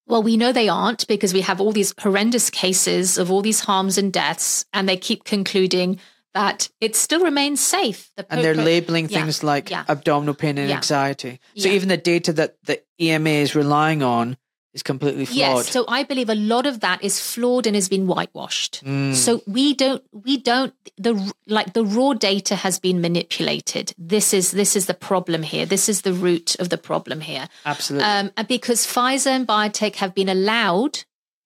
Well, 0.07 0.23
we 0.23 0.37
know 0.37 0.53
they 0.53 0.69
aren't 0.69 1.07
because 1.09 1.35
we 1.35 1.41
have 1.41 1.61
all 1.61 1.73
these 1.73 1.95
horrendous 1.99 2.49
cases 2.51 3.19
of 3.19 3.31
all 3.31 3.43
these 3.43 3.61
harms 3.61 3.99
and 3.99 4.13
deaths, 4.13 4.65
and 4.73 4.89
they 4.89 4.97
keep 4.97 5.25
concluding 5.25 5.99
that 6.35 6.69
it 6.81 6.95
still 6.95 7.25
remains 7.25 7.61
safe. 7.61 8.11
The 8.17 8.27
and 8.31 8.45
they're 8.45 8.55
labeling 8.55 9.09
yeah, 9.09 9.21
things 9.21 9.43
like 9.43 9.71
yeah. 9.71 9.85
abdominal 9.89 10.35
pain 10.35 10.59
and 10.59 10.69
yeah. 10.69 10.77
anxiety. 10.77 11.41
So 11.57 11.69
even 11.69 11.89
the 11.89 11.97
data 11.97 12.33
that 12.35 12.57
the 12.65 12.83
EMA 13.01 13.31
is 13.31 13.55
relying 13.55 14.03
on 14.03 14.37
is 14.77 14.83
completely 14.83 15.25
flawed. 15.25 15.37
Yes, 15.37 15.71
so 15.71 15.85
I 15.89 16.05
believe 16.05 16.29
a 16.29 16.35
lot 16.35 16.67
of 16.67 16.81
that 16.81 17.03
is 17.03 17.19
flawed 17.19 17.67
and 17.67 17.75
has 17.75 17.89
been 17.89 18.07
whitewashed. 18.07 18.85
Mm. 18.85 19.15
So 19.15 19.43
we 19.47 19.75
don't 19.75 20.05
we 20.13 20.37
don't 20.37 20.75
the 20.97 21.33
like 21.47 21.73
the 21.73 21.85
raw 21.85 22.13
data 22.13 22.55
has 22.55 22.79
been 22.79 23.01
manipulated. 23.01 23.93
This 23.99 24.33
is 24.33 24.53
this 24.53 24.77
is 24.77 24.87
the 24.87 24.95
problem 24.95 25.43
here. 25.43 25.67
This 25.67 25.89
is 25.89 26.03
the 26.03 26.13
root 26.13 26.55
of 26.61 26.69
the 26.69 26.79
problem 26.79 27.21
here. 27.21 27.49
Absolutely. 27.65 28.07
Um, 28.07 28.31
and 28.37 28.47
because 28.47 28.87
Pfizer 28.87 29.29
and 29.29 29.49
BioNTech 29.49 29.97
have 29.97 30.15
been 30.15 30.29
allowed 30.29 31.05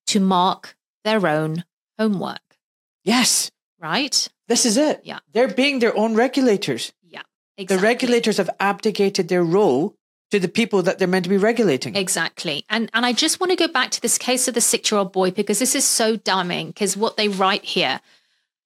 to 0.08 0.20
mark 0.20 0.76
their 1.04 1.26
own 1.26 1.64
homework. 1.98 2.58
Yes. 3.04 3.50
Right? 3.78 4.28
This 4.48 4.66
is 4.66 4.76
it. 4.76 5.00
Yeah. 5.04 5.20
They're 5.32 5.54
being 5.54 5.78
their 5.78 5.96
own 5.96 6.14
regulators. 6.14 6.92
Yeah. 7.02 7.22
Exactly. 7.56 7.76
The 7.76 7.82
regulators 7.82 8.36
have 8.38 8.50
abdicated 8.58 9.28
their 9.28 9.44
role 9.44 9.94
to 10.30 10.38
the 10.38 10.48
people 10.48 10.82
that 10.82 10.98
they're 10.98 11.08
meant 11.08 11.24
to 11.24 11.30
be 11.30 11.36
regulating. 11.36 11.96
Exactly. 11.96 12.64
And 12.68 12.90
and 12.94 13.04
I 13.04 13.12
just 13.12 13.40
want 13.40 13.50
to 13.50 13.56
go 13.56 13.68
back 13.68 13.90
to 13.92 14.00
this 14.00 14.18
case 14.18 14.48
of 14.48 14.54
the 14.54 14.60
six 14.60 14.90
year 14.90 14.98
old 14.98 15.12
boy 15.12 15.30
because 15.30 15.58
this 15.58 15.74
is 15.74 15.84
so 15.84 16.16
damning 16.16 16.68
because 16.68 16.96
what 16.96 17.16
they 17.16 17.28
write 17.28 17.64
here. 17.64 18.00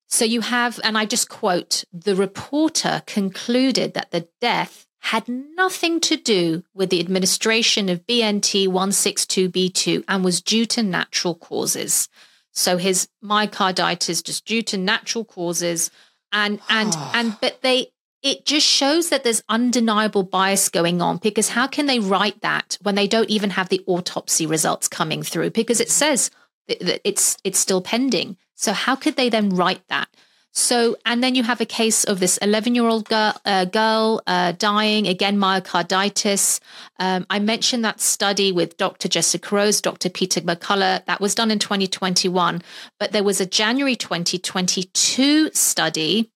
So 0.07 0.23
you 0.23 0.41
have, 0.41 0.79
and 0.83 0.97
I 0.97 1.05
just 1.05 1.29
quote 1.29 1.83
the 1.91 2.15
reporter 2.15 3.01
concluded 3.05 3.95
that 3.95 4.11
the 4.11 4.27
death 4.39 4.85
had 4.99 5.27
nothing 5.27 5.99
to 6.01 6.15
do 6.15 6.63
with 6.73 6.89
the 6.89 6.99
administration 6.99 7.89
of 7.89 8.05
BNT 8.07 8.67
162b2 8.67 10.03
and 10.07 10.23
was 10.23 10.41
due 10.41 10.65
to 10.67 10.81
natural 10.81 11.35
causes. 11.35 12.07
So 12.51 12.77
his 12.77 13.07
myocarditis 13.23 14.23
just 14.23 14.45
due 14.45 14.61
to 14.63 14.77
natural 14.77 15.25
causes 15.25 15.91
and 16.31 16.59
and 16.69 16.95
and 17.13 17.37
but 17.41 17.61
they 17.61 17.91
it 18.25 18.43
just 18.43 18.65
shows 18.65 19.09
that 19.09 19.23
there's 19.23 19.43
undeniable 19.49 20.23
bias 20.23 20.67
going 20.69 20.99
on 20.99 21.17
because 21.17 21.49
how 21.49 21.67
can 21.67 21.85
they 21.85 21.99
write 21.99 22.41
that 22.41 22.75
when 22.81 22.95
they 22.95 23.07
don't 23.07 23.29
even 23.29 23.51
have 23.51 23.69
the 23.69 23.83
autopsy 23.85 24.47
results 24.47 24.87
coming 24.87 25.21
through? 25.21 25.51
Because 25.51 25.79
it 25.79 25.91
says 25.91 26.31
that 26.67 27.07
it's 27.07 27.37
it's 27.43 27.59
still 27.59 27.81
pending. 27.81 28.35
So 28.55 28.73
how 28.73 28.95
could 28.95 29.15
they 29.15 29.29
then 29.29 29.51
write 29.51 29.87
that? 29.89 30.07
So 30.53 30.95
and 31.05 31.21
then 31.23 31.35
you 31.35 31.43
have 31.43 31.61
a 31.61 31.67
case 31.67 32.03
of 32.03 32.19
this 32.19 32.37
11 32.37 32.73
year 32.73 32.87
old 32.87 33.07
girl, 33.07 33.39
uh, 33.45 33.65
girl 33.65 34.23
uh, 34.25 34.53
dying 34.53 35.05
again 35.07 35.37
myocarditis. 35.37 36.59
Um, 36.97 37.27
i 37.29 37.37
mentioned 37.37 37.85
that 37.85 37.99
study 37.99 38.51
with 38.51 38.77
dr 38.77 39.07
jessica 39.07 39.53
rose 39.53 39.81
dr 39.81 40.09
peter 40.11 40.41
mccullough. 40.41 41.05
That 41.05 41.21
was 41.21 41.35
done 41.35 41.51
in 41.51 41.59
2021 41.59 42.61
but 42.99 43.11
there 43.11 43.23
was 43.23 43.41
a 43.41 43.45
january 43.45 43.97
2022 43.97 45.51
study 45.51 46.31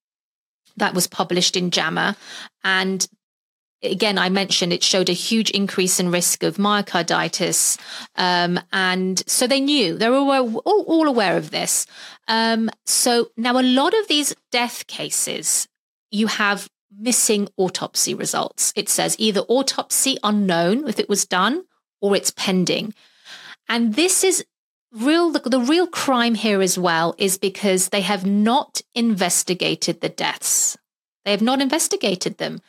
that 0.79 0.93
was 0.93 1.07
published 1.07 1.55
in 1.55 1.71
JAMA. 1.71 2.15
And 2.63 3.07
again, 3.81 4.17
I 4.17 4.29
mentioned 4.29 4.73
it 4.73 4.83
showed 4.83 5.09
a 5.09 5.13
huge 5.13 5.51
increase 5.51 5.99
in 5.99 6.11
risk 6.11 6.43
of 6.43 6.57
myocarditis. 6.57 7.79
Um, 8.15 8.59
and 8.73 9.23
so 9.27 9.47
they 9.47 9.61
knew, 9.61 9.97
they 9.97 10.09
were 10.09 10.17
all, 10.17 10.57
all, 10.65 11.07
aware 11.07 11.37
of 11.37 11.51
this. 11.51 11.85
Um, 12.27 12.69
so 12.85 13.29
now 13.37 13.59
a 13.59 13.63
lot 13.63 13.93
of 13.93 14.07
these 14.07 14.35
death 14.51 14.87
cases, 14.87 15.67
you 16.11 16.27
have 16.27 16.69
missing 16.97 17.47
autopsy 17.57 18.13
results. 18.13 18.73
It 18.75 18.89
says 18.89 19.15
either 19.19 19.41
autopsy 19.41 20.17
unknown 20.23 20.87
if 20.87 20.99
it 20.99 21.09
was 21.09 21.25
done 21.25 21.63
or 22.01 22.15
it's 22.15 22.31
pending. 22.31 22.93
And 23.67 23.95
this 23.95 24.23
is 24.23 24.43
real 24.91 25.31
the, 25.31 25.39
the, 25.39 25.59
real 25.59 25.87
crime 25.87 26.35
here 26.35 26.61
as 26.61 26.77
well 26.77 27.15
is 27.17 27.37
because 27.37 27.89
they 27.89 28.01
have 28.01 28.25
not 28.25 28.81
investigated 28.95 30.01
the 30.01 30.09
deaths. 30.09 30.77
They 31.25 31.31
have 31.31 31.41
not 31.41 31.61
investigated 31.61 32.37
them. 32.37 32.61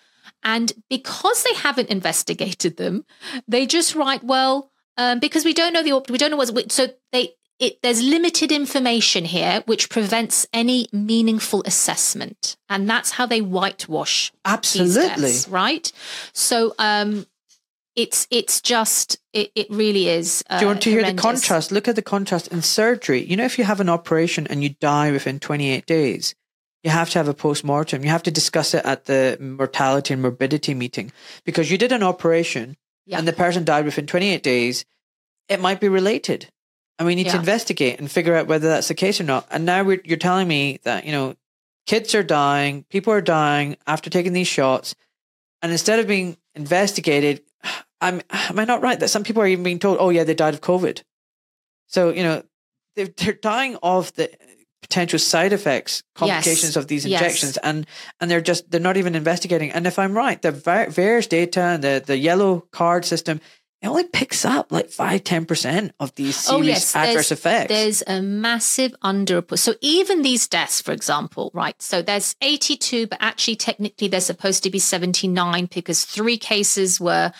And 0.43 0.73
because 0.89 1.43
they 1.43 1.55
haven't 1.55 1.91
investigated 1.91 2.77
them 2.77 3.05
they 3.47 3.67
just 3.67 3.95
write 3.95 4.25
well 4.25 4.71
um, 4.97 5.19
because 5.19 5.45
we 5.45 5.53
don't 5.53 5.73
know 5.73 5.83
the 5.83 6.03
we 6.11 6.19
don't 6.19 6.31
know 6.31 6.37
what's 6.37 6.75
so 6.75 6.89
they 7.13 7.35
it, 7.59 7.83
there's 7.83 8.03
limited 8.03 8.51
information 8.51 9.27
here 9.27 9.63
which 9.67 9.91
prevents 9.91 10.47
any 10.55 10.87
meaningful 10.93 11.63
assessment. 11.67 12.57
And 12.71 12.89
that's 12.89 13.11
how 13.13 13.27
they 13.27 13.43
whitewash 13.43 14.33
absolutely 14.47 14.95
deaths, 14.95 15.49
right? 15.49 15.93
So 16.33 16.75
um 16.79 17.27
it's 17.97 18.27
it's 18.31 18.61
just 18.61 19.19
it, 19.33 19.51
it 19.55 19.67
really 19.71 20.09
is. 20.09 20.45
Uh, 20.49 20.59
Do 20.59 20.65
you 20.65 20.67
want 20.69 20.83
to 20.83 20.91
hear 20.91 21.05
the 21.05 21.15
contrast? 21.15 21.73
Look 21.73 21.89
at 21.89 21.97
the 21.97 22.03
contrast 22.03 22.49
in 22.49 22.63
surgery. 22.63 23.23
You 23.25 23.37
know, 23.37 23.45
if 23.45 23.59
you 23.59 23.65
have 23.65 23.81
an 23.81 23.89
operation 23.89 24.47
and 24.47 24.63
you 24.63 24.71
die 24.81 25.11
within 25.11 25.41
28 25.41 25.87
days, 25.87 26.35
you 26.83 26.91
have 26.91 27.11
to 27.11 27.19
have 27.19 27.29
a 27.29 27.35
post 27.35 27.65
mortem. 27.65 28.05
You 28.05 28.11
have 28.11 28.23
to 28.25 28.31
discuss 28.31 28.75
it 28.75 28.85
at 28.85 29.07
the 29.07 29.37
mortality 29.41 30.15
and 30.15 30.23
morbidity 30.23 30.75
meeting 30.75 31.13
because 31.45 31.71
you 31.71 31.79
did 31.79 31.93
an 31.93 32.03
operation 32.03 32.77
yeah. 33.07 33.19
and 33.19 33.27
the 33.27 33.33
person 33.33 33.65
died 33.65 33.85
within 33.85 34.07
28 34.07 34.43
days. 34.43 34.85
It 35.49 35.61
might 35.61 35.81
be 35.81 35.89
related, 35.89 36.49
and 36.99 37.07
we 37.07 37.17
need 37.17 37.27
yeah. 37.27 37.33
to 37.33 37.39
investigate 37.39 37.99
and 37.99 38.09
figure 38.11 38.37
out 38.37 38.47
whether 38.47 38.69
that's 38.69 38.89
the 38.89 38.95
case 38.95 39.21
or 39.21 39.25
not. 39.25 39.47
And 39.51 39.65
now 39.67 39.83
you're 39.83 40.17
telling 40.17 40.47
me 40.47 40.79
that 40.85 41.05
you 41.05 41.13
know 41.13 41.35
kids 41.87 42.15
are 42.15 42.23
dying, 42.23 42.85
people 42.89 43.13
are 43.13 43.21
dying 43.21 43.77
after 43.85 44.11
taking 44.11 44.33
these 44.33 44.47
shots, 44.47 44.95
and 45.61 45.73
instead 45.73 45.99
of 45.99 46.07
being 46.07 46.37
investigated, 46.55 47.43
I'm 48.01 48.23
am 48.33 48.59
I 48.59 48.65
not 48.65 48.83
right 48.83 48.99
that 48.99 49.09
some 49.09 49.25
people 49.25 49.43
are 49.43 49.47
even 49.47 49.65
being 49.65 49.79
told, 49.79 49.99
oh 50.01 50.11
yeah, 50.11 50.25
they 50.25 50.35
died 50.35 50.55
of 50.55 50.61
COVID. 50.61 51.03
So 51.87 52.11
you 52.11 52.23
know 52.23 52.43
they're 52.97 53.09
they're 53.17 53.33
dying 53.33 53.77
of 53.83 54.13
the 54.15 54.31
potential 54.83 55.19
side 55.19 55.53
effects, 55.53 56.03
complications 56.15 56.75
yes. 56.75 56.77
of 56.77 56.89
these 56.89 57.05
injections, 57.05 57.57
yes. 57.57 57.59
and 57.63 57.87
and 58.21 58.31
they're 58.31 58.41
just 58.41 58.71
they're 58.71 58.81
not 58.81 58.97
even 58.97 59.15
investigating. 59.15 59.71
And 59.71 59.87
if 59.87 59.99
I'm 59.99 60.17
right, 60.17 60.41
the 60.41 60.53
VAERS 60.53 61.29
data 61.29 61.61
and 61.61 61.85
the 61.85 62.03
the 62.05 62.17
yellow 62.17 62.67
card 62.73 63.05
system 63.05 63.41
it 63.83 63.89
only 63.89 64.05
picks 64.05 64.45
up 64.45 64.71
like 64.71 64.91
5 64.91 65.25
10% 65.25 65.91
of 66.01 66.15
these 66.15 66.47
oh, 66.51 66.61
serious 66.61 66.61
oh, 66.61 66.63
yes. 66.63 66.97
adverse 66.97 67.15
there's, 67.29 67.33
effects. 67.33 67.69
There's 67.69 68.03
a 68.07 68.21
massive 68.21 68.95
underreport. 69.03 69.59
So 69.59 69.75
even 69.81 70.23
these 70.23 70.47
deaths, 70.47 70.83
for 70.83 70.93
example, 70.93 71.51
right? 71.55 71.81
So 71.81 72.03
there's 72.03 72.37
82, 72.43 73.07
but 73.07 73.19
actually 73.23 73.57
technically 73.57 74.09
they're 74.09 74.21
supposed 74.21 74.63
to 74.65 74.71
be 74.71 74.79
79 74.79 75.69
because 75.73 76.05
three 76.05 76.37
cases 76.37 77.01
were 77.01 77.33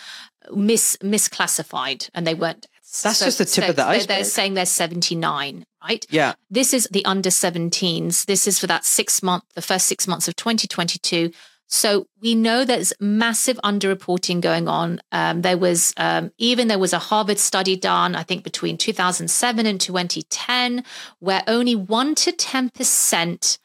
mis 0.51 0.97
misclassified 0.97 2.09
and 2.15 2.25
they 2.25 2.33
weren't 2.33 2.61
deaths. 2.61 3.03
That's 3.03 3.19
so, 3.19 3.25
just 3.25 3.37
the 3.37 3.45
tip 3.45 3.65
so 3.65 3.69
of 3.69 3.75
the 3.75 3.85
iceberg. 3.85 4.07
They're, 4.07 4.17
they're 4.17 4.25
saying 4.25 4.55
there's 4.55 4.69
79, 4.69 5.63
right? 5.83 6.05
Yeah. 6.09 6.33
This 6.49 6.73
is 6.73 6.87
the 6.91 7.05
under 7.05 7.29
17s. 7.29 8.25
This 8.25 8.47
is 8.47 8.57
for 8.57 8.67
that 8.67 8.83
six 8.83 9.21
month, 9.21 9.43
the 9.53 9.61
first 9.61 9.85
six 9.85 10.07
months 10.07 10.27
of 10.27 10.35
2022. 10.35 11.31
So 11.73 12.05
we 12.21 12.35
know 12.35 12.65
there's 12.65 12.91
massive 12.99 13.57
underreporting 13.63 14.41
going 14.41 14.67
on. 14.67 14.99
Um, 15.13 15.41
there 15.41 15.57
was 15.57 15.93
um, 15.95 16.31
even 16.37 16.67
there 16.67 16.77
was 16.77 16.91
a 16.91 16.99
Harvard 16.99 17.39
study 17.39 17.77
done, 17.77 18.13
I 18.13 18.23
think 18.23 18.43
between 18.43 18.77
2007 18.77 19.65
and 19.65 19.79
2010, 19.79 20.83
where 21.19 21.43
only 21.47 21.75
one 21.75 22.13
to 22.15 22.33
10 22.33 22.71
percent 22.71 23.57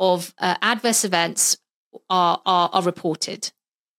of 0.00 0.34
uh, 0.38 0.56
adverse 0.60 1.04
events 1.04 1.56
are, 2.10 2.42
are, 2.44 2.68
are 2.72 2.82
reported 2.82 3.52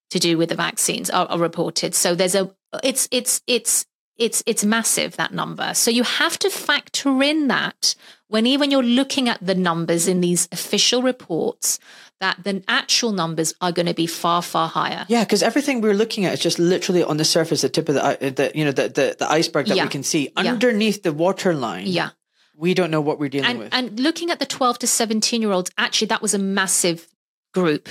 to 0.10 0.19
do 0.19 0.38
with 0.38 0.49
the 0.49 0.56
vaccines 0.56 1.10
are, 1.10 1.26
are 1.27 1.40
reported. 1.40 1.95
So 1.95 2.15
there's 2.15 2.35
a 2.35 2.53
it's 2.84 3.07
it's 3.11 3.41
it's 3.48 3.85
it's 4.18 4.44
it's 4.45 4.64
massive 4.64 5.15
that 5.18 5.34
number. 5.34 5.73
So 5.73 5.90
you 5.91 6.03
have 6.03 6.38
to 6.40 6.49
factor 6.49 7.22
in 7.23 7.48
that 7.48 7.95
when 8.27 8.45
even 8.45 8.72
you're 8.72 8.84
looking 8.84 9.27
at 9.30 9.44
the 9.45 9.56
numbers 9.56 10.07
in 10.07 10.22
these 10.22 10.48
official 10.52 11.02
reports 11.02 11.80
that 12.19 12.44
the 12.44 12.64
actual 12.68 13.11
numbers 13.11 13.53
are 13.60 13.72
going 13.72 13.85
to 13.85 13.94
be 13.94 14.07
far 14.07 14.41
far 14.41 14.69
higher. 14.69 15.06
Yeah, 15.10 15.23
because 15.23 15.44
everything 15.44 15.81
we're 15.81 15.94
looking 15.94 16.26
at 16.26 16.34
is 16.34 16.40
just 16.40 16.60
literally 16.60 17.03
on 17.03 17.18
the 17.18 17.26
surface, 17.26 17.61
the 17.61 17.69
tip 17.69 17.90
of 17.90 17.95
the, 17.95 18.03
uh, 18.03 18.15
the 18.18 18.52
you 18.53 18.65
know 18.65 18.72
the, 18.72 18.90
the, 18.90 19.15
the 19.19 19.31
iceberg 19.31 19.68
that 19.68 19.77
yeah. 19.77 19.84
we 19.84 19.90
can 19.90 20.03
see 20.03 20.31
underneath 20.35 20.98
yeah. 20.98 21.11
the 21.11 21.14
waterline. 21.14 21.88
Yeah. 21.88 22.10
We 22.56 22.76
don't 22.76 22.91
know 22.91 23.02
what 23.02 23.19
we're 23.19 23.30
dealing 23.30 23.49
and, 23.49 23.60
with. 23.60 23.73
And 23.73 23.99
looking 23.99 24.30
at 24.30 24.38
the 24.38 24.45
12 24.45 24.80
to 24.80 24.88
17 24.88 25.41
year 25.41 25.52
olds, 25.52 25.72
actually, 25.77 26.07
that 26.07 26.22
was 26.22 26.35
a 26.35 26.40
massive 26.40 27.07
group 27.52 27.90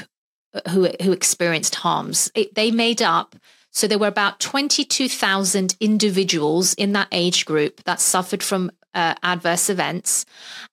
uh, 0.54 0.70
who 0.70 0.88
who 1.02 1.12
experienced 1.12 1.74
harms. 1.74 2.30
It, 2.34 2.54
they 2.54 2.70
made 2.70 3.02
up 3.02 3.34
so 3.72 3.88
there 3.88 3.98
were 3.98 4.06
about 4.06 4.38
22,000 4.38 5.76
individuals 5.80 6.74
in 6.74 6.92
that 6.92 7.08
age 7.10 7.46
group 7.46 7.82
that 7.84 8.00
suffered 8.00 8.42
from 8.42 8.70
uh, 8.94 9.14
adverse 9.22 9.70
events, 9.70 10.26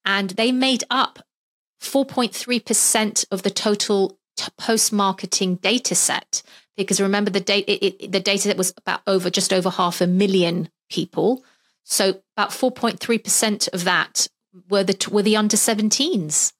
and 0.05 0.31
they 0.31 0.51
made 0.51 0.83
up 0.91 1.19
4.3% 1.81 3.25
of 3.31 3.43
the 3.43 3.49
total 3.49 4.19
t- 4.35 4.51
post-marketing 4.57 5.55
data 5.55 5.95
set. 5.95 6.43
Because 6.75 6.99
remember, 6.99 7.31
the, 7.31 7.39
da- 7.39 7.63
it, 7.65 7.95
it, 8.01 8.11
the 8.11 8.19
data 8.19 8.49
that 8.49 8.57
was 8.57 8.73
about 8.77 9.01
over 9.07 9.29
just 9.29 9.53
over 9.53 9.69
half 9.69 10.01
a 10.01 10.07
million 10.07 10.69
people. 10.89 11.43
So 11.85 12.21
about 12.35 12.49
4.3% 12.49 13.73
of 13.73 13.85
that 13.85 14.27
were 14.69 14.83
the 14.83 15.09
were 15.09 15.21
the 15.21 15.37
under 15.37 15.57
17s. 15.57 16.53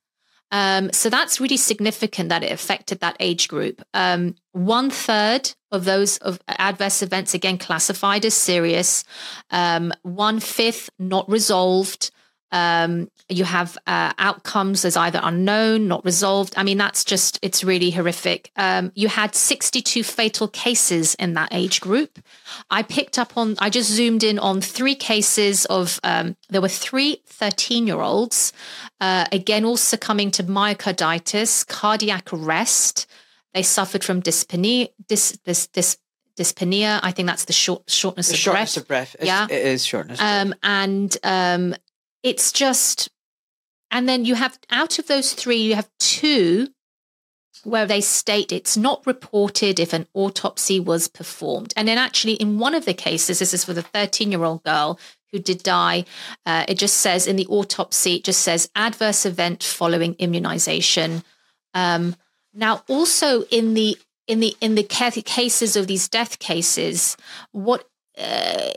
Um, 0.51 0.91
so 0.91 1.09
that's 1.09 1.39
really 1.39 1.57
significant 1.57 2.29
that 2.29 2.43
it 2.43 2.51
affected 2.51 2.99
that 2.99 3.17
age 3.19 3.47
group. 3.47 3.81
Um, 3.93 4.35
one 4.51 4.89
third 4.89 5.53
of 5.71 5.85
those 5.85 6.17
of 6.17 6.39
adverse 6.47 7.01
events 7.01 7.33
again 7.33 7.57
classified 7.57 8.25
as 8.25 8.33
serious. 8.33 9.03
Um, 9.51 9.93
one 10.01 10.39
fifth 10.39 10.89
not 10.97 11.29
resolved. 11.29 12.11
Um, 12.51 13.09
you 13.27 13.43
have 13.43 13.77
uh, 13.85 14.11
outcomes 14.17 14.83
as 14.85 14.97
either 14.97 15.19
unknown, 15.21 15.87
not 15.87 16.03
resolved. 16.03 16.53
I 16.57 16.63
mean, 16.63 16.77
that's 16.77 17.03
just, 17.03 17.37
it's 17.43 17.63
really 17.63 17.91
horrific. 17.91 18.51
Um, 18.55 18.91
you 18.95 19.07
had 19.07 19.35
62 19.35 20.03
fatal 20.03 20.47
cases 20.47 21.15
in 21.15 21.33
that 21.33 21.49
age 21.51 21.79
group. 21.79 22.19
I 22.71 22.81
picked 22.81 23.19
up 23.19 23.37
on, 23.37 23.55
I 23.59 23.69
just 23.69 23.91
zoomed 23.91 24.23
in 24.23 24.39
on 24.39 24.61
three 24.61 24.95
cases 24.95 25.65
of, 25.65 25.99
um, 26.03 26.35
there 26.49 26.61
were 26.61 26.67
three 26.67 27.21
13 27.27 27.85
year 27.85 28.01
olds, 28.01 28.51
uh, 28.99 29.25
again, 29.31 29.63
all 29.63 29.77
succumbing 29.77 30.31
to 30.31 30.43
myocarditis, 30.43 31.67
cardiac 31.67 32.33
arrest. 32.33 33.05
They 33.53 33.63
suffered 33.63 34.03
from 34.03 34.21
dyspnea, 34.21 34.89
dys, 35.07 35.37
dys, 35.45 35.69
dys, 35.69 35.97
dyspnea. 36.37 36.99
I 37.03 37.11
think 37.11 37.27
that's 37.27 37.45
the 37.45 37.53
short, 37.53 37.89
shortness, 37.89 38.27
the 38.29 38.33
of, 38.33 38.39
shortness 38.39 38.75
breath. 38.75 38.75
Shortness 38.75 38.77
of 38.77 38.87
breath. 38.87 39.15
It's, 39.19 39.25
yeah, 39.25 39.45
it 39.45 39.65
is 39.65 39.85
shortness. 39.85 40.19
Um, 40.21 40.55
and 40.63 41.15
um, 41.23 41.75
it's 42.23 42.51
just, 42.51 43.09
and 43.91 44.07
then 44.07 44.25
you 44.25 44.35
have 44.35 44.59
out 44.69 44.99
of 44.99 45.07
those 45.07 45.33
three, 45.33 45.57
you 45.57 45.75
have 45.75 45.89
two 45.99 46.67
where 47.63 47.85
they 47.85 48.01
state 48.01 48.51
it's 48.51 48.77
not 48.77 49.05
reported 49.05 49.79
if 49.79 49.91
an 49.91 50.07
autopsy 50.13 50.79
was 50.79 51.07
performed. 51.07 51.73
And 51.75 51.87
then 51.87 51.97
actually, 51.97 52.33
in 52.33 52.59
one 52.59 52.73
of 52.73 52.85
the 52.85 52.93
cases, 52.93 53.39
this 53.39 53.53
is 53.53 53.65
for 53.65 53.73
the 53.73 53.81
13 53.81 54.31
year 54.31 54.43
old 54.43 54.63
girl 54.63 54.99
who 55.31 55.39
did 55.39 55.61
die. 55.61 56.05
Uh, 56.45 56.65
it 56.67 56.77
just 56.77 56.97
says 56.97 57.27
in 57.27 57.35
the 57.35 57.47
autopsy, 57.47 58.15
it 58.15 58.23
just 58.23 58.41
says 58.41 58.69
adverse 58.75 59.25
event 59.25 59.63
following 59.63 60.15
immunization. 60.15 61.23
Um, 61.73 62.15
now, 62.53 62.83
also 62.87 63.43
in 63.43 63.73
the 63.73 63.97
in 64.27 64.39
the 64.39 64.55
in 64.61 64.75
the 64.75 64.83
cases 64.83 65.75
of 65.75 65.87
these 65.87 66.07
death 66.07 66.39
cases, 66.39 67.17
what 67.51 67.87
uh, 68.17 68.69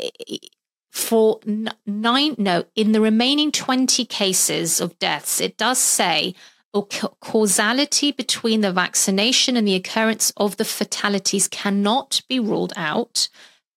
for 0.93 1.41
nine 1.87 2.35
no 2.37 2.65
in 2.77 2.93
the 2.93 3.01
remaining 3.01 3.51
twenty 3.51 4.05
cases 4.05 4.79
of 4.79 4.99
deaths, 4.99 5.41
it 5.41 5.57
does 5.57 5.79
say 5.79 6.35
causality 7.21 8.13
between 8.13 8.61
the 8.61 8.73
vaccination 8.73 9.57
and 9.57 9.67
the 9.67 9.75
occurrence 9.75 10.35
of 10.37 10.59
the 10.59 10.67
fatalities 10.67 11.49
cannot 11.49 12.21
be 12.29 12.39
ruled 12.39 12.75
out 12.77 13.29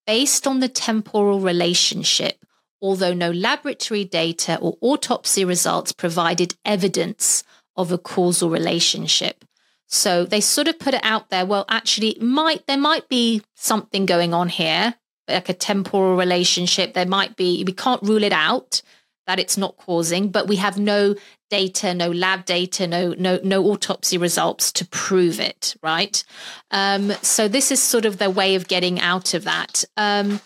based 0.06 0.46
on 0.46 0.60
the 0.60 0.68
temporal 0.68 1.40
relationship, 1.40 2.44
although 2.82 3.14
no 3.14 3.30
laboratory 3.30 4.04
data 4.04 4.58
or 4.60 4.76
autopsy 4.82 5.44
results 5.44 5.92
provided 5.92 6.54
evidence 6.66 7.42
of 7.76 7.90
a 7.90 7.98
causal 7.98 8.50
relationship. 8.50 9.42
So 9.86 10.26
they 10.26 10.42
sort 10.42 10.68
of 10.68 10.78
put 10.78 10.94
it 10.94 11.00
out 11.02 11.30
there. 11.30 11.46
Well, 11.46 11.64
actually, 11.68 12.18
might 12.20 12.66
there 12.66 12.76
might 12.76 13.08
be 13.08 13.42
something 13.54 14.04
going 14.04 14.34
on 14.34 14.50
here, 14.50 14.96
like 15.28 15.48
a 15.48 15.54
temporal 15.54 16.16
relationship. 16.16 16.94
There 16.94 17.06
might 17.06 17.36
be. 17.36 17.64
We 17.64 17.72
can't 17.72 18.02
rule 18.02 18.22
it 18.22 18.32
out 18.32 18.82
that 19.26 19.38
it's 19.38 19.56
not 19.56 19.76
causing, 19.76 20.28
but 20.30 20.46
we 20.46 20.56
have 20.56 20.78
no 20.78 21.16
data, 21.50 21.94
no 21.94 22.10
lab 22.10 22.44
data, 22.44 22.86
no 22.86 23.14
no 23.18 23.38
no 23.42 23.64
autopsy 23.64 24.18
results 24.18 24.72
to 24.72 24.86
prove 24.86 25.40
it, 25.40 25.76
right? 25.82 26.22
Um, 26.70 27.12
so 27.22 27.48
this 27.48 27.70
is 27.70 27.82
sort 27.82 28.04
of 28.04 28.18
the 28.18 28.30
way 28.30 28.54
of 28.54 28.68
getting 28.68 29.00
out 29.00 29.34
of 29.34 29.44
that. 29.44 29.84
Um, 29.96 30.40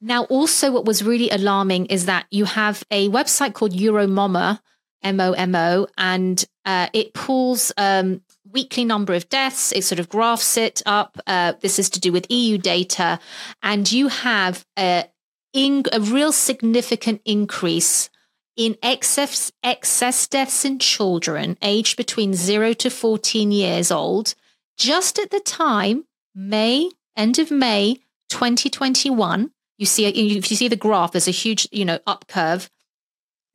now, 0.00 0.24
also, 0.24 0.70
what 0.70 0.84
was 0.84 1.02
really 1.02 1.30
alarming 1.30 1.86
is 1.86 2.06
that 2.06 2.26
you 2.30 2.44
have 2.44 2.84
a 2.90 3.08
website 3.08 3.54
called 3.54 3.72
Euromomo, 3.72 4.58
M 5.02 5.20
O 5.20 5.32
M 5.32 5.54
O, 5.54 5.86
and 5.96 6.44
uh, 6.64 6.88
it 6.92 7.14
pulls 7.14 7.72
um, 7.76 8.20
weekly 8.50 8.84
number 8.84 9.14
of 9.14 9.28
deaths. 9.28 9.72
It 9.72 9.84
sort 9.84 9.98
of 9.98 10.08
graphs 10.08 10.56
it 10.56 10.82
up. 10.86 11.18
Uh, 11.26 11.54
this 11.60 11.78
is 11.78 11.90
to 11.90 12.00
do 12.00 12.12
with 12.12 12.30
EU 12.30 12.58
data, 12.58 13.18
and 13.62 13.90
you 13.90 14.08
have 14.08 14.66
a, 14.78 15.06
in, 15.52 15.84
a 15.92 16.00
real 16.00 16.32
significant 16.32 17.20
increase 17.24 18.10
in 18.56 18.76
excess, 18.82 19.50
excess 19.62 20.26
deaths 20.28 20.64
in 20.64 20.78
children 20.78 21.58
aged 21.60 21.96
between 21.96 22.34
0 22.34 22.72
to 22.74 22.90
14 22.90 23.50
years 23.50 23.90
old, 23.90 24.34
just 24.76 25.18
at 25.18 25.30
the 25.30 25.40
time, 25.40 26.04
May, 26.34 26.90
end 27.16 27.38
of 27.38 27.50
May 27.50 27.96
2021, 28.28 29.50
you 29.78 29.86
see, 29.86 30.06
if 30.06 30.50
you 30.50 30.56
see 30.56 30.68
the 30.68 30.76
graph, 30.76 31.12
there's 31.12 31.28
a 31.28 31.32
huge, 31.32 31.68
you 31.72 31.84
know, 31.84 31.98
up 32.06 32.26
curve. 32.28 32.70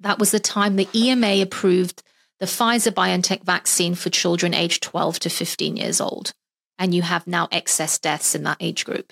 That 0.01 0.19
was 0.19 0.31
the 0.31 0.39
time 0.39 0.75
the 0.75 0.89
EMA 0.93 1.41
approved 1.41 2.03
the 2.39 2.45
Pfizer 2.45 2.91
BioNTech 2.91 3.43
vaccine 3.43 3.95
for 3.95 4.09
children 4.09 4.53
aged 4.53 4.81
12 4.83 5.19
to 5.19 5.29
15 5.29 5.77
years 5.77 5.99
old. 5.99 6.31
And 6.77 6.95
you 6.95 7.01
have 7.01 7.27
now 7.27 7.49
excess 7.51 7.99
deaths 7.99 8.35
in 8.35 8.43
that 8.43 8.57
age 8.59 8.85
group. 8.85 9.11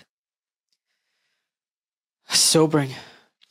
Sobering. 2.29 2.91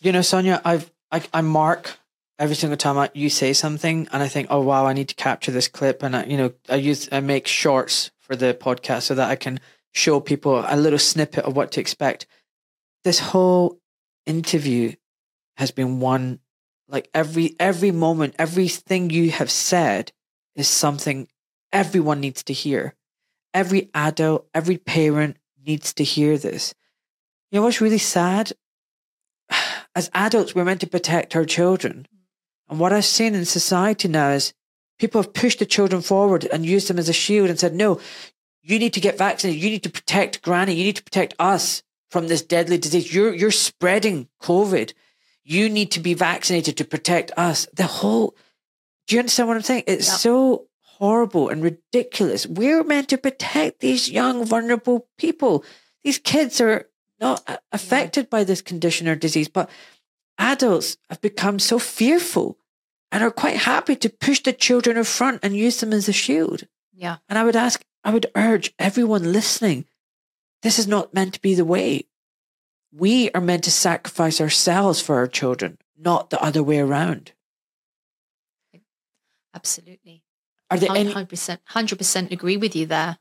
You 0.01 0.13
know, 0.13 0.23
Sonia, 0.23 0.61
I've 0.65 0.91
I, 1.11 1.23
I 1.33 1.41
mark 1.41 1.99
every 2.39 2.57
single 2.57 2.77
time 2.77 2.99
I, 2.99 3.11
you 3.15 3.31
say 3.31 3.53
something 3.53 4.09
and 4.13 4.23
I 4.23 4.29
think, 4.29 4.49
oh 4.51 4.61
wow, 4.61 4.87
I 4.87 4.93
need 4.93 5.09
to 5.09 5.15
capture 5.15 5.53
this 5.53 5.69
clip 5.69 6.03
and 6.03 6.17
I, 6.17 6.25
you 6.25 6.37
know, 6.37 6.53
I 6.69 6.77
use 6.77 7.09
I 7.13 7.21
make 7.21 7.47
shorts 7.47 8.11
for 8.21 8.37
the 8.37 8.55
podcast 8.55 9.03
so 9.03 9.15
that 9.15 9.31
I 9.31 9.37
can 9.37 9.61
show 9.93 10.21
people 10.21 10.65
a 10.67 10.77
little 10.77 10.99
snippet 10.99 11.45
of 11.45 11.57
what 11.57 11.73
to 11.73 11.81
expect. 11.81 12.27
This 13.05 13.19
whole 13.19 13.79
interview 14.27 14.95
has 15.57 15.71
been 15.71 16.01
one 16.01 16.41
like 16.89 17.09
every 17.13 17.57
every 17.59 17.91
moment, 17.91 18.35
everything 18.39 19.11
you 19.11 19.31
have 19.31 19.51
said 19.51 20.13
is 20.55 20.69
something 20.69 21.29
everyone 21.73 22.21
needs 22.21 22.43
to 22.45 22.53
hear. 22.53 22.95
Every 23.53 23.91
adult, 23.95 24.49
every 24.55 24.79
parent 24.79 25.37
needs 25.67 25.93
to 25.95 26.05
hear 26.05 26.39
this. 26.39 26.75
You 27.51 27.59
know 27.59 27.65
what's 27.65 27.81
really 27.81 27.99
sad? 27.99 28.53
As 29.95 30.11
adults, 30.15 30.55
we're 30.55 30.65
meant 30.65 30.81
to 30.83 30.87
protect 30.87 31.35
our 31.35 31.45
children. 31.45 32.07
And 32.69 32.79
what 32.79 32.93
I've 32.93 33.05
seen 33.05 33.35
in 33.35 33.45
society 33.45 34.09
now 34.09 34.31
is 34.31 34.53
people 34.99 35.23
have 35.23 35.33
pushed 35.33 35.59
the 35.59 35.67
children 35.67 36.03
forward 36.03 36.47
and 36.47 36.67
used 36.67 36.89
them 36.89 36.99
as 36.99 37.09
a 37.09 37.13
shield 37.13 37.49
and 37.49 37.59
said, 37.59 37.75
no, 37.75 38.01
you 38.63 38.79
need 38.79 38.93
to 38.95 39.01
get 39.01 39.19
vaccinated. 39.19 39.63
You 39.63 39.71
need 39.71 39.85
to 39.85 39.91
protect 39.91 40.43
granny. 40.43 40.75
You 40.75 40.85
need 40.85 40.97
to 40.97 41.05
protect 41.05 41.35
us 41.39 41.83
from 42.11 42.29
this 42.29 42.43
deadly 42.43 42.79
disease. 42.79 43.15
You're, 43.15 43.35
you're 43.35 43.51
spreading 43.51 44.29
COVID. 44.43 44.93
You 45.49 45.69
need 45.69 45.93
to 45.93 46.01
be 46.01 46.15
vaccinated 46.15 46.77
to 46.79 46.85
protect 46.85 47.31
us. 47.37 47.69
The 47.73 47.87
whole, 47.87 48.35
do 49.07 49.15
you 49.15 49.21
understand 49.21 49.47
what 49.47 49.57
I'm 49.57 49.63
saying? 49.63 49.85
It's 49.87 50.09
yep. 50.09 50.19
so 50.19 50.67
horrible 50.81 51.51
and 51.51 51.63
ridiculous. 51.63 52.49
We're 52.49 52.83
meant 52.83 53.09
to 53.11 53.19
protect 53.19 53.79
these 53.79 54.11
young, 54.11 54.45
vulnerable 54.45 55.07
people. 55.19 55.65
These 56.03 56.19
kids 56.19 56.61
are 56.61 56.89
not 57.21 57.45
uh, 57.47 57.59
affected 57.71 58.25
yeah. 58.25 58.31
by 58.31 58.43
this 58.43 58.61
condition 58.61 59.07
or 59.07 59.15
disease, 59.15 59.47
but 59.47 59.71
adults 60.37 60.97
have 61.09 61.21
become 61.21 61.61
so 61.61 61.79
fearful 61.79 62.59
and 63.13 63.23
are 63.23 63.31
quite 63.31 63.59
happy 63.59 63.95
to 63.95 64.09
push 64.09 64.43
the 64.43 64.53
children 64.53 64.97
in 64.97 65.05
front 65.05 65.39
and 65.45 65.57
use 65.57 65.79
them 65.79 65.93
as 65.93 66.09
a 66.09 66.13
shield. 66.13 66.65
Yeah. 66.93 67.19
And 67.29 67.39
I 67.39 67.45
would 67.45 67.55
ask, 67.55 67.85
I 68.03 68.11
would 68.11 68.27
urge 68.35 68.75
everyone 68.81 69.33
listening, 69.33 69.85
this 70.63 70.81
is 70.81 70.89
not 70.89 71.15
meant 71.15 71.35
to 71.35 71.41
be 71.41 71.55
the 71.55 71.65
way. 71.65 72.07
We 72.97 73.31
are 73.33 73.43
meant 73.43 73.65
to 73.65 73.71
sacrifice 73.71 74.41
ourselves 74.41 75.03
for 75.03 75.17
our 75.17 75.27
children, 75.27 75.77
not 75.99 76.31
the 76.31 76.43
other 76.43 76.63
way 76.63 76.79
around. 76.79 77.33
Absolutely. 79.55 80.23
Are 80.71 80.79
there 80.79 80.89
100%, 80.89 80.97
any 80.97 81.15
100% 81.15 82.31
agree 82.33 82.57
with 82.57 82.75
you 82.75 82.87
there. 82.87 83.19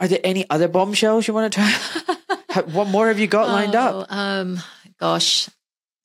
Are 0.00 0.08
there 0.08 0.20
any 0.24 0.48
other 0.48 0.68
bombshells 0.68 1.28
you 1.28 1.34
want 1.34 1.52
to 1.52 1.60
try? 1.60 2.62
what 2.72 2.88
more 2.88 3.08
have 3.08 3.18
you 3.18 3.26
got 3.26 3.48
lined 3.48 3.76
oh, 3.76 4.00
up? 4.00 4.06
Um, 4.10 4.58
gosh, 4.98 5.50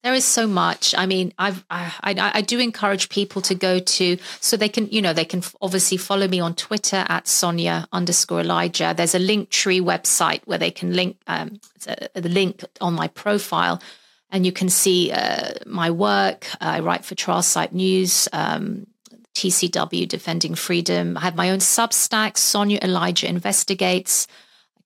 there 0.06 0.14
is 0.14 0.24
so 0.24 0.46
much. 0.46 0.94
I 0.96 1.08
mean, 1.08 1.34
I've, 1.40 1.66
I, 1.68 1.92
I, 2.04 2.32
I 2.36 2.42
do 2.42 2.60
encourage 2.60 3.10
people 3.10 3.42
to 3.42 3.56
go 3.56 3.80
to 3.80 4.20
so 4.40 4.56
they 4.56 4.70
can, 4.70 4.88
you 4.92 5.02
know, 5.02 5.14
they 5.14 5.26
can 5.26 5.42
obviously 5.64 5.98
follow 5.98 6.28
me 6.28 6.40
on 6.40 6.54
Twitter 6.54 7.08
at 7.10 7.28
Sonia 7.28 7.88
underscore 7.92 8.42
Elijah. 8.42 8.94
There's 8.96 9.16
a 9.16 9.20
link 9.20 9.50
tree 9.50 9.82
website 9.82 10.42
where 10.46 10.60
they 10.60 10.70
can 10.70 10.94
link 10.94 11.18
um, 11.26 11.60
the 11.86 12.30
link 12.30 12.64
on 12.80 12.94
my 12.94 13.08
profile, 13.08 13.82
and 14.30 14.46
you 14.46 14.52
can 14.52 14.70
see 14.70 15.12
uh, 15.12 15.54
my 15.66 15.90
work. 15.90 16.46
I 16.62 16.82
write 16.82 17.04
for 17.04 17.16
Trial 17.16 17.42
Site 17.42 17.74
News. 17.74 18.30
Um, 18.32 18.86
TCW 19.34 20.08
Defending 20.08 20.56
Freedom. 20.56 21.18
I 21.18 21.22
have 21.22 21.36
my 21.36 21.50
own 21.50 21.60
Substack, 21.60 22.38
Sonia 22.38 22.80
Elijah 22.82 23.28
Investigates 23.28 24.28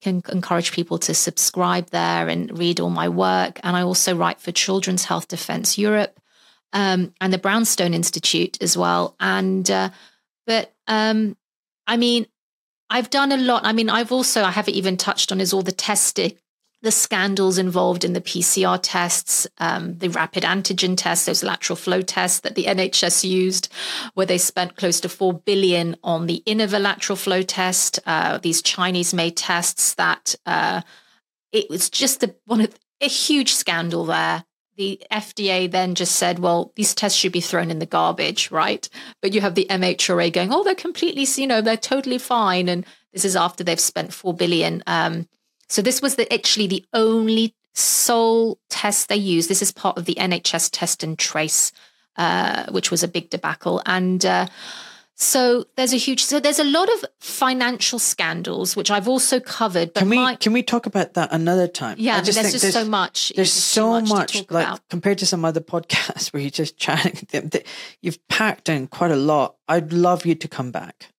can 0.01 0.21
encourage 0.31 0.71
people 0.71 0.97
to 0.99 1.13
subscribe 1.13 1.89
there 1.89 2.27
and 2.27 2.57
read 2.57 2.79
all 2.79 2.89
my 2.89 3.09
work. 3.09 3.59
And 3.63 3.75
I 3.75 3.81
also 3.81 4.15
write 4.15 4.39
for 4.39 4.51
Children's 4.51 5.05
Health 5.05 5.27
Defence 5.27 5.77
Europe 5.77 6.19
um, 6.73 7.13
and 7.19 7.33
the 7.33 7.37
Brownstone 7.37 7.93
Institute 7.93 8.61
as 8.61 8.77
well. 8.77 9.15
And 9.19 9.69
uh, 9.69 9.89
but 10.45 10.73
um, 10.87 11.35
I 11.87 11.97
mean, 11.97 12.27
I've 12.89 13.09
done 13.09 13.31
a 13.31 13.37
lot. 13.37 13.65
I 13.65 13.73
mean, 13.73 13.89
I've 13.89 14.11
also 14.11 14.43
I 14.43 14.51
haven't 14.51 14.75
even 14.75 14.97
touched 14.97 15.31
on 15.31 15.41
is 15.41 15.53
all 15.53 15.61
the 15.61 15.71
testing 15.71 16.37
the 16.81 16.91
scandals 16.91 17.57
involved 17.57 18.05
in 18.05 18.13
the 18.13 18.21
PCR 18.21 18.79
tests, 18.81 19.45
um, 19.57 19.97
the 19.97 20.09
rapid 20.09 20.43
antigen 20.43 20.95
tests, 20.95 21.25
those 21.25 21.43
lateral 21.43 21.75
flow 21.75 22.01
tests 22.01 22.39
that 22.41 22.55
the 22.55 22.65
NHS 22.65 23.29
used, 23.29 23.71
where 24.13 24.25
they 24.25 24.37
spent 24.37 24.77
close 24.77 25.01
to 25.01 25.09
four 25.09 25.33
billion 25.33 25.97
on 26.03 26.27
the 26.27 26.41
Innova 26.45 26.79
lateral 26.79 27.17
flow 27.17 27.41
test, 27.41 27.99
uh, 28.05 28.37
these 28.37 28.61
Chinese-made 28.61 29.35
tests 29.35 29.95
that 29.95 30.35
uh, 30.45 30.81
it 31.51 31.69
was 31.69 31.89
just 31.89 32.23
a, 32.23 32.33
one 32.45 32.61
of 32.61 32.73
a 33.01 33.07
huge 33.07 33.53
scandal 33.53 34.05
there. 34.05 34.45
The 34.77 35.01
FDA 35.11 35.69
then 35.69 35.95
just 35.95 36.15
said, 36.15 36.39
well, 36.39 36.71
these 36.77 36.95
tests 36.95 37.17
should 37.17 37.33
be 37.33 37.41
thrown 37.41 37.69
in 37.69 37.79
the 37.79 37.85
garbage, 37.85 38.49
right? 38.51 38.87
But 39.21 39.33
you 39.33 39.41
have 39.41 39.55
the 39.55 39.67
MHRA 39.69 40.31
going, 40.31 40.53
oh, 40.53 40.63
they're 40.63 40.75
completely, 40.75 41.27
you 41.35 41.47
know, 41.47 41.59
they're 41.59 41.75
totally 41.75 42.17
fine. 42.17 42.69
And 42.69 42.85
this 43.11 43.25
is 43.25 43.35
after 43.35 43.65
they've 43.65 43.77
spent 43.77 44.13
four 44.13 44.33
billion. 44.33 44.81
Um, 44.87 45.27
so 45.69 45.81
this 45.81 46.01
was 46.01 46.15
the, 46.15 46.31
actually 46.33 46.67
the 46.67 46.85
only 46.93 47.55
sole 47.75 48.59
test 48.69 49.07
they 49.07 49.15
used. 49.15 49.49
This 49.49 49.61
is 49.61 49.71
part 49.71 49.97
of 49.97 50.05
the 50.05 50.15
NHS 50.15 50.69
test 50.71 51.03
and 51.03 51.17
trace, 51.17 51.71
uh, 52.17 52.71
which 52.71 52.91
was 52.91 53.03
a 53.03 53.07
big 53.07 53.29
debacle. 53.29 53.81
And 53.85 54.25
uh, 54.25 54.47
so 55.15 55.65
there's 55.75 55.93
a 55.93 55.97
huge, 55.97 56.23
so 56.23 56.39
there's 56.39 56.59
a 56.59 56.63
lot 56.63 56.89
of 56.89 57.05
financial 57.19 57.99
scandals, 57.99 58.75
which 58.75 58.89
I've 58.89 59.07
also 59.07 59.39
covered. 59.39 59.93
But 59.93 60.01
can 60.01 60.09
we 60.09 60.15
my, 60.17 60.35
can 60.35 60.53
we 60.53 60.63
talk 60.63 60.87
about 60.87 61.13
that 61.13 61.31
another 61.31 61.67
time? 61.67 61.97
Yeah, 61.99 62.17
I 62.17 62.21
just 62.21 62.41
there's 62.41 62.51
just 62.51 62.63
there's, 62.63 62.73
so 62.73 62.85
much. 62.85 63.31
There's 63.35 63.53
so 63.53 64.01
much, 64.01 64.09
much 64.09 64.35
like 64.49 64.65
about. 64.65 64.89
compared 64.89 65.19
to 65.19 65.27
some 65.27 65.45
other 65.45 65.61
podcasts 65.61 66.33
where 66.33 66.41
you're 66.41 66.49
just 66.49 66.77
chatting. 66.77 67.27
You've 68.01 68.27
packed 68.27 68.69
in 68.69 68.87
quite 68.87 69.11
a 69.11 69.15
lot. 69.15 69.55
I'd 69.67 69.93
love 69.93 70.25
you 70.25 70.35
to 70.35 70.47
come 70.47 70.71
back 70.71 71.11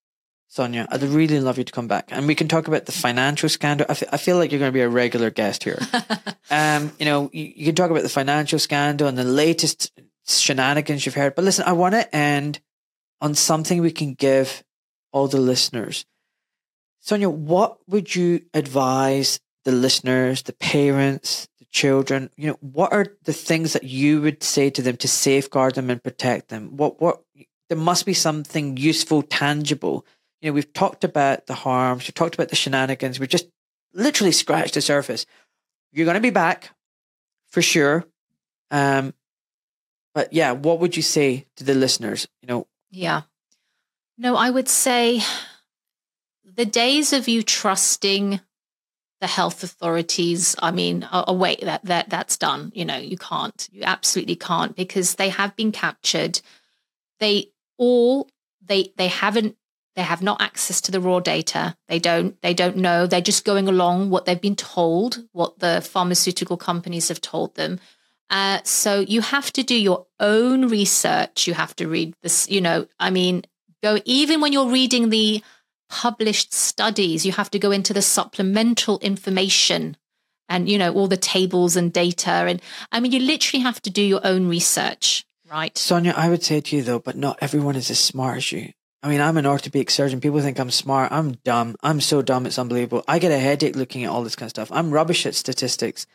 Sonia. 0.51 0.85
I'd 0.91 1.01
really 1.01 1.39
love 1.39 1.57
you 1.57 1.63
to 1.63 1.71
come 1.71 1.87
back, 1.87 2.09
and 2.11 2.27
we 2.27 2.35
can 2.35 2.49
talk 2.49 2.67
about 2.67 2.85
the 2.85 2.91
financial 2.91 3.47
scandal. 3.47 3.85
I, 3.87 3.93
f- 3.93 4.03
I 4.11 4.17
feel 4.17 4.35
like 4.35 4.51
you're 4.51 4.59
going 4.59 4.71
to 4.71 4.73
be 4.73 4.81
a 4.81 4.89
regular 4.89 5.29
guest 5.29 5.63
here. 5.63 5.79
um, 6.51 6.91
you 6.99 7.05
know, 7.05 7.29
you, 7.31 7.53
you 7.55 7.65
can 7.67 7.75
talk 7.75 7.89
about 7.89 8.03
the 8.03 8.09
financial 8.09 8.59
scandal 8.59 9.07
and 9.07 9.17
the 9.17 9.23
latest 9.23 9.93
shenanigans 10.27 11.05
you've 11.05 11.15
heard. 11.15 11.35
But 11.35 11.45
listen, 11.45 11.63
I 11.65 11.71
want 11.71 11.95
to 11.95 12.13
end 12.13 12.59
on 13.21 13.33
something 13.33 13.79
we 13.79 13.93
can 13.93 14.13
give 14.13 14.61
all 15.13 15.29
the 15.29 15.39
listeners. 15.39 16.05
Sonia, 16.99 17.29
what 17.29 17.77
would 17.87 18.13
you 18.13 18.41
advise 18.53 19.39
the 19.63 19.71
listeners, 19.71 20.41
the 20.43 20.53
parents, 20.53 21.47
the 21.59 21.65
children? 21.71 22.29
You 22.35 22.47
know, 22.47 22.57
what 22.59 22.91
are 22.91 23.15
the 23.23 23.31
things 23.31 23.71
that 23.71 23.85
you 23.85 24.19
would 24.19 24.43
say 24.43 24.69
to 24.71 24.81
them 24.81 24.97
to 24.97 25.07
safeguard 25.07 25.75
them 25.75 25.89
and 25.89 26.03
protect 26.03 26.49
them? 26.49 26.75
What 26.75 27.01
what 27.01 27.21
there 27.69 27.77
must 27.77 28.05
be 28.05 28.13
something 28.13 28.75
useful, 28.75 29.21
tangible. 29.21 30.05
You 30.41 30.49
know, 30.49 30.53
we've 30.53 30.73
talked 30.73 31.03
about 31.03 31.45
the 31.45 31.53
harms, 31.53 32.03
we've 32.03 32.13
talked 32.13 32.35
about 32.35 32.49
the 32.49 32.55
shenanigans, 32.55 33.19
we've 33.19 33.29
just 33.29 33.47
literally 33.93 34.31
scratched 34.31 34.73
the 34.73 34.81
surface. 34.81 35.25
You're 35.91 36.05
going 36.05 36.15
to 36.15 36.21
be 36.21 36.29
back 36.29 36.71
for 37.49 37.61
sure. 37.61 38.05
Um, 38.71 39.13
but 40.13 40.33
yeah, 40.33 40.51
what 40.51 40.79
would 40.79 40.95
you 40.95 41.03
say 41.03 41.45
to 41.57 41.63
the 41.63 41.73
listeners? 41.73 42.27
You 42.41 42.47
know, 42.47 42.67
yeah. 42.89 43.21
No, 44.17 44.35
I 44.35 44.49
would 44.49 44.67
say 44.67 45.21
the 46.43 46.65
days 46.65 47.13
of 47.13 47.27
you 47.27 47.43
trusting 47.43 48.39
the 49.21 49.27
health 49.27 49.63
authorities, 49.63 50.55
I 50.59 50.71
mean, 50.71 51.07
oh, 51.11 51.33
wait, 51.33 51.61
that 51.61 51.85
that 51.85 52.09
that's 52.09 52.37
done. 52.37 52.71
You 52.75 52.85
know, 52.85 52.97
you 52.97 53.17
can't. 53.17 53.69
You 53.71 53.83
absolutely 53.83 54.35
can't 54.35 54.75
because 54.75 55.15
they 55.15 55.29
have 55.29 55.55
been 55.55 55.71
captured. 55.71 56.41
They 57.19 57.51
all 57.77 58.27
they 58.65 58.91
they 58.97 59.07
haven't 59.07 59.55
they 59.95 60.03
have 60.03 60.21
not 60.21 60.41
access 60.41 60.79
to 60.81 60.91
the 60.91 61.01
raw 61.01 61.19
data. 61.19 61.75
They 61.87 61.99
don't 61.99 62.41
they 62.41 62.53
don't 62.53 62.77
know. 62.77 63.07
They're 63.07 63.21
just 63.21 63.45
going 63.45 63.67
along 63.67 64.09
what 64.09 64.25
they've 64.25 64.39
been 64.39 64.55
told, 64.55 65.23
what 65.33 65.59
the 65.59 65.81
pharmaceutical 65.81 66.57
companies 66.57 67.09
have 67.09 67.21
told 67.21 67.55
them. 67.55 67.79
Uh, 68.29 68.59
so 68.63 69.01
you 69.01 69.19
have 69.19 69.51
to 69.51 69.63
do 69.63 69.75
your 69.75 70.05
own 70.19 70.69
research. 70.69 71.47
You 71.47 71.53
have 71.53 71.75
to 71.75 71.87
read 71.87 72.13
this, 72.23 72.49
you 72.49 72.61
know, 72.61 72.87
I 72.97 73.09
mean, 73.09 73.43
go 73.83 73.99
even 74.05 74.39
when 74.39 74.53
you're 74.53 74.69
reading 74.69 75.09
the 75.09 75.43
published 75.89 76.53
studies, 76.53 77.25
you 77.25 77.33
have 77.33 77.51
to 77.51 77.59
go 77.59 77.71
into 77.71 77.93
the 77.93 78.01
supplemental 78.01 78.99
information 78.99 79.97
and, 80.47 80.69
you 80.69 80.77
know, 80.77 80.93
all 80.93 81.07
the 81.07 81.17
tables 81.17 81.75
and 81.75 81.91
data. 81.91 82.31
And 82.31 82.61
I 82.93 83.01
mean, 83.01 83.11
you 83.11 83.19
literally 83.19 83.63
have 83.63 83.81
to 83.81 83.89
do 83.89 84.01
your 84.01 84.21
own 84.23 84.47
research, 84.47 85.25
right? 85.49 85.77
Sonia, 85.77 86.13
I 86.15 86.29
would 86.29 86.43
say 86.43 86.61
to 86.61 86.75
you 86.77 86.83
though, 86.83 86.99
but 86.99 87.17
not 87.17 87.37
everyone 87.41 87.75
is 87.75 87.91
as 87.91 87.99
smart 87.99 88.37
as 88.37 88.51
you. 88.53 88.71
I 89.03 89.09
mean, 89.09 89.21
I'm 89.21 89.37
an 89.37 89.47
orthopedic 89.47 89.89
surgeon. 89.89 90.21
People 90.21 90.41
think 90.41 90.59
I'm 90.59 90.69
smart. 90.69 91.11
I'm 91.11 91.33
dumb. 91.43 91.75
I'm 91.81 92.01
so 92.01 92.21
dumb. 92.21 92.45
It's 92.45 92.59
unbelievable. 92.59 93.03
I 93.07 93.17
get 93.19 93.31
a 93.31 93.39
headache 93.39 93.75
looking 93.75 94.03
at 94.03 94.11
all 94.11 94.23
this 94.23 94.35
kind 94.35 94.45
of 94.45 94.51
stuff. 94.51 94.71
I'm 94.71 94.91
rubbish 94.91 95.25
at 95.25 95.33
statistics. 95.33 96.05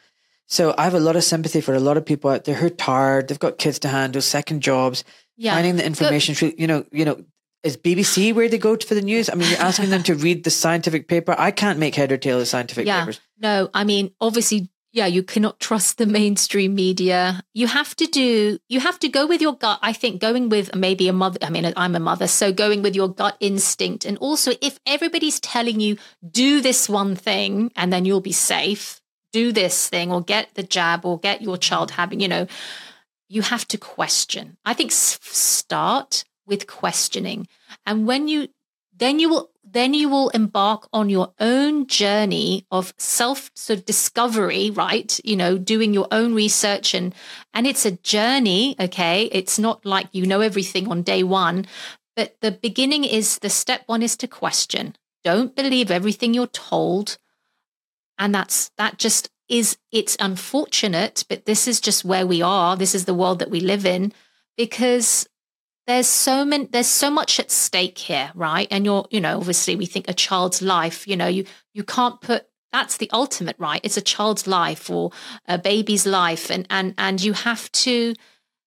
So 0.47 0.75
I 0.79 0.85
have 0.85 0.95
a 0.95 1.01
lot 1.01 1.17
of 1.17 1.25
sympathy 1.25 1.61
for 1.61 1.75
a 1.75 1.81
lot 1.81 1.97
of 1.97 2.07
people 2.07 2.31
out 2.31 2.45
there 2.45 2.55
who 2.55 2.67
are 2.67 2.71
tired. 2.71 3.29
They've 3.29 3.39
got 3.39 3.59
kids 3.59 3.81
to 3.81 3.89
handle, 3.89 4.23
second 4.23 4.63
jobs, 4.63 5.03
yeah. 5.37 5.55
finding 5.55 5.77
the 5.77 5.85
information. 5.85 6.37
Good. 6.39 6.61
You 6.61 6.69
know, 6.69 6.85
you 6.93 7.05
know, 7.05 7.25
is 7.65 7.77
BBC 7.77 8.33
where 8.33 8.49
they 8.49 8.59
go 8.59 8.77
for 8.77 8.95
the 8.95 9.03
news? 9.03 9.29
I 9.29 9.35
mean, 9.35 9.51
you're 9.51 9.61
asking 9.61 9.91
them 9.91 10.05
to 10.05 10.15
read 10.15 10.45
the 10.45 10.51
scientific 10.51 11.09
paper. 11.09 11.35
I 11.37 11.51
can't 11.51 11.81
make 11.81 11.97
head 11.97 12.13
or 12.13 12.17
tail 12.17 12.41
of 12.41 12.47
scientific 12.47 12.87
yeah. 12.87 13.01
papers. 13.01 13.21
No, 13.41 13.69
I 13.75 13.83
mean, 13.83 14.13
obviously, 14.21 14.71
yeah, 14.97 15.05
you 15.05 15.23
cannot 15.23 15.61
trust 15.61 15.99
the 15.99 16.07
mainstream 16.07 16.75
media. 16.75 17.43
You 17.53 17.67
have 17.67 17.95
to 17.97 18.07
do, 18.07 18.59
you 18.67 18.81
have 18.81 18.99
to 19.01 19.11
go 19.11 19.27
with 19.27 19.43
your 19.43 19.55
gut. 19.55 19.79
I 19.83 19.93
think 19.93 20.23
going 20.23 20.49
with 20.49 20.75
maybe 20.75 21.07
a 21.07 21.13
mother, 21.13 21.39
I 21.43 21.51
mean, 21.51 21.71
I'm 21.77 21.95
a 21.95 22.01
mother, 22.01 22.27
so 22.27 22.51
going 22.51 22.81
with 22.81 22.97
your 22.97 23.09
gut 23.09 23.37
instinct. 23.39 24.07
And 24.07 24.17
also, 24.17 24.53
if 24.63 24.81
everybody's 24.87 25.39
telling 25.39 25.81
you, 25.81 25.99
do 26.27 26.63
this 26.63 26.89
one 26.89 27.15
thing 27.15 27.73
and 27.77 27.93
then 27.93 28.07
you'll 28.07 28.23
be 28.23 28.33
safe, 28.33 29.03
do 29.35 29.53
this 29.53 29.87
thing 29.91 30.11
or 30.11 30.23
get 30.23 30.55
the 30.55 30.63
jab 30.63 31.05
or 31.05 31.21
get 31.21 31.43
your 31.43 31.59
child 31.59 31.91
having, 31.91 32.21
you 32.21 32.29
know, 32.29 32.47
you 33.29 33.43
have 33.43 33.69
to 33.69 33.77
question. 33.77 34.57
I 34.65 34.73
think 34.73 34.93
start 34.93 36.25
with 36.47 36.67
questioning. 36.67 37.49
And 37.85 38.07
when 38.07 38.29
you 38.29 38.49
then 38.99 39.19
you 39.19 39.29
will 39.29 39.51
then 39.77 39.95
you 39.95 40.09
will 40.09 40.31
embark 40.31 40.89
on 40.93 41.11
your 41.11 41.33
own 41.39 41.87
journey 41.87 42.67
of 42.71 42.95
self 42.99 43.51
sort 43.55 43.79
of 43.79 43.85
discovery 43.85 44.71
right? 44.71 45.21
You 45.25 45.37
know 45.37 45.59
doing 45.59 45.93
your 45.93 46.09
own 46.11 46.35
research 46.35 46.95
and 46.95 47.15
and 47.53 47.67
it's 47.67 47.85
a 47.85 47.93
journey 47.93 48.77
okay? 48.81 49.25
It's 49.33 49.59
not 49.59 49.85
like 49.85 50.09
you 50.13 50.27
know 50.27 50.41
everything 50.41 50.89
on 50.89 51.03
day 51.03 51.23
1 51.23 51.67
but 52.15 52.37
the 52.41 52.53
beginning 52.53 53.05
is 53.05 53.39
the 53.41 53.51
step 53.51 53.83
1 53.87 54.03
is 54.03 54.17
to 54.17 54.27
question. 54.27 54.97
Don't 55.23 55.55
believe 55.55 55.91
everything 55.91 56.33
you're 56.33 56.47
told. 56.47 57.19
And 58.19 58.35
that's 58.35 58.71
that 58.79 58.99
just 58.99 59.29
is 59.49 59.77
it's 59.93 60.17
unfortunate 60.19 61.25
but 61.29 61.45
this 61.45 61.69
is 61.69 61.81
just 61.81 62.05
where 62.05 62.27
we 62.27 62.41
are. 62.41 62.77
This 62.77 62.95
is 62.95 63.05
the 63.05 63.15
world 63.15 63.39
that 63.41 63.51
we 63.51 63.61
live 63.61 63.85
in 63.85 64.13
because 64.57 65.29
there's 65.87 66.07
so 66.07 66.45
many 66.45 66.67
there's 66.67 66.87
so 66.87 67.11
much 67.11 67.39
at 67.41 67.51
stake 67.51 67.99
here 67.99 68.31
right? 68.35 68.69
And 68.71 68.85
you're 68.85 69.07
you 69.11 69.21
know 69.21 69.39
obviously 69.39 69.77
we 69.77 69.87
think 69.87 70.09
a 70.09 70.15
child's 70.15 70.63
life 70.63 71.07
you 71.07 71.17
know 71.17 71.27
you 71.27 71.45
you 71.75 71.85
can't 71.85 72.21
put 72.21 72.47
that's 72.73 72.97
the 72.99 73.11
ultimate 73.13 73.57
right? 73.59 73.81
It's 73.83 73.97
a 73.97 74.03
child's 74.03 74.47
life 74.47 74.91
or 74.91 75.13
a 75.47 75.59
baby's 75.59 76.07
life. 76.07 76.51
And 76.51 76.67
and 76.71 76.95
and 76.99 77.23
you 77.23 77.33
have 77.33 77.71
to 77.73 78.15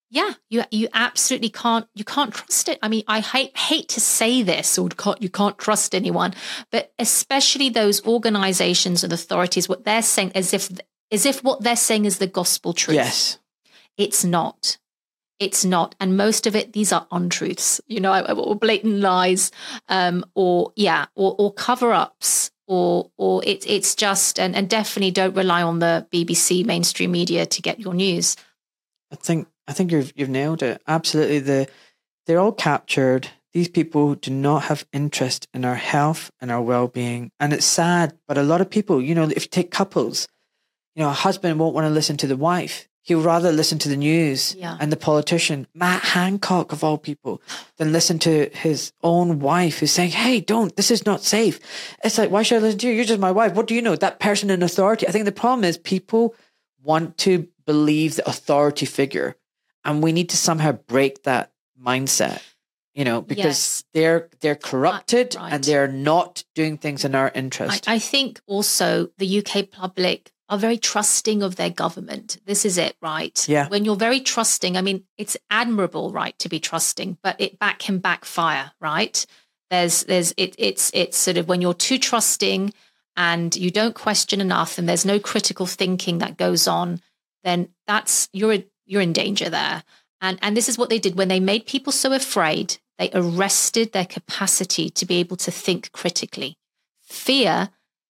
yeah 0.09 0.33
you 0.49 0.63
you 0.71 0.87
absolutely 0.93 1.49
can't 1.49 1.87
you 1.93 2.03
can't 2.03 2.33
trust 2.33 2.69
it. 2.69 2.79
I 2.81 2.87
mean 2.87 3.03
i 3.07 3.19
hate 3.19 3.57
hate 3.57 3.89
to 3.89 3.99
say 3.99 4.41
this 4.41 4.77
or 4.77 4.89
can't, 4.89 5.21
you 5.21 5.29
can't 5.29 5.57
trust 5.57 5.93
anyone 5.93 6.33
but 6.71 6.93
especially 6.97 7.69
those 7.69 8.03
organizations 8.05 9.03
and 9.03 9.13
authorities 9.13 9.69
what 9.69 9.85
they're 9.85 10.01
saying 10.01 10.31
as 10.33 10.53
if 10.53 10.69
as 11.11 11.25
if 11.25 11.43
what 11.43 11.63
they're 11.63 11.75
saying 11.75 12.05
is 12.05 12.17
the 12.17 12.27
gospel 12.27 12.73
truth. 12.73 12.95
Yes. 12.95 13.39
It's 13.97 14.23
not 14.23 14.77
it's 15.39 15.63
not 15.63 15.95
and 15.99 16.17
most 16.17 16.47
of 16.47 16.55
it 16.55 16.73
these 16.73 16.91
are 16.91 17.07
untruths 17.11 17.81
you 17.87 17.99
know 17.99 18.19
or 18.25 18.55
blatant 18.55 18.99
lies 18.99 19.51
um 19.87 20.23
or 20.35 20.71
yeah 20.75 21.05
or, 21.15 21.35
or 21.37 21.53
cover-ups 21.53 22.51
or 22.67 23.09
or 23.17 23.43
it, 23.45 23.65
it's 23.67 23.95
just 23.95 24.39
and, 24.39 24.55
and 24.55 24.69
definitely 24.69 25.11
don't 25.11 25.35
rely 25.35 25.61
on 25.61 25.79
the 25.79 26.05
bbc 26.11 26.65
mainstream 26.65 27.11
media 27.11 27.45
to 27.45 27.61
get 27.61 27.79
your 27.79 27.93
news 27.93 28.35
i 29.11 29.15
think 29.15 29.47
I 29.69 29.71
think 29.71 29.91
you've 29.91 30.11
you've 30.15 30.29
nailed 30.29 30.63
it. 30.63 30.81
Absolutely. 30.87 31.39
The 31.39 31.69
they're 32.25 32.39
all 32.39 32.51
captured. 32.51 33.29
These 33.53 33.69
people 33.69 34.15
do 34.15 34.31
not 34.31 34.63
have 34.63 34.87
interest 34.91 35.47
in 35.53 35.63
our 35.63 35.75
health 35.75 36.31
and 36.41 36.49
our 36.51 36.61
well 36.61 36.87
being. 36.87 37.31
And 37.39 37.53
it's 37.53 37.65
sad, 37.65 38.17
but 38.27 38.37
a 38.37 38.43
lot 38.43 38.61
of 38.61 38.69
people, 38.69 38.99
you 38.99 39.13
know, 39.13 39.23
if 39.23 39.43
you 39.43 39.49
take 39.49 39.69
couples, 39.69 40.27
you 40.95 41.03
know, 41.03 41.09
a 41.09 41.13
husband 41.13 41.59
won't 41.59 41.75
want 41.75 41.85
to 41.85 41.93
listen 41.93 42.17
to 42.17 42.27
the 42.27 42.35
wife. 42.35 42.88
He'll 43.01 43.21
rather 43.21 43.51
listen 43.51 43.79
to 43.79 43.89
the 43.89 43.97
news 43.97 44.55
yeah. 44.55 44.77
and 44.79 44.91
the 44.91 44.97
politician, 44.97 45.67
Matt 45.73 46.03
Hancock 46.03 46.71
of 46.71 46.83
all 46.83 46.97
people, 46.97 47.41
than 47.77 47.91
listen 47.91 48.19
to 48.19 48.49
his 48.53 48.91
own 49.01 49.39
wife 49.39 49.79
who's 49.79 49.91
saying, 49.91 50.11
Hey, 50.11 50.41
don't, 50.41 50.75
this 50.75 50.91
is 50.91 51.05
not 51.05 51.23
safe. 51.23 51.59
It's 52.03 52.17
like, 52.17 52.29
why 52.29 52.43
should 52.43 52.57
I 52.57 52.61
listen 52.61 52.79
to 52.79 52.87
you? 52.87 52.93
You're 52.93 53.05
just 53.05 53.19
my 53.19 53.31
wife. 53.31 53.53
What 53.53 53.67
do 53.67 53.73
you 53.73 53.81
know? 53.81 53.95
That 53.95 54.19
person 54.19 54.49
in 54.49 54.61
authority. 54.61 55.07
I 55.07 55.11
think 55.11 55.25
the 55.25 55.31
problem 55.31 55.63
is 55.63 55.77
people 55.77 56.35
want 56.83 57.17
to 57.19 57.47
believe 57.65 58.15
the 58.15 58.27
authority 58.27 58.85
figure 58.85 59.35
and 59.85 60.03
we 60.03 60.11
need 60.11 60.29
to 60.29 60.37
somehow 60.37 60.71
break 60.71 61.23
that 61.23 61.51
mindset 61.81 62.41
you 62.93 63.05
know 63.05 63.21
because 63.21 63.45
yes. 63.45 63.83
they're 63.93 64.29
they're 64.41 64.55
corrupted 64.55 65.35
uh, 65.35 65.39
right. 65.39 65.53
and 65.53 65.63
they're 65.63 65.87
not 65.87 66.43
doing 66.55 66.77
things 66.77 67.05
in 67.05 67.15
our 67.15 67.31
interest 67.33 67.87
I, 67.87 67.95
I, 67.95 67.99
think 67.99 68.41
also 68.47 69.09
the 69.17 69.39
uk 69.39 69.71
public 69.71 70.31
are 70.49 70.57
very 70.57 70.77
trusting 70.77 71.43
of 71.43 71.55
their 71.55 71.69
government. 71.69 72.39
This 72.45 72.65
is 72.65 72.77
it 72.77 72.95
right? 73.01 73.47
Yeah. 73.47 73.67
When 73.69 73.85
you're 73.85 73.95
very 73.95 74.19
trusting 74.19 74.75
i 74.77 74.81
mean 74.81 75.03
it's 75.17 75.37
admirable 75.49 76.11
right 76.11 76.37
to 76.39 76.49
be 76.49 76.59
trusting 76.59 77.17
but 77.23 77.39
it 77.39 77.59
back 77.59 77.79
can 77.79 77.99
backfire 77.99 78.71
right? 78.81 79.25
There's 79.69 80.03
there's 80.03 80.33
it, 80.37 80.55
it's 80.57 80.91
it's 80.93 81.17
sort 81.17 81.37
of 81.37 81.47
when 81.47 81.61
you're 81.61 81.73
too 81.73 81.99
trusting 81.99 82.73
and 83.15 83.55
you 83.55 83.71
don't 83.71 83.95
question 83.95 84.41
enough 84.41 84.77
and 84.77 84.89
there's 84.89 85.05
no 85.05 85.19
critical 85.19 85.65
thinking 85.65 86.17
that 86.19 86.37
goes 86.37 86.67
on 86.67 87.01
then 87.43 87.69
that's 87.87 88.27
you're 88.33 88.57
you're 88.89 89.01
in 89.01 89.13
danger 89.13 89.49
there. 89.49 89.83
And, 90.19 90.37
and 90.41 90.57
this 90.57 90.67
is 90.67 90.77
what 90.77 90.89
they 90.89 90.99
did. 90.99 91.15
When 91.15 91.29
they 91.29 91.39
made 91.39 91.65
people 91.65 91.93
so 91.93 92.11
afraid, 92.11 92.77
they 92.97 93.09
arrested 93.13 93.93
their 93.93 94.05
capacity 94.05 94.89
to 94.89 95.05
be 95.05 95.15
able 95.17 95.37
to 95.37 95.51
think 95.51 95.91
critically. 95.93 96.57
Fear 97.03 97.69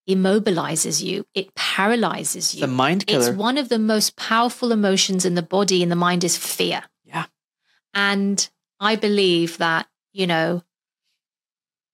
immobilizes 0.10 1.03
you, 1.03 1.26
it 1.36 1.53
paralyzes 1.56 2.56
you. 2.56 2.61
The 2.61 2.68
mind 2.68 3.06
killer. 3.06 3.30
It's 3.30 3.38
one 3.38 3.57
of 3.57 3.69
the 3.69 3.80
most 3.80 4.15
powerful 4.15 4.72
emotions 4.72 5.23
in 5.23 5.36
the 5.36 5.44
body 5.44 5.84
and 5.84 5.91
the 5.91 5.95
mind 5.95 6.23
is 6.23 6.36
fear. 6.36 6.84
Yeah. 7.06 7.26
And 7.94 8.49
I 8.80 8.95
believe 8.95 9.60
that, 9.60 9.88
you 10.11 10.26
know, 10.26 10.64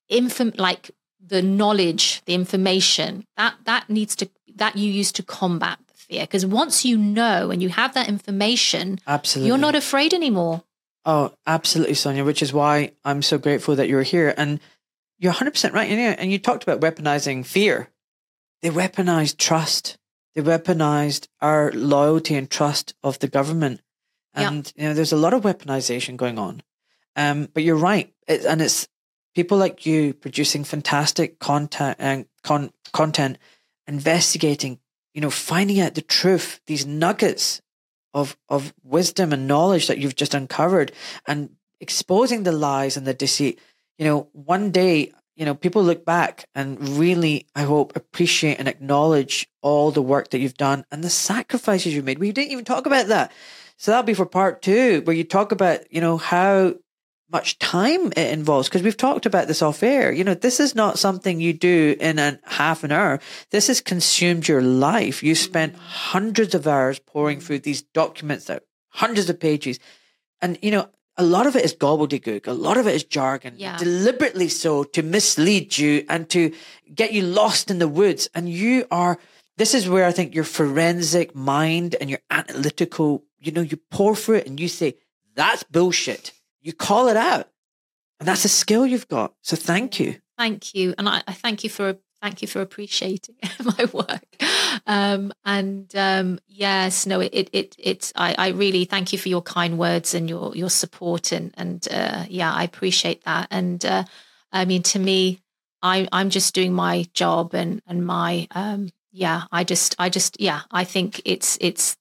inform 0.08 0.54
like 0.58 0.92
the 1.20 1.42
knowledge, 1.42 2.22
the 2.26 2.34
information, 2.34 3.26
that 3.36 3.56
that 3.66 3.90
needs 3.90 4.16
to 4.18 4.30
that 4.56 4.78
you 4.78 4.90
use 4.90 5.12
to 5.12 5.24
combat 5.24 5.78
the 5.88 5.94
fear 5.94 6.22
because 6.24 6.46
once 6.46 6.86
you 6.86 6.98
know 6.98 7.52
and 7.52 7.62
you 7.62 7.70
have 7.70 7.94
that 7.96 8.08
information, 8.08 9.00
absolutely, 9.06 9.50
you're 9.50 9.58
not 9.58 9.76
afraid 9.76 10.14
anymore. 10.14 10.64
Oh, 11.06 11.34
absolutely, 11.46 11.96
Sonia. 11.96 12.24
Which 12.24 12.42
is 12.42 12.54
why 12.54 12.94
I'm 13.04 13.22
so 13.22 13.38
grateful 13.38 13.76
that 13.76 13.90
you're 13.90 14.04
here. 14.04 14.34
And 14.38 14.60
you're 15.18 15.34
100% 15.34 15.72
right. 15.72 15.90
And 15.90 16.32
you 16.32 16.40
talked 16.40 16.64
about 16.64 16.82
weaponizing 16.82 17.46
fear. 17.46 17.90
They 18.62 18.70
weaponized 18.70 19.38
trust. 19.38 19.98
They 20.34 20.42
weaponized 20.42 21.28
our 21.42 21.72
loyalty 21.72 22.36
and 22.36 22.50
trust 22.50 22.94
of 23.04 23.20
the 23.20 23.28
government. 23.28 23.82
And, 24.34 24.72
yeah. 24.76 24.84
you 24.84 24.90
know, 24.90 24.96
there's 24.96 25.14
a 25.14 25.18
lot 25.18 25.34
of 25.34 25.44
weaponization 25.44 26.18
going 26.18 26.38
on. 26.38 26.62
Um, 27.16 27.48
but 27.54 27.64
you're 27.64 27.78
right. 27.78 28.14
It, 28.28 28.44
and 28.46 28.62
it's 28.62 28.88
people 29.34 29.58
like 29.58 29.86
you 29.86 30.14
producing 30.14 30.64
fantastic 30.64 31.40
content 31.40 31.98
and 32.00 32.26
con- 32.44 32.72
content, 32.92 33.38
investigating, 33.88 34.80
you 35.14 35.22
know, 35.22 35.30
finding 35.30 35.80
out 35.80 35.96
the 35.96 36.02
truth, 36.02 36.60
these 36.68 36.86
nuggets 36.86 37.62
of, 38.14 38.38
of 38.50 38.74
wisdom 38.84 39.32
and 39.32 39.48
knowledge 39.48 39.88
that 39.88 39.98
you've 40.00 40.16
just 40.16 40.34
uncovered 40.34 40.92
and 41.28 41.52
exposing 41.80 42.44
the 42.44 42.52
lies 42.52 42.98
and 42.98 43.06
the 43.06 43.14
deceit. 43.14 43.60
You 43.98 44.06
know, 44.06 44.30
one 44.34 44.72
day, 44.72 45.14
you 45.36 45.46
know, 45.46 45.54
people 45.54 45.84
look 45.84 46.06
back 46.06 46.48
and 46.56 46.98
really, 46.98 47.48
I 47.56 47.64
hope, 47.64 47.96
appreciate 47.96 48.58
and 48.58 48.68
acknowledge 48.68 49.48
all 49.62 49.92
the 49.92 50.02
work 50.02 50.30
that 50.30 50.40
you've 50.40 50.58
done 50.58 50.86
and 50.92 51.04
the 51.04 51.10
sacrifices 51.10 51.94
you've 51.94 52.06
made. 52.06 52.20
We 52.20 52.32
didn't 52.32 52.52
even 52.52 52.66
talk 52.66 52.86
about 52.86 53.08
that. 53.08 53.32
So 53.78 53.92
that'll 53.92 54.04
be 54.04 54.14
for 54.14 54.26
part 54.26 54.62
two, 54.62 55.02
where 55.04 55.16
you 55.16 55.26
talk 55.26 55.52
about, 55.52 55.92
you 55.92 56.00
know, 56.00 56.18
how 56.18 56.76
much 57.30 57.60
time 57.60 58.08
it 58.16 58.32
involves 58.32 58.70
because 58.70 58.84
we've 58.84 58.96
talked 58.96 59.26
about 59.26 59.48
this 59.48 59.62
off 59.62 59.84
air. 59.84 60.12
You 60.12 60.24
know, 60.24 60.36
this 60.36 60.60
is 60.60 60.76
not 60.76 61.00
something 61.00 61.42
you 61.42 61.54
do 61.54 61.98
in 62.00 62.20
a 62.20 62.40
half 62.46 62.84
an 62.84 62.92
hour. 62.92 63.20
This 63.52 63.68
has 63.68 63.82
consumed 63.82 64.48
your 64.48 64.62
life. 64.62 65.24
You 65.24 65.36
spent 65.36 65.76
hundreds 65.76 66.56
of 66.56 66.68
hours 66.68 67.00
pouring 67.00 67.42
through 67.42 67.60
these 67.60 67.82
documents 67.82 68.46
that 68.46 68.64
hundreds 68.90 69.30
of 69.30 69.40
pages. 69.40 69.80
And, 70.42 70.58
you 70.62 70.72
know, 70.72 70.88
a 71.18 71.24
lot 71.24 71.48
of 71.48 71.56
it 71.56 71.64
is 71.64 71.74
gobbledygook. 71.74 72.48
A 72.48 72.54
lot 72.54 72.78
of 72.78 72.88
it 72.88 72.96
is 72.96 73.04
jargon, 73.04 73.56
yeah. 73.58 73.78
deliberately 73.78 74.50
so 74.50 74.84
to 74.84 75.02
mislead 75.02 75.78
you 75.78 76.06
and 76.10 76.30
to 76.30 76.54
get 76.94 77.14
you 77.14 77.22
lost 77.22 77.72
in 77.72 77.80
the 77.80 77.88
woods. 77.88 78.30
And 78.36 78.50
you 78.50 78.86
are, 78.92 79.18
this 79.58 79.74
is 79.74 79.88
where 79.88 80.06
I 80.06 80.12
think 80.12 80.36
your 80.36 80.44
forensic 80.44 81.34
mind 81.34 81.96
and 82.02 82.10
your 82.10 82.20
analytical, 82.30 83.24
you 83.40 83.52
know, 83.52 83.62
you 83.62 83.78
pour 83.92 84.16
through 84.16 84.36
it 84.36 84.48
and 84.48 84.60
you 84.60 84.68
say, 84.68 84.96
that's 85.36 85.64
bullshit 85.64 86.32
you 86.66 86.74
call 86.74 87.08
it 87.08 87.16
out. 87.16 87.48
And 88.20 88.28
that's 88.28 88.44
a 88.44 88.50
skill 88.50 88.88
you've 88.88 89.08
got. 89.08 89.34
So 89.42 89.56
thank 89.56 90.00
you. 90.00 90.16
Thank 90.38 90.74
you. 90.74 90.96
And 90.98 91.08
I, 91.08 91.22
I 91.28 91.34
thank 91.34 91.64
you 91.64 91.70
for 91.70 91.98
thank 92.22 92.42
you 92.42 92.48
for 92.48 92.62
appreciating 92.62 93.36
my 93.64 93.86
work. 93.92 94.26
Um, 94.86 95.34
and 95.46 95.94
um, 95.96 96.40
yes, 96.48 97.06
no, 97.06 97.20
it, 97.20 97.32
it, 97.34 97.50
it 97.54 97.76
it's 97.78 98.14
I, 98.16 98.36
I 98.38 98.48
really 98.50 98.86
thank 98.86 99.14
you 99.14 99.20
for 99.20 99.30
your 99.30 99.42
kind 99.42 99.78
words 99.78 100.14
and 100.14 100.30
your 100.30 100.56
your 100.56 100.70
support 100.70 101.32
and 101.32 101.54
and 101.58 101.88
uh, 101.92 102.26
yeah, 102.30 102.54
I 102.54 102.64
appreciate 102.64 103.24
that. 103.26 103.48
And 103.52 103.84
uh, 103.86 104.04
I 104.52 104.66
mean, 104.66 104.84
to 104.84 105.00
me, 105.00 105.40
I 105.82 106.08
I'm 106.12 106.30
just 106.30 106.54
doing 106.54 106.74
my 106.74 107.06
job 107.14 107.54
and 107.54 107.82
and 107.88 108.06
my 108.06 108.48
um, 108.52 108.90
yeah, 109.12 109.44
I 109.52 109.64
just 109.64 109.96
I 109.98 110.10
just 110.10 110.40
yeah, 110.40 110.62
I 110.72 110.84
think 110.84 111.22
it's 111.26 111.58
it's 111.62 111.96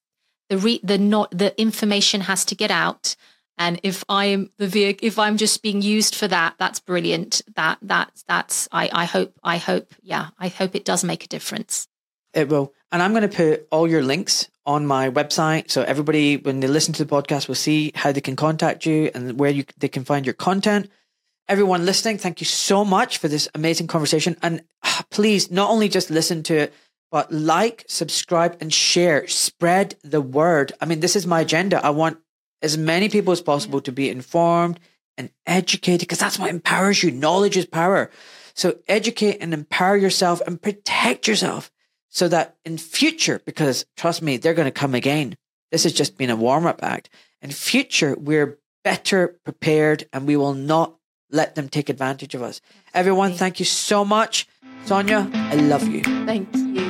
the 0.49 0.59
re- 0.59 0.81
the 0.83 0.99
not 0.99 1.31
the 1.31 1.59
information 1.61 2.23
has 2.23 2.45
to 2.47 2.55
get 2.55 2.71
out 2.71 3.17
and 3.59 3.81
if 3.83 4.05
i'm 4.09 4.51
the 4.59 4.67
vehicle 4.67 5.07
if 5.07 5.19
i'm 5.19 5.37
just 5.37 5.63
being 5.63 5.83
used 5.83 6.15
for 6.15 6.29
that 6.29 6.55
that's 6.59 6.81
brilliant. 6.81 7.43
That 7.57 7.79
that's 7.83 8.23
that's 8.25 8.69
i 8.73 8.91
i 8.93 9.05
hope 9.05 9.35
i 9.43 9.59
hope 9.59 9.95
yeah 10.03 10.29
i 10.39 10.49
hope 10.49 10.75
it 10.75 10.85
does 10.85 11.05
make 11.05 11.25
a 11.25 11.29
difference. 11.29 11.89
It 12.33 12.49
will. 12.49 12.73
And 12.91 13.03
i'm 13.03 13.13
going 13.13 13.29
to 13.29 13.37
put 13.37 13.67
all 13.71 13.89
your 13.89 14.03
links 14.03 14.49
on 14.67 14.87
my 14.87 15.11
website. 15.11 15.71
So 15.71 15.83
everybody 15.83 16.37
when 16.37 16.61
they 16.61 16.67
listen 16.67 16.95
to 16.95 17.05
the 17.05 17.15
podcast 17.15 17.49
will 17.49 17.55
see 17.55 17.93
how 17.95 18.13
they 18.13 18.21
can 18.21 18.37
contact 18.37 18.87
you 18.87 19.11
and 19.15 19.39
where 19.39 19.51
you 19.51 19.65
they 19.77 19.89
can 19.89 20.05
find 20.05 20.27
your 20.27 20.35
content. 20.35 20.91
Everyone 21.49 21.85
listening 21.85 22.19
thank 22.19 22.41
you 22.41 22.47
so 22.47 22.85
much 22.85 23.19
for 23.19 23.29
this 23.29 23.49
amazing 23.55 23.87
conversation. 23.87 24.37
And 24.43 24.63
uh, 24.83 25.03
please 25.11 25.51
not 25.51 25.71
only 25.71 25.89
just 25.89 26.11
listen 26.11 26.43
to 26.45 26.55
it 26.55 26.75
but 27.11 27.31
like 27.31 27.85
subscribe 27.87 28.57
and 28.61 28.73
share. 28.73 29.29
Spread 29.29 29.95
the 30.03 30.21
word. 30.21 30.73
I 30.81 30.87
mean 30.87 31.01
this 31.01 31.17
is 31.17 31.27
my 31.27 31.43
agenda. 31.43 31.85
I 31.85 31.91
want 31.91 32.19
as 32.65 32.79
many 32.79 33.09
people 33.09 33.33
as 33.33 33.43
possible 33.43 33.81
to 33.83 33.93
be 33.93 34.09
informed 34.09 34.81
and 35.17 35.31
educated 35.47 36.01
because 36.01 36.19
that's 36.19 36.39
what 36.39 36.51
empowers 36.51 37.03
you. 37.03 37.11
Knowledge 37.11 37.57
is 37.57 37.67
power. 37.67 38.11
So 38.55 38.79
educate 38.89 39.39
and 39.41 39.53
empower 39.53 39.97
yourself 39.97 40.41
and 40.47 40.61
protect 40.61 41.29
yourself 41.29 41.71
so 42.09 42.27
that 42.29 42.57
in 42.65 42.79
future, 42.79 43.41
because 43.45 43.85
trust 43.97 44.23
me, 44.23 44.39
they're 44.39 44.55
going 44.55 44.67
to 44.67 44.73
come 44.73 44.95
again. 44.95 45.37
This 45.71 45.85
has 45.85 45.93
just 45.93 46.17
been 46.17 46.31
a 46.31 46.37
warm 46.37 46.67
up 46.67 46.83
act. 46.83 47.11
In 47.43 47.51
future, 47.51 48.17
we're 48.19 48.59
better 48.83 49.39
prepared 49.45 50.09
and 50.13 50.27
we 50.27 50.37
will 50.37 50.55
not 50.55 50.97
let 51.31 51.57
them 51.57 51.69
take 51.69 51.89
advantage 51.89 52.35
of 52.35 52.43
us. 52.43 52.61
Everyone, 52.95 53.35
thank 53.35 53.59
you 53.59 53.67
so 53.67 54.05
much. 54.05 54.49
Sonia, 54.85 55.31
I 55.35 55.57
love 55.57 55.87
you. 55.87 56.03
Thank 56.03 56.55
you. 56.55 56.84